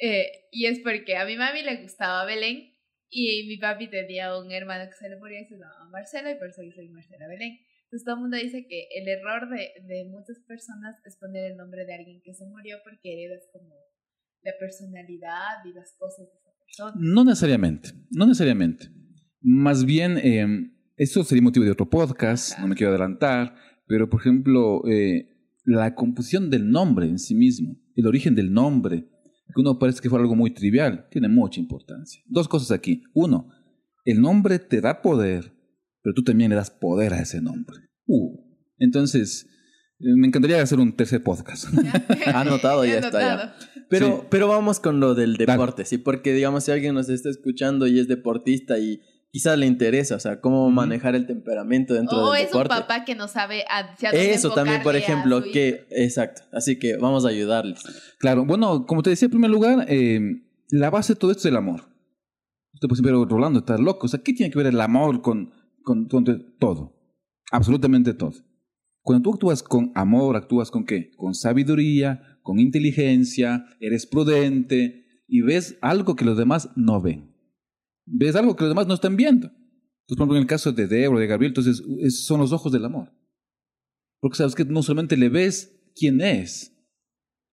Eh, 0.01 0.31
y 0.51 0.67
es 0.67 0.81
porque 0.81 1.17
a 1.17 1.25
mi 1.25 1.37
mami 1.37 1.63
le 1.63 1.83
gustaba 1.83 2.25
Belén 2.27 2.73
y 3.09 3.47
mi 3.49 3.57
papi 3.57 3.89
tenía 3.89 4.37
un 4.37 4.53
hermano 4.53 4.89
que 4.91 4.97
se 4.97 5.09
le 5.09 5.17
moría 5.17 5.41
y 5.41 5.47
se 5.47 5.55
llamaba 5.55 5.89
Marcela 5.91 6.31
y 6.31 6.39
por 6.39 6.49
eso 6.49 6.63
yo 6.63 6.73
soy 6.73 6.89
Marcela 6.89 7.29
Belén. 7.29 7.59
Entonces 7.85 8.05
todo 8.05 8.17
el 8.17 8.21
mundo 8.23 8.37
dice 8.37 8.67
que 8.69 8.89
el 8.97 9.09
error 9.09 9.49
de, 9.49 9.73
de 9.87 10.05
muchas 10.11 10.39
personas 10.47 10.97
es 11.05 11.17
poner 11.17 11.53
el 11.53 11.57
nombre 11.57 11.85
de 11.87 11.95
alguien 11.95 12.21
que 12.23 12.35
se 12.35 12.45
murió 12.47 12.79
porque 12.85 13.13
heredas 13.13 13.49
como 13.53 13.75
la 14.47 14.53
personalidad 14.59 15.65
y 15.65 15.73
las 15.73 15.93
cosas 15.99 16.27
de 16.29 16.39
esa 16.39 16.51
persona. 16.59 16.93
No 16.97 17.25
necesariamente, 17.25 17.91
no 18.11 18.27
necesariamente. 18.27 18.89
Más 19.41 19.85
bien, 19.85 20.19
eh, 20.19 20.71
eso 20.97 21.25
sería 21.25 21.43
motivo 21.43 21.65
de 21.65 21.73
otro 21.73 21.91
podcast, 21.91 22.59
no 22.59 22.69
me 22.69 22.77
quiero 22.77 22.91
adelantar, 22.91 23.57
pero 23.87 24.09
por 24.09 24.21
ejemplo, 24.21 24.87
eh, 24.89 25.29
la 25.65 25.95
composición 25.95 26.49
del 26.49 26.71
nombre 26.71 27.09
en 27.09 27.19
sí 27.19 27.35
mismo, 27.35 27.77
el 27.97 28.07
origen 28.07 28.35
del 28.37 28.53
nombre, 28.53 29.09
que 29.55 29.61
uno 29.61 29.79
parece 29.79 30.01
que 30.01 30.09
fue 30.09 30.21
algo 30.21 30.37
muy 30.37 30.53
trivial, 30.55 31.09
tiene 31.11 31.29
mucha 31.29 31.61
importancia. 31.61 32.23
Dos 32.27 32.47
cosas 32.47 32.71
aquí. 32.71 33.03
Uno, 33.15 33.51
el 34.05 34.21
nombre 34.21 34.59
te 34.61 34.81
da 34.81 35.03
poder, 35.03 35.53
pero 36.03 36.15
tú 36.15 36.23
también 36.23 36.51
le 36.51 36.57
das 36.57 36.71
poder 36.71 37.15
a 37.15 37.21
ese 37.21 37.41
nombre. 37.41 37.77
Uh. 38.07 38.45
Entonces, 38.79 39.47
eh, 39.99 40.15
me 40.17 40.29
encantaría 40.29 40.63
hacer 40.63 40.79
un 40.79 40.95
tercer 40.95 41.23
podcast. 41.23 41.67
Anotado, 42.27 42.85
ya 42.85 42.99
está. 42.99 43.21
Ya. 43.21 43.57
Pero, 43.89 44.27
pero 44.31 44.49
vamos 44.49 44.81
con 44.81 45.01
lo 45.01 45.15
del 45.15 45.37
deporte, 45.37 45.85
¿sí? 45.85 45.99
Porque, 45.99 46.33
digamos, 46.33 46.65
si 46.65 46.73
alguien 46.73 46.95
nos 46.95 47.09
está 47.09 47.31
escuchando 47.31 47.87
y 47.87 47.99
es 47.99 48.09
deportista 48.09 48.79
y 48.79 49.01
quizás 49.31 49.59
le 49.59 49.67
interesa, 49.67 50.17
o 50.17 50.21
sea, 50.21 50.41
cómo 50.41 50.71
manejar 50.71 51.15
el 51.15 51.27
temperamento 51.27 51.95
dentro 51.95 52.33
del 52.33 52.47
deporte. 52.47 52.57
O 52.57 52.63
es 52.63 52.65
un 52.65 52.69
papá 52.69 53.05
que 53.05 53.15
no 53.15 53.29
sabe 53.29 53.65
hacia 53.69 54.11
dónde 54.11 54.33
Eso 54.33 54.51
también, 54.51 54.83
por 54.83 54.97
ejemplo, 54.97 55.43
que... 55.43 55.87
Exacto. 55.91 56.43
Así 56.53 56.79
que 56.79 56.97
vamos 56.97 57.25
a 57.25 57.29
ayudarles. 57.29 57.83
Claro. 58.19 58.45
Bueno, 58.45 58.87
como 58.87 59.03
te 59.03 59.11
decía, 59.11 59.27
en 59.27 59.31
primer 59.31 59.51
lugar, 59.51 59.87
eh, 59.89 60.21
la 60.71 60.91
base 60.91 61.15
de 61.15 61.21
todo 61.21 61.31
esto 61.31 61.43
es 61.43 61.47
el 61.47 61.57
amor. 61.57 61.83
Usted 62.75 62.89
puede 62.89 63.01
decir, 63.01 63.05
pero 63.05 63.25
Rolando, 63.25 63.61
estás 63.61 63.81
loco. 63.81 64.07
O 64.07 64.09
sea, 64.09 64.21
¿qué 64.23 64.33
tiene 64.33 64.51
que 64.51 64.59
ver 64.59 64.67
el 64.67 64.81
amor 64.81 65.23
con, 65.23 65.53
con, 65.87 66.09
con 66.09 66.25
todo, 66.59 66.95
absolutamente 67.53 68.13
todo. 68.13 68.35
Cuando 69.03 69.23
tú 69.23 69.35
actúas 69.35 69.63
con 69.63 69.93
amor, 69.95 70.35
actúas 70.35 70.73
con 70.73 70.85
qué? 70.85 71.13
Con 71.17 71.33
sabiduría, 71.33 72.36
con 72.47 72.61
inteligencia, 72.61 73.67
eres 73.81 74.07
prudente 74.07 75.25
y 75.27 75.43
ves 75.43 75.77
algo 75.81 76.15
que 76.15 76.25
los 76.25 76.39
demás 76.39 76.71
no 76.77 77.03
ven. 77.03 77.35
Ves 78.07 78.37
algo 78.37 78.55
que 78.55 78.63
los 78.63 78.71
demás 78.71 78.87
no 78.87 78.95
están 78.95 79.17
viendo. 79.17 79.49
Entonces, 79.49 80.17
por 80.17 80.19
ejemplo, 80.19 80.37
en 80.37 80.43
el 80.43 80.49
caso 80.49 80.71
de 80.71 80.87
Débora, 80.87 81.21
de 81.21 81.27
Gabriel, 81.27 81.51
entonces 81.51 81.83
son 82.25 82.39
los 82.39 82.53
ojos 82.53 82.71
del 82.71 82.85
amor. 82.85 83.13
Porque 84.21 84.37
sabes 84.37 84.55
que 84.55 84.65
no 84.65 84.85
solamente 84.85 85.17
le 85.17 85.29
ves 85.29 85.91
quién 85.97 86.21
es, 86.21 86.73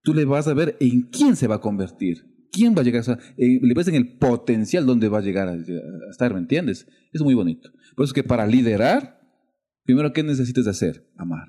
tú 0.03 0.13
le 0.13 0.25
vas 0.25 0.47
a 0.47 0.53
ver 0.53 0.77
en 0.79 1.09
quién 1.09 1.35
se 1.35 1.47
va 1.47 1.55
a 1.55 1.61
convertir. 1.61 2.31
¿Quién 2.51 2.75
va 2.75 2.81
a 2.81 2.83
llegar 2.83 3.03
a 3.09 3.13
eh, 3.35 3.59
Le 3.63 3.73
ves 3.73 3.87
en 3.87 3.95
el 3.95 4.19
potencial 4.19 4.85
donde 4.85 5.09
va 5.09 5.17
a 5.17 5.23
llegar 5.23 5.49
a, 5.49 5.55
estar, 6.11 6.31
¿me 6.35 6.39
entiendes? 6.39 6.87
Es 7.11 7.23
muy 7.23 7.33
bonito. 7.33 7.71
Por 7.95 8.03
eso 8.03 8.11
es 8.11 8.13
que 8.13 8.23
para 8.23 8.45
liderar, 8.45 9.19
primero, 9.85 10.13
¿qué 10.13 10.21
necesitas 10.21 10.67
hacer? 10.67 11.11
Amar. 11.17 11.47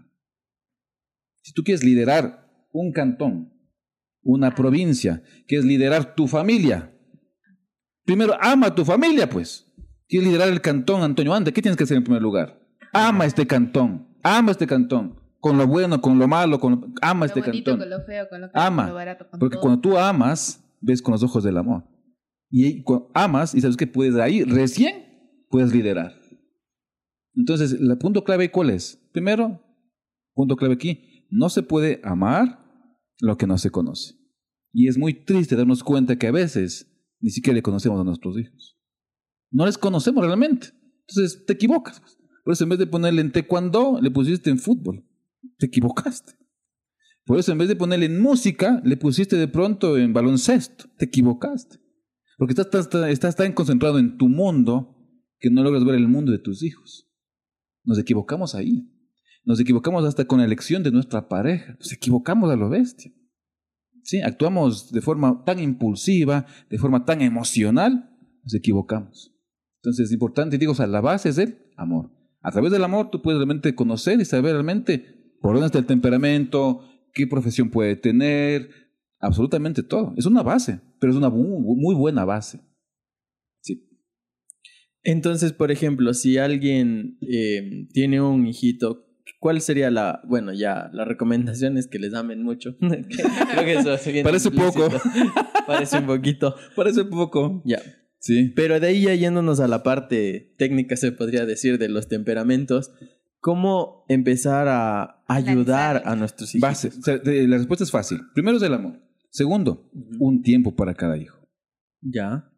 Si 1.43 1.53
tú 1.53 1.63
quieres 1.63 1.85
liderar 1.85 2.44
un 2.75 2.93
cantón, 2.93 3.53
una 4.23 4.55
provincia, 4.55 5.23
quieres 5.47 5.65
liderar 5.65 6.15
tu 6.15 6.27
familia, 6.27 6.93
primero 8.05 8.35
ama 8.41 8.67
a 8.67 8.75
tu 8.75 8.85
familia, 8.85 9.31
pues. 9.31 9.71
Quieres 10.07 10.29
liderar 10.29 10.49
el 10.49 10.61
cantón, 10.61 11.03
Antonio 11.03 11.33
Ande, 11.33 11.53
¿qué 11.53 11.63
tienes 11.63 11.79
que 11.79 11.85
hacer 11.85 11.97
en 11.97 12.05
primer 12.05 12.21
lugar? 12.21 12.61
Ama 12.93 13.25
este 13.25 13.47
cantón, 13.47 14.19
ama 14.23 14.51
este 14.51 14.67
cantón 14.67 15.25
con 15.45 15.59
lo 15.59 15.67
bueno, 15.67 16.01
con 16.01 16.19
lo 16.19 16.27
malo, 16.27 16.59
con 16.59 16.95
ama 17.03 17.27
este 17.27 17.43
cantón. 17.43 17.79
Con 17.79 17.91
lo 17.91 18.01
feo, 18.07 18.27
con 18.31 18.41
lo 18.41 18.49
ama, 18.55 18.85
con 18.85 18.89
lo 18.89 18.95
barato, 18.95 19.29
con 19.29 19.39
porque 19.39 19.59
cuando 19.59 19.79
tú 19.79 19.99
amas, 19.99 20.65
ves 20.81 21.03
con 21.03 21.13
los 21.13 21.23
ojos 21.23 21.45
del 21.45 21.59
amor. 21.59 21.85
Y 22.51 22.83
amas 23.13 23.55
y 23.55 23.61
sabes 23.61 23.77
que 23.77 23.87
puedes 23.87 24.15
ahí 24.17 24.43
recién 24.43 25.45
puedes 25.51 25.71
liderar. 25.71 26.15
Entonces, 27.35 27.73
el 27.73 27.99
punto 27.99 28.25
clave 28.25 28.51
cuál 28.51 28.71
es? 28.71 28.97
Primero, 29.13 29.61
punto 30.33 30.57
clave 30.57 30.75
aquí, 30.75 31.27
no 31.31 31.51
se 31.51 31.63
puede 31.63 32.01
amar 32.05 32.64
lo 33.21 33.37
que 33.37 33.47
no 33.47 33.59
se 33.59 33.71
conoce. 33.71 34.15
Y 34.73 34.89
es 34.89 34.99
muy 34.99 35.25
triste 35.25 35.57
darnos 35.57 35.85
cuenta 35.85 36.17
que 36.17 36.27
a 36.27 36.33
veces 36.33 36.91
ni 37.21 37.31
siquiera 37.31 37.55
le 37.55 37.63
conocemos 37.63 38.01
a 38.01 38.05
nuestros 38.05 38.39
hijos. 38.39 38.79
No 39.51 39.67
les 39.67 39.79
conocemos 39.79 40.25
realmente. 40.25 40.69
Entonces 41.07 41.47
te 41.47 41.53
equivocas. 41.53 42.03
Por 42.45 42.53
eso 42.53 42.65
en 42.65 42.71
vez 42.71 42.79
de 42.79 42.87
ponerle 42.87 43.21
en 43.21 43.33
taekwondo, 43.33 44.01
le 44.01 44.11
pusiste 44.11 44.51
en 44.51 44.59
fútbol 44.59 45.05
te 45.59 45.67
equivocaste. 45.67 46.35
Por 47.25 47.39
eso 47.39 47.53
en 47.53 47.59
vez 47.59 47.69
de 47.69 47.77
ponerle 47.77 48.07
en 48.07 48.21
música, 48.21 48.83
le 48.85 48.97
pusiste 48.97 49.37
de 49.37 49.49
pronto 49.49 49.97
en 49.97 50.13
baloncesto, 50.13 50.85
te 50.99 51.07
equivocaste. 51.07 51.79
Porque 52.37 52.53
estás, 52.53 52.89
estás, 53.09 53.37
tan 53.37 53.53
concentrado 53.53 53.99
en 53.99 54.19
tu 54.19 54.29
mundo 54.29 54.97
que 55.39 55.51
no 55.51 55.63
logras 55.63 55.85
ver 55.85 55.95
el 55.95 56.09
mundo 56.09 56.33
de 56.33 56.39
tus 56.39 56.63
hijos. 56.63 57.09
Nos 57.85 57.99
equivocamos 57.99 58.55
ahí. 58.55 58.91
Nos 59.45 59.61
equivocamos 59.61 60.05
hasta 60.05 60.25
con 60.25 60.39
la 60.39 60.45
elección 60.45 60.83
de 60.83 60.91
nuestra 60.91 61.29
pareja. 61.29 61.77
Nos 61.79 61.93
equivocamos 61.93 62.51
a 62.51 62.57
lo 62.57 62.69
bestia. 62.69 63.13
¿Sí? 64.03 64.21
Actuamos 64.21 64.93
de 64.93 65.01
forma 65.01 65.45
tan 65.45 65.59
impulsiva, 65.61 66.47
de 66.69 66.79
forma 66.79 67.05
tan 67.05 67.23
emocional, 67.23 68.11
nos 68.43 68.55
equivocamos. 68.55 69.35
Entonces 69.83 70.07
es 70.07 70.13
importante, 70.13 70.59
digo, 70.59 70.73
o 70.73 70.75
sea, 70.75 70.87
la 70.87 71.01
base 71.01 71.29
es 71.29 71.39
el 71.39 71.59
amor. 71.77 72.11
A 72.43 72.51
través 72.51 72.71
del 72.73 72.85
amor 72.85 73.11
tú 73.11 73.23
puedes 73.23 73.39
realmente 73.39 73.75
conocer 73.75 74.21
y 74.21 74.25
saber 74.25 74.53
realmente 74.53 75.37
por 75.41 75.55
dónde 75.55 75.67
está 75.67 75.79
el 75.79 75.87
temperamento, 75.87 76.83
qué 77.13 77.27
profesión 77.27 77.71
puede 77.71 77.97
tener, 77.97 78.71
absolutamente 79.21 79.83
todo. 79.83 80.15
Es 80.17 80.27
una 80.27 80.43
base, 80.43 80.81
pero 81.01 81.13
es 81.13 81.17
una 81.17 81.31
muy, 81.31 81.95
buena 81.95 82.25
base. 82.25 82.61
Sí. 83.61 83.89
Entonces, 85.03 85.53
por 85.53 85.71
ejemplo, 85.71 86.13
si 86.15 86.39
alguien 86.39 87.19
eh, 87.21 87.89
tiene 87.93 88.21
un 88.21 88.47
hijito, 88.47 89.04
¿cuál 89.41 89.61
sería 89.61 89.91
la, 89.91 90.21
bueno, 90.27 90.53
ya, 90.53 90.91
la 90.93 91.05
recomendación 91.05 91.77
es 91.77 91.87
que 91.87 91.99
les 91.99 92.15
amen 92.15 92.43
mucho? 92.43 92.77
Creo 92.79 93.65
que 93.65 93.75
eso 93.75 93.97
Parece 94.23 94.51
poco. 94.51 94.89
Parece 95.67 95.99
un 95.99 96.07
poquito. 96.07 96.55
Parece 96.77 97.05
poco. 97.05 97.63
Ya. 97.65 97.81
Sí. 98.19 98.53
Pero 98.57 98.81
de 98.81 98.87
ahí 98.87 99.03
ya 99.03 99.15
yéndonos 99.15 99.61
a 99.61 99.69
la 99.69 99.83
parte 99.83 100.55
técnica, 100.57 100.97
se 100.97 101.13
podría 101.13 101.45
decir, 101.45 101.79
de 101.79 101.89
los 101.89 102.09
temperamentos, 102.09 102.93
¿Cómo 103.45 104.07
empezar 104.09 104.69
a 104.69 105.23
ayudar 105.29 106.01
a 106.07 106.17
nuestros 106.17 106.55
hijos? 106.55 106.67
Base. 106.67 106.91
la 107.47 107.59
respuesta 107.59 107.85
es 107.85 107.91
fácil. 107.91 108.23
Primero 108.33 108.57
es 108.57 108.63
el 108.63 108.73
amor. 108.73 109.03
Segundo, 109.29 109.91
un 110.19 110.41
tiempo 110.41 110.75
para 110.75 110.95
cada 110.95 111.19
hijo. 111.19 111.47
Ya. 112.01 112.51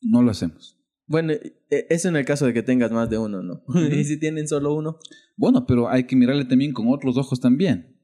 No 0.00 0.22
lo 0.22 0.30
hacemos. 0.30 0.81
Bueno, 1.12 1.34
e, 1.34 1.86
eso 1.90 2.08
en 2.08 2.16
el 2.16 2.24
caso 2.24 2.46
de 2.46 2.54
que 2.54 2.62
tengas 2.62 2.90
más 2.90 3.10
de 3.10 3.18
uno, 3.18 3.42
¿no? 3.42 3.62
¿Y 3.94 4.02
si 4.04 4.18
tienen 4.18 4.48
solo 4.48 4.74
uno? 4.74 4.98
Bueno, 5.36 5.66
pero 5.66 5.90
hay 5.90 6.04
que 6.04 6.16
mirarle 6.16 6.46
también 6.46 6.72
con 6.72 6.88
otros 6.88 7.18
ojos 7.18 7.38
también. 7.38 8.00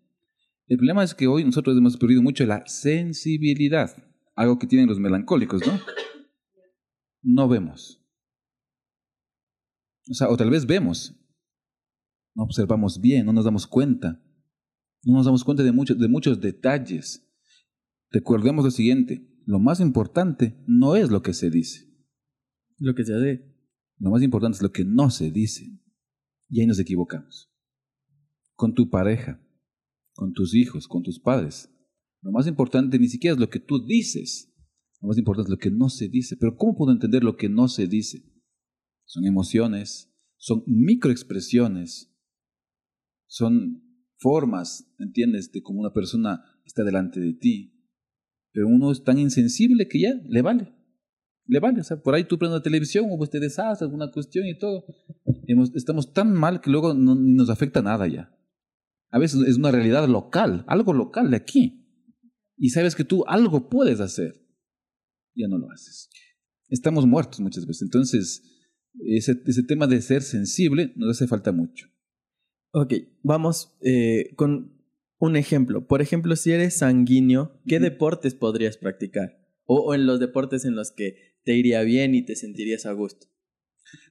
El 0.67 0.77
problema 0.77 1.03
es 1.03 1.15
que 1.15 1.27
hoy 1.27 1.43
nosotros 1.43 1.75
hemos 1.75 1.97
perdido 1.97 2.21
mucho 2.21 2.45
la 2.45 2.67
sensibilidad, 2.67 3.97
algo 4.35 4.59
que 4.59 4.67
tienen 4.67 4.89
los 4.89 5.01
melancólicos, 5.01 5.67
¿no? 5.67 5.81
No 7.23 7.49
vemos. 7.49 7.99
O 10.11 10.13
sea, 10.13 10.29
o 10.29 10.37
tal 10.37 10.51
vez 10.51 10.67
vemos, 10.67 11.19
no 12.35 12.43
observamos 12.43 13.01
bien, 13.01 13.25
no 13.25 13.33
nos 13.33 13.47
damos 13.47 13.67
cuenta. 13.67 14.23
No 15.03 15.15
nos 15.15 15.25
damos 15.25 15.45
cuenta 15.45 15.63
de 15.63 15.73
muchos, 15.73 15.99
de 15.99 16.09
muchos 16.09 16.43
detalles. 16.43 17.27
Recordemos 18.11 18.67
lo 18.67 18.71
siguiente, 18.71 19.27
lo 19.47 19.59
más 19.61 19.81
importante 19.81 20.63
no 20.67 20.95
es 20.95 21.09
lo 21.11 21.23
que 21.23 21.33
se 21.33 21.49
dice. 21.49 21.88
Lo 22.79 22.95
que 22.95 23.05
se 23.05 23.15
hace. 23.15 23.45
Lo 23.99 24.11
más 24.11 24.23
importante 24.23 24.57
es 24.57 24.63
lo 24.63 24.73
que 24.73 24.85
no 24.85 25.11
se 25.11 25.31
dice. 25.31 25.67
Y 26.49 26.61
ahí 26.61 26.67
nos 26.67 26.79
equivocamos. 26.79 27.53
Con 28.55 28.75
tu 28.75 28.89
pareja, 28.89 29.41
con 30.15 30.33
tus 30.33 30.55
hijos, 30.55 30.89
con 30.89 31.03
tus 31.03 31.21
padres. 31.21 31.71
Lo 32.23 32.33
más 32.33 32.47
importante 32.47 32.99
ni 32.99 33.09
siquiera 33.09 33.35
es 33.35 33.41
lo 33.41 33.51
que 33.51 33.61
tú 33.61 33.85
dices. 33.85 34.53
Lo 35.01 35.09
más 35.09 35.19
importante 35.19 35.49
es 35.49 35.51
lo 35.51 35.59
que 35.59 35.71
no 35.71 35.89
se 35.89 36.09
dice. 36.09 36.37
Pero 36.37 36.57
¿cómo 36.57 36.77
puedo 36.77 36.93
entender 36.93 37.23
lo 37.23 37.37
que 37.37 37.49
no 37.49 37.69
se 37.69 37.87
dice? 37.87 38.25
Son 39.05 39.25
emociones, 39.25 40.13
son 40.37 40.63
microexpresiones, 40.67 42.15
son 43.27 43.85
formas, 44.19 44.93
¿entiendes?, 44.99 45.51
de 45.53 45.63
cómo 45.63 45.81
una 45.81 45.93
persona 45.93 46.43
está 46.65 46.85
delante 46.85 47.21
de 47.21 47.33
ti. 47.35 47.75
Pero 48.53 48.69
uno 48.69 48.91
es 48.91 49.05
tan 49.05 49.19
insensible 49.19 49.89
que 49.89 50.01
ya 50.01 50.15
le 50.25 50.43
vale. 50.43 50.75
Le 51.49 51.59
vale. 51.59 51.81
O 51.81 51.85
sea, 51.85 51.97
por 51.97 52.15
ahí 52.15 52.25
tú 52.25 52.39
prendes 52.39 52.59
la 52.59 52.63
televisión 52.63 53.07
o 53.11 53.19
pues 53.19 53.31
te 53.31 53.41
deshaces 53.41 53.83
alguna 53.83 54.11
cuestión 54.13 54.47
y 54.47 54.57
todo. 54.57 54.85
estamos 55.75 56.13
tan 56.13 56.33
mal 56.33 56.61
que 56.61 56.71
luego 56.71 56.95
no, 56.95 57.17
ni 57.17 57.33
nos 57.33 57.51
afecta 57.51 57.83
nada 57.83 58.07
ya. 58.07 58.33
A 59.11 59.19
veces 59.19 59.41
es 59.49 59.57
una 59.57 59.73
realidad 59.73 60.07
local, 60.07 60.65
algo 60.69 60.93
local 60.93 61.31
de 61.31 61.39
aquí. 61.39 61.85
Y 62.57 62.71
sabes 62.71 62.95
que 62.95 63.05
tú 63.05 63.25
algo 63.27 63.69
puedes 63.69 64.01
hacer. 64.01 64.35
Ya 65.35 65.49
no 65.49 65.59
lo 65.59 65.71
haces. 65.71 66.11
Estamos 66.69 67.07
muertos 67.07 67.41
muchas 67.41 67.67
veces. 67.67 67.83
Entonces, 67.83 68.43
ese, 69.07 69.41
ese 69.47 69.63
tema 69.63 69.87
de 69.87 70.03
ser 70.03 70.23
sensible 70.23 70.93
nos 70.97 71.11
hace 71.11 71.27
falta 71.27 71.53
mucho. 71.53 71.87
Ok, 72.73 72.95
vamos 73.23 73.77
eh, 73.81 74.35
con 74.37 74.79
un 75.19 75.37
ejemplo. 75.37 75.87
Por 75.87 76.03
ejemplo, 76.03 76.37
si 76.37 76.53
eres 76.53 76.79
sanguíneo, 76.79 77.61
¿qué 77.67 77.81
deportes 77.81 78.35
podrías 78.35 78.77
practicar? 78.77 79.39
O, 79.65 79.95
en 79.95 80.07
los 80.07 80.21
deportes 80.21 80.65
en 80.65 80.75
los 80.75 80.91
que 80.91 81.38
te 81.49 81.57
iría 81.57 81.81
bien 81.81 82.15
y 82.15 82.27
te 82.27 82.37
sentirías 82.37 82.85
a 82.85 82.93
gusto. 82.93 83.27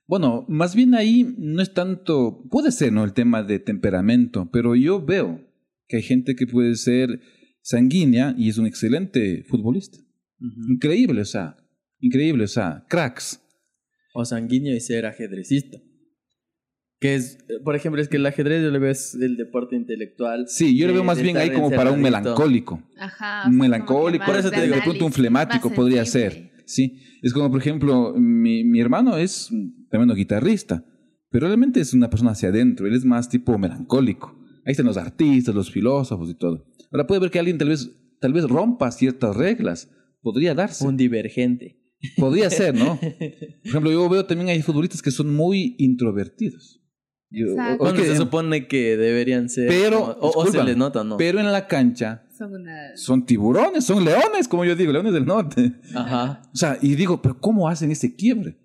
Bueno, 0.07 0.43
más 0.49 0.73
bien 0.73 0.95
ahí 0.95 1.35
no 1.37 1.61
es 1.61 1.71
tanto, 1.71 2.43
puede 2.49 2.71
ser, 2.71 2.91
¿no? 2.91 3.03
El 3.03 3.13
tema 3.13 3.43
de 3.43 3.59
temperamento, 3.59 4.49
pero 4.51 4.75
yo 4.75 5.05
veo 5.05 5.47
que 5.87 5.97
hay 5.97 6.01
gente 6.01 6.35
que 6.35 6.47
puede 6.47 6.73
ser 6.73 7.21
sanguínea 7.61 8.33
y 8.39 8.49
es 8.49 8.57
un 8.57 8.65
excelente 8.65 9.43
futbolista. 9.43 9.99
Increíble, 10.67 11.21
o 11.21 11.25
sea, 11.25 11.57
increíble, 11.99 12.45
o 12.45 12.47
sea, 12.47 12.87
cracks. 12.89 13.39
O 14.15 14.25
sanguíneo 14.25 14.75
y 14.75 14.79
ser 14.79 15.05
ajedrecista. 15.05 15.77
Que 16.99 17.13
es, 17.13 17.37
por 17.63 17.75
ejemplo, 17.75 18.01
es 18.01 18.07
que 18.07 18.17
el 18.17 18.25
ajedrez 18.25 18.63
yo 18.63 18.71
le 18.71 18.79
veo 18.79 18.89
es 18.89 19.13
el 19.13 19.37
deporte 19.37 19.75
intelectual. 19.75 20.47
Sí, 20.47 20.75
yo 20.75 20.87
lo 20.87 20.93
veo 20.93 21.03
más 21.03 21.21
bien 21.21 21.37
ahí 21.37 21.51
como 21.51 21.69
para 21.69 21.91
un 21.91 22.01
melancólico. 22.01 22.81
Ajá. 22.97 23.47
Un 23.47 23.57
melancólico. 23.57 24.25
Por 24.25 24.37
eso 24.37 24.49
te 24.49 24.59
digo, 24.59 24.73
de 24.73 24.81
pronto 24.81 25.05
un 25.05 25.13
flemático 25.13 25.71
podría 25.71 26.03
ser. 26.03 26.56
Sí. 26.67 26.99
Es 27.23 27.33
como, 27.33 27.49
por 27.49 27.59
ejemplo, 27.59 28.13
mi, 28.15 28.63
mi 28.63 28.79
hermano 28.79 29.17
es 29.17 29.49
tremendo 29.89 30.13
guitarrista, 30.13 30.85
pero 31.29 31.47
realmente 31.47 31.79
es 31.79 31.93
una 31.93 32.09
persona 32.09 32.31
hacia 32.31 32.49
adentro. 32.49 32.85
Él 32.85 32.93
es 32.93 33.05
más 33.05 33.29
tipo 33.29 33.57
melancólico. 33.57 34.37
Ahí 34.65 34.71
están 34.71 34.85
los 34.85 34.97
artistas, 34.97 35.55
los 35.55 35.71
filósofos 35.71 36.29
y 36.29 36.35
todo. 36.35 36.65
Ahora 36.91 37.07
puede 37.07 37.21
ver 37.21 37.31
que 37.31 37.39
alguien 37.39 37.57
tal 37.57 37.69
vez, 37.69 37.89
tal 38.19 38.33
vez 38.33 38.43
rompa 38.43 38.91
ciertas 38.91 39.35
reglas. 39.35 39.89
Podría 40.21 40.53
darse. 40.53 40.85
Un 40.85 40.97
divergente. 40.97 41.81
Podría 42.17 42.49
ser, 42.49 42.75
¿no? 42.75 42.99
Por 42.99 43.09
ejemplo, 43.63 43.91
yo 43.91 44.07
veo 44.07 44.25
también 44.25 44.49
hay 44.49 44.61
futbolistas 44.61 45.01
que 45.01 45.09
son 45.09 45.33
muy 45.33 45.75
introvertidos 45.79 46.77
porque 47.77 48.05
se 48.05 48.17
supone 48.17 48.67
que 48.67 48.97
deberían 48.97 49.49
ser. 49.49 49.67
Pero, 49.67 50.17
o, 50.19 50.45
se 50.45 50.63
les 50.63 50.77
nota, 50.77 51.03
¿no? 51.03 51.17
Pero 51.17 51.39
en 51.39 51.51
la 51.51 51.67
cancha 51.67 52.23
son, 52.95 53.25
tiburones, 53.25 53.85
son 53.85 54.05
leones, 54.05 54.47
como 54.47 54.63
yo 54.65 54.75
digo, 54.75 54.91
leones 54.91 55.13
del 55.13 55.25
norte. 55.25 55.73
Ajá. 55.95 56.41
O 56.53 56.57
sea, 56.57 56.77
y 56.81 56.95
digo, 56.95 57.21
pero 57.21 57.39
¿cómo 57.39 57.67
hacen 57.67 57.91
ese 57.91 58.15
quiebre? 58.15 58.57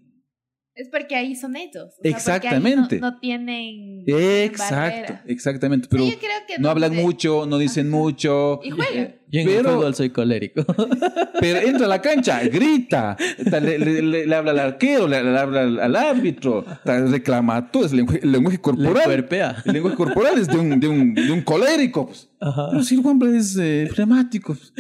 Es 0.75 0.89
porque 0.89 1.15
ahí 1.15 1.37
son 1.37 1.55
ellos. 1.57 1.75
o 1.77 1.79
sea, 1.79 1.91
porque 2.03 2.09
ahí 2.09 2.15
Exactamente. 2.15 2.99
No, 3.01 3.11
no 3.11 3.19
tienen. 3.21 4.05
Exacto, 4.07 4.75
barrera. 4.77 5.25
exactamente. 5.27 5.85
Sí, 5.85 5.89
Pero 5.91 6.05
yo 6.07 6.19
creo 6.19 6.31
que 6.49 6.59
no 6.59 6.71
hablan 6.71 6.95
mucho, 6.97 7.45
no 7.47 7.59
dicen 7.59 7.89
Ajá. 7.89 7.97
mucho. 7.97 8.61
Y 8.65 8.71
juegan. 8.71 9.17
Yo 9.31 9.41
en 9.41 9.49
el 9.49 9.57
Pero- 9.57 9.75
fútbol 9.77 9.95
soy 9.95 10.11
colérico. 10.11 10.65
Pero 11.41 11.59
entra 11.61 11.87
a 11.87 11.89
la 11.89 12.03
cancha, 12.03 12.41
grita, 12.45 13.17
ta- 13.51 13.61
le, 13.61 13.79
le- 13.79 14.03
le- 14.03 14.27
le 14.27 14.35
habla 14.35 14.51
al 14.53 14.59
arquero, 14.59 15.09
le, 15.09 15.23
le 15.23 15.39
habla 15.39 15.63
al, 15.63 15.81
al 15.81 15.97
árbitro, 15.97 16.65
reclama 16.85 17.71
todo, 17.71 17.87
es 17.87 17.93
el 17.93 17.99
lenguaje, 17.99 18.21
el 18.23 18.33
lenguaje 18.33 18.57
Le 18.59 18.63
corporal. 18.63 19.27
El 19.65 19.73
lenguaje 19.73 19.97
corporal 19.97 20.39
es 20.39 20.49
de 20.49 20.57
un, 20.59 20.79
de 20.79 20.87
un, 20.89 21.15
de 21.15 21.33
un 21.33 21.41
colérico. 21.43 22.07
Pues. 22.07 22.29
Ajá. 22.41 22.69
Pero 22.73 22.83
si 22.83 22.95
el 22.97 23.07
hombre 23.07 23.37
es 23.39 23.57
eh, 23.59 23.89
flemático. 23.95 24.55
pues. 24.55 24.73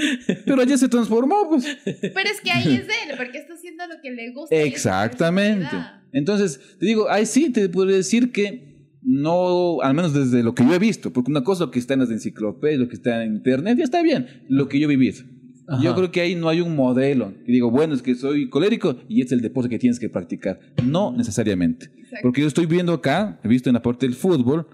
Pero 0.45 0.61
ayer 0.61 0.77
se 0.79 0.89
transformó, 0.89 1.49
pues. 1.49 1.65
Pero 1.85 2.31
es 2.31 2.41
que 2.43 2.51
ahí 2.51 2.75
es 2.77 2.87
de 2.87 2.93
él, 3.09 3.17
porque 3.17 3.32
haciendo 3.73 3.95
lo 3.95 4.01
que 4.03 4.11
le 4.11 4.33
gusta. 4.33 4.55
Exactamente. 4.57 5.77
Entonces, 6.13 6.61
te 6.79 6.87
digo, 6.87 7.11
ahí 7.11 7.27
sí 7.27 7.51
te 7.51 7.69
podría 7.69 7.97
decir 7.97 8.33
que 8.33 8.73
no, 9.03 9.81
al 9.81 9.95
menos 9.95 10.15
desde 10.15 10.43
lo 10.43 10.55
que 10.55 10.65
yo 10.65 10.75
he 10.75 10.79
visto, 10.79 11.13
porque 11.13 11.31
una 11.31 11.43
cosa 11.43 11.65
lo 11.65 11.71
que 11.71 11.79
está 11.79 11.95
en 11.95 12.01
las 12.01 12.11
enciclopedias, 12.11 12.79
lo 12.79 12.89
que 12.89 12.95
está 12.95 13.25
en 13.25 13.35
internet, 13.35 13.79
ya 13.79 13.85
está 13.85 14.03
bien, 14.03 14.27
lo 14.49 14.69
que 14.69 14.79
yo 14.79 14.87
he 14.89 14.97
vivido. 14.97 15.25
Ajá. 15.69 15.83
Yo 15.83 15.95
creo 15.95 16.11
que 16.11 16.21
ahí 16.21 16.35
no 16.35 16.49
hay 16.49 16.61
un 16.61 16.77
modelo 16.77 17.35
que 17.47 17.53
digo, 17.53 17.71
bueno, 17.71 17.95
es 17.95 18.03
que 18.03 18.15
soy 18.15 18.49
colérico 18.51 18.97
y 19.09 19.23
es 19.23 19.33
el 19.33 19.41
deporte 19.41 19.71
que 19.71 19.79
tienes 19.79 19.99
que 19.99 20.09
practicar. 20.09 20.61
No 20.85 21.13
necesariamente. 21.17 21.87
Exacto. 21.87 22.19
Porque 22.23 22.41
yo 22.43 22.49
estoy 22.49 22.67
viendo 22.67 22.93
acá, 22.93 23.41
he 23.43 23.49
visto 23.49 23.71
en 23.71 23.75
la 23.75 23.83
parte 23.83 24.07
del 24.07 24.15
fútbol, 24.15 24.67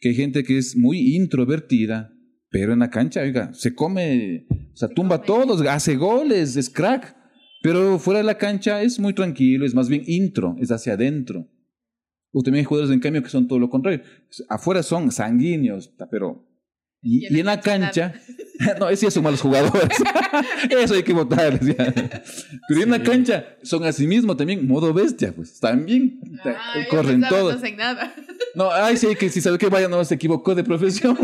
que 0.00 0.10
hay 0.10 0.14
gente 0.14 0.44
que 0.44 0.58
es 0.58 0.76
muy 0.76 1.16
introvertida, 1.16 2.12
pero 2.50 2.72
en 2.72 2.78
la 2.78 2.90
cancha, 2.90 3.22
oiga, 3.22 3.52
se 3.52 3.74
come, 3.74 4.46
o 4.50 4.76
sea, 4.76 4.88
Se 4.88 4.94
tumba 4.94 5.22
come. 5.22 5.26
todos, 5.26 5.66
hace 5.66 5.96
goles, 5.96 6.56
es 6.56 6.70
crack. 6.70 7.16
Pero 7.64 7.98
fuera 7.98 8.18
de 8.18 8.24
la 8.24 8.36
cancha 8.36 8.82
es 8.82 8.98
muy 9.00 9.14
tranquilo, 9.14 9.64
es 9.64 9.74
más 9.74 9.88
bien 9.88 10.02
intro, 10.06 10.54
es 10.60 10.70
hacia 10.70 10.92
adentro. 10.92 11.48
O 12.30 12.42
también 12.42 12.60
hay 12.60 12.64
jugadores 12.66 12.92
en 12.92 13.00
cambio 13.00 13.22
que 13.22 13.30
son 13.30 13.48
todo 13.48 13.58
lo 13.58 13.70
contrario. 13.70 14.02
Afuera 14.50 14.82
son 14.82 15.10
sanguíneos, 15.10 15.90
pero... 16.10 16.46
Y, 17.00 17.34
y 17.34 17.40
en 17.40 17.46
la 17.46 17.60
cancha... 17.60 18.12
no, 18.80 18.88
esos 18.90 19.00
ya 19.02 19.10
son 19.10 19.22
malos 19.24 19.40
jugadores. 19.40 19.96
Eso 20.70 20.94
hay 20.94 21.02
que 21.04 21.12
votarles 21.14 21.74
ya. 21.76 21.92
Pero 22.68 22.82
en 22.82 22.90
la 22.90 22.98
Sí. 22.98 23.02
cancha 23.02 23.46
son 23.62 23.84
a 23.84 23.92
sí 23.92 24.06
mismo 24.06 24.36
también 24.36 24.66
modo 24.66 24.92
bestia, 24.92 25.32
pues 25.34 25.58
también 25.58 26.20
Ah, 26.44 26.84
corren 26.90 27.22
todos. 27.28 27.54
No 27.54 27.60
sé 27.60 27.72
nada. 27.72 28.14
No, 28.54 28.70
ay, 28.70 28.96
sí, 28.96 29.08
que 29.18 29.30
si 29.30 29.40
sabe 29.40 29.58
que 29.58 29.68
vaya, 29.68 29.88
no 29.88 30.04
se 30.04 30.14
equivocó 30.14 30.54
de 30.54 30.62
profesión. 30.62 31.16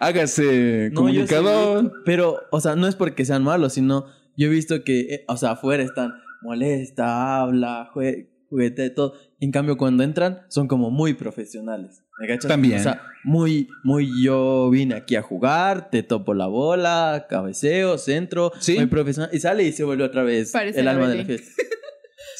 Hágase 0.00 0.42
No, 0.42 0.88
sí 0.88 0.94
comunicador. 0.94 1.82
visto, 1.84 1.98
pero, 2.04 2.40
o 2.50 2.60
sea, 2.60 2.76
no 2.76 2.86
es 2.86 2.94
porque 2.94 3.24
sean 3.24 3.42
malos, 3.42 3.72
sino 3.72 4.04
yo 4.38 4.46
he 4.46 4.50
visto 4.50 4.82
que, 4.84 5.00
eh, 5.00 5.24
o 5.28 5.36
sea, 5.36 5.50
afuera 5.52 5.82
están 5.82 6.12
molesta, 6.42 7.40
habla, 7.42 7.90
jue- 7.94 8.30
juguete, 8.48 8.88
todo. 8.90 9.12
En 9.40 9.50
cambio, 9.52 9.76
cuando 9.76 10.02
entran, 10.02 10.40
son 10.48 10.68
como 10.68 10.90
muy 10.90 11.12
profesionales. 11.14 12.02
¿Me 12.20 12.26
cachas? 12.28 12.48
También. 12.48 12.78
O 12.78 12.82
sea, 12.82 13.02
muy, 13.24 13.68
muy 13.84 14.08
yo 14.22 14.70
vine 14.70 14.94
aquí 14.94 15.16
a 15.16 15.22
jugar, 15.22 15.90
te 15.90 16.02
topo 16.02 16.32
la 16.34 16.46
bola, 16.46 17.26
cabeceo, 17.28 17.98
centro, 17.98 18.52
Sí. 18.60 18.76
muy 18.76 18.86
profesional. 18.86 19.30
Y 19.32 19.40
sale 19.40 19.64
y 19.64 19.72
se 19.72 19.84
vuelve 19.84 20.04
otra 20.04 20.22
vez 20.22 20.50
Parece 20.52 20.78
el 20.80 20.86
la 20.86 20.92
alma 20.92 21.08
de 21.08 21.16
la 21.16 21.24
fiesta. 21.24 21.50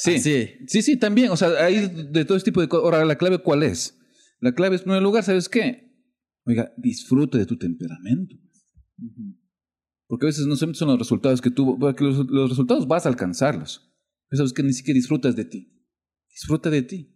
Sí. 0.00 0.20
Sí. 0.20 0.50
Sí, 0.68 0.82
sí, 0.82 0.96
también. 0.96 1.30
O 1.30 1.36
sea, 1.36 1.48
hay 1.64 1.88
de 1.88 2.24
todo 2.24 2.36
este 2.38 2.52
tipo 2.52 2.60
de 2.60 2.68
cosas. 2.68 2.84
Ahora, 2.84 3.04
¿la 3.04 3.16
clave 3.18 3.38
cuál 3.38 3.64
es? 3.64 3.98
La 4.38 4.52
clave 4.54 4.76
es, 4.76 4.82
en 4.82 4.84
primer 4.84 5.02
lugar, 5.02 5.24
¿sabes 5.24 5.48
qué? 5.48 5.90
Oiga, 6.46 6.72
disfrute 6.76 7.36
de 7.36 7.46
tu 7.46 7.58
temperamento. 7.58 8.36
Porque 10.08 10.26
a 10.26 10.28
veces 10.28 10.46
no 10.46 10.56
solamente 10.56 10.78
son 10.78 10.88
los 10.88 10.98
resultados 10.98 11.40
que 11.40 11.50
tú... 11.50 11.78
Porque 11.78 12.02
los, 12.02 12.26
los 12.28 12.50
resultados 12.50 12.88
vas 12.88 13.06
a 13.06 13.10
alcanzarlos. 13.10 13.88
Pero 14.28 14.38
sabes 14.38 14.52
que 14.52 14.62
ni 14.62 14.72
siquiera 14.72 14.96
disfrutas 14.96 15.36
de 15.36 15.44
ti. 15.44 15.72
Disfruta 16.30 16.70
de 16.70 16.82
ti. 16.82 17.14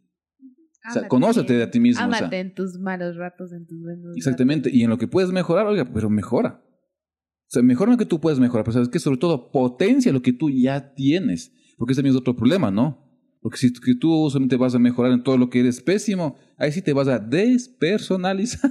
O 0.88 0.93
sea, 0.93 1.01
Ámate. 1.01 1.09
conócete 1.09 1.62
a 1.62 1.70
ti 1.70 1.80
mismo. 1.80 2.05
o 2.05 2.11
sea. 2.11 2.18
Ámate 2.18 2.40
en 2.40 2.55
tus 2.55 2.78
malos 2.78 3.16
ratos, 3.16 3.53
en 3.53 3.66
tus 3.66 3.80
buenos 3.80 4.16
Exactamente. 4.16 4.70
Y 4.72 4.82
en 4.82 4.90
lo 4.90 4.99
que 4.99 5.09
puedes 5.09 5.30
mejorar, 5.30 5.66
oiga, 5.66 5.90
pero 5.93 6.11
mejora. 6.11 6.62
O 6.64 7.49
sea, 7.49 7.62
mejora 7.62 7.93
lo 7.93 7.99
que 7.99 8.07
tú 8.07 8.20
puedes 8.20 8.38
mejorar. 8.38 8.64
Pero 8.64 8.74
sabes 8.74 8.88
que 8.88 8.99
sobre 8.99 9.18
todo 9.18 9.51
potencia 9.51 10.12
lo 10.12 10.22
que 10.22 10.32
tú 10.32 10.51
ya 10.51 10.95
tienes. 10.95 11.53
Porque 11.78 11.93
ese 11.93 12.01
también 12.01 12.14
es 12.14 12.20
otro 12.20 12.36
problema, 12.36 12.70
¿no? 12.70 13.12
Porque 13.43 13.59
si 13.59 13.72
tú 13.99 14.30
solamente 14.30 14.57
vas 14.57 14.74
a 14.76 14.78
mejorar 14.78 15.11
en 15.11 15.24
todo 15.24 15.36
lo 15.36 15.51
que 15.51 15.59
eres 15.59 15.82
pésimo, 15.82 16.38
ahí 16.57 16.70
sí 16.70 16.80
te 16.80 16.93
vas 16.93 17.09
a 17.09 17.18
despersonalizar. 17.18 18.70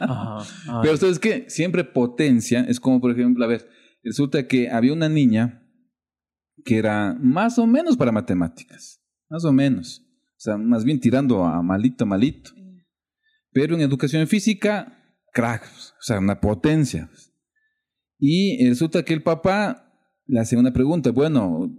Ajá. 0.00 0.38
Ay. 0.66 0.80
Pero 0.82 0.96
¿sabes 0.96 1.18
qué? 1.18 1.44
Siempre 1.48 1.84
potencia. 1.84 2.62
Es 2.62 2.80
como, 2.80 3.02
por 3.02 3.10
ejemplo, 3.10 3.44
a 3.44 3.48
ver, 3.48 3.68
resulta 4.02 4.48
que 4.48 4.70
había 4.70 4.94
una 4.94 5.10
niña 5.10 5.62
que 6.64 6.78
era 6.78 7.14
más 7.20 7.58
o 7.58 7.66
menos 7.66 7.98
para 7.98 8.12
matemáticas. 8.12 9.02
Más 9.28 9.44
o 9.44 9.52
menos. 9.52 10.02
O 10.36 10.38
sea, 10.40 10.56
más 10.56 10.84
bien 10.84 10.98
tirando 10.98 11.44
a 11.44 11.62
malito, 11.62 12.06
malito. 12.06 12.52
Pero 13.52 13.74
en 13.74 13.82
educación 13.82 14.26
física, 14.26 15.02
crack, 15.34 15.64
o 15.64 16.02
sea, 16.02 16.18
una 16.18 16.40
potencia. 16.40 17.10
Y 18.18 18.66
resulta 18.66 19.04
que 19.04 19.12
el 19.12 19.22
papá 19.22 19.92
le 20.26 20.40
hace 20.40 20.56
una 20.56 20.72
pregunta, 20.72 21.10
bueno, 21.10 21.75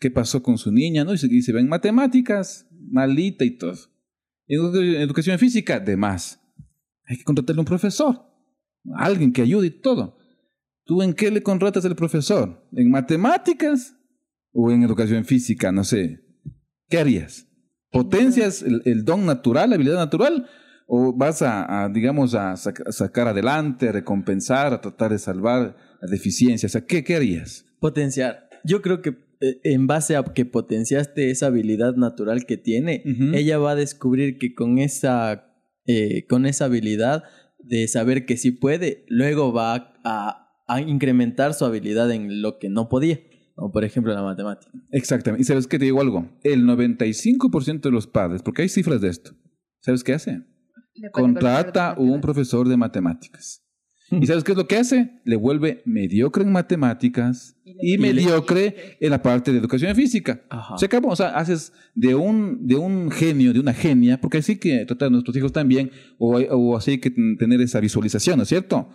¿qué 0.00 0.10
pasó 0.10 0.42
con 0.42 0.58
su 0.58 0.70
niña? 0.72 1.04
¿No? 1.04 1.12
Y 1.14 1.18
se, 1.18 1.26
y 1.26 1.42
se 1.42 1.52
matemáticas, 1.62 2.66
malita 2.90 3.44
y 3.44 3.56
todo. 3.56 3.76
En 4.46 4.60
edu- 4.60 4.96
educación 4.98 5.38
física, 5.38 5.80
de 5.80 5.96
más. 5.96 6.40
Hay 7.06 7.18
que 7.18 7.24
contratarle 7.24 7.60
un 7.60 7.66
profesor, 7.66 8.20
alguien 8.96 9.32
que 9.32 9.42
ayude 9.42 9.68
y 9.68 9.80
todo. 9.80 10.18
¿Tú 10.84 11.02
en 11.02 11.14
qué 11.14 11.30
le 11.30 11.42
contratas 11.42 11.84
al 11.84 11.96
profesor? 11.96 12.68
¿En 12.72 12.90
matemáticas 12.90 13.96
o 14.52 14.70
en 14.70 14.82
educación 14.82 15.24
física? 15.24 15.72
No 15.72 15.82
sé. 15.84 16.20
¿Qué 16.88 16.98
harías? 16.98 17.48
¿Potencias 17.90 18.62
el, 18.62 18.82
el 18.84 19.04
don 19.04 19.26
natural, 19.26 19.70
la 19.70 19.76
habilidad 19.76 19.96
natural? 19.96 20.48
¿O 20.86 21.12
vas 21.12 21.42
a, 21.42 21.88
digamos, 21.92 22.34
a, 22.34 22.52
sac- 22.54 22.86
a 22.86 22.92
sacar 22.92 23.26
adelante, 23.26 23.88
a 23.88 23.92
recompensar, 23.92 24.72
a 24.72 24.80
tratar 24.80 25.10
de 25.10 25.18
salvar 25.18 25.76
la 26.00 26.08
deficiencia? 26.08 26.66
O 26.68 26.70
sea, 26.70 26.84
¿qué, 26.84 27.02
qué 27.02 27.16
harías? 27.16 27.64
Potenciar. 27.80 28.48
Yo 28.64 28.82
creo 28.82 29.02
que 29.02 29.12
en 29.40 29.86
base 29.86 30.16
a 30.16 30.24
que 30.24 30.44
potenciaste 30.44 31.30
esa 31.30 31.46
habilidad 31.46 31.96
natural 31.96 32.46
que 32.46 32.56
tiene, 32.56 33.02
ella 33.34 33.58
va 33.58 33.72
a 33.72 33.76
descubrir 33.76 34.38
que 34.38 34.54
con 34.54 34.78
esa, 34.78 35.52
eh, 35.86 36.26
con 36.26 36.46
esa 36.46 36.66
habilidad 36.66 37.24
de 37.58 37.88
saber 37.88 38.26
que 38.26 38.36
sí 38.36 38.52
puede, 38.52 39.04
luego 39.08 39.52
va 39.52 39.94
a, 40.04 40.62
a 40.66 40.80
incrementar 40.80 41.54
su 41.54 41.64
habilidad 41.64 42.10
en 42.10 42.42
lo 42.42 42.58
que 42.58 42.68
no 42.68 42.88
podía, 42.88 43.20
como 43.54 43.72
por 43.72 43.84
ejemplo 43.84 44.14
la 44.14 44.22
matemática. 44.22 44.72
Exactamente. 44.90 45.42
Y 45.42 45.44
sabes 45.44 45.66
qué 45.66 45.78
te 45.78 45.84
digo 45.86 46.00
algo. 46.00 46.28
El 46.42 46.64
95% 46.64 47.80
de 47.80 47.90
los 47.90 48.06
padres, 48.06 48.42
porque 48.42 48.62
hay 48.62 48.68
cifras 48.68 49.00
de 49.00 49.08
esto, 49.08 49.32
¿sabes 49.80 50.04
qué 50.04 50.14
hacen? 50.14 50.46
Contrata 51.12 51.94
un 51.98 52.20
profesor 52.20 52.68
de 52.68 52.76
matemáticas. 52.76 53.65
¿Y 54.10 54.26
sabes 54.26 54.44
qué 54.44 54.52
es 54.52 54.58
lo 54.58 54.66
que 54.68 54.76
hace? 54.76 55.20
Le 55.24 55.36
vuelve 55.36 55.82
mediocre 55.84 56.42
en 56.44 56.52
matemáticas 56.52 57.56
Y 57.64 57.94
y 57.94 57.98
mediocre 57.98 58.96
en 59.00 59.10
la 59.10 59.20
parte 59.22 59.52
de 59.52 59.58
educación 59.58 59.94
física. 59.96 60.42
Ajá. 60.48 60.78
Se 60.78 60.86
acabó, 60.86 61.08
o 61.08 61.16
sea, 61.16 61.30
haces 61.36 61.72
de 61.94 62.14
un, 62.14 62.66
de 62.66 62.76
un 62.76 63.10
genio, 63.10 63.52
de 63.52 63.60
una 63.60 63.72
genia, 63.74 64.20
porque 64.20 64.38
así 64.38 64.58
que 64.58 64.84
tratar 64.86 65.08
a 65.08 65.10
nuestros 65.10 65.36
hijos 65.36 65.52
también, 65.52 65.90
o, 66.18 66.36
o 66.38 66.76
así 66.76 66.92
hay 66.92 66.98
que 66.98 67.10
ten- 67.10 67.36
tener 67.36 67.60
esa 67.60 67.80
visualización, 67.80 68.36
¿no 68.36 68.42
es 68.44 68.48
cierto? 68.48 68.88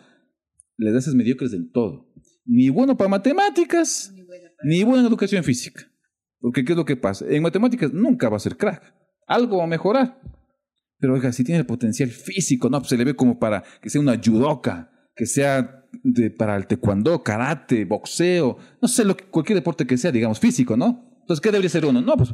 Les 0.77 0.95
haces 0.95 1.13
mediocres 1.13 1.51
del 1.51 1.69
todo. 1.71 2.07
Ni 2.45 2.69
bueno 2.69 2.95
para 2.97 3.09
matemáticas, 3.09 4.11
Ni 4.15 4.23
para- 4.23 4.39
ni 4.63 4.83
bueno 4.83 5.01
en 5.01 5.07
educación 5.07 5.43
física. 5.43 5.83
Porque 6.39 6.63
¿qué 6.65 6.71
es 6.73 6.77
lo 6.77 6.85
que 6.85 6.95
pasa? 6.95 7.25
En 7.29 7.43
matemáticas 7.43 7.93
nunca 7.93 8.29
va 8.29 8.37
a 8.37 8.39
ser 8.39 8.57
crack. 8.57 8.81
Algo 9.27 9.57
va 9.57 9.65
a 9.65 9.67
mejorar. 9.67 10.19
Pero 10.97 11.13
oiga, 11.15 11.31
si 11.33 11.43
tiene 11.43 11.59
el 11.59 11.65
potencial 11.65 12.09
físico, 12.09 12.69
no, 12.69 12.79
pues 12.79 12.89
se 12.89 12.97
le 12.97 13.03
ve 13.03 13.15
como 13.15 13.37
para 13.39 13.63
que 13.81 13.89
sea 13.89 14.01
una 14.01 14.19
judoka, 14.23 14.91
que 15.15 15.25
sea 15.25 15.85
de- 16.03 16.31
para 16.31 16.55
el 16.55 16.67
taekwondo, 16.67 17.21
karate, 17.23 17.85
boxeo, 17.85 18.57
no 18.81 18.87
sé, 18.87 19.05
lo 19.05 19.15
que, 19.15 19.25
cualquier 19.25 19.57
deporte 19.57 19.85
que 19.85 19.97
sea, 19.97 20.11
digamos, 20.11 20.39
físico, 20.39 20.75
¿no? 20.77 21.07
Entonces, 21.21 21.41
¿qué 21.41 21.49
debería 21.49 21.69
ser 21.69 21.85
uno? 21.85 22.01
No, 22.01 22.15
pues 22.17 22.33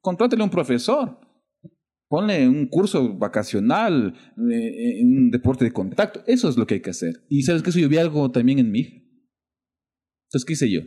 contrátele 0.00 0.42
a 0.42 0.44
un 0.44 0.50
profesor. 0.50 1.18
Ponle 2.08 2.46
un 2.46 2.66
curso 2.66 3.16
vacacional, 3.16 4.14
eh, 4.50 5.00
en 5.00 5.16
un 5.16 5.30
deporte 5.30 5.64
de 5.64 5.72
contacto. 5.72 6.22
Eso 6.26 6.48
es 6.48 6.56
lo 6.56 6.66
que 6.66 6.74
hay 6.74 6.80
que 6.80 6.90
hacer. 6.90 7.24
Y 7.28 7.42
sabes 7.42 7.62
que 7.62 7.70
eso 7.70 7.78
yo 7.78 7.88
vi 7.88 7.96
algo 7.96 8.30
también 8.30 8.58
en 8.58 8.70
mi 8.70 8.80
hija. 8.80 8.96
Entonces, 10.26 10.44
¿qué 10.44 10.52
hice 10.52 10.70
yo? 10.70 10.80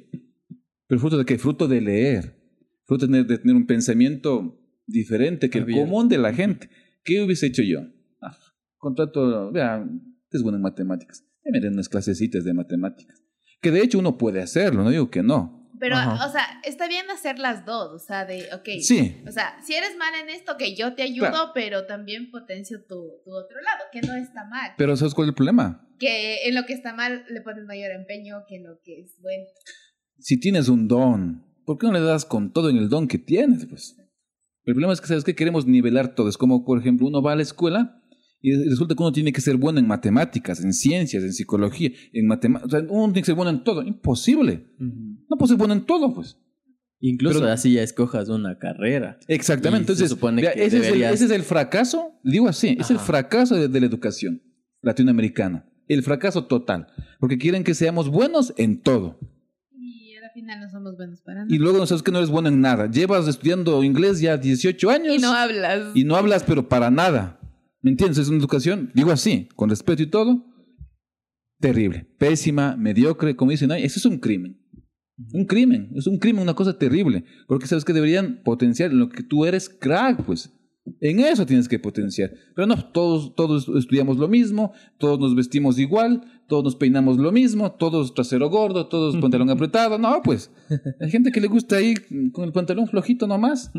¿Pero 0.88 1.02
fruto 1.02 1.18
de 1.18 1.26
qué? 1.26 1.38
Fruto 1.38 1.68
de 1.68 1.82
leer. 1.82 2.36
Fruto 2.86 3.08
de 3.08 3.24
tener, 3.26 3.56
un 3.56 3.66
pensamiento 3.66 4.60
diferente 4.86 5.50
que 5.50 5.58
el 5.58 5.66
común 5.72 6.08
de 6.08 6.18
la 6.18 6.34
gente. 6.34 6.70
¿Qué 7.04 7.22
hubiese 7.22 7.48
hecho 7.48 7.64
yo? 7.64 7.80
Ah, 8.22 8.38
contrato, 8.78 9.52
vea, 9.52 9.86
es 10.32 10.44
bueno 10.44 10.58
en 10.58 10.64
matemáticas. 10.64 11.24
Me 11.46 11.60
den 11.60 11.74
unas 11.74 11.90
clasecitas 11.90 12.44
de 12.44 12.54
matemáticas. 12.54 13.22
Que 13.62 13.72
de 13.72 13.82
hecho 13.82 14.00
uno 14.00 14.18
puede 14.18 14.42
hacerlo, 14.42 14.84
no 14.84 14.90
digo 14.90 15.10
que 15.10 15.24
no. 15.24 15.56
Pero, 15.80 15.96
Ajá. 15.96 16.26
o 16.28 16.32
sea, 16.32 16.44
está 16.64 16.88
bien 16.88 17.06
hacer 17.12 17.38
las 17.38 17.64
dos, 17.66 17.92
o 17.94 18.00
sea, 18.04 18.26
de, 18.26 18.46
ok. 18.54 18.82
Sí, 18.82 19.22
O 19.28 19.32
sea, 19.32 19.58
si 19.64 19.76
eres 19.76 19.96
mal 19.96 20.12
en 20.24 20.30
esto, 20.30 20.58
que 20.58 20.76
yo 20.76 20.96
te 20.96 21.04
ayudo, 21.04 21.30
Claro. 21.30 21.52
pero 21.54 21.86
también 21.86 22.32
potencio 22.32 22.80
tu, 22.82 22.96
tu 23.24 23.32
otro 23.32 23.62
lado, 23.62 23.84
que 23.92 24.02
no 24.02 24.16
está 24.16 24.44
mal. 24.46 24.72
pero 24.78 24.98
¿sabes 24.98 25.14
cuál 25.14 25.28
es 25.28 25.30
el 25.30 25.36
problema? 25.36 25.88
Que 26.00 26.48
en 26.48 26.56
lo 26.56 26.66
que 26.66 26.74
está 26.74 26.94
mal 26.94 27.26
le 27.30 27.42
pones 27.42 27.66
mayor 27.66 27.92
empeño 27.92 28.38
que 28.48 28.56
en 28.56 28.64
lo 28.64 28.80
que 28.84 29.02
es 29.02 29.20
bueno. 29.22 29.46
Si 30.20 30.40
tienes 30.40 30.68
un 30.68 30.88
don, 30.88 31.46
¿por 31.64 31.78
qué 31.78 31.86
no 31.88 31.94
le 31.94 32.02
das 32.02 32.26
con 32.26 32.52
todo 32.54 32.70
en 32.72 32.78
el 32.78 32.90
don 32.90 33.08
que 33.08 33.20
tienes? 33.20 33.68
Pues? 33.68 33.96
El 34.66 34.74
problema 34.74 34.94
es 34.94 35.00
que, 35.02 35.08
¿sabes 35.08 35.24
qué? 35.24 35.36
Queremos 35.36 35.68
nivelar 35.68 36.16
todo. 36.16 36.28
Es 36.28 36.38
como, 36.38 36.66
por 36.66 36.80
ejemplo, 36.80 37.06
uno 37.08 37.22
va 37.22 37.34
a 37.34 37.36
la 37.36 37.44
escuela 37.44 38.02
y 38.42 38.54
resulta 38.70 38.94
que 38.96 39.02
uno 39.04 39.12
tiene 39.12 39.32
que 39.34 39.42
ser 39.42 39.58
bueno 39.58 39.80
en 39.80 39.88
matemáticas, 39.88 40.64
en 40.64 40.72
ciencias, 40.74 41.24
en 41.24 41.34
psicología, 41.34 41.92
en 42.14 42.28
matemáticas. 42.28 42.68
O 42.74 42.78
sea, 42.80 42.88
uno 42.90 43.06
tiene 43.06 43.22
que 43.22 43.26
ser 43.26 43.36
bueno 43.36 43.50
en 43.52 43.64
todo. 43.64 43.82
Imposible. 43.84 44.68
No 44.80 45.38
puede 45.38 45.50
ser 45.50 45.58
bueno 45.58 45.74
en 45.74 45.86
todo, 45.86 46.14
pues. 46.14 46.38
Incluso 47.00 47.40
Pero- 47.42 47.52
así 47.52 47.74
ya 47.74 47.84
escojas 47.84 48.30
una 48.30 48.58
carrera. 48.58 49.20
Exactamente. 49.28 49.86
Se 49.88 49.92
Entonces, 49.94 50.10
supone 50.10 50.42
que 50.42 50.48
ese, 50.50 50.66
es 50.66 50.74
el, 50.74 50.82
deberías- 50.82 51.14
ese 51.14 51.26
es 51.26 51.32
el 51.32 51.44
fracaso, 51.44 52.14
digo 52.24 52.48
así, 52.48 52.76
es 52.80 52.90
el 52.90 52.98
Ajá. 52.98 53.06
fracaso 53.06 53.56
de, 53.56 53.68
de 53.68 53.80
la 53.80 53.86
educación 53.86 54.42
latinoamericana. 54.82 55.66
El 55.88 56.04
fracaso 56.04 56.46
total. 56.46 56.88
Porque 57.20 57.38
quieren 57.38 57.64
que 57.64 57.74
seamos 57.74 58.10
buenos 58.10 58.54
en 58.58 58.82
todo. 58.82 59.20
Y 59.72 60.16
al 60.16 60.32
final 60.34 60.60
no 60.60 60.70
somos 60.70 60.96
buenos 60.98 61.22
para 61.22 61.44
nada. 61.46 61.54
Y 61.56 61.58
luego 61.60 61.78
no 61.78 61.86
sabes 61.86 62.04
que 62.04 62.12
no 62.12 62.18
eres 62.18 62.30
bueno 62.30 62.50
en 62.50 62.62
nada. 62.62 62.90
Llevas 62.90 63.28
estudiando 63.28 63.84
inglés 63.84 64.20
ya 64.20 64.38
18 64.38 64.90
años. 64.90 65.16
Y 65.16 65.20
no 65.20 65.34
hablas. 65.34 65.92
y 65.96 66.04
no 66.04 66.16
hablas, 66.16 66.44
pero 66.44 66.68
para 66.68 66.90
nada. 66.92 67.37
¿Me 67.88 67.92
entiendes? 67.92 68.18
Es 68.18 68.28
una 68.28 68.40
educación, 68.40 68.92
digo 68.94 69.12
así, 69.12 69.48
con 69.56 69.70
respeto 69.70 70.04
y 70.04 70.08
todo, 70.08 70.46
terrible, 71.58 72.06
pésima, 72.18 72.76
mediocre, 72.76 73.38
como 73.38 73.52
dicen, 73.52 73.72
ay, 73.72 73.84
eso 73.84 73.98
es 73.98 74.06
un 74.06 74.18
crimen. 74.18 74.62
Un 75.32 75.46
crimen, 75.46 75.92
es 75.96 76.06
un 76.06 76.20
crimen, 76.20 76.42
una 76.42 76.54
cosa 76.54 76.78
terrible. 76.78 77.24
Porque 77.48 77.66
sabes 77.66 77.86
que 77.86 77.94
deberían 77.94 78.42
potenciar 78.44 78.92
lo 78.92 79.08
que 79.08 79.24
tú 79.24 79.46
eres 79.46 79.70
crack, 79.70 80.22
pues. 80.26 80.54
En 81.00 81.22
eso 81.22 81.46
tienes 81.46 81.70
que 81.70 81.80
potenciar. 81.80 82.34
Pero 82.54 82.68
no, 82.68 82.92
todos, 82.92 83.34
todos 83.36 83.70
estudiamos 83.78 84.18
lo 84.18 84.28
mismo, 84.28 84.74
todos 84.98 85.18
nos 85.18 85.34
vestimos 85.34 85.80
igual, 85.80 86.44
todos 86.50 86.66
nos 86.66 86.76
peinamos 86.76 87.18
lo 87.18 87.32
mismo, 87.32 87.72
todos 87.72 88.14
trasero 88.14 88.50
gordo, 88.50 88.90
todos 88.90 89.16
pantalón 89.22 89.50
apretado. 89.50 89.98
No, 89.98 90.22
pues. 90.22 90.52
Hay 91.00 91.10
gente 91.10 91.32
que 91.32 91.40
le 91.40 91.48
gusta 91.48 91.80
ir 91.80 92.06
con 92.34 92.44
el 92.44 92.52
pantalón 92.52 92.88
flojito 92.88 93.28
nomás. 93.28 93.72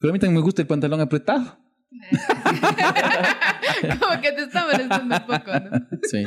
Pero 0.00 0.10
a 0.10 0.12
mí 0.12 0.18
también 0.18 0.34
me 0.34 0.42
gusta 0.42 0.62
el 0.62 0.66
pantalón 0.66 1.00
apretado. 1.00 1.69
Como 4.00 4.20
que 4.20 4.32
te 4.32 4.42
está 4.42 4.64
molestando 4.64 5.16
un 5.16 5.26
poco, 5.26 5.50
¿no? 5.52 5.86
Sí. 6.02 6.24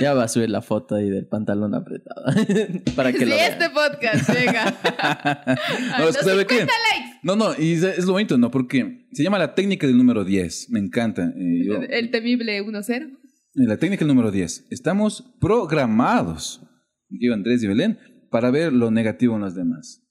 Ya 0.00 0.14
va 0.14 0.24
a 0.24 0.28
subir 0.28 0.50
la 0.50 0.60
foto 0.62 0.94
ahí 0.96 1.08
del 1.08 1.26
pantalón 1.26 1.74
apretado. 1.74 2.24
Para 2.96 3.12
que 3.12 3.18
si 3.20 3.24
lo 3.24 3.34
vean. 3.36 3.52
este 3.52 3.70
podcast 3.70 4.28
llega 4.30 4.74
a 4.98 5.56
No, 5.98 6.04
los 6.06 6.16
es 6.16 6.22
que 6.22 6.30
¿sabe 6.30 6.42
50 6.42 6.46
qué? 6.48 6.56
likes, 6.56 7.20
No, 7.22 7.36
no, 7.36 7.52
y 7.58 7.72
es 7.74 8.04
lo 8.06 8.12
bonito, 8.12 8.36
¿no? 8.38 8.50
Porque 8.50 9.06
se 9.12 9.22
llama 9.22 9.38
la 9.38 9.54
técnica 9.54 9.86
del 9.86 9.96
número 9.96 10.24
10. 10.24 10.70
Me 10.70 10.80
encanta. 10.80 11.32
eh, 11.36 11.64
yo- 11.66 11.80
el 11.82 12.10
temible 12.10 12.60
1-0. 12.62 13.10
la 13.54 13.76
técnica 13.76 14.00
del 14.00 14.08
número 14.08 14.30
10. 14.32 14.66
Estamos 14.70 15.22
programados, 15.40 16.60
yo 17.08 17.32
Andrés 17.34 17.62
y 17.62 17.68
Belén, 17.68 17.98
para 18.30 18.50
ver 18.50 18.72
lo 18.72 18.90
negativo 18.90 19.36
en 19.36 19.42
los 19.42 19.54
demás. 19.54 20.02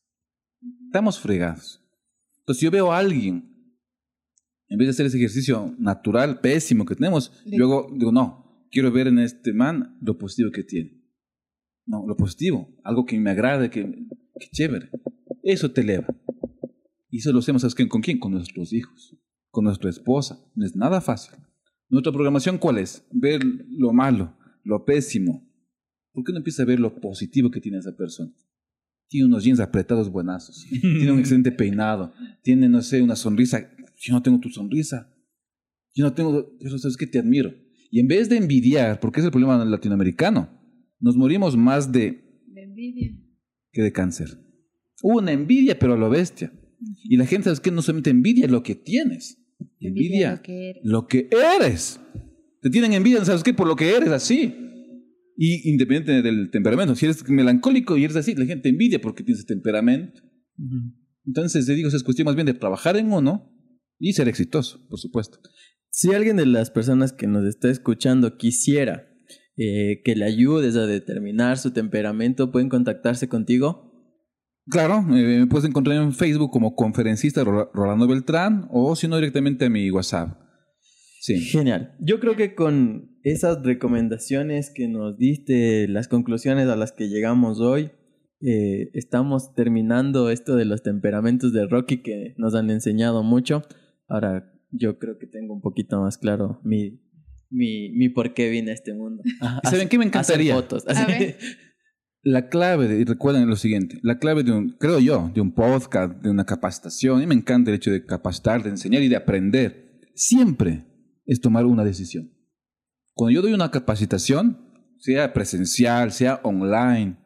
Estamos 0.85 1.19
fregados. 1.19 1.81
Entonces, 2.39 2.61
yo 2.61 2.71
veo 2.71 2.91
a 2.93 2.99
alguien, 2.99 3.52
en 4.73 4.79
vez 4.79 4.87
de 4.87 4.89
hacer 4.91 5.05
ese 5.05 5.17
ejercicio 5.17 5.75
natural, 5.77 6.39
pésimo 6.41 6.83
que 6.85 6.95
tenemos, 6.95 7.31
Le- 7.45 7.57
luego 7.57 7.87
digo, 7.95 8.11
no, 8.11 8.65
quiero 8.71 8.91
ver 8.91 9.07
en 9.07 9.19
este 9.19 9.53
man 9.53 9.97
lo 10.01 10.17
positivo 10.17 10.51
que 10.51 10.63
tiene. 10.63 10.99
No, 11.85 12.05
lo 12.07 12.15
positivo, 12.17 12.69
algo 12.83 13.05
que 13.05 13.19
me 13.19 13.29
agrade, 13.29 13.69
que, 13.69 13.83
que 14.39 14.47
chévere. 14.51 14.89
Eso 15.43 15.69
te 15.71 15.81
eleva. 15.81 16.07
Y 17.09 17.17
eso 17.19 17.31
lo 17.31 17.39
hacemos. 17.39 17.75
¿Con 17.87 18.01
quién? 18.01 18.17
Con 18.19 18.31
nuestros 18.31 18.73
hijos, 18.73 19.15
con 19.51 19.65
nuestra 19.65 19.89
esposa. 19.89 20.39
No 20.55 20.65
es 20.65 20.75
nada 20.75 21.01
fácil. 21.01 21.35
Nuestra 21.89 22.11
programación, 22.11 22.57
¿cuál 22.57 22.79
es? 22.79 23.05
Ver 23.11 23.41
lo 23.69 23.93
malo, 23.93 24.35
lo 24.63 24.83
pésimo. 24.85 25.47
¿Por 26.13 26.23
qué 26.23 26.31
no 26.31 26.39
empieza 26.39 26.63
a 26.63 26.65
ver 26.65 26.79
lo 26.79 26.99
positivo 26.99 27.51
que 27.51 27.61
tiene 27.61 27.77
esa 27.77 27.95
persona? 27.95 28.31
Tiene 29.09 29.27
unos 29.27 29.43
jeans 29.43 29.59
apretados 29.59 30.09
buenazos, 30.09 30.65
tiene 30.81 31.11
un 31.11 31.19
excelente 31.19 31.51
peinado, 31.51 32.13
tiene, 32.41 32.67
no 32.69 32.81
sé, 32.81 33.01
una 33.03 33.15
sonrisa. 33.15 33.69
Yo 34.03 34.13
no 34.13 34.21
tengo 34.21 34.39
tu 34.39 34.49
sonrisa. 34.49 35.09
Yo 35.95 36.03
no 36.03 36.13
tengo, 36.13 36.57
pero 36.59 36.77
sabes 36.77 36.97
que 36.97 37.07
te 37.07 37.19
admiro. 37.19 37.53
Y 37.89 37.99
en 38.01 38.07
vez 38.07 38.27
de 38.27 38.35
envidiar, 38.37 38.99
porque 38.99 39.21
es 39.21 39.25
el 39.25 39.31
problema 39.31 39.63
latinoamericano, 39.63 40.49
nos 40.99 41.15
morimos 41.15 41.55
más 41.55 41.91
de 41.91 42.41
De 42.47 42.63
envidia. 42.63 43.11
que 43.71 43.81
de 43.81 43.91
cáncer. 43.93 44.27
Una 45.03 45.31
envidia, 45.31 45.79
pero 45.79 45.93
a 45.93 45.97
lo 45.97 46.09
bestia. 46.09 46.51
Y 47.03 47.15
la 47.15 47.25
gente, 47.25 47.45
¿sabes 47.45 47.61
qué? 47.61 47.71
No 47.71 47.81
solamente 47.81 48.09
envidia 48.09 48.47
lo 48.47 48.61
que 48.61 48.75
tienes, 48.75 49.37
envidia 49.79 50.35
lo 50.35 50.41
que 50.41 50.69
eres. 50.69 50.81
lo 50.83 51.07
que 51.07 51.29
eres. 51.61 51.99
Te 52.61 52.69
tienen 52.69 52.91
envidia, 52.93 53.23
¿sabes 53.23 53.43
qué? 53.43 53.53
Por 53.53 53.67
lo 53.67 53.75
que 53.77 53.95
eres 53.95 54.09
así. 54.09 54.53
Y 55.37 55.69
independiente 55.69 56.21
del 56.21 56.49
temperamento, 56.51 56.95
si 56.95 57.05
eres 57.05 57.27
melancólico 57.29 57.97
y 57.97 58.03
eres 58.03 58.17
así, 58.17 58.35
la 58.35 58.45
gente 58.45 58.63
te 58.63 58.69
envidia 58.69 58.99
porque 58.99 59.23
tienes 59.23 59.39
ese 59.39 59.47
temperamento. 59.47 60.21
Entonces, 61.25 61.65
te 61.65 61.73
digo, 61.73 61.87
es 61.87 62.03
cuestión 62.03 62.25
más 62.25 62.35
bien 62.35 62.45
de 62.47 62.53
trabajar 62.53 62.97
en 62.97 63.11
uno 63.13 63.52
y 64.03 64.13
ser 64.13 64.27
exitoso, 64.27 64.85
por 64.89 64.99
supuesto. 64.99 65.39
Si 65.89 66.13
alguien 66.13 66.35
de 66.35 66.45
las 66.45 66.71
personas 66.71 67.13
que 67.13 67.25
nos 67.27 67.45
está 67.45 67.69
escuchando 67.69 68.35
quisiera 68.37 69.07
eh, 69.55 70.01
que 70.03 70.15
le 70.15 70.25
ayudes 70.25 70.75
a 70.75 70.85
determinar 70.85 71.57
su 71.57 71.71
temperamento, 71.71 72.51
pueden 72.51 72.67
contactarse 72.67 73.29
contigo. 73.29 73.91
Claro, 74.69 75.05
eh, 75.15 75.39
me 75.39 75.47
puedes 75.47 75.69
encontrar 75.69 75.95
en 76.01 76.13
Facebook 76.13 76.51
como 76.51 76.75
conferencista 76.75 77.43
Ro- 77.43 77.71
Rolando 77.73 78.07
Beltrán 78.07 78.67
o 78.71 78.95
si 78.95 79.07
no 79.07 79.15
directamente 79.15 79.65
a 79.65 79.69
mi 79.69 79.89
WhatsApp. 79.89 80.37
Sí. 81.21 81.39
Genial. 81.39 81.95
Yo 82.01 82.19
creo 82.19 82.35
que 82.35 82.55
con 82.55 83.19
esas 83.23 83.63
recomendaciones 83.63 84.69
que 84.73 84.89
nos 84.89 85.17
diste, 85.17 85.87
las 85.87 86.09
conclusiones 86.09 86.67
a 86.67 86.75
las 86.75 86.91
que 86.91 87.07
llegamos 87.07 87.61
hoy, 87.61 87.91
eh, 88.41 88.89
estamos 88.93 89.53
terminando 89.53 90.29
esto 90.29 90.57
de 90.57 90.65
los 90.65 90.81
temperamentos 90.83 91.53
de 91.53 91.65
Rocky 91.67 92.01
que 92.01 92.33
nos 92.37 92.55
han 92.55 92.69
enseñado 92.69 93.23
mucho. 93.23 93.61
Ahora 94.07 94.51
yo 94.71 94.97
creo 94.99 95.17
que 95.17 95.27
tengo 95.27 95.53
un 95.53 95.61
poquito 95.61 96.01
más 96.01 96.17
claro 96.17 96.59
mi, 96.63 96.99
mi, 97.49 97.89
mi 97.91 98.09
por 98.09 98.33
qué 98.33 98.49
vine 98.49 98.71
a 98.71 98.73
este 98.73 98.93
mundo. 98.93 99.23
¿Y 99.63 99.67
saben 99.67 99.89
qué 99.89 99.97
me 99.97 100.05
encantaría? 100.05 100.53
Hacer 100.53 100.63
fotos. 100.63 100.87
A 100.87 100.91
Así. 100.91 101.11
ver. 101.11 101.37
La 102.25 102.47
clave, 102.47 102.87
de, 102.87 103.01
y 103.01 103.03
recuerden 103.03 103.49
lo 103.49 103.57
siguiente, 103.57 103.99
la 104.01 104.17
clave 104.17 104.43
de 104.43 104.53
un, 104.53 104.77
creo 104.79 104.97
yo, 104.99 105.29
de 105.33 105.41
un 105.41 105.53
podcast, 105.53 106.21
de 106.21 106.29
una 106.29 106.45
capacitación, 106.45 107.21
y 107.21 107.27
me 107.27 107.35
encanta 107.35 107.69
el 107.69 107.75
hecho 107.75 107.91
de 107.91 108.05
capacitar, 108.05 108.63
de 108.63 108.69
enseñar 108.69 109.01
y 109.03 109.09
de 109.09 109.17
aprender, 109.17 109.99
siempre 110.15 110.85
es 111.25 111.41
tomar 111.41 111.65
una 111.65 111.83
decisión. 111.83 112.31
Cuando 113.13 113.35
yo 113.35 113.41
doy 113.41 113.51
una 113.53 113.71
capacitación, 113.71 114.57
sea 114.99 115.33
presencial, 115.33 116.13
sea 116.13 116.39
online, 116.45 117.17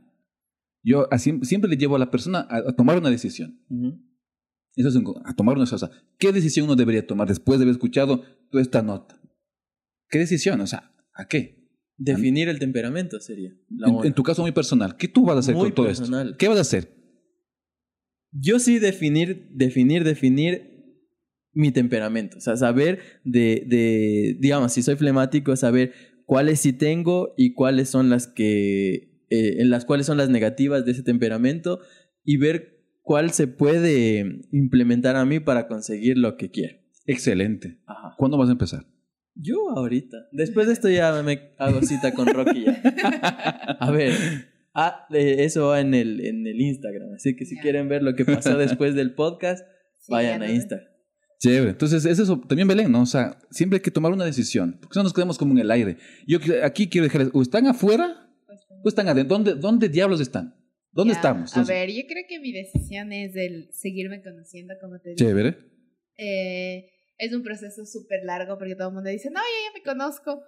yo 0.84 1.08
así- 1.14 1.42
siempre 1.44 1.70
le 1.70 1.78
llevo 1.78 1.96
a 1.96 2.00
la 2.00 2.10
persona 2.10 2.40
a, 2.50 2.58
a 2.70 2.76
tomar 2.76 2.98
una 2.98 3.12
decisión. 3.12 3.62
Ujú. 3.70 4.02
Eso 4.78 4.90
es 4.90 4.96
un- 4.96 5.22
a 5.26 5.36
tomar 5.36 5.58
una 5.58 5.66
sea, 5.66 5.90
¿qué 6.20 6.32
decisión 6.32 6.66
uno 6.66 6.76
debería 6.76 7.06
tomar 7.06 7.28
después 7.28 7.60
de 7.60 7.64
haber 7.64 7.74
escuchado 7.74 8.24
toda 8.52 8.62
esta 8.62 8.82
nota? 8.82 9.20
¿Qué 10.10 10.20
decisión? 10.20 10.62
O 10.62 10.68
sea, 10.68 10.94
¿a 11.14 11.28
qué? 11.28 11.68
Definir 11.98 12.48
el 12.48 12.60
temperamento 12.60 13.20
sería. 13.20 13.52
la 13.70 13.88
En, 14.04 14.14
tu 14.14 14.22
caso 14.22 14.44
muy 14.44 14.52
personal, 14.52 14.96
¿qué 14.96 15.08
tú 15.08 15.26
vas 15.26 15.36
a 15.36 15.40
hacer 15.40 15.56
Muy 15.56 15.70
con 15.70 15.74
todo 15.74 15.86
personal. 15.88 16.28
esto? 16.28 16.38
¿Qué 16.38 16.48
vas 16.48 16.60
a 16.60 16.62
hacer? 16.62 16.96
Yo 18.32 18.60
sí 18.60 18.78
definir, 18.78 19.50
definir, 19.52 20.04
definir 20.04 20.78
mi 21.54 21.72
temperamento. 21.72 22.38
O 22.38 22.42
sea, 22.42 22.56
saber 22.56 23.00
de, 23.24 23.64
de, 23.66 24.38
digamos, 24.40 24.74
si 24.74 24.84
soy 24.84 24.96
flemático, 24.96 25.56
saber 25.56 25.94
cuáles 26.26 26.60
sí 26.60 26.72
tengo 26.72 27.34
y 27.36 27.54
cuáles 27.56 27.90
son 27.90 28.12
las 28.12 28.28
que, 28.28 29.24
eh, 29.32 29.56
en 29.60 29.72
las 29.72 29.86
cuáles 29.86 30.06
son 30.06 30.18
las 30.18 30.30
negativas 30.30 30.86
de 30.86 30.92
ese 30.92 31.02
temperamento 31.02 31.80
y 32.24 32.38
ver 32.38 32.77
cuál 33.08 33.32
se 33.32 33.48
puede 33.48 34.42
implementar 34.52 35.16
a 35.16 35.24
mí 35.24 35.40
para 35.40 35.70
conseguir 35.70 36.18
lo 36.18 36.36
que 36.36 36.52
quiero. 36.52 36.78
Excelente. 37.06 37.80
Ajá. 37.86 38.14
¿Cuándo 38.18 38.38
vas 38.38 38.50
a 38.50 38.52
empezar? 38.52 38.86
Yo 39.34 39.70
ahorita. 39.78 40.18
Después 40.34 40.68
de 40.68 40.74
esto 40.74 40.90
ya 40.90 41.24
me 41.24 41.54
hago 41.58 41.82
cita 41.84 42.14
con 42.14 42.28
Rocky 42.28 42.66
ya. 42.66 42.82
A 43.80 43.92
ver. 43.92 44.14
Ah, 44.74 45.08
eso 45.10 45.68
va 45.68 45.80
en 45.80 45.94
el, 45.94 46.20
en 46.20 46.46
el 46.46 46.60
Instagram. 46.60 47.14
Así 47.16 47.38
que 47.38 47.46
si 47.46 47.58
quieren 47.58 47.88
ver 47.88 48.04
lo 48.04 48.14
que 48.14 48.26
pasó 48.26 48.58
después 48.58 48.94
del 48.94 49.16
podcast, 49.16 49.66
Sí, 50.00 50.12
vayan 50.12 50.42
ya 50.42 50.48
a 50.48 50.52
Instagram. 50.52 50.88
Chévere. 51.40 51.72
Entonces, 51.72 52.04
es 52.04 52.20
eso 52.20 52.42
también, 52.42 52.68
Belén, 52.68 52.92
¿no? 52.92 53.04
O 53.04 53.06
sea, 53.06 53.40
siempre 53.52 53.78
hay 53.78 53.82
que 53.82 53.92
tomar 53.92 54.12
una 54.12 54.26
decisión, 54.26 54.80
porque 54.82 54.96
si 54.96 55.00
no 55.00 55.04
nos 55.04 55.14
quedamos 55.14 55.38
como 55.38 55.54
en 55.54 55.60
el 55.60 55.72
aire. 55.72 55.98
Yo 56.28 56.40
aquí 56.62 56.90
quiero 56.90 57.06
dejarles, 57.06 57.30
o 57.34 57.42
están 57.42 57.68
afuera 57.68 58.30
o 58.84 58.90
están 58.90 59.08
adentro. 59.08 59.38
¿Dónde, 59.38 59.56
dónde 59.56 59.88
diablos 59.88 60.20
están? 60.20 60.57
¿Dónde 60.92 61.14
Ya, 61.14 61.20
estamos? 61.20 61.56
A 61.58 61.64
ver, 61.64 61.90
yo 61.92 62.02
creo 62.08 62.24
que 62.28 62.40
mi 62.40 62.52
decisión 62.52 63.12
es 63.14 63.36
el 63.36 63.70
seguirme 63.72 64.22
conociendo, 64.24 64.74
como 64.82 65.00
te 65.00 65.12
dije. 65.12 65.24
Chévere. 65.26 65.58
Eh, 66.18 66.90
es 67.18 67.34
un 67.34 67.44
proceso 67.44 67.86
súper 67.86 68.24
largo 68.24 68.58
porque 68.58 68.76
todo 68.76 68.90
el 68.90 68.94
mundo 68.96 69.10
dice, 69.10 69.30
no, 69.30 69.40
yo 69.40 69.72
ya 69.74 69.80
me 69.80 69.84
conozco. 69.84 70.42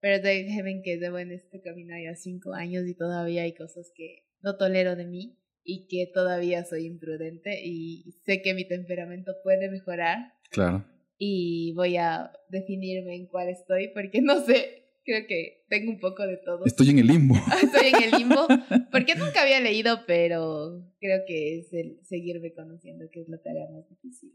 Pero 0.00 0.22
déjenme 0.22 0.82
que 0.82 0.98
llevo 0.98 1.18
en 1.18 1.32
este 1.32 1.62
camino 1.62 1.94
ya 1.98 2.14
cinco 2.14 2.52
años 2.52 2.86
y 2.86 2.94
todavía 2.94 3.42
hay 3.42 3.54
cosas 3.54 3.90
que 3.96 4.26
no 4.42 4.56
tolero 4.58 4.96
de 4.96 5.06
mí 5.06 5.38
y 5.62 5.86
que 5.88 6.10
todavía 6.12 6.62
soy 6.64 6.84
imprudente 6.84 7.58
y 7.64 8.12
sé 8.26 8.42
que 8.42 8.52
mi 8.52 8.68
temperamento 8.68 9.32
puede 9.42 9.70
mejorar 9.70 10.18
Claro. 10.50 10.84
y 11.16 11.72
voy 11.74 11.96
a 11.96 12.30
definirme 12.50 13.14
en 13.16 13.26
cuál 13.28 13.48
estoy 13.48 13.88
porque 13.94 14.20
no 14.20 14.44
sé, 14.44 14.83
creo 15.04 15.26
que 15.28 15.64
tengo 15.68 15.90
un 15.90 16.00
poco 16.00 16.26
de 16.26 16.38
todo. 16.44 16.64
Estoy 16.64 16.90
en 16.90 16.98
el 16.98 17.06
limbo. 17.06 17.34
Estoy 17.62 17.88
en 17.88 18.02
el 18.02 18.10
limbo 18.18 18.46
porque 18.92 19.14
nunca 19.14 19.42
había 19.42 19.60
leído, 19.60 20.00
pero 20.06 20.82
creo 21.00 21.20
que 21.26 21.58
es 21.58 21.72
el 21.72 21.98
seguirme 22.02 22.52
conociendo 22.54 23.04
que 23.12 23.20
es 23.20 23.28
la 23.28 23.38
tarea 23.40 23.66
más 23.72 23.88
difícil. 23.88 24.32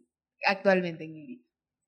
actualmente 0.48 1.04
en 1.04 1.14
mi 1.14 1.28
vida. 1.28 1.44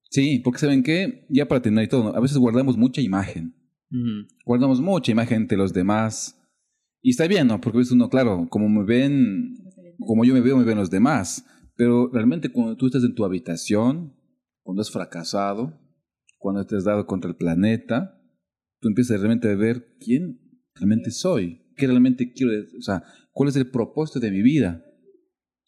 Sí, 0.09 0.39
porque 0.39 0.59
saben 0.59 0.83
que, 0.83 1.25
ya 1.29 1.47
para 1.47 1.61
terminar 1.61 1.85
y 1.85 1.87
todo, 1.87 2.15
a 2.15 2.19
veces 2.19 2.37
guardamos 2.37 2.75
mucha 2.75 2.99
imagen. 2.99 3.55
Ujú. 3.91 4.27
Guardamos 4.45 4.81
mucha 4.81 5.11
imagen 5.11 5.47
de 5.47 5.55
los 5.55 5.71
demás. 5.71 6.37
Y 7.01 7.11
está 7.11 7.27
bien, 7.27 7.47
¿no? 7.47 7.61
Porque 7.61 7.77
a 7.77 7.79
veces 7.79 7.93
uno, 7.93 8.09
claro, 8.09 8.47
como 8.49 8.67
me 8.67 8.83
ven, 8.83 9.55
como 10.05 10.25
yo 10.25 10.33
me 10.33 10.41
veo, 10.41 10.57
me 10.57 10.65
ven 10.65 10.77
los 10.77 10.91
demás. 10.91 11.45
Pero 11.75 12.09
realmente 12.11 12.49
cuando 12.49 12.75
tú 12.75 12.87
estás 12.87 13.03
en 13.03 13.15
tu 13.15 13.23
habitación, 13.23 14.13
cuando 14.63 14.81
has 14.81 14.91
fracasado, 14.91 15.79
cuando 16.37 16.65
te 16.65 16.75
has 16.75 16.83
dado 16.83 17.05
contra 17.05 17.29
el 17.29 17.37
planeta, 17.37 18.20
tú 18.81 18.89
empiezas 18.89 19.19
realmente 19.19 19.47
a 19.49 19.55
ver 19.55 19.95
quién 19.99 20.39
realmente 20.75 21.11
soy, 21.11 21.61
qué 21.77 21.87
realmente 21.87 22.33
quiero, 22.33 22.51
o 22.77 22.81
sea, 22.81 23.03
cuál 23.31 23.47
es 23.49 23.55
el 23.55 23.69
propósito 23.69 24.19
de 24.19 24.31
mi 24.31 24.41
vida. 24.41 24.83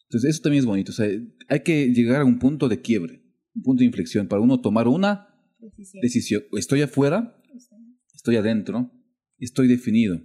Entonces, 0.08 0.30
eso 0.30 0.42
también 0.42 0.60
es 0.60 0.66
bonito. 0.66 0.92
O 0.92 0.94
sea, 0.94 1.08
hay 1.48 1.60
que 1.60 1.86
llegar 1.92 2.20
a 2.20 2.24
un 2.24 2.38
punto 2.38 2.68
de 2.68 2.80
quiebre, 2.80 3.22
un 3.54 3.62
punto 3.62 3.80
de 3.80 3.86
inflexión 3.86 4.28
para 4.28 4.42
uno 4.42 4.60
tomar 4.60 4.86
una 4.88 5.28
Decisión. 5.58 6.02
decisión. 6.02 6.42
Estoy 6.58 6.82
afuera, 6.82 7.40
estoy 8.14 8.36
adentro, 8.36 8.90
estoy 9.38 9.66
definido. 9.68 10.20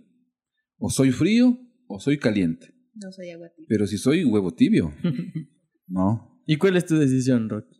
O 0.78 0.90
soy 0.90 1.12
frío 1.12 1.58
o 1.88 2.00
soy 2.00 2.18
caliente. 2.18 2.74
No 2.96 3.12
soy 3.12 3.30
agua 3.30 3.50
tibia. 3.56 3.68
Pero 3.70 3.88
si 3.88 3.98
soy 3.98 4.26
huevo 4.26 4.54
tibio, 4.54 4.94
no. 5.88 6.42
¿Y 6.46 6.58
cuál 6.58 6.76
es 6.78 6.86
tu 6.86 6.96
decisión, 6.98 7.48
Rocky? 7.50 7.78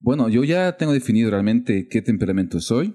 Bueno, 0.00 0.28
yo 0.28 0.44
ya 0.44 0.76
tengo 0.76 0.92
definido 0.92 1.30
realmente 1.30 1.88
qué 1.88 2.02
temperamento 2.02 2.60
soy. 2.60 2.94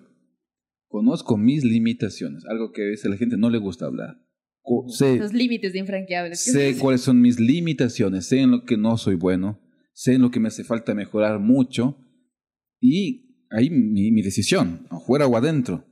Conozco 0.94 1.38
mis 1.38 1.64
limitaciones, 1.64 2.45
algo 2.45 2.72
que 2.72 2.84
a 2.84 2.86
veces 2.86 3.07
a 3.07 3.10
la 3.10 3.18
gente 3.18 3.36
no 3.36 3.49
le 3.49 3.57
gusta 3.57 3.88
hablar. 3.88 4.22
Co- 4.61 4.86
sé, 4.90 5.18
Los 5.18 5.34
límites 5.34 5.74
infranqueables. 5.74 6.40
sé 6.44 6.78
cuáles 6.80 7.02
son 7.02 7.20
mis 7.20 7.40
limitaciones, 7.40 8.28
sé 8.28 8.41
en 8.41 8.52
lo 8.52 8.64
que 8.64 8.78
no 8.78 8.95
soy 8.98 9.15
bueno, 9.15 9.60
sé 9.94 10.14
en 10.14 10.22
lo 10.22 10.30
que 10.30 10.40
me 10.40 10.49
hace 10.49 10.64
falta 10.64 10.94
mejorar 10.94 11.40
mucho. 11.40 11.98
Y 12.80 13.48
ahí 13.49 13.72
mi, 13.72 14.11
mi 14.11 14.22
decisión, 14.22 14.86
afuera 14.91 15.26
o 15.26 15.36
adentro. 15.36 15.84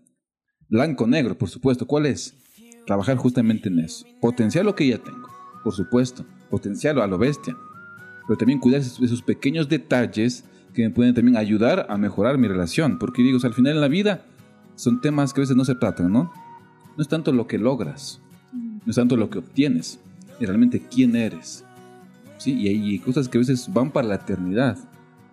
Blanco, 0.69 1.07
negro, 1.07 1.35
por 1.35 1.49
supuesto. 1.49 1.87
¿Cuál 1.87 2.05
es? 2.05 2.37
Trabajar 2.85 3.17
justamente 3.17 3.69
en 3.69 3.79
eso. 3.79 4.05
Potenciar 4.21 4.65
lo 4.65 4.75
que 4.75 4.87
ya 4.87 4.99
tengo, 4.99 5.27
por 5.63 5.73
supuesto. 5.73 6.27
Potenciarlo 6.51 7.01
a 7.01 7.07
lo 7.07 7.17
bestia. 7.17 7.57
Pero 8.27 8.37
también 8.37 8.59
cuidar 8.59 8.81
esos, 8.81 9.01
esos 9.01 9.23
pequeños 9.23 9.67
detalles 9.67 10.45
que 10.75 10.83
me 10.83 10.91
pueden 10.91 11.15
también 11.15 11.37
ayudar 11.37 11.87
a 11.89 11.97
mejorar 11.97 12.37
mi 12.37 12.47
relación. 12.47 12.99
Porque 12.99 13.23
digo, 13.23 13.37
o 13.37 13.39
sea, 13.39 13.47
al 13.47 13.55
final 13.55 13.73
en 13.73 13.81
la 13.81 13.87
vida 13.87 14.27
son 14.81 14.99
temas 14.99 15.31
que 15.31 15.41
a 15.41 15.43
veces 15.43 15.55
no 15.55 15.63
se 15.63 15.75
tratan, 15.75 16.11
¿no? 16.11 16.33
No 16.97 17.01
es 17.03 17.07
tanto 17.07 17.31
lo 17.31 17.45
que 17.45 17.59
logras, 17.59 18.19
no 18.51 18.89
es 18.89 18.95
tanto 18.95 19.15
lo 19.15 19.29
que 19.29 19.37
obtienes, 19.37 19.99
es 20.39 20.47
realmente 20.47 20.81
quién 20.81 21.15
eres. 21.15 21.63
¿Sí? 22.39 22.53
Y 22.53 22.67
hay 22.67 22.97
cosas 22.97 23.29
que 23.29 23.37
a 23.37 23.41
veces 23.41 23.71
van 23.71 23.91
para 23.91 24.07
la 24.07 24.15
eternidad. 24.15 24.79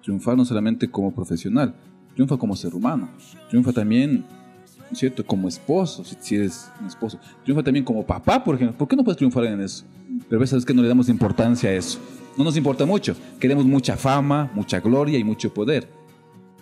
Triunfar 0.03 0.37
no 0.37 0.45
solamente 0.45 0.91
como 0.91 1.15
profesional, 1.15 1.75
triunfa 2.15 2.37
como 2.37 2.55
ser 2.57 2.75
humano, 2.75 3.09
triunfa 3.49 3.73
también, 3.73 4.19
¿no 4.19 4.93
es 4.93 4.99
¿cierto? 4.99 5.25
Como 5.25 5.49
esposo, 5.49 6.05
si 6.05 6.35
eres 6.35 6.71
un 6.79 6.87
esposo, 6.89 7.19
triunfa 7.43 7.63
también 7.63 7.87
como 7.87 8.05
papá, 8.05 8.45
por 8.45 8.55
ejemplo. 8.55 8.77
¿Por 8.77 8.87
qué 8.87 8.97
no 8.97 9.03
puedes 9.03 9.17
triunfar 9.17 9.45
en 9.45 9.63
eso? 9.63 9.87
Pero 10.29 10.41
a 10.41 10.43
veces 10.43 10.59
es 10.59 10.65
que 10.67 10.75
no 10.75 10.83
le 10.83 10.89
damos 10.89 11.09
importancia 11.09 11.71
a 11.71 11.73
eso. 11.73 11.99
No 12.37 12.45
nos 12.45 12.59
importa 12.59 12.85
mucho. 12.85 13.17
Queremos 13.41 13.65
mucha 13.65 13.97
fama, 13.97 14.51
mucha 14.55 14.79
gloria 14.81 15.19
y 15.19 15.25
mucho 15.25 15.55
poder. 15.55 15.89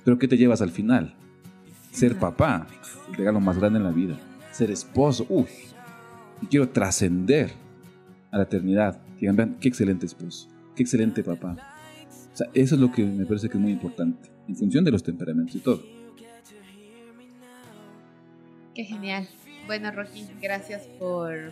Pero 0.05 0.21
¿qué 0.21 0.29
te 0.29 0.37
llevas 0.37 0.63
al 0.63 0.71
final? 0.71 1.17
Ser 1.97 2.19
papá, 2.19 2.67
el 3.09 3.15
regalo 3.15 3.41
más 3.41 3.59
grande 3.59 3.79
en 3.79 3.85
la 3.85 3.91
vida. 3.91 4.19
Ser 4.53 4.71
esposo, 4.71 5.25
uff. 5.31 5.51
Y 6.43 6.47
quiero 6.47 6.69
trascender 6.69 7.53
a 8.31 8.37
la 8.37 8.43
eternidad. 8.43 9.01
Que 9.19 9.33
vean, 9.33 9.57
qué 9.59 9.69
excelente 9.69 10.05
esposo, 10.05 10.47
qué 10.75 10.83
excelente 10.83 11.25
papá. 11.25 11.57
O 12.35 12.37
sea, 12.37 12.49
eso 12.53 12.75
es 12.75 12.81
lo 12.83 12.93
que 12.93 13.03
me 13.03 13.25
parece 13.25 13.49
que 13.49 13.57
es 13.57 13.63
muy 13.63 13.73
importante, 13.73 14.29
en 14.47 14.57
función 14.57 14.85
de 14.85 14.91
los 14.91 15.03
temperamentos 15.03 15.57
y 15.57 15.61
todo. 15.61 15.83
Qué 18.75 18.85
genial. 18.85 19.27
Bueno, 19.67 19.91
Rocky, 19.91 20.29
gracias 20.43 20.83
por, 20.99 21.51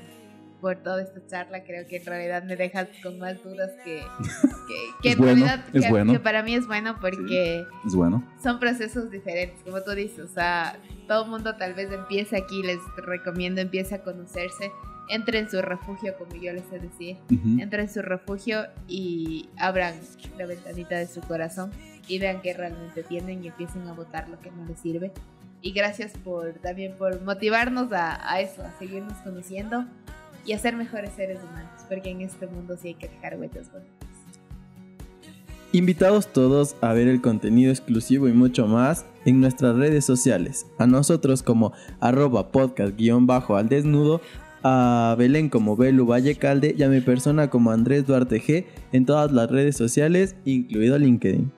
por 0.65 0.77
toda 0.77 1.03
esta 1.03 1.21
charla. 1.27 1.63
Creo 1.63 1.87
que 1.87 1.99
en 1.99 2.07
realidad 2.07 2.43
me 2.43 2.57
dejas 2.57 2.89
con 3.03 3.19
más 3.19 3.43
dudas 3.45 3.71
que, 3.85 4.01
que, 4.01 4.75
que 5.03 5.09
Es 5.11 5.13
en 5.13 5.19
bueno, 5.19 5.35
realidad 5.45 5.65
es 5.75 5.83
que, 5.85 5.91
bueno. 5.91 6.13
que 6.15 6.21
para 6.21 6.43
mí 6.43 6.55
es 6.55 6.67
bueno 6.67 6.97
porque 7.03 7.67
Es 7.87 7.95
bueno. 7.95 8.25
son 8.43 8.59
procesos 8.59 9.11
diferentes, 9.11 9.61
como 9.63 9.83
tú 9.83 9.91
dices. 9.91 10.21
O 10.21 10.29
sea, 10.29 10.79
todo 11.07 11.25
el 11.25 11.31
mundo 11.31 11.55
tal 11.57 11.75
vez 11.75 11.93
empieza 11.93 12.39
aquí, 12.39 12.63
les 12.63 12.79
recomiendo, 12.97 13.61
empieza 13.61 13.97
a 13.97 13.99
conocerse. 13.99 14.73
Entre 15.11 15.39
en 15.39 15.51
su 15.51 15.61
refugio, 15.61 16.15
como 16.19 16.35
yo 16.35 16.51
les 16.55 16.65
sé 16.65 16.79
decir. 16.79 17.19
Ujú. 17.31 17.61
Entren 17.61 17.83
en 17.89 17.93
su 17.93 18.01
refugio 18.01 18.65
y 18.89 19.51
abran 19.59 19.95
la 20.39 20.47
ventanita 20.47 20.97
de 20.97 21.07
su 21.07 21.21
corazón 21.21 21.73
y 22.09 22.19
vean 22.19 22.41
qué 22.41 22.55
realmente 22.55 23.03
tienen 23.03 23.45
y 23.45 23.49
empiecen 23.49 23.87
a 23.87 23.93
votar 23.93 24.31
lo 24.31 24.41
que 24.41 24.51
no 24.51 24.65
les 24.65 24.79
sirve. 24.81 25.13
Y 25.61 25.73
gracias 25.73 26.13
por 26.25 26.55
también 26.55 26.95
por 26.97 27.21
motivarnos 27.21 27.93
a, 27.93 28.33
a 28.33 28.41
eso, 28.41 28.63
a 28.63 28.73
seguirnos 28.79 29.13
conociendo 29.19 29.85
y 30.45 30.53
a 30.53 30.59
ser 30.59 30.77
mejores 30.77 31.11
seres 31.15 31.39
humanos, 31.43 31.83
porque 31.89 32.11
en 32.11 32.21
este 32.21 32.47
mundo 32.47 32.77
sí 32.77 32.89
hay 32.89 32.95
que 32.95 33.09
dejar 33.09 33.39
huellas 33.39 33.71
bonitas. 33.73 34.09
Invitados 35.73 36.33
todos 36.33 36.77
a 36.83 36.93
ver 36.93 37.09
el 37.09 37.21
contenido 37.21 37.73
exclusivo 37.73 38.29
y 38.29 38.33
mucho 38.33 38.69
más 38.69 39.07
en 39.25 39.41
nuestras 39.41 39.75
redes 39.75 40.05
sociales. 40.05 40.67
A 40.79 40.87
nosotros 40.87 41.43
como 41.43 41.73
arroba 41.99 42.53
podcast 42.53 42.97
guion 42.97 43.27
bajo 43.27 43.57
al 43.57 43.69
desnudo, 43.69 44.21
a 44.63 45.17
Belén 45.19 45.49
como 45.49 45.77
Belu 45.77 46.07
Vallecalde 46.07 46.75
y 46.79 46.83
a 46.85 46.89
mi 46.89 47.01
persona 47.01 47.51
como 47.51 47.73
Andrés 47.73 48.07
Duarte 48.07 48.41
G 48.41 48.67
en 48.93 49.05
todas 49.05 49.33
las 49.33 49.51
redes 49.51 49.77
sociales, 49.77 50.37
incluido 50.45 50.97
LinkedIn. 50.97 51.53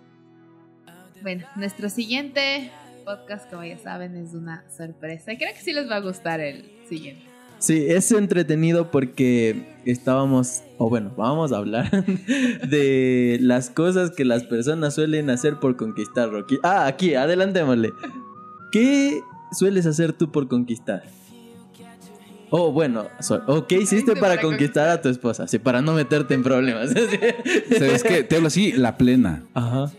Bueno, 1.22 1.46
nuestro 1.56 1.90
siguiente 1.90 2.70
podcast, 3.04 3.50
como 3.50 3.64
ya 3.64 3.78
saben, 3.78 4.16
es 4.16 4.32
una 4.32 4.64
sorpresa. 4.70 5.32
Creo 5.36 5.52
que 5.52 5.60
sí 5.60 5.72
les 5.72 5.90
va 5.90 5.96
a 5.96 6.00
gustar 6.00 6.40
el 6.40 6.72
siguiente. 6.88 7.35
Sí, 7.58 7.86
es 7.88 8.10
entretenido 8.12 8.90
porque 8.90 9.76
estábamos, 9.86 10.62
o 10.78 10.88
bueno, 10.90 11.12
vamos 11.16 11.52
a 11.52 11.56
hablar 11.56 11.90
de 12.68 13.38
las 13.40 13.70
cosas 13.70 14.10
que 14.10 14.24
las 14.24 14.44
personas 14.44 14.94
suelen 14.94 15.30
hacer 15.30 15.58
por 15.58 15.76
conquistar, 15.76 16.30
Rocky. 16.30 16.58
Ah, 16.62 16.86
aquí, 16.86 17.14
adelantémosle. 17.14 17.92
¿Qué 18.72 19.20
sueles 19.52 19.86
hacer 19.86 20.12
tú 20.12 20.30
por 20.30 20.48
conquistar? 20.48 21.02
Oh, 22.50 22.70
bueno, 22.70 23.06
so- 23.20 23.42
oh, 23.48 23.66
¿qué 23.66 23.76
hiciste 23.80 24.14
para 24.14 24.40
conquistar 24.40 24.88
a 24.88 25.02
tu 25.02 25.08
esposa? 25.08 25.48
Sí, 25.48 25.58
para 25.58 25.82
no 25.82 25.94
meterte 25.94 26.34
en 26.34 26.42
problemas. 26.44 26.90
¿Sabes 27.78 28.04
qué? 28.04 28.22
Te 28.22 28.36
hablo 28.36 28.48
así, 28.48 28.72
la 28.72 28.96
plena. 28.96 29.44
Ajá. 29.54 29.90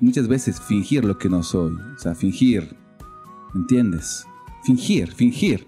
Muchas 0.00 0.28
veces 0.28 0.60
fingir 0.60 1.04
lo 1.04 1.16
que 1.16 1.28
no 1.30 1.42
soy. 1.42 1.72
O 1.96 1.98
sea, 1.98 2.14
fingir. 2.14 2.76
¿Entiendes? 3.54 4.26
Fingir, 4.64 5.12
fingir. 5.12 5.66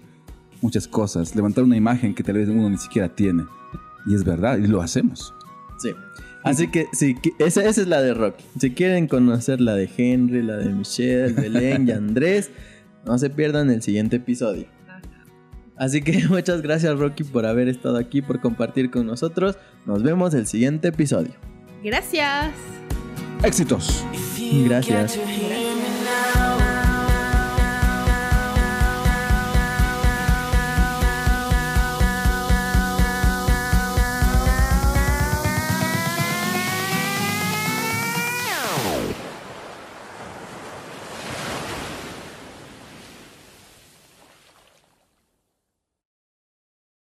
Muchas 0.61 0.87
cosas. 0.87 1.35
Levantar 1.35 1.63
una 1.63 1.75
imagen 1.75 2.13
que 2.13 2.23
tal 2.23 2.35
vez 2.37 2.47
uno 2.49 2.69
ni 2.69 2.77
siquiera 2.77 3.09
tiene. 3.09 3.43
Y 4.05 4.15
es 4.15 4.23
verdad, 4.23 4.57
y 4.57 4.67
lo 4.67 4.81
hacemos. 4.81 5.33
Sí. 5.79 5.89
Así 6.43 6.67
que 6.69 6.87
sí, 6.93 7.15
que- 7.21 7.31
esa, 7.39 7.63
esa 7.67 7.81
es 7.81 7.87
la 7.87 8.01
de 8.01 8.13
Rocky. 8.13 8.43
Si 8.59 8.71
quieren 8.71 9.07
conocer 9.07 9.61
la 9.61 9.75
de 9.75 9.89
Henry, 9.95 10.41
la 10.41 10.57
de 10.57 10.69
Michelle, 10.73 11.33
Belén 11.33 11.87
y 11.87 11.91
Andrés, 11.91 12.49
no 13.05 13.17
se 13.17 13.29
pierdan 13.29 13.69
el 13.69 13.81
siguiente 13.81 14.15
episodio. 14.17 14.65
Así 15.77 16.01
que 16.01 16.27
muchas 16.29 16.61
gracias 16.61 16.97
Rocky 16.97 17.23
por 17.23 17.45
haber 17.45 17.67
estado 17.67 17.97
aquí, 17.97 18.21
por 18.21 18.39
compartir 18.41 18.89
con 18.91 19.05
nosotros. 19.07 19.57
Nos 19.85 20.01
vemos 20.03 20.33
el 20.33 20.47
siguiente 20.47 20.87
episodio. 20.89 21.33
Gracias. 21.83 22.51
¡Éxitos! 23.43 24.03
Gracias. 24.65 25.17